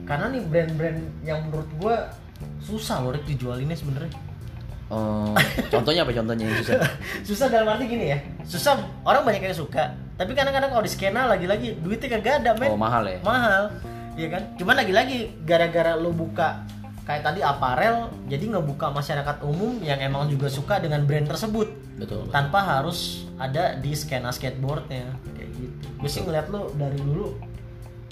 karena 0.06 0.30
nih 0.30 0.42
brand-brand 0.46 1.00
yang 1.26 1.42
menurut 1.50 1.66
gua 1.82 1.94
susah 2.62 3.02
loh 3.02 3.10
Rick 3.10 3.26
dijualinnya 3.26 3.74
sebenarnya. 3.74 4.14
Eh, 4.86 5.34
contohnya 5.74 6.06
apa? 6.06 6.14
Contohnya 6.14 6.46
yang 6.46 6.56
susah. 6.62 6.78
Susah 7.28 7.46
dalam 7.50 7.66
arti 7.74 7.90
gini 7.90 8.14
ya 8.14 8.18
susah 8.46 8.78
orang 9.02 9.26
banyak 9.26 9.42
yang 9.50 9.58
suka. 9.58 9.90
Tapi 10.14 10.32
kadang-kadang 10.38 10.70
kalau 10.70 10.84
di 10.86 10.92
skena 10.94 11.26
lagi-lagi 11.26 11.82
duitnya 11.82 12.06
kagak 12.16 12.46
ada 12.46 12.54
men. 12.54 12.70
Oh 12.70 12.78
mahal 12.78 13.02
ya? 13.10 13.18
Mahal 13.26 13.74
iya 14.16 14.28
kan? 14.32 14.42
Cuman 14.56 14.74
lagi-lagi 14.74 15.44
gara-gara 15.44 15.94
lo 15.94 16.10
buka 16.10 16.64
kayak 17.06 17.22
tadi 17.22 17.38
aparel 17.38 18.10
jadi 18.26 18.50
ngebuka 18.50 18.90
masyarakat 18.90 19.46
umum 19.46 19.78
yang 19.78 20.02
emang 20.02 20.26
juga 20.26 20.50
suka 20.50 20.82
dengan 20.82 21.06
brand 21.06 21.28
tersebut. 21.28 21.68
Betul 21.96 22.26
tanpa 22.28 22.60
harus 22.60 23.24
ada 23.38 23.78
di 23.78 23.94
skena 23.94 24.28
skateboardnya. 24.28 25.14
Kayak 25.32 25.50
gitu. 25.54 25.86
Gue 25.96 26.10
sih 26.10 26.20
ngeliat 26.26 26.50
lo 26.50 26.72
dari 26.74 26.98
dulu 26.98 27.36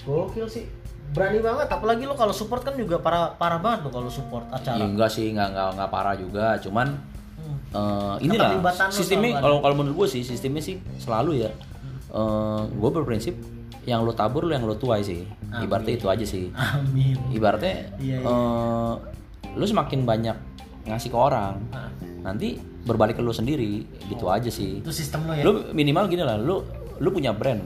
gokil 0.05 0.47
sih. 0.47 0.65
Berani 1.11 1.37
banget 1.37 1.67
apalagi 1.69 2.03
lo 2.05 2.15
kalau 2.15 2.33
support 2.33 2.65
kan 2.65 2.73
juga 2.73 2.97
parah 2.97 3.35
parah 3.35 3.59
banget 3.61 3.85
lo 3.85 3.89
kalau 3.91 4.09
support 4.09 4.47
acara. 4.49 4.81
Enggak 4.81 5.11
sih 5.11 5.29
enggak 5.29 5.53
enggak 5.53 5.67
enggak 5.75 5.89
parah 5.91 6.15
juga. 6.15 6.45
Cuman 6.61 6.87
Hmm. 7.35 7.61
eh, 7.77 8.25
inilah 8.25 8.57
sistemnya 8.89 9.37
kalau 9.37 9.61
kalau 9.61 9.75
menurut 9.77 10.07
gue 10.07 10.17
sih 10.17 10.23
sistemnya 10.25 10.65
sih 10.65 10.81
selalu 10.97 11.45
ya. 11.45 11.51
Eh 12.09 12.61
gue 12.73 12.89
berprinsip 12.89 13.35
yang 13.85 14.01
lo 14.01 14.11
tabur 14.11 14.43
lo 14.43 14.51
yang 14.51 14.63
lo 14.63 14.73
tuai 14.73 15.01
sih. 15.01 15.21
Ibaratnya 15.55 15.93
itu 15.93 16.07
aja 16.07 16.25
sih. 16.25 16.49
Amin. 16.51 17.15
Ibaratnya 17.29 17.93
Iya, 17.95 18.17
iya. 18.17 18.25
eh, 18.25 18.93
lu 19.53 19.63
semakin 19.63 20.03
banyak 20.03 20.35
ngasih 20.85 21.09
ke 21.09 21.17
orang 21.17 21.57
Nah, 21.67 21.89
nanti 22.23 22.57
berbalik 22.83 23.15
ke 23.15 23.21
lu 23.21 23.31
sendiri 23.31 23.81
gitu 24.05 24.25
aja 24.27 24.45
sih. 24.47 24.77
Itu 24.79 24.89
sistem 24.89 25.25
lo 25.25 25.33
ya? 25.33 25.41
Lu 25.41 25.51
minimal 25.71 26.05
gini 26.05 26.21
lah 26.21 26.35
lu 26.35 26.61
lu 26.95 27.09
punya 27.09 27.31
brand. 27.31 27.61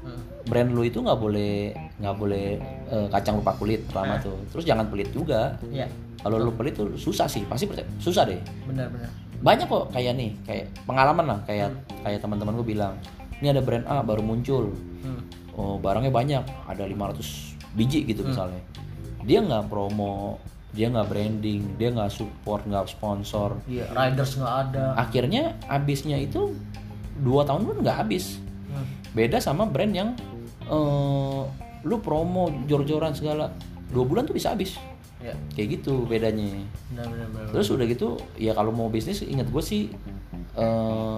Hmm. 0.00 0.20
brand 0.44 0.70
lu 0.70 0.82
itu 0.82 0.98
nggak 0.98 1.16
boleh 1.16 1.72
nggak 1.96 2.14
boleh 2.14 2.46
eh, 2.88 3.06
kacang 3.08 3.38
lupa 3.38 3.54
kulit 3.54 3.82
pertama 3.84 4.18
tuh. 4.18 4.38
Terus 4.50 4.64
jangan 4.64 4.86
pelit 4.86 5.10
juga. 5.10 5.58
Iya, 5.64 5.86
kalau 6.18 6.38
lu 6.38 6.50
pelit 6.50 6.74
tuh 6.74 6.94
susah 6.94 7.26
sih 7.26 7.42
pasti 7.44 7.66
percaya- 7.66 7.90
susah 7.98 8.24
deh. 8.24 8.38
Benar-benar. 8.64 9.10
banyak 9.34 9.68
kok 9.68 9.92
kayak 9.92 10.16
nih 10.16 10.32
kayak 10.40 10.64
pengalaman 10.82 11.26
lah 11.26 11.38
kayak 11.44 11.68
kayak 12.00 12.16
teman-teman 12.16 12.56
gue 12.56 12.64
bilang 12.66 12.96
ini 13.38 13.52
ada 13.52 13.60
brand 13.60 13.84
A 13.84 14.00
baru 14.00 14.24
muncul. 14.24 14.72
Hmm. 15.04 15.20
Oh, 15.54 15.76
barangnya 15.76 16.10
banyak 16.10 16.42
ada 16.64 16.82
500 16.82 17.20
biji 17.72 18.04
gitu 18.04 18.22
misalnya 18.22 18.62
dia 19.20 19.40
nggak 19.40 19.66
promo 19.66 20.38
dia 20.70 20.86
nggak 20.88 21.06
branding 21.06 21.62
dia 21.74 21.88
nggak 21.88 22.08
support 22.08 22.62
nggak 22.62 22.86
sponsor 22.88 23.58
Iya, 23.64 23.86
riders 23.90 24.34
nggak 24.34 24.54
ada. 24.64 24.84
akhirnya 24.96 25.42
habisnya 25.64 26.16
itu 26.16 26.54
dua 27.16 27.42
tahun 27.42 27.62
pun 27.64 27.76
nggak 27.80 27.98
habis 28.00 28.38
Hmm. 28.64 28.82
beda 29.12 29.38
sama 29.38 29.64
brand 29.64 29.92
yang 29.92 30.10
eh, 30.64 31.40
lu 31.82 31.96
promo 31.98 32.48
jor-joran 32.64 33.12
segala 33.12 33.54
dua 33.86 34.02
bulan 34.02 34.24
tuh 34.24 34.32
bisa 34.32 34.50
habis 34.50 34.74
Iya, 35.20 35.30
kayak 35.52 35.68
gitu 35.78 36.04
bedanya 36.04 36.58
benar-benar. 36.88 37.28
benar. 37.30 37.48
terus 37.50 37.70
udah 37.70 37.86
gitu 37.86 38.08
ya 38.34 38.50
kalau 38.50 38.70
mau 38.70 38.88
bisnis 38.88 39.22
ingat 39.22 39.46
gue 39.46 39.62
sih 39.62 39.82
eh 40.52 41.16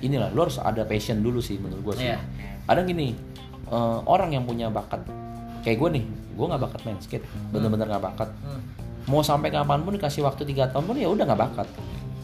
inilah 0.00 0.30
lu 0.30 0.40
harus 0.40 0.58
ada 0.58 0.82
passion 0.82 1.20
dulu 1.20 1.38
sih 1.38 1.56
menurut 1.56 1.82
gue 1.84 1.94
sih 1.96 2.08
Iya. 2.08 2.18
ada 2.64 2.82
gini 2.82 3.14
eh, 3.68 3.98
orang 4.04 4.30
yang 4.30 4.44
punya 4.44 4.68
bakat. 4.68 5.02
Kayak 5.60 5.76
gue 5.78 5.90
nih 5.98 6.04
gue 6.36 6.46
nggak 6.46 6.62
bakat 6.62 6.80
main 6.84 6.98
skate 7.00 7.24
bener-bener 7.50 7.86
nggak 7.88 8.04
bakat. 8.04 8.30
Hmm. 8.40 8.60
mau 9.06 9.22
sampai 9.22 9.48
kapan 9.48 9.80
pun 9.80 9.94
dikasih 9.94 10.20
waktu 10.20 10.42
tiga 10.44 10.66
tahun 10.66 10.82
pun 10.84 10.96
ya 10.96 11.06
udah 11.06 11.24
nggak 11.24 11.40
bakat. 11.40 11.68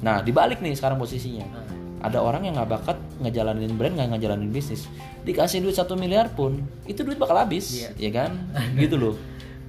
Nah 0.00 0.18
dibalik 0.18 0.58
nih 0.58 0.74
sekarang 0.74 0.98
posisinya. 0.98 1.46
Nah, 1.46 1.64
ada 2.02 2.18
orang 2.18 2.42
yang 2.42 2.58
nggak 2.58 2.70
bakat 2.72 2.98
ngejalanin 3.18 3.70
brand 3.72 3.94
nggak 3.94 4.10
ngejalanin 4.12 4.50
bisnis. 4.50 4.90
Dikasih 5.22 5.62
duit 5.62 5.72
satu 5.72 5.94
miliar 5.94 6.26
pun 6.28 6.58
itu 6.82 7.00
duit 7.00 7.14
bakal 7.16 7.38
habis 7.38 7.70
Iya. 7.70 7.94
ya 7.96 8.10
kan? 8.12 8.30
Gitu 8.82 8.98
loh. 8.98 9.14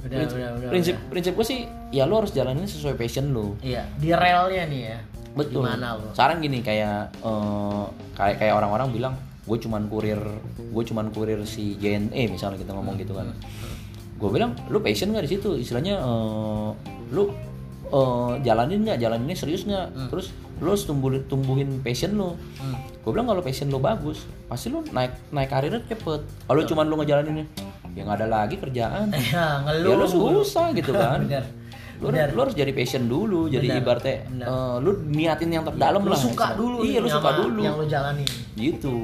Benar, 0.02 0.26
prinsip, 0.26 0.36
benar, 0.36 0.52
benar, 0.52 0.70
prinsip 0.70 0.96
prinsip 1.08 1.34
gue 1.34 1.46
sih 1.48 1.60
ya 1.90 2.04
lo 2.04 2.20
harus 2.20 2.34
jalanin 2.34 2.66
sesuai 2.66 2.98
passion 2.98 3.30
lo 3.30 3.56
Iya, 3.62 3.86
di 3.96 4.10
relnya 4.12 4.64
nih 4.68 4.82
ya. 4.84 4.98
betul. 5.32 5.64
Gimana 5.64 5.96
lo? 5.96 6.10
sekarang 6.12 6.42
gini 6.42 6.60
kayak 6.60 7.14
eh, 7.16 7.84
kayak 8.14 8.36
kayak 8.38 8.54
orang-orang 8.54 8.90
bilang 8.90 9.14
gue 9.44 9.58
cuman 9.60 9.92
kurir 9.92 10.20
gue 10.56 10.84
cuman 10.88 11.12
kurir 11.12 11.44
si 11.44 11.76
JNE 11.76 12.32
misalnya 12.32 12.60
kita 12.64 12.72
ngomong 12.72 12.96
gitu 12.96 13.12
kan. 13.16 13.36
Gue 14.16 14.30
bilang 14.32 14.56
lu 14.72 14.80
passion 14.80 15.12
nggak 15.12 15.26
di 15.28 15.32
situ? 15.36 15.50
Istilahnya 15.60 16.00
eh, 16.00 16.70
lu 17.12 17.24
eh, 17.92 18.34
jalanin 18.42 18.88
nggak? 18.88 18.98
Jalaninnya 19.04 19.36
serius 19.36 19.68
nggak? 19.68 20.10
Terus 20.10 20.32
lu 20.64 20.72
harus 20.72 20.88
tumbuhin 20.88 21.24
tumbuhin 21.28 21.70
passion 21.84 22.16
lu. 22.16 22.40
Hmm. 22.62 22.78
gue 23.04 23.12
bilang 23.12 23.28
kalau 23.28 23.44
passion 23.44 23.68
lu 23.68 23.84
bagus 23.84 24.24
pasti 24.48 24.72
lu 24.72 24.80
naik 24.96 25.12
naik 25.36 25.52
karirnya 25.52 25.84
cepet. 25.92 26.24
Kalau 26.24 26.62
cuman 26.64 26.86
lu 26.88 26.96
ngejalaninnya 27.04 27.46
ya 27.94 28.02
nggak 28.08 28.18
ada 28.24 28.28
lagi 28.32 28.56
kerjaan. 28.56 29.12
Ya 29.34 29.60
ngeluh. 29.68 29.92
Ya 29.92 29.96
lu 30.00 30.08
susah 30.08 30.72
gitu 30.72 30.96
kan. 30.96 31.20
Bener 31.28 31.44
lu, 32.04 32.12
bener 32.12 32.28
lu 32.36 32.40
harus 32.44 32.56
jadi 32.56 32.72
passion 32.76 33.08
dulu 33.08 33.48
jadi 33.48 33.68
Benar, 33.70 33.80
ibaratnya 33.80 34.16
eh, 34.28 34.76
lu 34.84 34.92
niatin 35.08 35.50
yang 35.56 35.64
terdalam 35.64 36.02
lu 36.04 36.12
lah. 36.12 36.20
suka 36.20 36.32
istilahnya. 36.52 36.60
dulu 36.60 36.78
iya 36.84 37.00
lu 37.00 37.10
suka 37.10 37.30
dulu. 37.40 37.60
yang 37.64 37.76
lu 37.80 37.86
jalani 37.88 38.26
gitu 38.60 38.98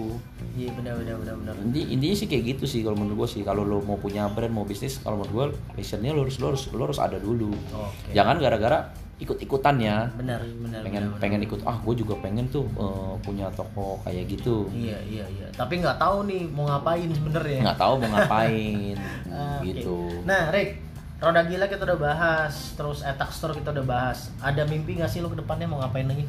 iya 0.59 0.69
bener 0.75 0.93
bener 0.97 1.15
bener 1.15 1.33
bener 1.39 1.53
Inti, 1.63 1.81
intinya 1.87 2.15
sih 2.15 2.27
kayak 2.27 2.43
gitu 2.51 2.63
sih 2.65 2.81
kalau 2.83 2.99
menurut 2.99 3.23
gue 3.23 3.29
sih. 3.31 3.41
Kalau 3.41 3.63
lo 3.63 3.79
mau 3.79 3.95
punya 3.95 4.27
brand 4.27 4.51
mau 4.51 4.67
bisnis 4.67 4.99
kalau 4.99 5.15
menurut 5.17 5.31
gue 5.31 5.45
passionnya 5.73 6.11
lo 6.11 6.27
harus 6.27 6.35
lo 6.37 6.51
harus 6.51 6.63
lo 6.69 6.83
harus 6.83 6.99
ada 6.99 7.15
dulu. 7.15 7.55
Oke. 7.71 8.11
Jangan 8.11 8.35
gara-gara 8.37 8.91
ikut-ikutan 9.19 9.75
ya. 9.79 10.07
Benar 10.15 10.39
benar 10.43 10.79
pengen 10.79 11.03
benar, 11.07 11.11
benar. 11.11 11.19
pengen 11.19 11.39
ikut 11.43 11.59
ah 11.63 11.75
gue 11.77 11.93
juga 11.93 12.15
pengen 12.19 12.47
tuh 12.47 12.67
eh, 12.69 13.13
punya 13.19 13.47
toko 13.51 13.99
kayak 14.03 14.27
gitu. 14.27 14.67
Iya 14.71 14.99
iya 15.07 15.25
iya. 15.29 15.47
Tapi 15.51 15.79
nggak 15.79 15.95
tahu 15.95 16.27
nih 16.27 16.43
mau 16.47 16.67
ngapain 16.67 17.07
sebenarnya. 17.07 17.59
Nggak 17.63 17.79
tahu 17.79 17.93
mau 18.03 18.09
ngapain. 18.13 18.95
Ah, 19.29 19.61
gitu. 19.63 20.09
Nah 20.27 20.51
Rick 20.51 20.81
Roda 21.19 21.43
gila 21.43 21.67
kita 21.67 21.83
udah 21.83 21.99
bahas, 21.99 22.75
terus 22.75 23.03
Etak 23.03 23.29
Store 23.29 23.51
kita 23.51 23.71
udah 23.71 23.83
bahas. 23.83 24.31
Ada 24.39 24.63
mimpi 24.63 24.95
gak 24.95 25.07
sih 25.07 25.19
lo 25.19 25.27
ke 25.27 25.35
depannya 25.35 25.67
mau 25.67 25.79
ngapain 25.79 26.07
lagi? 26.07 26.23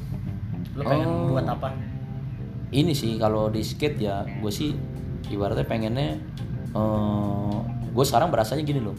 Lo 0.75 0.83
pengen 0.83 1.07
Oh. 1.07 1.31
buat 1.31 1.47
apa? 1.47 1.71
Ini 2.71 2.95
sih 2.95 3.19
kalau 3.19 3.51
di 3.51 3.63
skate 3.67 3.99
ya 3.99 4.23
gue 4.23 4.53
sih 4.53 4.71
ibaratnya 5.31 5.67
pengennya 5.67 6.19
eh 6.71 7.57
gue 7.91 8.05
sekarang 8.07 8.31
berasanya 8.31 8.63
gini 8.63 8.79
loh. 8.79 8.95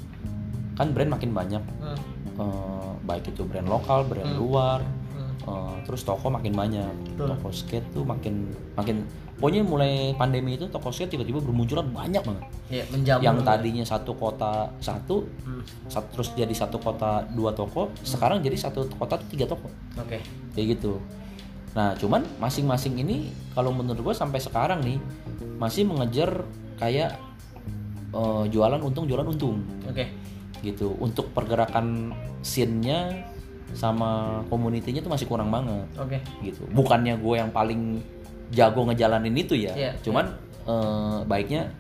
Kan 0.76 0.92
brand 0.92 1.12
makin 1.16 1.32
banyak. 1.32 1.64
Hmm, 1.80 1.98
eh, 2.36 2.90
baik 3.08 3.32
itu 3.32 3.48
brand 3.48 3.68
lokal 3.68 4.04
brand 4.04 4.36
luar 4.36 4.84
hmm. 4.84 5.48
eh, 5.48 5.76
terus 5.88 6.04
toko 6.04 6.28
makin 6.28 6.52
banyak. 6.52 7.16
Betul. 7.16 7.28
toko 7.32 7.48
skate 7.56 7.88
tuh 7.96 8.04
makin 8.04 8.52
makin 8.76 9.08
pokoknya 9.42 9.66
mulai 9.66 10.14
pandemi 10.20 10.54
itu 10.54 10.70
toko 10.70 10.94
skate 10.94 11.18
tiba-tiba 11.18 11.40
bermunculan 11.42 11.88
banyak 11.90 12.22
banget. 12.22 12.44
Ya, 12.70 12.84
yang 13.24 13.42
tadinya 13.42 13.82
satu 13.88 14.14
kota 14.14 14.70
satu 14.84 15.26
Hmm, 15.48 15.64
sat- 15.88 16.12
terus 16.12 16.36
jadi 16.36 16.52
satu 16.52 16.78
kota 16.78 17.24
dua 17.32 17.56
toko 17.56 17.88
sekarang 18.04 18.44
jadi 18.44 18.54
satu 18.60 18.86
kota 19.00 19.16
tiga 19.32 19.48
toko. 19.48 19.72
Oke. 19.96 20.20
kayak 20.52 20.76
gitu 20.78 21.00
nah 21.72 21.96
cuman 21.96 22.28
masing-masing 22.36 23.00
ini 23.00 23.32
kalau 23.56 23.72
menurut 23.72 24.02
gue 24.02 24.16
sampai 24.16 24.44
sekarang 24.44 24.84
nih 24.84 25.00
masih 25.56 25.88
mengejar 25.88 26.44
kayak 26.76 27.16
eh, 28.12 28.44
jualan 28.52 28.82
untung 28.82 29.08
jualan 29.08 29.24
untung 29.24 29.64
Oke. 29.88 30.08
gitu 30.60 30.92
untuk 31.00 31.32
pergerakan 31.32 32.12
scene-nya 32.44 33.24
sama 33.72 34.44
community-nya 34.52 35.00
tuh 35.00 35.08
masih 35.08 35.32
kurang 35.32 35.48
banget 35.48 35.88
Oke. 35.96 36.20
gitu 36.44 36.68
bukannya 36.76 37.16
gue 37.16 37.36
yang 37.40 37.52
paling 37.52 38.04
jago 38.52 38.84
ngejalanin 38.84 39.32
itu 39.32 39.56
ya 39.56 39.72
Iya. 39.72 39.92
cuman 40.04 40.28
eh, 40.68 41.18
baiknya 41.24 41.72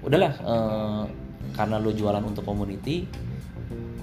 udahlah 0.00 0.32
eh, 0.40 1.02
karena 1.52 1.76
lo 1.76 1.92
jualan 1.92 2.24
untuk 2.24 2.48
community 2.48 3.04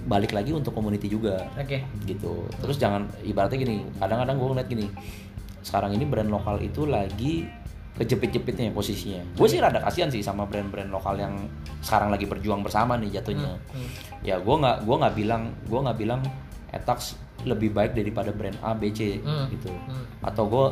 balik 0.06 0.38
lagi 0.38 0.54
untuk 0.54 0.74
community 0.76 1.10
juga 1.10 1.50
Oke. 1.58 1.82
gitu 2.06 2.46
terus 2.62 2.78
jangan 2.78 3.10
ibaratnya 3.24 3.58
gini 3.58 3.78
kadang-kadang 3.98 4.38
gue 4.38 4.48
ngeliat 4.54 4.70
gini 4.70 4.86
sekarang 5.62 5.92
ini 5.92 6.04
brand 6.04 6.28
lokal 6.28 6.58
itu 6.58 6.84
lagi 6.84 7.46
kejepit-jepitnya 7.92 8.72
posisinya 8.72 9.22
gue 9.32 9.48
sih 9.48 9.60
rada 9.60 9.78
kasihan 9.80 10.08
sih 10.08 10.20
sama 10.20 10.44
brand-brand 10.44 10.88
lokal 10.88 11.16
yang 11.16 11.36
sekarang 11.80 12.08
lagi 12.08 12.24
berjuang 12.24 12.62
bersama 12.62 12.96
nih 12.96 13.20
jatuhnya 13.20 13.60
Hmm. 13.70 13.88
ya 14.22 14.38
gue 14.38 14.56
nggak 14.56 14.78
gua 14.82 14.96
nggak 14.98 15.16
bilang 15.16 15.42
gue 15.64 15.80
nggak 15.80 15.98
bilang 15.98 16.22
Etax 16.72 17.20
lebih 17.44 17.70
baik 17.70 17.92
daripada 17.92 18.32
brand 18.32 18.56
A 18.60 18.72
B 18.72 18.90
C 18.90 19.20
Hmm. 19.20 19.50
gitu 19.50 19.68
Hmm. 19.70 20.08
atau 20.22 20.44
gue 20.46 20.66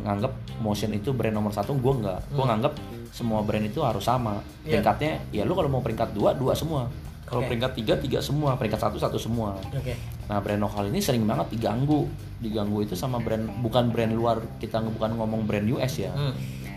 nganggap 0.00 0.32
motion 0.58 0.92
itu 0.92 1.10
brand 1.10 1.32
nomor 1.32 1.50
satu 1.50 1.72
gue 1.72 1.92
nggak 1.96 2.20
gue 2.30 2.44
nganggap 2.44 2.72
semua 3.08 3.40
brand 3.40 3.64
itu 3.64 3.80
harus 3.80 4.02
sama 4.02 4.36
Hmm. 4.36 4.44
Iya. 4.62 4.70
peringkatnya 4.70 5.12
ya 5.32 5.42
lu 5.42 5.54
kalau 5.54 5.70
mau 5.70 5.80
peringkat 5.80 6.12
dua 6.12 6.34
dua 6.34 6.52
semua 6.52 6.86
kalau 7.34 7.42
Oke. 7.42 7.50
peringkat 7.50 7.72
tiga 7.74 7.94
tiga 7.98 8.18
semua 8.20 8.54
peringkat 8.54 8.78
satu 8.78 8.94
satu 8.96 9.18
semua 9.18 9.58
Oke. 9.68 9.98
Nah 10.24 10.38
brand 10.38 10.62
lokal 10.62 10.86
ini 10.86 11.02
sering 11.02 11.26
banget 11.26 11.50
diganggu, 11.50 12.06
diganggu 12.38 12.80
itu 12.80 12.94
sama 12.94 13.18
brand 13.18 13.42
bukan 13.58 13.90
brand 13.90 14.14
luar 14.14 14.38
kita 14.56 14.78
bukan 14.78 15.18
ngomong 15.18 15.42
brand 15.44 15.66
US 15.68 15.98
ya, 15.98 16.14
Hmm. 16.14 16.30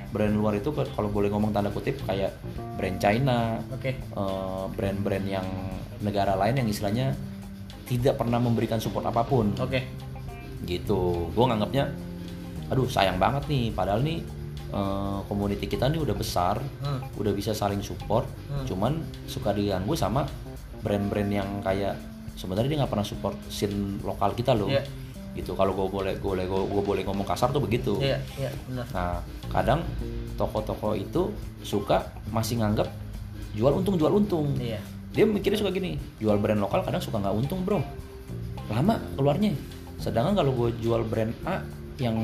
brand 0.10 0.34
luar 0.34 0.58
itu 0.58 0.68
kalau 0.74 1.08
boleh 1.08 1.30
ngomong 1.30 1.52
tanda 1.52 1.70
kutip 1.70 2.02
kayak 2.04 2.34
brand 2.74 2.98
China, 2.98 3.62
Oke. 3.70 3.94
eh, 3.94 4.64
brand-brand 4.70 5.26
yang 5.26 5.46
negara 6.00 6.34
lain 6.34 6.58
yang 6.58 6.68
istilahnya 6.68 7.14
tidak 7.86 8.18
pernah 8.18 8.36
memberikan 8.38 8.78
support 8.78 9.04
apa 9.04 9.22
pun, 9.22 9.54
Oke. 9.56 9.84
gitu. 10.64 11.32
Gue 11.32 11.46
nganggapnya, 11.46 11.88
aduh 12.68 12.88
sayang 12.88 13.16
banget 13.16 13.46
nih, 13.48 13.72
padahal 13.72 14.02
nih 14.02 14.20
eh, 14.68 15.20
community 15.26 15.64
kita 15.66 15.88
nih 15.88 16.04
udah 16.04 16.12
besar, 16.14 16.60
Hmm. 16.78 17.00
udah 17.16 17.32
bisa 17.32 17.56
saling 17.56 17.80
support, 17.80 18.28
Hmm. 18.48 18.68
cuman 18.68 18.94
suka 19.24 19.52
diganggu 19.52 19.96
sama 19.96 20.28
brand-brand 20.88 21.28
yang 21.30 21.50
kayak 21.60 22.00
sebenarnya 22.34 22.70
dia 22.70 22.80
nggak 22.80 22.92
pernah 22.92 23.04
support 23.04 23.36
scene 23.50 24.00
lokal 24.02 24.32
kita 24.32 24.56
loh 24.56 24.72
Iya. 24.72 24.88
gitu 25.36 25.52
kalau 25.54 25.76
gue 25.76 25.86
boleh 25.86 26.14
gue 26.16 26.24
boleh 26.24 26.46
gue 26.48 26.82
boleh 26.82 27.04
ngomong 27.04 27.28
kasar 27.28 27.52
tuh 27.52 27.60
begitu 27.60 28.00
Iya, 28.00 28.18
iya, 28.40 28.50
benar. 28.66 28.86
nah 28.90 29.20
kadang 29.52 29.84
toko-toko 30.34 30.94
itu 30.94 31.30
suka 31.62 32.02
masih 32.30 32.58
nganggap 32.58 32.88
jual 33.52 33.74
untung 33.74 33.98
jual 33.98 34.10
untung 34.12 34.56
Iya. 34.56 34.80
dia 35.12 35.26
mikirnya 35.26 35.58
suka 35.58 35.70
gini 35.70 35.98
jual 36.18 36.38
brand 36.38 36.58
lokal 36.58 36.82
kadang 36.82 37.02
suka 37.02 37.18
nggak 37.18 37.36
untung 37.36 37.62
bro 37.62 37.84
lama 38.68 38.96
keluarnya 39.14 39.54
sedangkan 39.98 40.34
kalau 40.36 40.54
gue 40.56 40.70
jual 40.78 41.02
brand 41.04 41.34
A 41.44 41.62
yang 41.98 42.18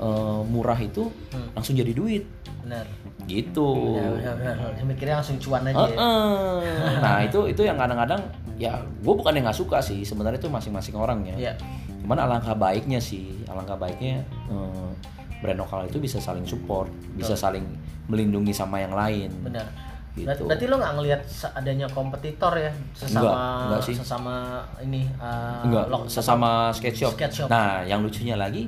eh, 0.00 0.40
murah 0.44 0.76
itu 0.76 1.12
Hmm. 1.30 1.52
langsung 1.52 1.74
jadi 1.74 1.92
duit 1.92 2.24
Benar. 2.60 2.84
gitu 3.24 3.68
Benar, 3.94 4.34
benar, 4.34 4.56
benar. 4.56 4.84
Mikirnya 4.84 5.16
langsung 5.16 5.36
cuan 5.36 5.62
aja 5.62 5.76
ya. 5.78 5.92
Heeh. 5.92 6.98
Nah 6.98 7.16
itu 7.20 7.40
itu 7.46 7.62
yang 7.62 7.76
kadang-kadang 7.76 8.20
ya 8.56 8.76
gue 8.80 9.14
bukan 9.14 9.32
yang 9.32 9.44
nggak 9.44 9.56
suka 9.56 9.78
sih 9.78 10.00
sebenarnya 10.00 10.36
itu 10.36 10.48
masing-masing 10.48 10.94
orang 10.94 11.20
ya. 11.24 11.36
Iya. 11.38 11.52
Cuman 12.00 12.16
alangkah 12.18 12.52
baiknya 12.54 12.98
sih, 12.98 13.44
alangkah 13.46 13.76
baiknya 13.76 14.24
eh, 14.48 14.90
brand 15.38 15.56
lokal 15.58 15.84
itu 15.84 15.96
bisa 15.96 16.18
saling 16.18 16.44
support, 16.44 16.88
bisa 17.12 17.32
saling 17.32 17.64
melindungi 18.06 18.50
sama 18.50 18.76
yang 18.78 18.92
lain. 18.92 19.30
Benar. 19.40 19.64
Gitu. 20.10 20.26
Berarti, 20.42 20.66
lo 20.66 20.74
nggak 20.76 20.94
ngelihat 20.98 21.20
adanya 21.54 21.86
kompetitor 21.86 22.50
ya 22.52 22.74
sesama 22.92 23.22
Enggak, 23.22 23.36
enggak 23.62 23.82
sih. 23.86 23.94
sesama 23.94 24.34
ini 24.82 25.06
uh, 25.16 25.62
Enggak, 25.62 25.86
lok- 25.86 26.10
sesama 26.10 26.74
shop. 26.74 27.14
Skate 27.14 27.30
shop. 27.30 27.46
Nah 27.46 27.86
yang 27.86 28.02
lucunya 28.02 28.34
lagi, 28.34 28.66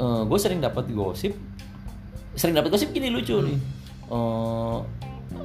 gue 0.00 0.38
sering 0.38 0.60
dapat 0.60 0.88
gosip, 0.92 1.32
sering 2.36 2.52
dapat 2.52 2.68
gosip 2.72 2.92
gini 2.92 3.08
lucu 3.08 3.36
nih. 3.40 3.58
Eh, 4.06 4.78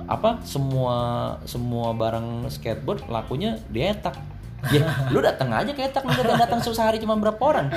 apa 0.06 0.44
semua 0.44 0.96
semua 1.48 1.96
barang 1.96 2.52
skateboard 2.52 3.08
lakunya 3.08 3.58
di 3.72 3.82
etak. 3.82 4.16
Ya, 4.70 4.86
lu 5.10 5.26
datang 5.26 5.50
aja 5.50 5.74
ke 5.74 5.82
etak, 5.82 6.06
lu 6.06 6.14
datang 6.22 6.38
datang 6.38 6.60
sehari 6.62 7.02
cuma 7.02 7.18
berapa 7.18 7.42
orang? 7.42 7.74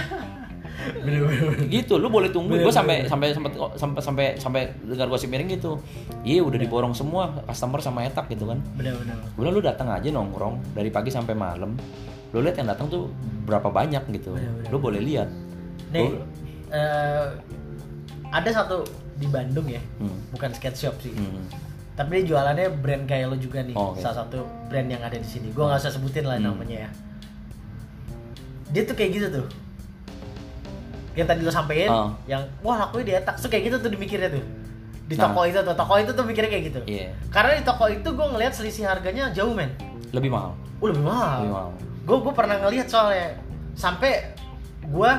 gitu 1.72 1.96
lu 1.96 2.12
boleh 2.12 2.28
tunggu. 2.28 2.60
Gue 2.60 2.72
sampai 2.72 3.08
sampai 3.08 3.32
sampai 3.32 3.50
sampai 3.78 4.00
sampai 4.02 4.26
sampai 4.36 4.62
dengar 4.84 5.08
gosip 5.08 5.30
miring 5.30 5.48
gitu. 5.56 5.80
Iya 6.26 6.44
udah 6.44 6.58
diborong 6.60 6.92
semua 6.92 7.32
customer 7.48 7.80
sama 7.80 8.04
etak 8.04 8.28
gitu 8.28 8.48
kan. 8.50 8.60
Gue 8.76 9.40
bilang, 9.40 9.54
lu 9.54 9.62
datang 9.64 9.88
aja 9.88 10.08
nongkrong 10.12 10.76
dari 10.76 10.90
pagi 10.92 11.08
sampai 11.08 11.32
malam. 11.32 11.72
Lu 12.34 12.42
lihat 12.42 12.58
yang 12.58 12.68
datang 12.68 12.90
tuh 12.90 13.08
berapa 13.46 13.70
banyak 13.70 14.04
gitu. 14.20 14.34
Lu 14.68 14.76
boleh 14.76 15.00
lihat 15.00 15.28
nih 15.94 16.10
Gua- 16.74 16.80
eh, 16.80 17.26
ada 18.30 18.50
satu 18.52 18.82
di 19.14 19.26
Bandung 19.26 19.64
ya 19.64 19.78
Hmm. 19.96 20.18
bukan 20.28 20.50
skate 20.50 20.74
shop 20.76 20.98
sih 20.98 21.10
Hmm. 21.10 21.46
tapi 21.94 22.18
dia 22.18 22.34
jualannya 22.34 22.66
brand 22.74 23.04
kayak 23.04 23.30
lo 23.30 23.36
juga 23.36 23.62
nih 23.62 23.72
Oh, 23.72 23.94
oke. 23.94 24.02
salah 24.02 24.20
satu 24.20 24.42
brand 24.66 24.88
yang 24.88 24.98
ada 25.00 25.14
di 25.14 25.24
sini 25.24 25.48
gue 25.48 25.62
nggak 25.62 25.78
usah 25.78 25.92
sebutin 25.92 26.24
lah 26.24 26.34
Hmm. 26.34 26.50
namanya 26.50 26.76
ya 26.80 26.90
dia 28.68 28.82
tuh 28.82 28.92
kayak 28.92 29.10
gitu 29.12 29.26
tuh 29.32 29.46
yang 31.14 31.30
tadi 31.30 31.40
lo 31.40 31.52
sampein 31.52 31.86
Oh. 31.86 32.10
yang 32.26 32.42
wah 32.60 32.74
lakunya 32.80 33.04
di 33.06 33.14
etak 33.14 33.38
tuh 33.38 33.46
kayak 33.46 33.70
gitu 33.70 33.76
tuh 33.78 33.86
dimikirnya 33.88 34.28
tuh 34.28 34.42
di 35.04 35.14
Nah. 35.14 35.30
toko 35.30 35.40
itu 35.44 35.58
tuh 35.60 35.74
toko 35.76 35.94
itu 35.96 36.10
tuh 36.10 36.24
mikirnya 36.24 36.50
kayak 36.50 36.64
gitu 36.66 36.80
Iya. 36.84 37.14
karena 37.30 37.54
di 37.54 37.62
toko 37.62 37.86
itu 37.86 38.08
gue 38.08 38.26
ngeliat 38.26 38.50
selisih 38.50 38.84
harganya 38.84 39.30
jauh 39.30 39.54
men 39.54 39.70
lebih 40.10 40.26
mahal 40.28 40.58
oh 40.74 40.86
lebih 40.88 41.02
mahal 41.02 41.38
lebih 41.38 41.52
mahal 41.52 41.70
gue 42.04 42.16
gue 42.18 42.32
pernah 42.34 42.56
ngeliat 42.58 42.86
soalnya 42.88 43.38
sampai 43.74 44.34
gue 44.82 45.10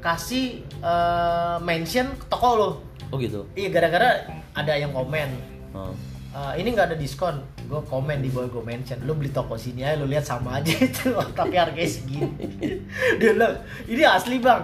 kasih 0.00 0.64
eh, 0.80 1.56
mention 1.60 2.08
ke 2.16 2.24
toko 2.26 2.48
lo. 2.56 2.70
Oh 3.12 3.16
gitu? 3.20 3.44
Iya 3.54 3.68
gara-gara 3.68 4.24
ada 4.56 4.72
yang 4.74 4.90
komen. 4.96 5.28
Oh. 5.76 5.92
"Eh, 6.30 6.52
ini 6.64 6.74
nggak 6.74 6.94
ada 6.94 6.96
diskon. 6.96 7.42
Gue 7.68 7.84
komen 7.86 8.24
di 8.24 8.32
bawah 8.32 8.48
gue 8.50 8.64
mention. 8.64 8.98
Lu 9.04 9.14
beli 9.14 9.30
toko 9.30 9.54
sini 9.54 9.84
aja 9.84 10.00
lu 10.00 10.08
lihat 10.08 10.24
sama 10.26 10.58
aja 10.58 10.72
itu. 10.88 11.12
Tapi 11.12 11.54
harganya 11.54 11.86
segini. 11.86 12.32
Dia 13.20 13.30
bilang 13.36 13.60
ini 13.86 14.02
asli 14.02 14.40
bang. 14.40 14.62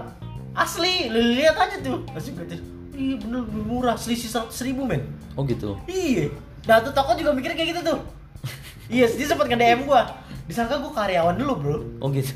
Asli? 0.57 1.13
Lu 1.13 1.21
lihat 1.37 1.55
aja 1.55 1.77
tuh. 1.85 2.03
Masih 2.11 2.33
gue 2.35 2.47
iya 2.97 3.15
bener 3.21 3.45
lebih 3.45 3.65
murah. 3.69 3.95
Selisih 3.95 4.33
seratus 4.33 4.65
ribu 4.65 4.89
men. 4.89 5.05
Oh 5.37 5.45
gitu? 5.45 5.77
Iya. 5.85 6.33
Nah 6.65 6.81
tuh 6.81 6.97
toko 6.97 7.13
juga 7.15 7.37
mikirnya 7.37 7.55
kayak 7.61 7.71
gitu 7.77 7.83
tuh. 7.95 8.01
Iya 8.87 9.11
dia 9.11 9.27
sempat 9.27 9.51
nge 9.51 9.59
DM 9.59 9.83
gua 9.83 10.07
disangka 10.47 10.79
gua 10.79 10.93
karyawan 10.95 11.35
dulu 11.35 11.53
bro. 11.59 11.77
Oh 12.01 12.09
gitu. 12.11 12.31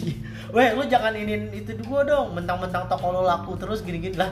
Weh, 0.54 0.68
lu 0.72 0.86
jangan 0.86 1.12
inin 1.12 1.50
itu 1.50 1.74
gua 1.82 2.06
dong. 2.06 2.32
Mentang-mentang 2.32 2.86
toko 2.86 3.10
lo 3.10 3.22
laku 3.22 3.58
terus 3.58 3.82
gini-gini. 3.82 4.14
Lah. 4.14 4.30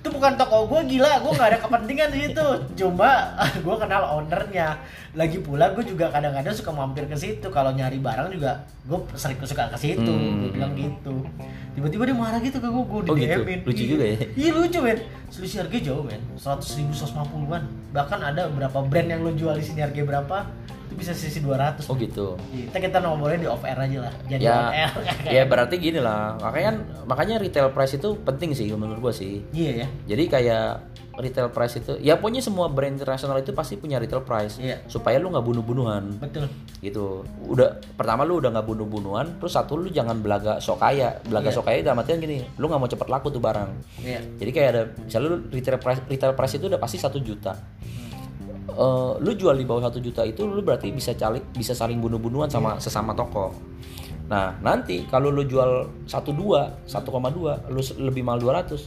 itu 0.00 0.08
bukan 0.08 0.32
toko 0.32 0.64
gue 0.64 0.96
gila. 0.96 1.20
Gue 1.20 1.36
nggak 1.36 1.48
ada 1.52 1.58
kepentingan 1.60 2.08
di 2.08 2.18
situ. 2.24 2.46
Cuma 2.72 3.36
gue 3.60 3.76
kenal 3.76 4.16
ownernya. 4.16 4.80
Lagi 5.12 5.44
pula 5.44 5.76
gue 5.76 5.84
juga 5.84 6.08
kadang-kadang 6.08 6.56
suka 6.56 6.72
mampir 6.72 7.04
ke 7.04 7.12
situ. 7.12 7.44
Kalau 7.52 7.68
nyari 7.76 8.00
barang 8.00 8.32
juga 8.32 8.64
gue 8.88 8.96
sering 9.12 9.36
suka 9.44 9.68
ke 9.68 9.76
situ. 9.76 10.00
Hmm. 10.00 10.48
gue 10.48 10.50
bilang 10.56 10.72
gitu. 10.72 11.20
Tiba-tiba 11.76 12.08
dia 12.08 12.16
marah 12.16 12.40
gitu 12.40 12.56
ke 12.56 12.68
gue 12.72 12.84
gue 12.88 13.00
di 13.04 13.10
Oh, 13.12 13.16
gitu? 13.20 13.40
Lucu 13.44 13.82
Iya. 13.84 13.90
juga 13.92 14.04
ya? 14.08 14.16
iya 14.40 14.50
lucu 14.56 14.78
men. 14.80 14.98
Selisih 15.28 15.58
harga 15.68 15.78
jauh 15.84 16.02
men. 16.08 16.20
Seratus 16.40 16.70
ribu 16.80 16.92
an 17.52 17.64
bahkan 17.92 18.20
ada 18.24 18.48
beberapa 18.48 18.80
brand 18.80 19.04
yang 19.12 19.20
lo 19.20 19.36
jual 19.36 19.52
di 19.52 19.64
sini 19.68 19.84
harga 19.84 20.00
berapa 20.00 20.36
itu 20.90 20.98
bisa 20.98 21.14
selisih 21.14 21.46
200 21.46 21.86
Oh 21.86 21.94
gitu. 21.94 22.34
kita 22.50 22.82
kita 22.82 22.98
ngomongin 23.00 23.38
di 23.38 23.46
off 23.46 23.62
air 23.62 23.78
aja 23.78 23.98
lah 24.02 24.14
jadi 24.26 24.42
ya, 24.42 24.54
on 24.58 24.74
air 24.74 24.90
ya 25.38 25.42
berarti 25.44 25.74
gini 25.76 25.98
lah. 25.98 26.34
Makanya 26.36 26.66
kan 26.66 26.76
makanya 27.06 27.34
retail 27.38 27.70
price 27.70 27.94
itu 27.94 28.18
penting 28.18 28.50
sih 28.50 28.66
menurut 28.68 28.98
gua 29.00 29.14
sih. 29.14 29.46
iya 29.50 29.70
ya 29.76 29.88
Jadi 30.08 30.26
kayak 30.26 30.66
retail 31.12 31.48
price 31.48 31.76
itu, 31.76 32.00
ya 32.00 32.16
pokoknya 32.16 32.40
semua 32.40 32.66
brand 32.66 32.90
internasional 32.90 33.36
itu 33.36 33.52
pasti 33.52 33.76
punya 33.76 34.00
retail 34.00 34.20
price. 34.20 34.56
Iya. 34.56 34.80
Supaya 34.86 35.20
lu 35.20 35.28
nggak 35.28 35.44
bunuh-bunuhan. 35.44 36.16
betul 36.16 36.48
gitu 36.80 37.22
udah 37.44 37.76
pertama 37.94 38.24
lu 38.24 38.40
udah 38.40 38.50
nggak 38.50 38.64
bunuh-bunuhan 38.64 39.36
terus 39.36 39.52
satu 39.52 39.76
lu 39.76 39.86
jangan 39.86 40.16
belaga 40.18 40.56
sok 40.58 40.80
kaya 40.80 41.20
belaga 41.22 41.52
Iya. 41.52 41.54
sok 41.54 41.64
kaya 41.66 41.78
dalam 41.84 42.00
artian 42.00 42.18
gini 42.18 42.40
lu 42.56 42.66
nggak 42.66 42.80
mau 42.80 42.88
cepet 42.88 43.04
laku 43.06 43.28
tuh 43.28 43.36
barang 43.38 43.68
iya 44.00 44.16
jadi 44.34 44.50
kayak 44.50 44.68
ada 44.70 44.82
misalnya 44.98 45.28
lu 45.28 45.44
retail 45.46 45.76
price 45.76 46.00
retail 46.06 46.32
price 46.32 46.56
itu 46.56 46.66
udah 46.66 46.80
pasti 46.80 46.96
satu 46.96 47.20
juta 47.20 47.52
Eh, 48.72 49.12
lu 49.18 49.32
jual 49.32 49.52
di 49.52 49.64
bawah 49.64 49.82
satu 49.82 49.98
juta 49.98 50.22
itu 50.22 50.42
lu 50.42 50.60
berarti 50.60 50.88
bisa 50.88 51.10
calik 51.12 51.42
bisa 51.50 51.72
saling 51.72 51.98
bunuh-bunuhan 51.98 52.46
sama 52.46 52.76
sesama 52.76 53.10
toko 53.12 53.50
nah 54.24 54.54
nanti 54.56 55.02
kalau 55.04 55.26
lu 55.28 55.42
jual 55.42 55.68
satu 56.04 56.30
dua 56.30 56.70
1,2 56.84 57.10
lu 57.66 57.80
se- 57.80 57.98
lebih 57.98 58.22
mahal 58.22 58.38
200 58.38 58.78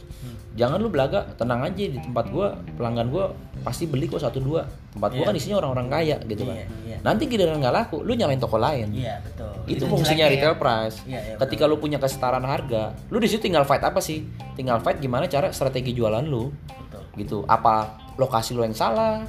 jangan 0.54 0.78
lu 0.78 0.88
belaga 0.88 1.28
tenang 1.34 1.60
aja 1.62 1.84
di 1.84 1.94
tempat 1.94 2.26
gua 2.28 2.56
pelanggan 2.72 3.06
gua 3.06 3.28
pasti 3.60 3.84
beli 3.84 4.06
kok 4.06 4.18
satu 4.18 4.40
dua 4.40 4.64
tempat 4.90 5.12
gua 5.12 5.20
Iya. 5.20 5.28
kan 5.28 5.34
isinya 5.36 5.56
orang-orang 5.60 5.88
kaya 5.90 6.16
gitu 6.24 6.42
kan 6.42 6.56
Iya, 6.56 6.66
iya. 6.86 6.96
nanti 7.02 7.22
giliran 7.26 7.60
nggak 7.60 7.74
laku 7.74 8.00
lu 8.00 8.16
nyalain 8.16 8.38
toko 8.38 8.56
lain 8.56 8.88
iya 8.90 9.20
betul 9.20 9.52
itu, 9.66 9.84
fungsinya 9.84 10.16
jeleknya 10.18 10.26
ya. 10.26 10.32
retail 10.34 10.56
price. 10.56 10.96
Iya, 11.02 11.20
iya, 11.22 11.34
Ketika 11.38 11.64
lu 11.64 11.76
punya 11.76 11.96
kesetaraan 11.96 12.44
harga, 12.44 12.92
lu 13.06 13.16
di 13.16 13.24
situ 13.26 13.40
tinggal 13.42 13.64
fight 13.64 13.80
apa 13.80 13.96
sih? 13.98 14.20
Tinggal 14.52 14.76
fight 14.78 14.96
gimana 14.98 15.24
cara 15.24 15.48
strategi 15.50 15.92
jualan 15.92 16.20
lu. 16.22 16.52
betul 16.52 17.00
Gitu. 17.16 17.38
Apa 17.46 17.88
lokasi 18.14 18.52
lu 18.52 18.60
yang 18.60 18.72
salah 18.72 19.24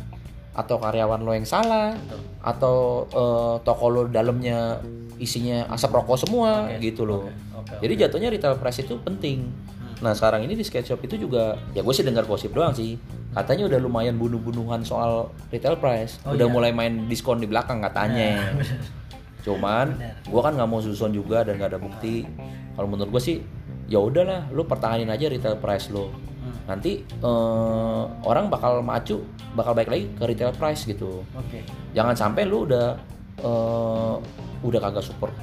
atau 0.55 0.79
karyawan 0.79 1.19
lu 1.19 1.35
yang 1.35 1.43
salah 1.47 1.91
Betul. 1.93 2.19
atau 2.39 2.77
eh, 3.11 3.55
toko 3.67 3.85
lu 3.91 4.01
dalamnya 4.07 4.79
isinya 5.19 5.67
asap 5.71 5.95
rokok 5.95 6.27
semua 6.27 6.67
Oke, 6.67 6.91
gitu 6.91 7.03
loh. 7.03 7.27
oke, 7.27 7.31
oke, 7.59 7.73
Jadi 7.83 7.93
jatuhnya 7.99 8.29
retail 8.31 8.55
price 8.59 8.83
itu 8.83 8.95
penting. 9.03 9.47
Nah 10.03 10.11
sekarang 10.11 10.43
ini 10.43 10.59
di 10.59 10.63
skate 10.63 10.91
shop 10.91 10.99
itu 11.07 11.15
juga 11.15 11.55
ya 11.71 11.79
gue 11.79 11.93
sih 11.95 12.03
dengar 12.03 12.27
gosip 12.27 12.51
doang 12.51 12.75
sih. 12.75 12.99
Katanya 13.35 13.67
udah 13.67 13.79
lumayan 13.83 14.15
bunuh-bunuhan 14.15 14.83
soal 14.87 15.31
retail 15.51 15.75
price. 15.75 16.19
Oh, 16.23 16.35
udah 16.35 16.47
iya. 16.47 16.51
mulai 16.51 16.71
main 16.71 17.07
diskon 17.07 17.39
di 17.39 17.47
belakang 17.47 17.83
katanya. 17.83 18.55
Cuman 19.45 19.93
Benar. 19.95 20.15
gua 20.31 20.41
kan 20.41 20.53
nggak 20.57 20.69
mau 20.71 20.81
susun 20.81 21.11
juga 21.13 21.45
dan 21.45 21.59
nggak 21.59 21.75
ada 21.75 21.79
bukti. 21.79 22.25
Kalau 22.75 22.87
menurut 22.89 23.11
gue 23.13 23.21
sih 23.23 23.37
ya 23.85 24.01
udahlah, 24.01 24.49
lu 24.49 24.65
pertahanin 24.65 25.07
aja 25.11 25.29
retail 25.29 25.59
price 25.61 25.93
lo. 25.93 26.09
Nanti 26.63 27.03
eh, 27.03 28.03
orang 28.23 28.47
bakal 28.47 28.79
macu, 28.79 29.21
bakal 29.53 29.75
baik 29.75 29.89
lagi 29.91 30.05
ke 30.15 30.23
retail 30.23 30.55
price 30.55 30.87
gitu. 30.87 31.21
oke 31.35 31.59
Jangan 31.91 32.15
sampai 32.15 32.47
lu 32.47 32.65
udah 32.65 32.95
eh, 33.43 34.15
udah 34.65 34.79
kagak 34.79 35.05
support 35.05 35.35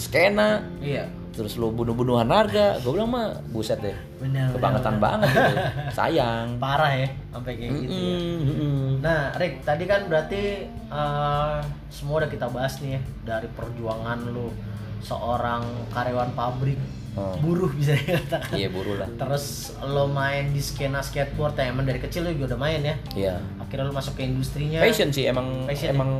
skena, 0.00 0.64
iya 0.80 1.04
terus 1.30 1.56
lu 1.56 1.72
bunuh-bunuhan 1.72 2.28
harga. 2.28 2.76
Gue 2.82 3.00
bilang 3.00 3.10
mah 3.14 3.38
buset 3.48 3.78
deh, 3.80 3.94
benar 4.20 4.52
kebangetan 4.52 4.98
benar, 4.98 5.04
banget 5.04 5.28
gitu. 5.32 5.54
Sayang. 5.98 6.46
parah 6.60 6.92
ya 6.92 7.08
sampai 7.32 7.52
kayak 7.56 7.70
gitu 7.80 7.92
ya. 7.94 7.96
Mm-mm, 7.96 8.36
mm-mm. 8.44 8.84
Nah, 9.00 9.32
Rick, 9.38 9.64
tadi 9.64 9.84
kan 9.88 10.04
berarti 10.10 10.66
eh, 10.68 11.58
semua 11.88 12.20
udah 12.20 12.30
kita 12.30 12.46
bahas 12.52 12.76
nih 12.84 12.98
ya 12.98 13.00
dari 13.24 13.48
perjuangan 13.56 14.18
lu 14.28 14.52
seorang 15.00 15.64
karyawan 15.96 16.30
pabrik, 16.36 16.76
Oh. 17.12 17.34
buruh 17.38 17.66
bisa 17.70 17.90
dikatakan. 17.98 18.54
Iya 18.54 18.70
buru 18.70 18.94
lah. 18.94 19.10
Terus 19.10 19.44
lo 19.82 20.06
main 20.06 20.48
di 20.48 20.58
skena 20.58 21.00
skateboard 21.00 21.54
yang 21.54 21.74
emang 21.74 21.82
dari 21.84 21.98
kecil 21.98 22.22
lo 22.22 22.30
juga 22.30 22.54
udah 22.54 22.60
main 22.60 22.80
ya. 22.80 22.94
Iya. 23.12 23.34
Akhirnya 23.58 23.84
lo 23.84 23.92
masuk 23.92 24.14
ke 24.14 24.22
industrinya. 24.22 24.78
passion 24.78 25.10
sih 25.10 25.26
emang 25.26 25.66
Passion 25.66 25.90
ya? 25.90 25.92
emang 25.92 26.10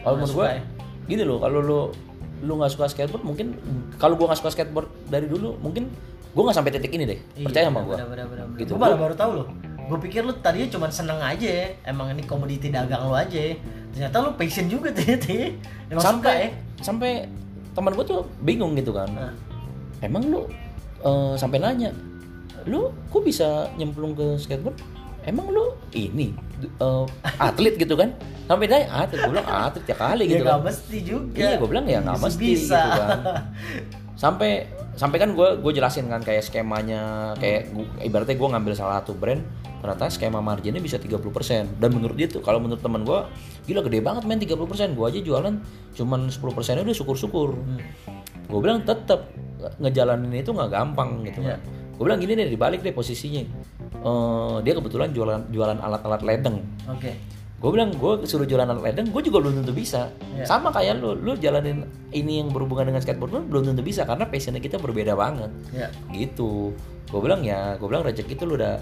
kalau 0.00 0.14
Nggak 0.16 0.26
menurut 0.26 0.34
gue 0.34 0.48
ya? 0.48 0.60
gini 1.06 1.22
loh 1.22 1.38
kalau 1.38 1.58
lu 1.58 1.80
lu 2.36 2.52
nggak 2.54 2.68
suka 2.68 2.86
skateboard 2.86 3.22
mungkin 3.22 3.54
kalau 3.96 4.12
gua 4.12 4.28
nggak 4.28 4.40
suka 4.42 4.50
skateboard 4.52 4.90
dari 5.06 5.24
dulu 5.24 5.56
mungkin 5.56 5.88
gua 6.30 6.50
nggak 6.50 6.56
sampai 6.58 6.70
titik 6.70 6.90
ini 6.90 7.04
deh 7.06 7.18
Iya, 7.32 7.46
percaya 7.46 7.64
sama 7.70 7.80
bener. 7.80 7.98
Gitu. 8.58 8.70
Gua 8.72 8.80
malah 8.82 8.98
baru 9.00 9.14
tahu 9.14 9.30
lo. 9.32 9.44
Gue 9.86 9.98
pikir 10.02 10.20
lu 10.20 10.34
tadinya 10.36 10.66
cuma 10.68 10.90
seneng 10.90 11.16
aja 11.16 11.46
ya. 11.46 11.66
Emang 11.82 12.10
ini 12.10 12.20
komoditi 12.20 12.68
dagang 12.68 13.06
lo 13.06 13.14
aja 13.14 13.30
ya. 13.32 13.54
Ternyata 13.94 14.16
lu 14.20 14.30
passion 14.34 14.66
juga 14.66 14.90
ternyata 14.90 15.30
ya. 15.30 15.48
Emang 15.88 16.02
suka 16.02 16.10
ya. 16.10 16.10
sampai 16.18 16.36
sampai 16.76 17.10
teman 17.72 17.94
gua 17.94 18.02
tuh 18.02 18.20
bingung 18.40 18.74
gitu 18.74 18.90
kan 18.90 19.06
Nah, 19.08 19.30
emang 20.00 20.28
lu 20.28 20.44
eh, 21.00 21.34
sampai 21.36 21.58
nanya 21.60 21.90
lu 22.66 22.90
kok 23.08 23.22
bisa 23.22 23.70
nyemplung 23.78 24.12
ke 24.12 24.36
skateboard 24.36 24.76
emang 25.22 25.48
lu 25.50 25.74
ini 25.94 26.34
eh, 26.62 27.04
atlet 27.38 27.76
gitu 27.76 27.94
kan 27.94 28.10
sampai 28.46 28.66
nanya 28.70 28.86
atlet 28.90 29.18
gua 29.22 29.32
bilang 29.38 29.48
atlet 29.48 29.84
ya 29.86 29.96
kali 29.96 30.22
ya 30.24 30.30
gitu 30.30 30.44
nggak 30.46 30.58
kan 30.58 30.66
mesti 30.70 30.98
juga. 31.02 31.34
Iya, 31.34 31.50
gue 31.58 31.68
bilang 31.68 31.86
ya 31.86 31.98
nggak 31.98 32.18
mesti 32.22 32.44
bisa. 32.46 32.78
gitu 32.78 32.90
kan. 33.02 33.10
Sampai 34.16 34.50
sampai 34.96 35.18
kan 35.20 35.30
gue 35.36 35.48
gue 35.60 35.72
jelasin 35.76 36.08
kan 36.08 36.24
kayak 36.24 36.40
skemanya 36.40 37.34
kayak 37.36 37.68
gua, 37.68 37.84
ibaratnya 38.00 38.32
gue 38.32 38.48
ngambil 38.48 38.72
salah 38.72 39.04
satu 39.04 39.12
brand 39.12 39.44
ternyata 39.84 40.08
skema 40.08 40.40
marginnya 40.40 40.80
bisa 40.80 40.96
30% 40.96 41.20
dan 41.76 41.90
menurut 41.92 42.16
dia 42.16 42.24
tuh 42.24 42.40
kalau 42.40 42.56
menurut 42.56 42.80
teman 42.80 43.04
gue 43.04 43.20
gila 43.68 43.84
gede 43.84 44.00
banget 44.00 44.24
men 44.24 44.40
30% 44.40 44.56
gue 44.96 45.04
aja 45.04 45.20
jualan 45.20 45.54
cuman 45.92 46.20
10% 46.32 46.40
nya 46.48 46.82
udah 46.82 46.96
syukur-syukur 46.96 47.60
Hmm. 47.60 47.76
gue 48.48 48.60
bilang 48.64 48.80
tetap 48.88 49.28
ngejalanin 49.78 50.32
itu 50.32 50.50
nggak 50.50 50.70
gampang 50.70 51.22
gitu 51.22 51.40
Iya. 51.40 51.56
kan. 51.56 51.60
Gue 51.96 52.04
bilang 52.04 52.20
gini 52.20 52.32
deh 52.34 52.46
dibalik 52.46 52.80
deh 52.80 52.92
posisinya. 52.92 53.42
Eh, 53.96 54.56
dia 54.62 54.72
kebetulan 54.72 55.10
jualan 55.10 55.48
jualan 55.48 55.78
alat-alat 55.78 56.22
ledeng. 56.22 56.60
Oke. 56.86 57.12
gue 57.56 57.72
bilang 57.72 57.88
gue 57.88 58.20
suruh 58.28 58.44
jualan 58.44 58.68
alat 58.68 58.84
ledeng 58.84 59.08
gue 59.08 59.22
juga 59.24 59.40
belum 59.40 59.64
tentu 59.64 59.72
bisa. 59.72 60.12
Iya. 60.36 60.44
sama 60.44 60.68
kayak 60.68 61.00
lu 61.00 61.16
lu 61.16 61.32
jalanin 61.34 61.88
ini 62.12 62.44
yang 62.44 62.52
berhubungan 62.52 62.84
dengan 62.84 63.00
skateboard 63.00 63.32
lu 63.32 63.40
belum 63.48 63.72
tentu 63.72 63.80
bisa 63.80 64.04
karena 64.04 64.28
passionnya 64.28 64.60
kita 64.60 64.76
berbeda 64.76 65.16
banget. 65.16 65.48
Ya. 65.72 65.88
gitu. 66.12 66.76
Gue 67.08 67.20
bilang 67.20 67.40
ya 67.40 67.74
gue 67.74 67.88
bilang 67.88 68.04
rezeki 68.04 68.36
itu 68.36 68.44
lu 68.44 68.60
udah 68.60 68.76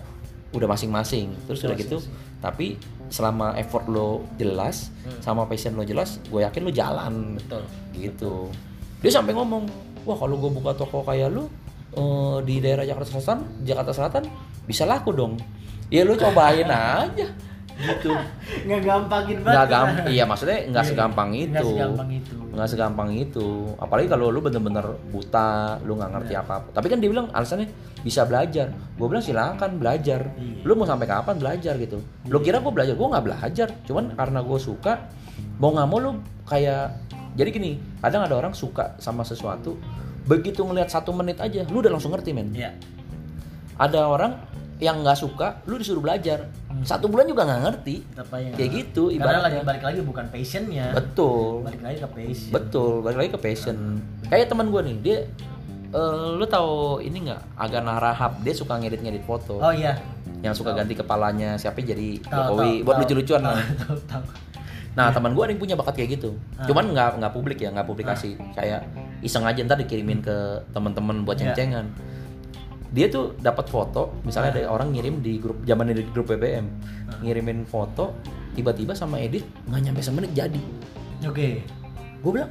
udah 0.50 0.68
masing-masing. 0.68 1.30
Terus 1.46 1.62
udah 1.62 1.78
gitu 1.78 2.02
tapi 2.42 2.74
selama 3.08 3.54
effort 3.54 3.86
lo 3.86 4.26
jelas 4.34 4.90
sama 5.22 5.46
passion 5.46 5.72
lo 5.72 5.86
jelas 5.86 6.18
gue 6.26 6.42
yakin 6.42 6.66
lu 6.66 6.72
jalan. 6.74 7.38
Betul. 7.38 7.62
gitu. 7.94 8.50
Dia 9.00 9.14
sampai 9.14 9.38
ngomong 9.38 9.70
wah 10.04 10.16
kalau 10.16 10.36
gue 10.36 10.50
buka 10.50 10.72
toko 10.72 11.02
kayak 11.02 11.28
lu 11.28 11.44
eh, 11.92 12.38
di 12.42 12.58
daerah 12.58 12.82
Jakarta 12.82 13.10
Selatan 13.10 13.38
Jakarta 13.60 13.92
Selatan 13.92 14.24
bisa 14.64 14.84
laku 14.84 15.10
dong. 15.10 15.36
Ya 15.88 16.02
lu 16.02 16.14
cobain 16.14 16.64
aja. 16.64 17.28
Gitu. 17.74 18.06
Nggak 18.66 18.80
gampangin 18.82 19.42
banget. 19.42 19.50
nggak 19.52 19.68
gampang 19.68 20.06
iya 20.06 20.24
maksudnya 20.24 20.58
nggak 20.64 20.78
Iya, 20.80 20.90
segampang 20.90 21.30
itu. 21.34 21.50
Nggak 21.50 21.66
segampang 21.66 22.08
itu. 22.12 22.34
nggak 22.54 22.68
segampang 22.70 23.08
itu. 23.12 23.48
Apalagi 23.76 24.06
kalau 24.06 24.26
lu 24.30 24.38
bener-bener 24.38 24.86
buta 25.10 25.48
lu 25.82 25.98
nggak 25.98 26.10
ngerti 26.14 26.32
Iya. 26.32 26.40
apa 26.40 26.52
apa 26.56 26.68
tapi 26.70 26.86
kan 26.86 26.98
dia 26.98 27.10
bilang 27.10 27.26
alasannya 27.28 27.66
bisa 28.00 28.22
belajar. 28.24 28.70
Gue 28.94 29.06
bilang 29.06 29.20
silakan 29.20 29.70
belajar. 29.76 30.20
Iya. 30.34 30.62
lu 30.62 30.72
mau 30.74 30.86
sampai 30.86 31.04
kapan 31.04 31.34
belajar 31.34 31.74
gitu? 31.76 31.98
Lu 32.24 32.38
kira 32.38 32.62
gue 32.62 32.70
belajar? 32.70 32.94
Gue 32.94 33.08
nggak 33.10 33.24
belajar. 33.26 33.68
Cuman 33.82 34.04
karena 34.14 34.40
gue 34.40 34.58
suka 34.58 34.92
mau 35.58 35.74
nggak 35.74 35.88
mau 35.90 35.98
lu 35.98 36.10
kayak 36.46 36.94
jadi 37.34 37.48
gini 37.50 37.70
kadang 37.98 38.22
ada 38.22 38.34
orang 38.34 38.52
suka 38.52 38.94
sama 38.96 39.22
sesuatu 39.22 39.76
begitu 40.24 40.62
ngelihat 40.62 40.88
satu 40.88 41.10
menit 41.10 41.36
aja 41.36 41.66
lu 41.66 41.78
udah 41.78 41.90
langsung 41.90 42.10
ngerti 42.10 42.30
men 42.30 42.48
Iya. 42.50 42.72
ada 43.76 44.06
orang 44.06 44.38
yang 44.76 45.00
nggak 45.00 45.14
suka 45.16 45.62
lu 45.64 45.76
disuruh 45.76 46.00
belajar 46.00 46.50
satu 46.82 47.06
bulan 47.06 47.24
juga 47.24 47.46
nggak 47.46 47.60
ngerti 47.62 47.96
Apa 48.16 48.36
yang 48.36 48.52
kayak 48.52 48.70
gitu 48.72 49.02
Karena 49.08 49.22
lagi 49.38 49.54
ibaratnya 49.54 49.62
balik 49.62 49.82
lagi 49.84 50.00
bukan 50.02 50.24
passionnya. 50.26 50.86
betul 50.90 51.62
Balik 51.62 51.80
lagi 51.80 51.96
ke 51.96 52.08
passion. 52.10 52.50
Betul, 52.50 52.92
balik 53.00 53.16
lagi 53.16 53.30
ke 53.30 53.40
passion. 53.40 53.76
Kayak 54.26 54.46
teman 54.50 54.66
gue 54.68 54.80
nih, 54.82 54.96
dia 54.98 55.18
eh, 55.94 56.26
lu 56.34 56.42
tahu 56.44 56.98
ini 56.98 57.30
nggak? 57.30 57.40
Agana 57.54 58.02
Rahab, 58.02 58.42
dia 58.42 58.50
suka 58.50 58.74
ngedit-ngedit 58.74 59.22
foto. 59.22 59.62
Oh 59.62 59.70
iya. 59.70 59.94
Yang 60.42 60.60
suka 60.60 60.74
ganti 60.74 60.92
kepalanya 60.92 61.54
siapa 61.54 61.78
jadi 61.78 62.18
Tahu, 62.20 62.34
Jokowi 62.58 62.70
tahu, 62.74 62.84
buat 62.84 62.96
lucu-lucuan 62.98 63.40
tahu, 63.40 63.54
lah. 63.54 63.62
Nah, 64.94 65.10
teman 65.10 65.34
gue 65.34 65.42
ada 65.42 65.50
yang 65.50 65.58
punya 65.58 65.74
bakat 65.74 65.94
kayak 65.98 66.10
gitu. 66.16 66.38
Ah. 66.54 66.64
Cuman 66.64 66.94
nggak 66.94 67.18
nggak 67.18 67.32
publik 67.34 67.58
ya, 67.58 67.70
nggak 67.70 67.84
publikasi. 67.84 68.38
Kayak 68.54 68.86
iseng 69.20 69.42
aja 69.42 69.58
ntar 69.60 69.74
dikirimin 69.76 70.18
ke 70.18 70.34
teman-teman 70.70 71.22
buat 71.22 71.34
Iya. 71.34 71.50
ceng-cengan. 71.50 71.86
Dia 72.90 73.10
tuh 73.10 73.34
dapat 73.36 73.66
foto, 73.66 74.14
misalnya 74.22 74.50
Ah. 74.50 74.56
ada 74.56 74.62
orang 74.70 74.94
ngirim 74.94 75.18
di 75.18 75.42
grup 75.42 75.58
zaman 75.62 75.90
di 75.90 76.06
grup 76.06 76.30
BBM, 76.30 76.70
ngirimin 77.20 77.66
foto, 77.66 78.14
tiba-tiba 78.54 78.94
sama 78.94 79.18
edit 79.18 79.42
nggak 79.66 79.80
nyampe 79.82 80.00
semenit 80.00 80.30
jadi. 80.30 80.62
Oke. 81.24 81.62
gue 82.20 82.32
bilang 82.32 82.48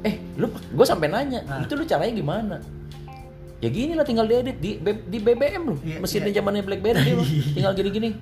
eh 0.00 0.18
lu 0.34 0.50
gue 0.50 0.82
sampai 0.82 1.06
nanya 1.06 1.46
itu 1.60 1.78
lu 1.78 1.84
caranya 1.84 2.10
gimana 2.10 2.56
ya 3.58 3.68
gini 3.68 3.94
lah 3.94 4.02
tinggal 4.02 4.26
diedit 4.26 4.58
di 4.58 4.82
di 4.82 5.18
BBM 5.20 5.62
loh 5.62 5.78
Iya, 5.78 6.02
mesinnya 6.02 6.26
iya. 6.26 6.42
zamannya 6.42 6.62
BlackBerry 6.64 7.14
loh. 7.14 7.22
tinggal 7.54 7.70
gini-gini 7.70 8.18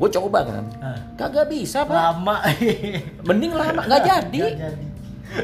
gue 0.00 0.08
coba 0.10 0.40
kan. 0.42 0.64
Ah. 0.80 0.96
kagak 1.14 1.46
bisa 1.46 1.84
pak. 1.84 1.92
Lama. 1.92 2.40
Mending 3.28 3.52
lama 3.52 3.80
nggak 3.84 4.02
jadi. 4.02 4.42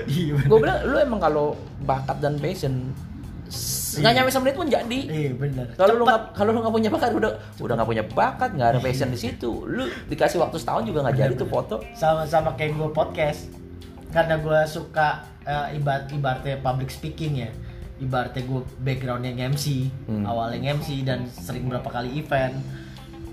iya 0.08 0.34
gue 0.34 0.58
bilang 0.58 0.80
lu 0.82 0.96
emang 0.96 1.20
kalau 1.20 1.54
bakat 1.80 2.18
dan 2.18 2.40
passion 2.40 2.90
nggak 3.96 4.12
nyampe 4.12 4.30
semenit 4.30 4.56
pun 4.56 4.66
jadi. 4.66 5.00
Iya 5.06 5.32
bener. 5.32 5.66
Kalau 5.72 5.94
lu 5.94 6.02
nggak 6.02 6.34
kalau 6.34 6.50
lu 6.50 6.58
nggak 6.60 6.74
punya 6.74 6.90
bakat 6.90 7.10
udah 7.12 7.32
udah 7.56 7.74
nggak 7.76 7.88
punya 7.88 8.04
bakat 8.06 8.50
nggak 8.52 8.68
ada 8.72 8.80
passion 8.80 9.08
di 9.08 9.16
situ. 9.16 9.50
Lu 9.62 9.86
dikasih 10.08 10.36
waktu 10.36 10.56
setahun 10.58 10.82
juga 10.82 11.04
nggak 11.04 11.16
jadi 11.16 11.32
tuh 11.36 11.46
foto. 11.46 11.76
Sama-sama 11.92 12.56
kayak 12.56 12.74
gue 12.74 12.88
podcast. 12.90 13.46
Karena 14.10 14.36
gue 14.36 14.58
suka 14.66 15.08
eh, 15.44 15.76
ibarat 15.76 16.10
ibaratnya 16.10 16.58
public 16.58 16.90
speaking 16.90 17.38
ya. 17.38 17.50
Ibaratnya 17.96 18.42
gue 18.42 18.60
backgroundnya 18.82 19.32
MC 19.46 19.88
Hmm. 20.04 20.26
awalnya 20.26 20.74
MC 20.74 21.00
dan 21.00 21.24
sering 21.28 21.70
berapa 21.70 21.86
kali 21.86 22.18
event. 22.18 22.58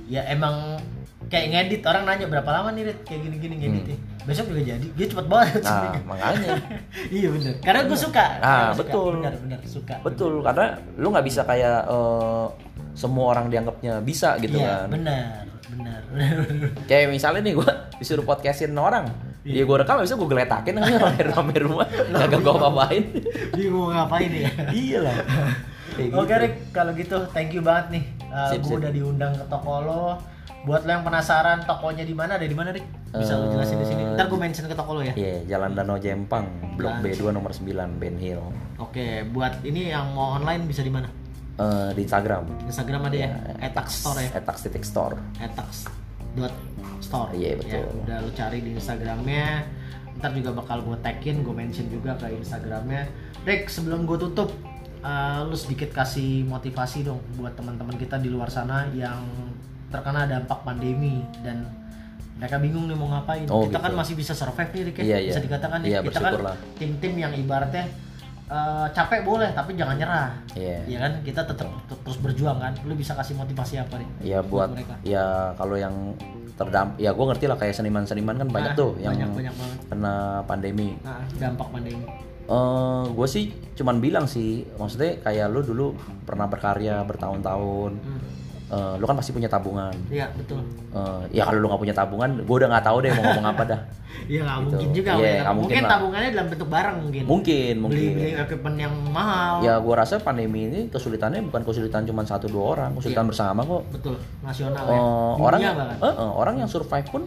Ya 0.05 0.21
emang 0.29 0.77
kayak 1.27 1.47
ngedit 1.49 1.81
orang 1.83 2.03
nanya 2.03 2.25
berapa 2.25 2.49
lama 2.49 2.69
nih 2.71 2.83
Rit? 2.85 2.99
kayak 3.03 3.19
gini-gini 3.23 3.55
ngeditnya 3.57 3.97
besok 4.23 4.45
juga 4.49 4.61
jadi. 4.63 4.87
Dia 4.95 5.07
cepet 5.07 5.27
banget 5.27 5.61
Hmm. 5.61 5.83
nah 5.83 6.01
makanya. 6.07 6.49
Iya 7.19 7.27
bener. 7.29 7.53
Karena 7.59 7.81
gue 7.83 7.97
suka. 7.99 8.25
Ah, 8.39 8.71
gua 8.71 8.71
suka. 8.71 8.79
betul. 8.79 9.11
bener 9.19 9.33
bener. 9.37 9.59
Suka 9.67 9.95
betul 9.99 10.33
karena 10.39 10.65
lu 10.95 11.07
nggak 11.11 11.25
bisa 11.27 11.41
kayak 11.43 11.77
eh, 11.85 12.45
semua 12.93 13.25
orang 13.31 13.45
dianggapnya 13.49 13.99
bisa 13.99 14.37
gitu 14.37 14.55
iya 14.55 14.85
kan. 14.85 14.93
benar 14.93 15.43
benar 15.73 16.01
benar 16.13 16.69
kayak 16.89 17.09
misalnya 17.09 17.41
nih 17.41 17.53
gue 17.57 17.71
disuruh 17.97 18.23
podcastin 18.23 18.71
orang. 18.73 19.09
Iya. 19.43 19.59
ya 19.59 19.63
gue 19.67 19.75
rekam 19.75 19.99
bisa 19.99 20.15
gue 20.15 20.29
geletakin. 20.29 20.73
Rame 21.03 21.19
rame 21.19 21.55
rumah. 21.59 21.87
kagak 21.89 22.39
gue 22.39 22.53
ngapain 22.55 23.03
bingung 23.51 23.91
ngapain 23.91 24.31
ya. 24.31 24.47
Iya 24.71 24.97
lah. 25.03 25.17
Oke 25.93 26.25
gitu. 26.25 26.41
Rick, 26.41 26.53
kalau 26.71 26.91
gitu 26.95 27.17
thank 27.35 27.51
you 27.51 27.61
banget 27.61 27.99
nih. 27.99 28.03
Uh, 28.33 28.49
Sip, 28.49 28.63
gue 28.63 28.77
udah 28.81 28.89
diundang 28.89 29.33
ke 29.35 29.45
toko 29.45 29.73
lo. 29.83 30.05
Buat 30.63 30.87
lo 30.87 30.91
yang 30.95 31.03
penasaran 31.03 31.67
tokonya 31.67 32.07
di 32.07 32.15
mana, 32.15 32.39
ada 32.39 32.47
di 32.47 32.55
mana 32.55 32.71
Rick? 32.71 32.87
Bisa 33.11 33.35
lo 33.35 33.51
jelasin 33.51 33.77
di 33.83 33.87
sini. 33.87 34.01
Eh, 34.07 34.15
Ntar 34.15 34.31
gue 34.31 34.39
mention 34.39 34.65
ke 34.65 34.75
toko 34.75 34.95
lo 34.95 35.01
ya. 35.03 35.11
Iya, 35.13 35.43
Jalan 35.45 35.75
Danau 35.75 35.99
Jempang, 35.99 36.47
Blok 36.79 36.97
Nah. 36.97 37.01
B2 37.03 37.21
nomor 37.35 37.51
9, 37.51 37.99
Ben 37.99 38.15
Hill. 38.15 38.39
Oke, 38.79 39.27
buat 39.27 39.59
ini 39.67 39.91
yang 39.91 40.15
mau 40.15 40.39
online 40.39 40.63
bisa 40.63 40.79
di 40.79 40.89
mana? 40.89 41.11
Eh, 41.53 41.89
di 41.93 42.07
Instagram. 42.07 42.65
Instagram 42.65 43.11
ada 43.11 43.17
ya, 43.17 43.29
etax 43.59 44.01
store 44.01 44.23
ya, 44.23 44.29
Etax 44.39 44.55
titik 44.65 44.81
store. 44.81 45.19
etax 45.37 45.85
dot 46.33 46.55
store. 46.97 47.29
Iya, 47.37 47.59
betul. 47.59 47.77
Ya, 47.77 47.85
udah 47.85 48.17
lo 48.25 48.29
cari 48.33 48.57
di 48.63 48.71
Instagramnya. 48.73 49.67
Ntar 50.17 50.31
juga 50.33 50.49
bakal 50.55 50.81
gue 50.81 50.97
tagin, 51.03 51.43
gue 51.45 51.53
mention 51.53 51.85
juga 51.91 52.17
ke 52.17 52.31
Instagramnya. 52.33 53.05
Rick, 53.45 53.69
sebelum 53.69 54.07
gue 54.07 54.17
tutup, 54.17 54.49
uh, 55.03 55.45
lu 55.45 55.53
sedikit 55.53 55.93
kasih 55.93 56.47
motivasi 56.47 57.05
dong 57.05 57.21
buat 57.37 57.53
teman-teman 57.53 57.99
kita 57.99 58.17
di 58.17 58.31
luar 58.33 58.49
sana 58.49 58.89
yang 58.95 59.21
terkena 59.93 60.25
dampak 60.25 60.65
pandemi 60.65 61.21
dan 61.45 61.69
mereka 62.33 62.57
bingung 62.57 62.89
nih 62.89 62.97
mau 62.97 63.07
ngapain. 63.07 63.45
Oh, 63.47 63.69
kita 63.69 63.77
gitu. 63.77 63.85
kan 63.85 63.93
masih 63.93 64.13
bisa 64.17 64.33
survive 64.33 64.73
nih, 64.73 64.81
Rick, 64.83 64.97
ya. 64.97 65.03
Iya, 65.05 65.17
bisa 65.23 65.39
iya. 65.39 65.45
dikatakan 65.45 65.77
nih. 65.79 65.89
Iya, 65.89 65.99
kita 66.01 66.19
kan 66.19 66.33
tim-tim 66.75 67.13
yang 67.15 67.31
ibaratnya 67.31 67.85
uh, 68.49 68.89
capek 68.89 69.21
boleh, 69.21 69.53
tapi 69.53 69.77
jangan 69.77 69.95
nyerah. 69.95 70.33
Iya. 70.57 70.77
Iya 70.89 70.97
kan, 70.97 71.11
kita 71.21 71.41
tetap 71.45 71.69
terus 71.87 72.17
berjuang 72.17 72.57
kan. 72.57 72.73
Lu 72.83 72.97
bisa 72.97 73.13
kasih 73.13 73.37
motivasi 73.37 73.77
apa 73.79 74.01
nih? 74.01 74.09
Ya 74.25 74.39
buat 74.41 74.73
mereka. 74.73 74.97
ya 75.05 75.53
kalau 75.55 75.77
yang 75.77 75.93
terdampak 76.53 77.01
ya 77.01 77.09
gue 77.09 77.25
ngerti 77.25 77.45
lah 77.49 77.57
kayak 77.57 77.73
seniman-seniman 77.73 78.37
kan 78.37 78.45
banyak 78.45 78.71
Nah, 78.73 78.77
tuh 78.77 78.91
yang 79.01 79.13
banyak 79.17 79.29
banyak 79.33 79.53
banget. 79.57 79.77
kena 79.89 80.15
pandemi. 80.45 80.89
Nah, 81.01 81.21
dampak 81.37 81.67
pandemi. 81.69 82.05
Eh 82.43 83.03
gue 83.09 83.27
sih 83.29 83.43
cuman 83.73 83.97
bilang 83.97 84.25
sih, 84.27 84.67
maksudnya 84.75 85.17
kayak 85.21 85.49
lu 85.49 85.61
dulu 85.63 85.85
pernah 86.21 86.45
berkarya 86.45 87.01
bertahun-tahun, 87.05 87.91
Hmm. 87.97 88.21
Eh, 88.73 88.93
lu 88.97 89.05
kan 89.05 89.13
pasti 89.13 89.29
punya 89.29 89.45
tabungan. 89.45 89.93
Iya 90.09 90.33
betul. 90.33 90.65
Eh, 90.89 91.21
ya 91.31 91.45
kalau 91.45 91.61
lu 91.61 91.67
nggak 91.67 91.77
punya 91.79 91.93
tabungan, 91.93 92.41
gue 92.41 92.55
udah 92.55 92.67
nggak 92.67 92.81
tahu 92.83 92.97
deh 92.99 93.11
mau 93.11 93.23
ngomong 93.23 93.47
apa 93.47 93.63
dah. 93.65 93.81
Iya 94.23 94.39
nggak 94.41 94.55
Gitu. 94.55 94.65
mungkin 94.65 94.89
juga. 94.93 95.09
Nggak 95.11 95.25
mungkin 95.27 95.57
mungkin 95.59 95.83
lah. 95.83 95.91
tabungannya 95.91 96.29
dalam 96.31 96.47
bentuk 96.47 96.69
barang 96.69 96.95
mungkin. 96.97 97.21
Mungkin, 97.23 97.73
Beli 97.75 97.81
mungkin. 97.83 98.09
beli 98.15 98.31
equipment 98.35 98.77
yang 98.79 98.93
mahal. 99.09 99.53
Ya 99.59 99.73
gue 99.75 99.93
rasa 99.93 100.13
pandemi 100.17 100.59
ini 100.63 100.79
kesulitannya 100.87 101.43
bukan 101.43 101.61
kesulitan 101.61 102.01
cuma 102.03 102.21
satu 102.23 102.47
dua 102.47 102.65
orang, 102.71 102.89
kesulitan 102.95 103.25
bersama 103.25 103.61
kok. 103.61 103.83
Betul. 103.91 104.15
Nasional 104.39 104.79
Eh, 104.81 104.89
ya. 104.89 105.01
orang 105.35 105.59
Dunia 105.59 105.73
bahkan. 105.75 105.97
eh, 105.99 106.13
eh, 106.15 106.31
orang 106.31 106.55
yang 106.55 106.69
survive 106.71 107.07
pun 107.07 107.23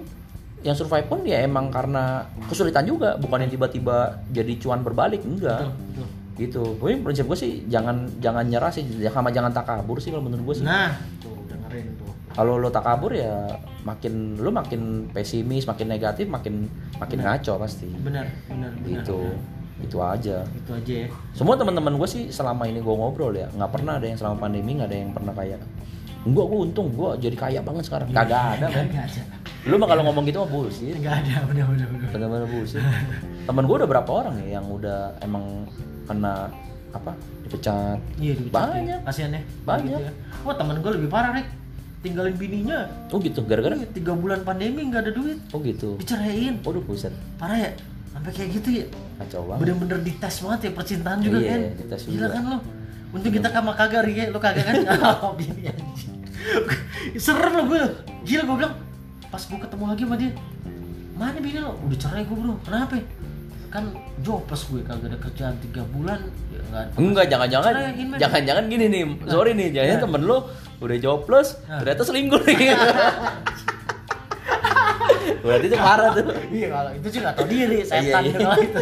yang 0.62 0.74
survive 0.74 1.06
pun 1.06 1.20
ya 1.22 1.38
emang 1.40 1.68
karena 1.68 2.04
kesulitan 2.44 2.82
juga, 2.82 3.14
bukan 3.14 3.38
yang 3.40 3.52
tiba-tiba 3.52 3.96
jadi 4.28 4.52
cuan 4.56 4.80
berbalik, 4.80 5.20
enggak. 5.20 5.62
Betul, 5.62 5.74
betul. 5.92 6.06
Gitu. 6.36 6.62
Gue 6.76 6.90
prinsip 6.98 7.24
gue 7.24 7.34
sih 7.34 7.64
jangan 7.66 7.96
jangan 8.18 8.44
nyerah 8.44 8.68
sih, 8.68 8.82
sama 9.06 9.30
jangan 9.30 9.48
takabur 9.50 9.96
sih 9.98 10.10
kalau 10.10 10.20
menurut 10.22 10.44
gue 10.46 10.54
sih. 10.54 10.64
Nah, 10.64 10.96
dengerin 11.66 11.98
tuh. 11.98 12.12
Kalau 12.32 12.56
lo 12.56 12.68
takabur 12.70 13.12
ya 13.12 13.60
makin 13.82 14.38
lo 14.38 14.50
makin 14.54 15.10
pesimis, 15.10 15.66
makin 15.66 15.86
negatif, 15.90 16.26
makin 16.30 16.70
makin 16.98 17.18
ngaco 17.22 17.58
pasti. 17.60 17.90
Benar, 17.90 18.26
benar, 18.46 18.70
benar. 18.80 19.02
Gitu. 19.02 19.20
Itu 19.76 19.98
aja. 20.00 20.46
Itu 20.46 20.70
aja 20.72 20.94
ya. 21.04 21.08
Semua 21.36 21.58
teman-teman 21.58 21.98
gue 22.00 22.08
sih 22.08 22.32
selama 22.32 22.64
ini 22.70 22.80
gue 22.80 22.94
ngobrol 22.94 23.34
ya 23.36 23.50
nggak 23.52 23.70
pernah 23.74 23.98
ada 24.00 24.06
yang 24.08 24.18
selama 24.18 24.36
pandemi 24.48 24.78
nggak 24.78 24.88
ada 24.88 24.96
yang 24.96 25.12
pernah 25.12 25.34
kayak 25.36 25.60
enggak 26.26 26.46
gue 26.50 26.58
untung 26.58 26.88
gue 26.90 27.10
jadi 27.22 27.36
kaya 27.38 27.60
banget 27.62 27.86
sekarang 27.86 28.10
kagak 28.10 28.58
ada 28.58 28.66
kan 28.66 28.86
lu 29.66 29.78
mah 29.78 29.88
kalau 29.90 30.02
ngomong 30.10 30.26
gitu 30.26 30.42
mah 30.42 30.50
bullshit 30.50 30.94
Enggak 30.98 31.22
ada, 31.22 31.46
benar 31.46 31.66
benar 31.70 31.88
benar. 31.90 32.08
bener-bener 32.10 32.48
bullshit 32.50 32.82
temen 33.46 33.64
gue 33.66 33.76
udah 33.78 33.88
berapa 33.90 34.10
orang 34.10 34.34
ya 34.42 34.58
yang 34.58 34.66
udah 34.66 35.14
emang 35.22 35.70
kena 36.06 36.50
apa 36.90 37.14
dipecat 37.46 37.98
Iya, 38.16 38.32
dipecat 38.34 38.52
Banyak. 38.52 38.84
ya. 38.84 38.96
Kasihan 39.02 39.30
ya. 39.32 39.42
Banyak. 39.62 39.86
Gitu 39.88 40.02
ya. 40.02 40.12
Wah, 40.42 40.54
teman 40.54 40.76
gue 40.76 40.92
lebih 40.92 41.08
parah, 41.08 41.30
Rick. 41.32 41.48
Tinggalin 41.98 42.34
bininya. 42.34 42.78
oh 43.08 43.18
gitu 43.18 43.40
gara-gara 43.42 43.74
Iya, 43.74 43.88
tiga 43.88 44.12
bulan 44.12 44.42
pandemi 44.42 44.82
nggak 44.84 45.02
ada 45.02 45.12
duit. 45.12 45.38
oh 45.48 45.58
gitu 45.60 45.96
Diceraiin. 45.96 46.60
waduh 46.60 46.78
buset 46.80 47.10
Parah 47.34 47.56
ya? 47.56 47.70
Sampai 48.08 48.30
kayak 48.30 48.50
gitu 48.54 48.68
ya? 48.74 48.86
kacau 49.16 49.42
banget 49.46 49.60
bener-bener 49.64 49.98
dites 50.02 50.36
banget 50.38 50.60
ya 50.60 50.70
percintaan 50.72 51.18
juga 51.20 51.38
Iya, 51.38 51.48
kan 51.48 51.60
dites 51.74 52.02
gila 52.04 52.12
juga. 52.12 52.28
kan 52.30 52.42
lo 52.44 52.58
untung 53.08 53.32
kita 53.32 53.48
sama 53.48 53.72
kagak 53.72 54.02
Ri, 54.02 54.12
ya 54.12 54.24
lo 54.28 54.38
kagak 54.38 54.64
kan 54.66 54.74
oh 55.24 55.32
bini 55.32 55.62
anjing 55.64 56.12
serem 57.16 57.52
lo 57.54 57.62
gue 57.64 57.80
gila 58.22 58.42
gue 58.44 58.56
bilang 58.56 58.74
pas 59.26 59.40
gue 59.40 59.56
ketemu 59.58 59.84
lagi 59.86 60.02
sama 60.04 60.16
dia 60.16 60.30
mana 61.12 61.38
bini 61.38 61.58
lo 61.58 61.80
udah 61.80 61.96
cerai 61.96 62.22
gue 62.22 62.36
bro 62.36 62.54
kenapa 62.60 63.00
kan 63.66 63.84
jobless 64.20 64.66
gue 64.66 64.80
kagak 64.80 65.08
ada 65.08 65.18
kerjaan 65.18 65.54
tiga 65.60 65.82
bulan 65.86 66.20
ya 66.48 66.60
enggak 66.94 67.26
jangan-jangan. 67.26 67.72
Jangan-jangan 68.16 68.64
gini 68.66 68.84
nih 68.86 69.02
sorry 69.26 69.52
nih 69.52 69.68
jangan 69.70 69.98
temen 70.02 70.22
lu 70.22 70.38
udah 70.76 70.96
jobless 70.96 71.58
Nah. 71.64 71.80
ternyata 71.80 72.02
selingkuh 72.02 72.42
nih. 72.42 72.72
Berarti 75.42 75.66
itu 75.66 75.76
parah 75.76 76.10
tuh. 76.12 76.26
Iya 76.48 76.66
kalau 76.70 76.90
itu 76.92 77.06
sih 77.08 77.18
nggak 77.20 77.34
tahu 77.34 77.46
diri 77.46 77.78
setan 77.82 78.02
Iya, 78.22 78.30
iya. 78.30 78.34
kalau 78.36 78.62
itu 78.62 78.80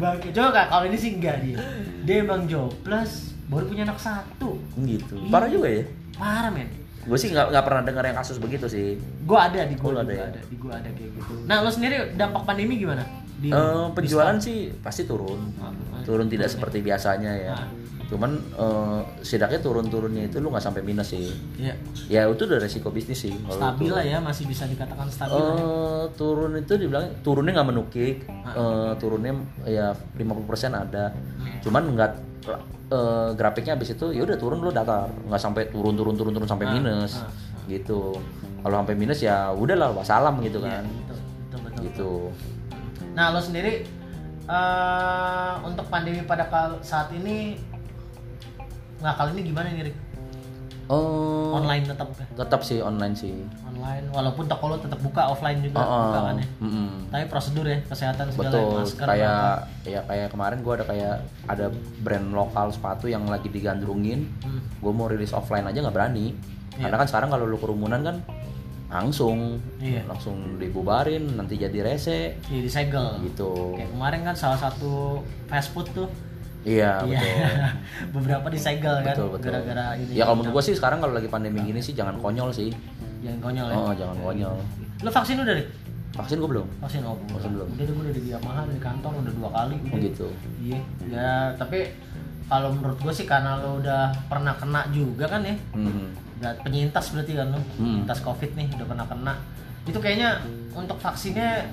bang 0.00 0.16
coba 0.32 0.48
Kak, 0.50 0.66
kalau 0.68 0.84
ini 0.86 0.96
sih 0.96 1.10
enggak 1.12 1.36
dia. 1.40 1.56
Dia 2.02 2.16
emang 2.20 2.40
jobless 2.46 3.12
baru 3.46 3.64
punya 3.66 3.82
anak 3.84 3.98
satu. 3.98 4.58
Gitu. 4.76 5.14
Iya. 5.16 5.30
parah 5.30 5.48
juga 5.48 5.68
ya. 5.68 5.84
Parah 6.14 6.50
men. 6.50 6.68
Gue 7.00 7.16
sih 7.16 7.32
nggak 7.32 7.46
nggak 7.48 7.64
pernah 7.64 7.82
dengar 7.82 8.04
yang 8.04 8.16
kasus 8.16 8.36
begitu 8.36 8.66
sih. 8.66 9.00
Gua 9.24 9.48
ada 9.48 9.64
di 9.64 9.74
Oh, 9.74 9.88
gua 9.88 9.90
lu 9.96 9.98
ada 10.04 10.12
ya? 10.12 10.24
ada, 10.28 10.40
di 10.44 10.56
gua 10.56 10.72
ada 10.76 10.88
kayak 10.90 11.10
gitu. 11.16 11.32
Nah, 11.48 11.56
lo 11.64 11.70
sendiri 11.72 11.96
dampak 12.12 12.42
pandemi 12.44 12.76
gimana? 12.76 13.02
Di, 13.40 13.48
Eh, 13.48 13.56
di 13.82 13.94
penjualan 13.94 14.36
store? 14.36 14.44
sih 14.44 14.58
pasti 14.78 15.02
turun 15.02 15.40
Ah, 15.56 15.68
ah, 15.68 16.02
turun 16.02 16.26
tidak 16.26 16.44
turun 16.44 16.52
ya. 16.52 16.54
seperti 16.54 16.78
biasanya 16.80 17.32
ya 17.34 17.54
Ah. 17.54 17.64
cuman 18.06 18.30
eh, 18.36 19.00
setidaknya 19.20 19.60
turun-turunnya 19.60 20.22
itu 20.24 20.36
lu 20.36 20.50
nggak 20.50 20.60
sampai 20.60 20.82
minus 20.82 21.08
sih 21.08 21.30
Iya. 21.56 21.72
ya 22.06 22.20
itu 22.26 22.42
udah 22.42 22.58
resiko 22.58 22.90
bisnis 22.90 23.16
sih 23.20 23.32
Stabil 23.48 23.86
lah 23.88 24.02
ya, 24.02 24.18
masih 24.18 24.44
bisa 24.44 24.66
dikatakan 24.66 25.06
stabil 25.06 25.38
ya. 25.38 25.54
Eh, 25.56 26.04
turun 26.14 26.52
itu 26.54 26.72
dibilang 26.76 27.06
turunnya 27.20 27.54
nggak 27.54 27.68
menukik. 27.68 28.16
Eh, 28.26 28.92
turunnya 28.96 29.32
ya 29.64 29.88
50% 30.12 30.36
ada 30.74 31.14
Hmm. 31.14 31.58
cuman 31.60 31.82
nggak 31.92 32.12
eh, 32.90 33.28
grafiknya 33.32 33.72
habis 33.72 33.88
itu 33.90 34.10
ya 34.10 34.20
udah 34.20 34.34
turun 34.34 34.58
lu 34.58 34.68
datar 34.68 35.06
nggak 35.22 35.38
sampai 35.38 35.70
turun 35.70 35.94
turun 35.94 36.12
turun 36.12 36.34
turun 36.34 36.44
sampai 36.46 36.66
Ah, 36.66 36.72
minus 36.74 37.12
ah, 37.16 37.30
gitu 37.64 38.18
kalau 38.58 38.76
sampai 38.76 38.94
minus 38.94 39.20
ya 39.20 39.48
udahlah 39.48 39.94
wassalam 39.94 40.42
gitu 40.42 40.58
Iya, 40.58 40.66
kan 40.68 40.84
betul, 40.84 41.16
betul, 41.38 41.58
betul. 41.62 41.80
gitu 41.86 42.10
Nah, 43.20 43.28
lo 43.28 43.36
sendiri 43.38 43.84
eh 44.48 45.52
untuk 45.60 45.84
pandemi 45.86 46.24
pada 46.24 46.48
saat 46.80 47.12
ini 47.12 47.52
nggak 48.96 49.14
kali 49.14 49.30
ini 49.36 49.42
gimana 49.44 49.68
nih, 49.68 49.84
Rik? 49.84 49.96
Oh, 50.88 51.54
Online 51.54 51.84
tetap 51.86 52.08
ya? 52.10 52.26
tetap 52.34 52.60
sih 52.60 52.80
online 52.80 53.14
sih 53.14 53.30
Online, 53.62 54.10
walaupun 54.10 54.48
toko 54.48 54.64
lo 54.66 54.76
tetap 54.76 54.98
buka, 54.98 55.28
offline 55.28 55.60
juga 55.60 55.78
Oh, 55.78 55.86
buka 56.02 56.18
oh, 56.18 56.24
kan 56.26 56.34
ya. 56.34 56.46
mm-mm. 56.58 56.88
Tapi 57.06 57.24
prosedur 57.28 57.62
ya, 57.64 57.78
kesehatan 57.84 58.26
segala 58.26 58.50
betul 58.50 58.74
masker. 58.82 59.06
kayak 59.06 59.38
apa. 59.62 59.86
ya 59.86 60.00
kayak 60.02 60.26
kemarin 60.32 60.58
gua 60.60 60.74
ada 60.74 60.84
kayak 60.88 61.14
ada 61.46 61.66
brand 62.00 62.28
lokal 62.32 62.66
sepatu 62.70 63.06
yang 63.06 63.22
lagi 63.24 63.46
digandrungin 63.46 64.26
Hmm. 64.40 64.64
gue 64.80 64.92
mau 64.92 65.06
rilis 65.06 65.30
offline 65.30 65.62
aja 65.62 65.78
nggak 65.78 65.94
berani 65.94 66.32
Iya. 66.72 66.88
karena 66.88 66.96
kan 66.96 67.06
sekarang 67.06 67.28
kalau 67.28 67.44
lu 67.44 67.54
kerumunan 67.54 68.00
kan 68.00 68.16
langsung 68.90 69.56
Iya. 69.78 70.02
langsung 70.04 70.58
dibubarin 70.58 71.32
nanti 71.32 71.54
jadi 71.54 71.78
rese 71.80 72.34
Iya, 72.44 72.60
disegel. 72.60 73.22
gitu 73.22 73.72
Kayak 73.72 73.90
kemarin 73.90 74.20
kan 74.22 74.34
salah 74.34 74.58
satu 74.58 75.22
fast 75.46 75.70
food 75.70 75.86
tuh 75.90 76.10
Iya, 76.60 77.00
Iya. 77.02 77.16
betul. 77.16 77.38
beberapa 78.18 78.46
disegel 78.48 79.00
kan 79.00 79.14
betul, 79.14 79.28
betul. 79.30 79.48
gara-gara 79.48 79.94
ini 79.94 80.12
Ya 80.12 80.24
kalau 80.24 80.36
menurut 80.36 80.52
gua 80.52 80.62
sih 80.62 80.74
sekarang 80.74 80.98
kalau 80.98 81.14
lagi 81.14 81.24
pandemi 81.26 81.62
gini 81.62 81.78
sih 81.78 81.94
jangan 81.94 82.18
konyol 82.18 82.50
sih. 82.50 82.74
yang 83.20 83.36
konyol 83.38 83.68
ya 83.68 83.76
Oh, 83.76 83.92
jangan 83.92 84.16
konyol. 84.18 84.56
lo 84.98 85.08
vaksin 85.08 85.38
udah 85.38 85.54
deh 85.54 85.68
Vaksin 86.10 86.36
gua 86.36 86.50
belum. 86.50 86.66
vaksin 86.80 87.00
oh 87.02 87.14
Vaksin 87.30 87.50
belum. 87.52 87.68
udah 87.70 87.84
gue 87.86 88.02
udah 88.02 88.14
di 88.18 88.22
Yamaha 88.28 88.60
di 88.66 88.78
kantor 88.78 89.12
udah 89.14 89.32
dua 89.32 89.48
kali 89.54 89.76
Oh 89.78 89.86
udah. 89.86 90.00
gitu. 90.02 90.26
iya 90.58 90.80
ya 91.06 91.28
tapi 91.54 91.86
kalau 92.44 92.72
menurut 92.72 92.98
gue 92.98 93.12
sih 93.14 93.24
karena 93.24 93.56
lo 93.56 93.78
udah 93.78 94.10
pernah 94.26 94.52
kena 94.52 94.82
juga 94.90 95.24
kan 95.28 95.40
ya 95.40 95.54
Hmm. 95.70 96.10
Penyintas 96.40 97.04
berarti 97.10 97.32
kan 97.34 97.46
lo 97.48 97.60
Hmm. 97.76 98.00
penyintas 98.00 98.20
covid 98.20 98.50
nih 98.52 98.66
udah 98.72 98.86
pernah 98.86 99.06
kena 99.06 99.34
itu 99.82 99.96
kayaknya 99.96 100.40
untuk 100.72 100.96
vaksinnya 100.96 101.68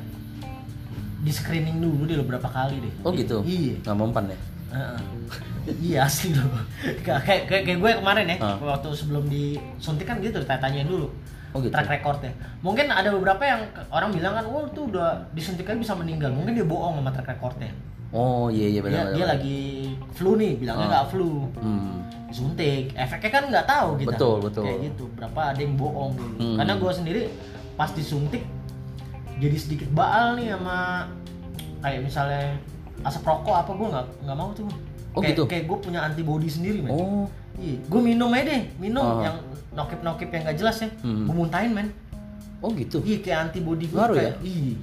di 1.17 1.31
screening 1.31 1.77
dulu 1.77 2.03
deh 2.03 2.15
lo 2.15 2.25
berapa 2.25 2.45
kali 2.45 2.79
deh 2.79 2.93
Oh 3.01 3.11
gitu. 3.11 3.41
iya 3.43 3.75
Nggak 3.81 3.97
mempan 3.97 4.25
ya? 4.27 4.39
Heeh. 4.67 4.99
iya 5.81 5.99
asli 6.03 6.31
loh 6.31 6.47
kayak 7.05 7.23
kayak 7.47 7.63
kayak 7.63 7.77
gue 7.77 7.91
kemarin 7.95 8.25
ya 8.27 8.37
Ah. 8.37 8.55
waktu 8.57 8.87
sebelum 8.91 9.27
disuntik 9.27 10.03
kan 10.05 10.19
gitu 10.19 10.39
tanya 10.43 10.83
dulu 10.83 11.07
Oh 11.51 11.63
gitu. 11.63 11.71
track 11.71 11.87
recordnya 11.89 12.31
mungkin 12.59 12.87
ada 12.87 13.07
beberapa 13.09 13.39
yang 13.41 13.61
orang 13.89 14.11
bilang 14.11 14.35
kan 14.35 14.45
oh 14.45 14.67
tuh 14.67 14.91
udah 14.91 15.31
disuntik 15.31 15.63
aja 15.65 15.75
bisa 15.75 15.93
meninggal 15.93 16.29
mungkin 16.29 16.53
dia 16.53 16.63
bohong 16.63 16.99
sama 16.99 17.09
track 17.09 17.27
recordnya 17.29 17.71
Oh 18.09 18.47
iya 18.47 18.67
iya 18.67 18.79
dia, 18.79 18.83
benar 18.83 19.03
dia 19.09 19.19
benar. 19.19 19.29
lagi 19.35 19.59
flu 20.11 20.31
nih 20.33 20.55
bilangnya 20.55 20.85
Ah. 20.85 20.91
nggak 20.93 21.05
flu 21.09 21.31
Hmm. 21.55 21.99
disuntik 22.25 22.91
efeknya 22.93 23.29
kan 23.29 23.43
nggak 23.45 23.65
tahu 23.65 23.89
kita 23.97 24.09
Betul, 24.11 24.35
betul. 24.41 24.63
kayak 24.63 24.79
gitu 24.85 25.03
berapa 25.13 25.41
ada 25.47 25.59
yang 25.59 25.75
bohong 25.75 26.11
dulu 26.13 26.35
Hmm. 26.37 26.55
karena 26.55 26.73
gue 26.75 26.91
sendiri 26.93 27.21
pas 27.73 27.89
disuntik 27.89 28.43
jadi 29.37 29.55
sedikit 29.55 29.89
baal 29.91 30.35
nih 30.35 30.51
sama 30.51 31.07
kayak 31.79 31.99
misalnya 32.01 32.57
asap 33.01 33.23
rokok 33.23 33.55
apa 33.55 33.71
gue 33.71 33.87
nggak 33.87 34.05
nggak 34.23 34.37
mau 34.37 34.49
tuh 34.51 34.65
Oh, 35.09 35.19
kayak, 35.19 35.33
gitu? 35.33 35.43
kayak 35.45 35.63
gue 35.65 35.77
punya 35.79 35.99
antibody 36.03 36.47
sendiri 36.47 36.77
men 36.79 36.91
Oh. 36.91 37.25
iya 37.55 37.77
gue 37.81 38.01
minum 38.01 38.29
aja 38.29 38.43
deh 38.47 38.63
minum 38.77 39.01
Ah. 39.03 39.23
yang 39.23 39.37
nokip 39.73 39.99
nokip 40.01 40.29
yang 40.29 40.43
gak 40.43 40.57
jelas 40.57 40.77
ya 40.77 40.89
Hmm. 40.99 41.25
gue 41.25 41.35
muntahin 41.35 41.71
men 41.71 41.89
Oh 42.57 42.69
gitu. 42.71 43.01
iya 43.01 43.17
kayak 43.17 43.39
antibody 43.47 43.85
gue 43.85 43.93
Ngaruh 43.93 44.15
kayak 44.15 44.35
ih 44.41 44.73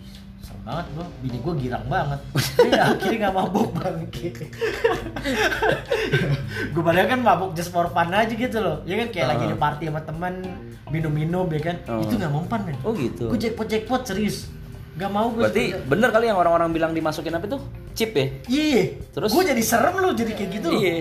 serem 0.44 0.62
banget 0.62 0.86
bro 0.92 1.04
bini 1.18 1.38
gue 1.38 1.54
girang 1.58 1.86
banget 1.86 2.20
dia 2.60 2.82
akhirnya 2.86 3.18
gak 3.22 3.34
mabuk 3.34 3.68
bangke 3.72 4.28
gue 6.66 6.82
padahal 6.82 7.06
kan 7.06 7.20
mabuk 7.20 7.50
just 7.52 7.70
for 7.70 7.88
fun 7.88 8.10
aja 8.10 8.28
gitu 8.28 8.58
loh 8.58 8.76
ya 8.84 8.94
kan 8.96 9.08
kayak 9.08 9.24
Ah. 9.24 9.30
lagi 9.30 9.44
di 9.46 9.56
party 9.56 9.84
sama 9.86 10.00
teman 10.00 10.34
minum-minum 10.88 11.46
ya 11.48 11.60
kan 11.62 11.76
Ah. 11.86 11.98
itu 11.98 12.14
gak 12.14 12.30
mempan 12.30 12.60
men 12.62 12.76
Oh 12.82 12.92
gitu. 12.92 13.26
gue 13.26 13.38
jackpot 13.40 13.66
jackpot 13.66 14.02
serius 14.04 14.48
gak 14.94 15.08
mau 15.08 15.26
gue 15.28 15.42
Berarti 15.42 15.74
bener 15.82 16.08
kali 16.08 16.28
yang 16.28 16.38
orang-orang 16.38 16.70
bilang 16.70 16.92
dimasukin 16.92 17.32
apa 17.32 17.46
itu? 17.46 17.58
Chip 17.94 18.10
ya? 18.12 18.26
iya 18.46 18.82
Terus? 19.08 19.30
gue 19.30 19.42
jadi 19.44 19.62
serem 19.62 19.94
loh 19.96 20.12
jadi 20.12 20.32
kayak 20.32 20.50
gitu 20.52 20.66
loh 20.68 20.78
Iya. 20.78 20.94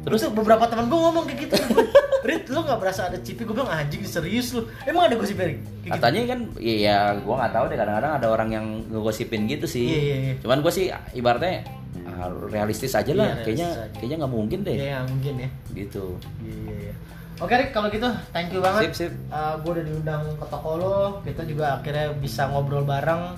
Terus 0.00 0.20
beberapa 0.32 0.64
teman 0.64 0.88
gue 0.88 0.98
ngomong 0.98 1.24
kayak 1.28 1.40
gitu 1.44 1.56
Rit, 2.28 2.44
lu 2.52 2.60
gak 2.60 2.80
berasa 2.80 3.08
ada 3.08 3.16
cipi? 3.20 3.48
Gue 3.48 3.56
bilang 3.56 3.72
anjing 3.72 4.04
serius 4.04 4.52
lu 4.52 4.68
Emang 4.84 5.08
ada 5.08 5.16
gosip 5.16 5.40
Erik? 5.40 5.60
Gitu. 5.84 5.92
Katanya 5.92 6.20
kan, 6.36 6.40
iya 6.60 7.16
gua 7.24 7.34
nggak 7.40 7.52
tahu 7.56 7.64
deh 7.72 7.78
kadang-kadang 7.80 8.12
ada 8.20 8.26
orang 8.28 8.48
yang 8.52 8.66
ngegosipin 8.92 9.48
gitu 9.48 9.64
sih. 9.64 9.88
Iya, 9.88 10.00
iya, 10.00 10.16
iya. 10.20 10.34
Cuman 10.44 10.60
gua 10.60 10.72
sih 10.72 10.92
ibaratnya 11.16 11.64
ah, 12.04 12.28
realistis 12.52 12.92
aja 12.92 13.12
lah. 13.16 13.40
Iya, 13.40 13.44
kayaknya 13.48 13.68
aja. 13.72 13.96
kayaknya 13.96 14.16
nggak 14.20 14.32
mungkin 14.36 14.58
deh. 14.68 14.76
Iya, 14.76 14.88
ya, 14.92 14.98
mungkin 15.08 15.34
ya 15.40 15.48
Gitu. 15.72 16.04
Iya, 16.44 16.54
iya, 16.60 16.76
iya. 16.92 16.94
Oke 17.40 17.56
Rik, 17.56 17.72
kalau 17.72 17.88
gitu 17.88 18.04
thank 18.36 18.52
you 18.52 18.60
banget. 18.60 18.92
Sip, 18.92 19.08
sip. 19.08 19.12
gue 19.32 19.70
udah 19.72 19.84
diundang 19.88 20.22
ke 20.36 20.44
toko 20.52 20.70
lo, 20.76 20.98
kita 21.24 21.48
juga 21.48 21.80
akhirnya 21.80 22.12
bisa 22.20 22.52
ngobrol 22.52 22.84
bareng. 22.84 23.32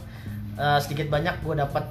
Eh, 0.59 0.79
sedikit 0.83 1.07
banyak 1.07 1.39
gue 1.47 1.55
dapat 1.55 1.85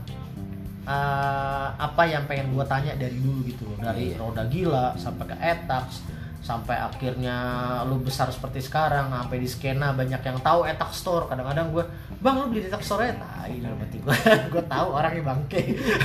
eh, 0.83 1.67
apa 1.71 2.03
yang 2.03 2.25
pengen 2.25 2.51
gue 2.51 2.65
tanya 2.65 2.93
dari 2.95 3.17
dulu 3.17 3.41
gitu. 3.43 3.63
Loh, 3.65 3.77
dari 3.79 4.11
Iya. 4.11 4.17
roda 4.17 4.43
gila 4.45 4.95
sampai 4.95 5.25
ke 5.25 5.35
etax 5.37 6.01
sampai 6.41 6.73
akhirnya 6.73 7.37
lu 7.85 8.01
besar 8.01 8.25
seperti 8.27 8.65
sekarang 8.65 9.13
sampai 9.13 9.37
di 9.37 9.45
skena 9.45 9.93
banyak 9.93 10.17
yang 10.19 10.41
tahu 10.41 10.65
etax 10.65 10.97
store. 10.97 11.29
Kadang-kadang 11.29 11.69
gue 11.69 11.85
bang 12.17 12.33
lu 12.35 12.49
beli 12.49 12.65
di 12.65 12.67
etax 12.67 12.81
store 12.83 13.05
ya? 13.05 13.13
Tai 13.13 13.53
dalam 13.53 13.77
hati 13.77 13.97
gue 14.01 14.15
gue 14.57 14.63
tahu 14.65 14.87
orangnya 14.89 15.21
bangke. 15.23 15.61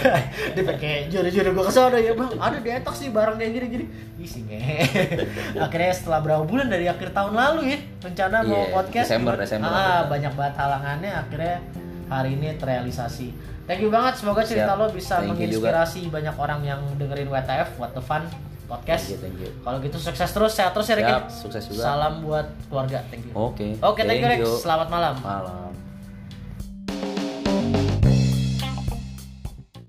Dia 0.55 0.63
pakai 0.63 1.09
juri-juri 1.09 1.51
gue 1.51 1.65
ke 1.65 1.73
sana 1.73 1.97
ya 1.97 2.13
bang 2.13 2.37
ada 2.37 2.61
di 2.61 2.69
etax 2.69 2.95
sih 3.01 3.09
barang 3.09 3.41
kayak 3.41 3.53
gini-gini. 3.55 3.87
Isi 4.21 4.45
ngehe 4.45 4.77
akhirnya 5.65 5.93
setelah 5.97 6.21
berapa 6.21 6.45
bulan 6.45 6.69
dari 6.69 6.85
akhir 6.85 7.17
tahun 7.17 7.33
lalu 7.33 7.61
ya 7.73 7.79
rencana 8.05 8.37
mau 8.45 8.61
Iya, 8.61 8.73
podcast 8.77 9.07
Desember, 9.09 9.35
Desember. 9.41 9.73
ah, 9.73 10.05
banyak 10.05 10.33
banget 10.37 10.55
halangannya. 10.55 11.13
Akhirnya 11.17 11.57
hari 12.07 12.37
ini 12.37 12.49
terrealisasi 12.55 13.27
thank 13.67 13.83
you 13.83 13.91
banget 13.91 14.15
semoga 14.19 14.43
cerita 14.43 14.73
Siap. 14.73 14.81
lo 14.81 14.87
bisa 14.91 15.15
Thank 15.21 15.31
menginspirasi 15.35 16.01
banyak 16.09 16.35
orang 16.39 16.61
yang 16.65 16.81
dengerin 16.97 17.29
WTF 17.29 17.69
What 17.77 17.93
the 17.93 18.03
Fun 18.03 18.25
podcast 18.67 19.11
Thank 19.11 19.15
you, 19.15 19.19
thank 19.23 19.39
you. 19.43 19.51
kalau 19.63 19.79
gitu 19.79 19.99
sukses 19.99 20.31
terus 20.31 20.53
sehat 20.55 20.75
terus 20.75 20.87
ya 20.91 20.95
Ricky 20.99 21.13
Siap, 21.13 21.25
sukses 21.31 21.63
juga. 21.71 21.83
Salam 21.87 22.25
buat 22.25 22.47
keluarga 22.67 22.99
thank 23.11 23.27
you 23.27 23.33
Oke. 23.35 23.79
Oke, 23.79 24.03
thank 24.03 24.19
you, 24.19 24.27
thank 24.27 24.39
Rex. 24.39 24.43
you. 24.43 24.53
Selamat 24.59 24.89
malam. 24.91 25.15
Malam. 25.23 25.86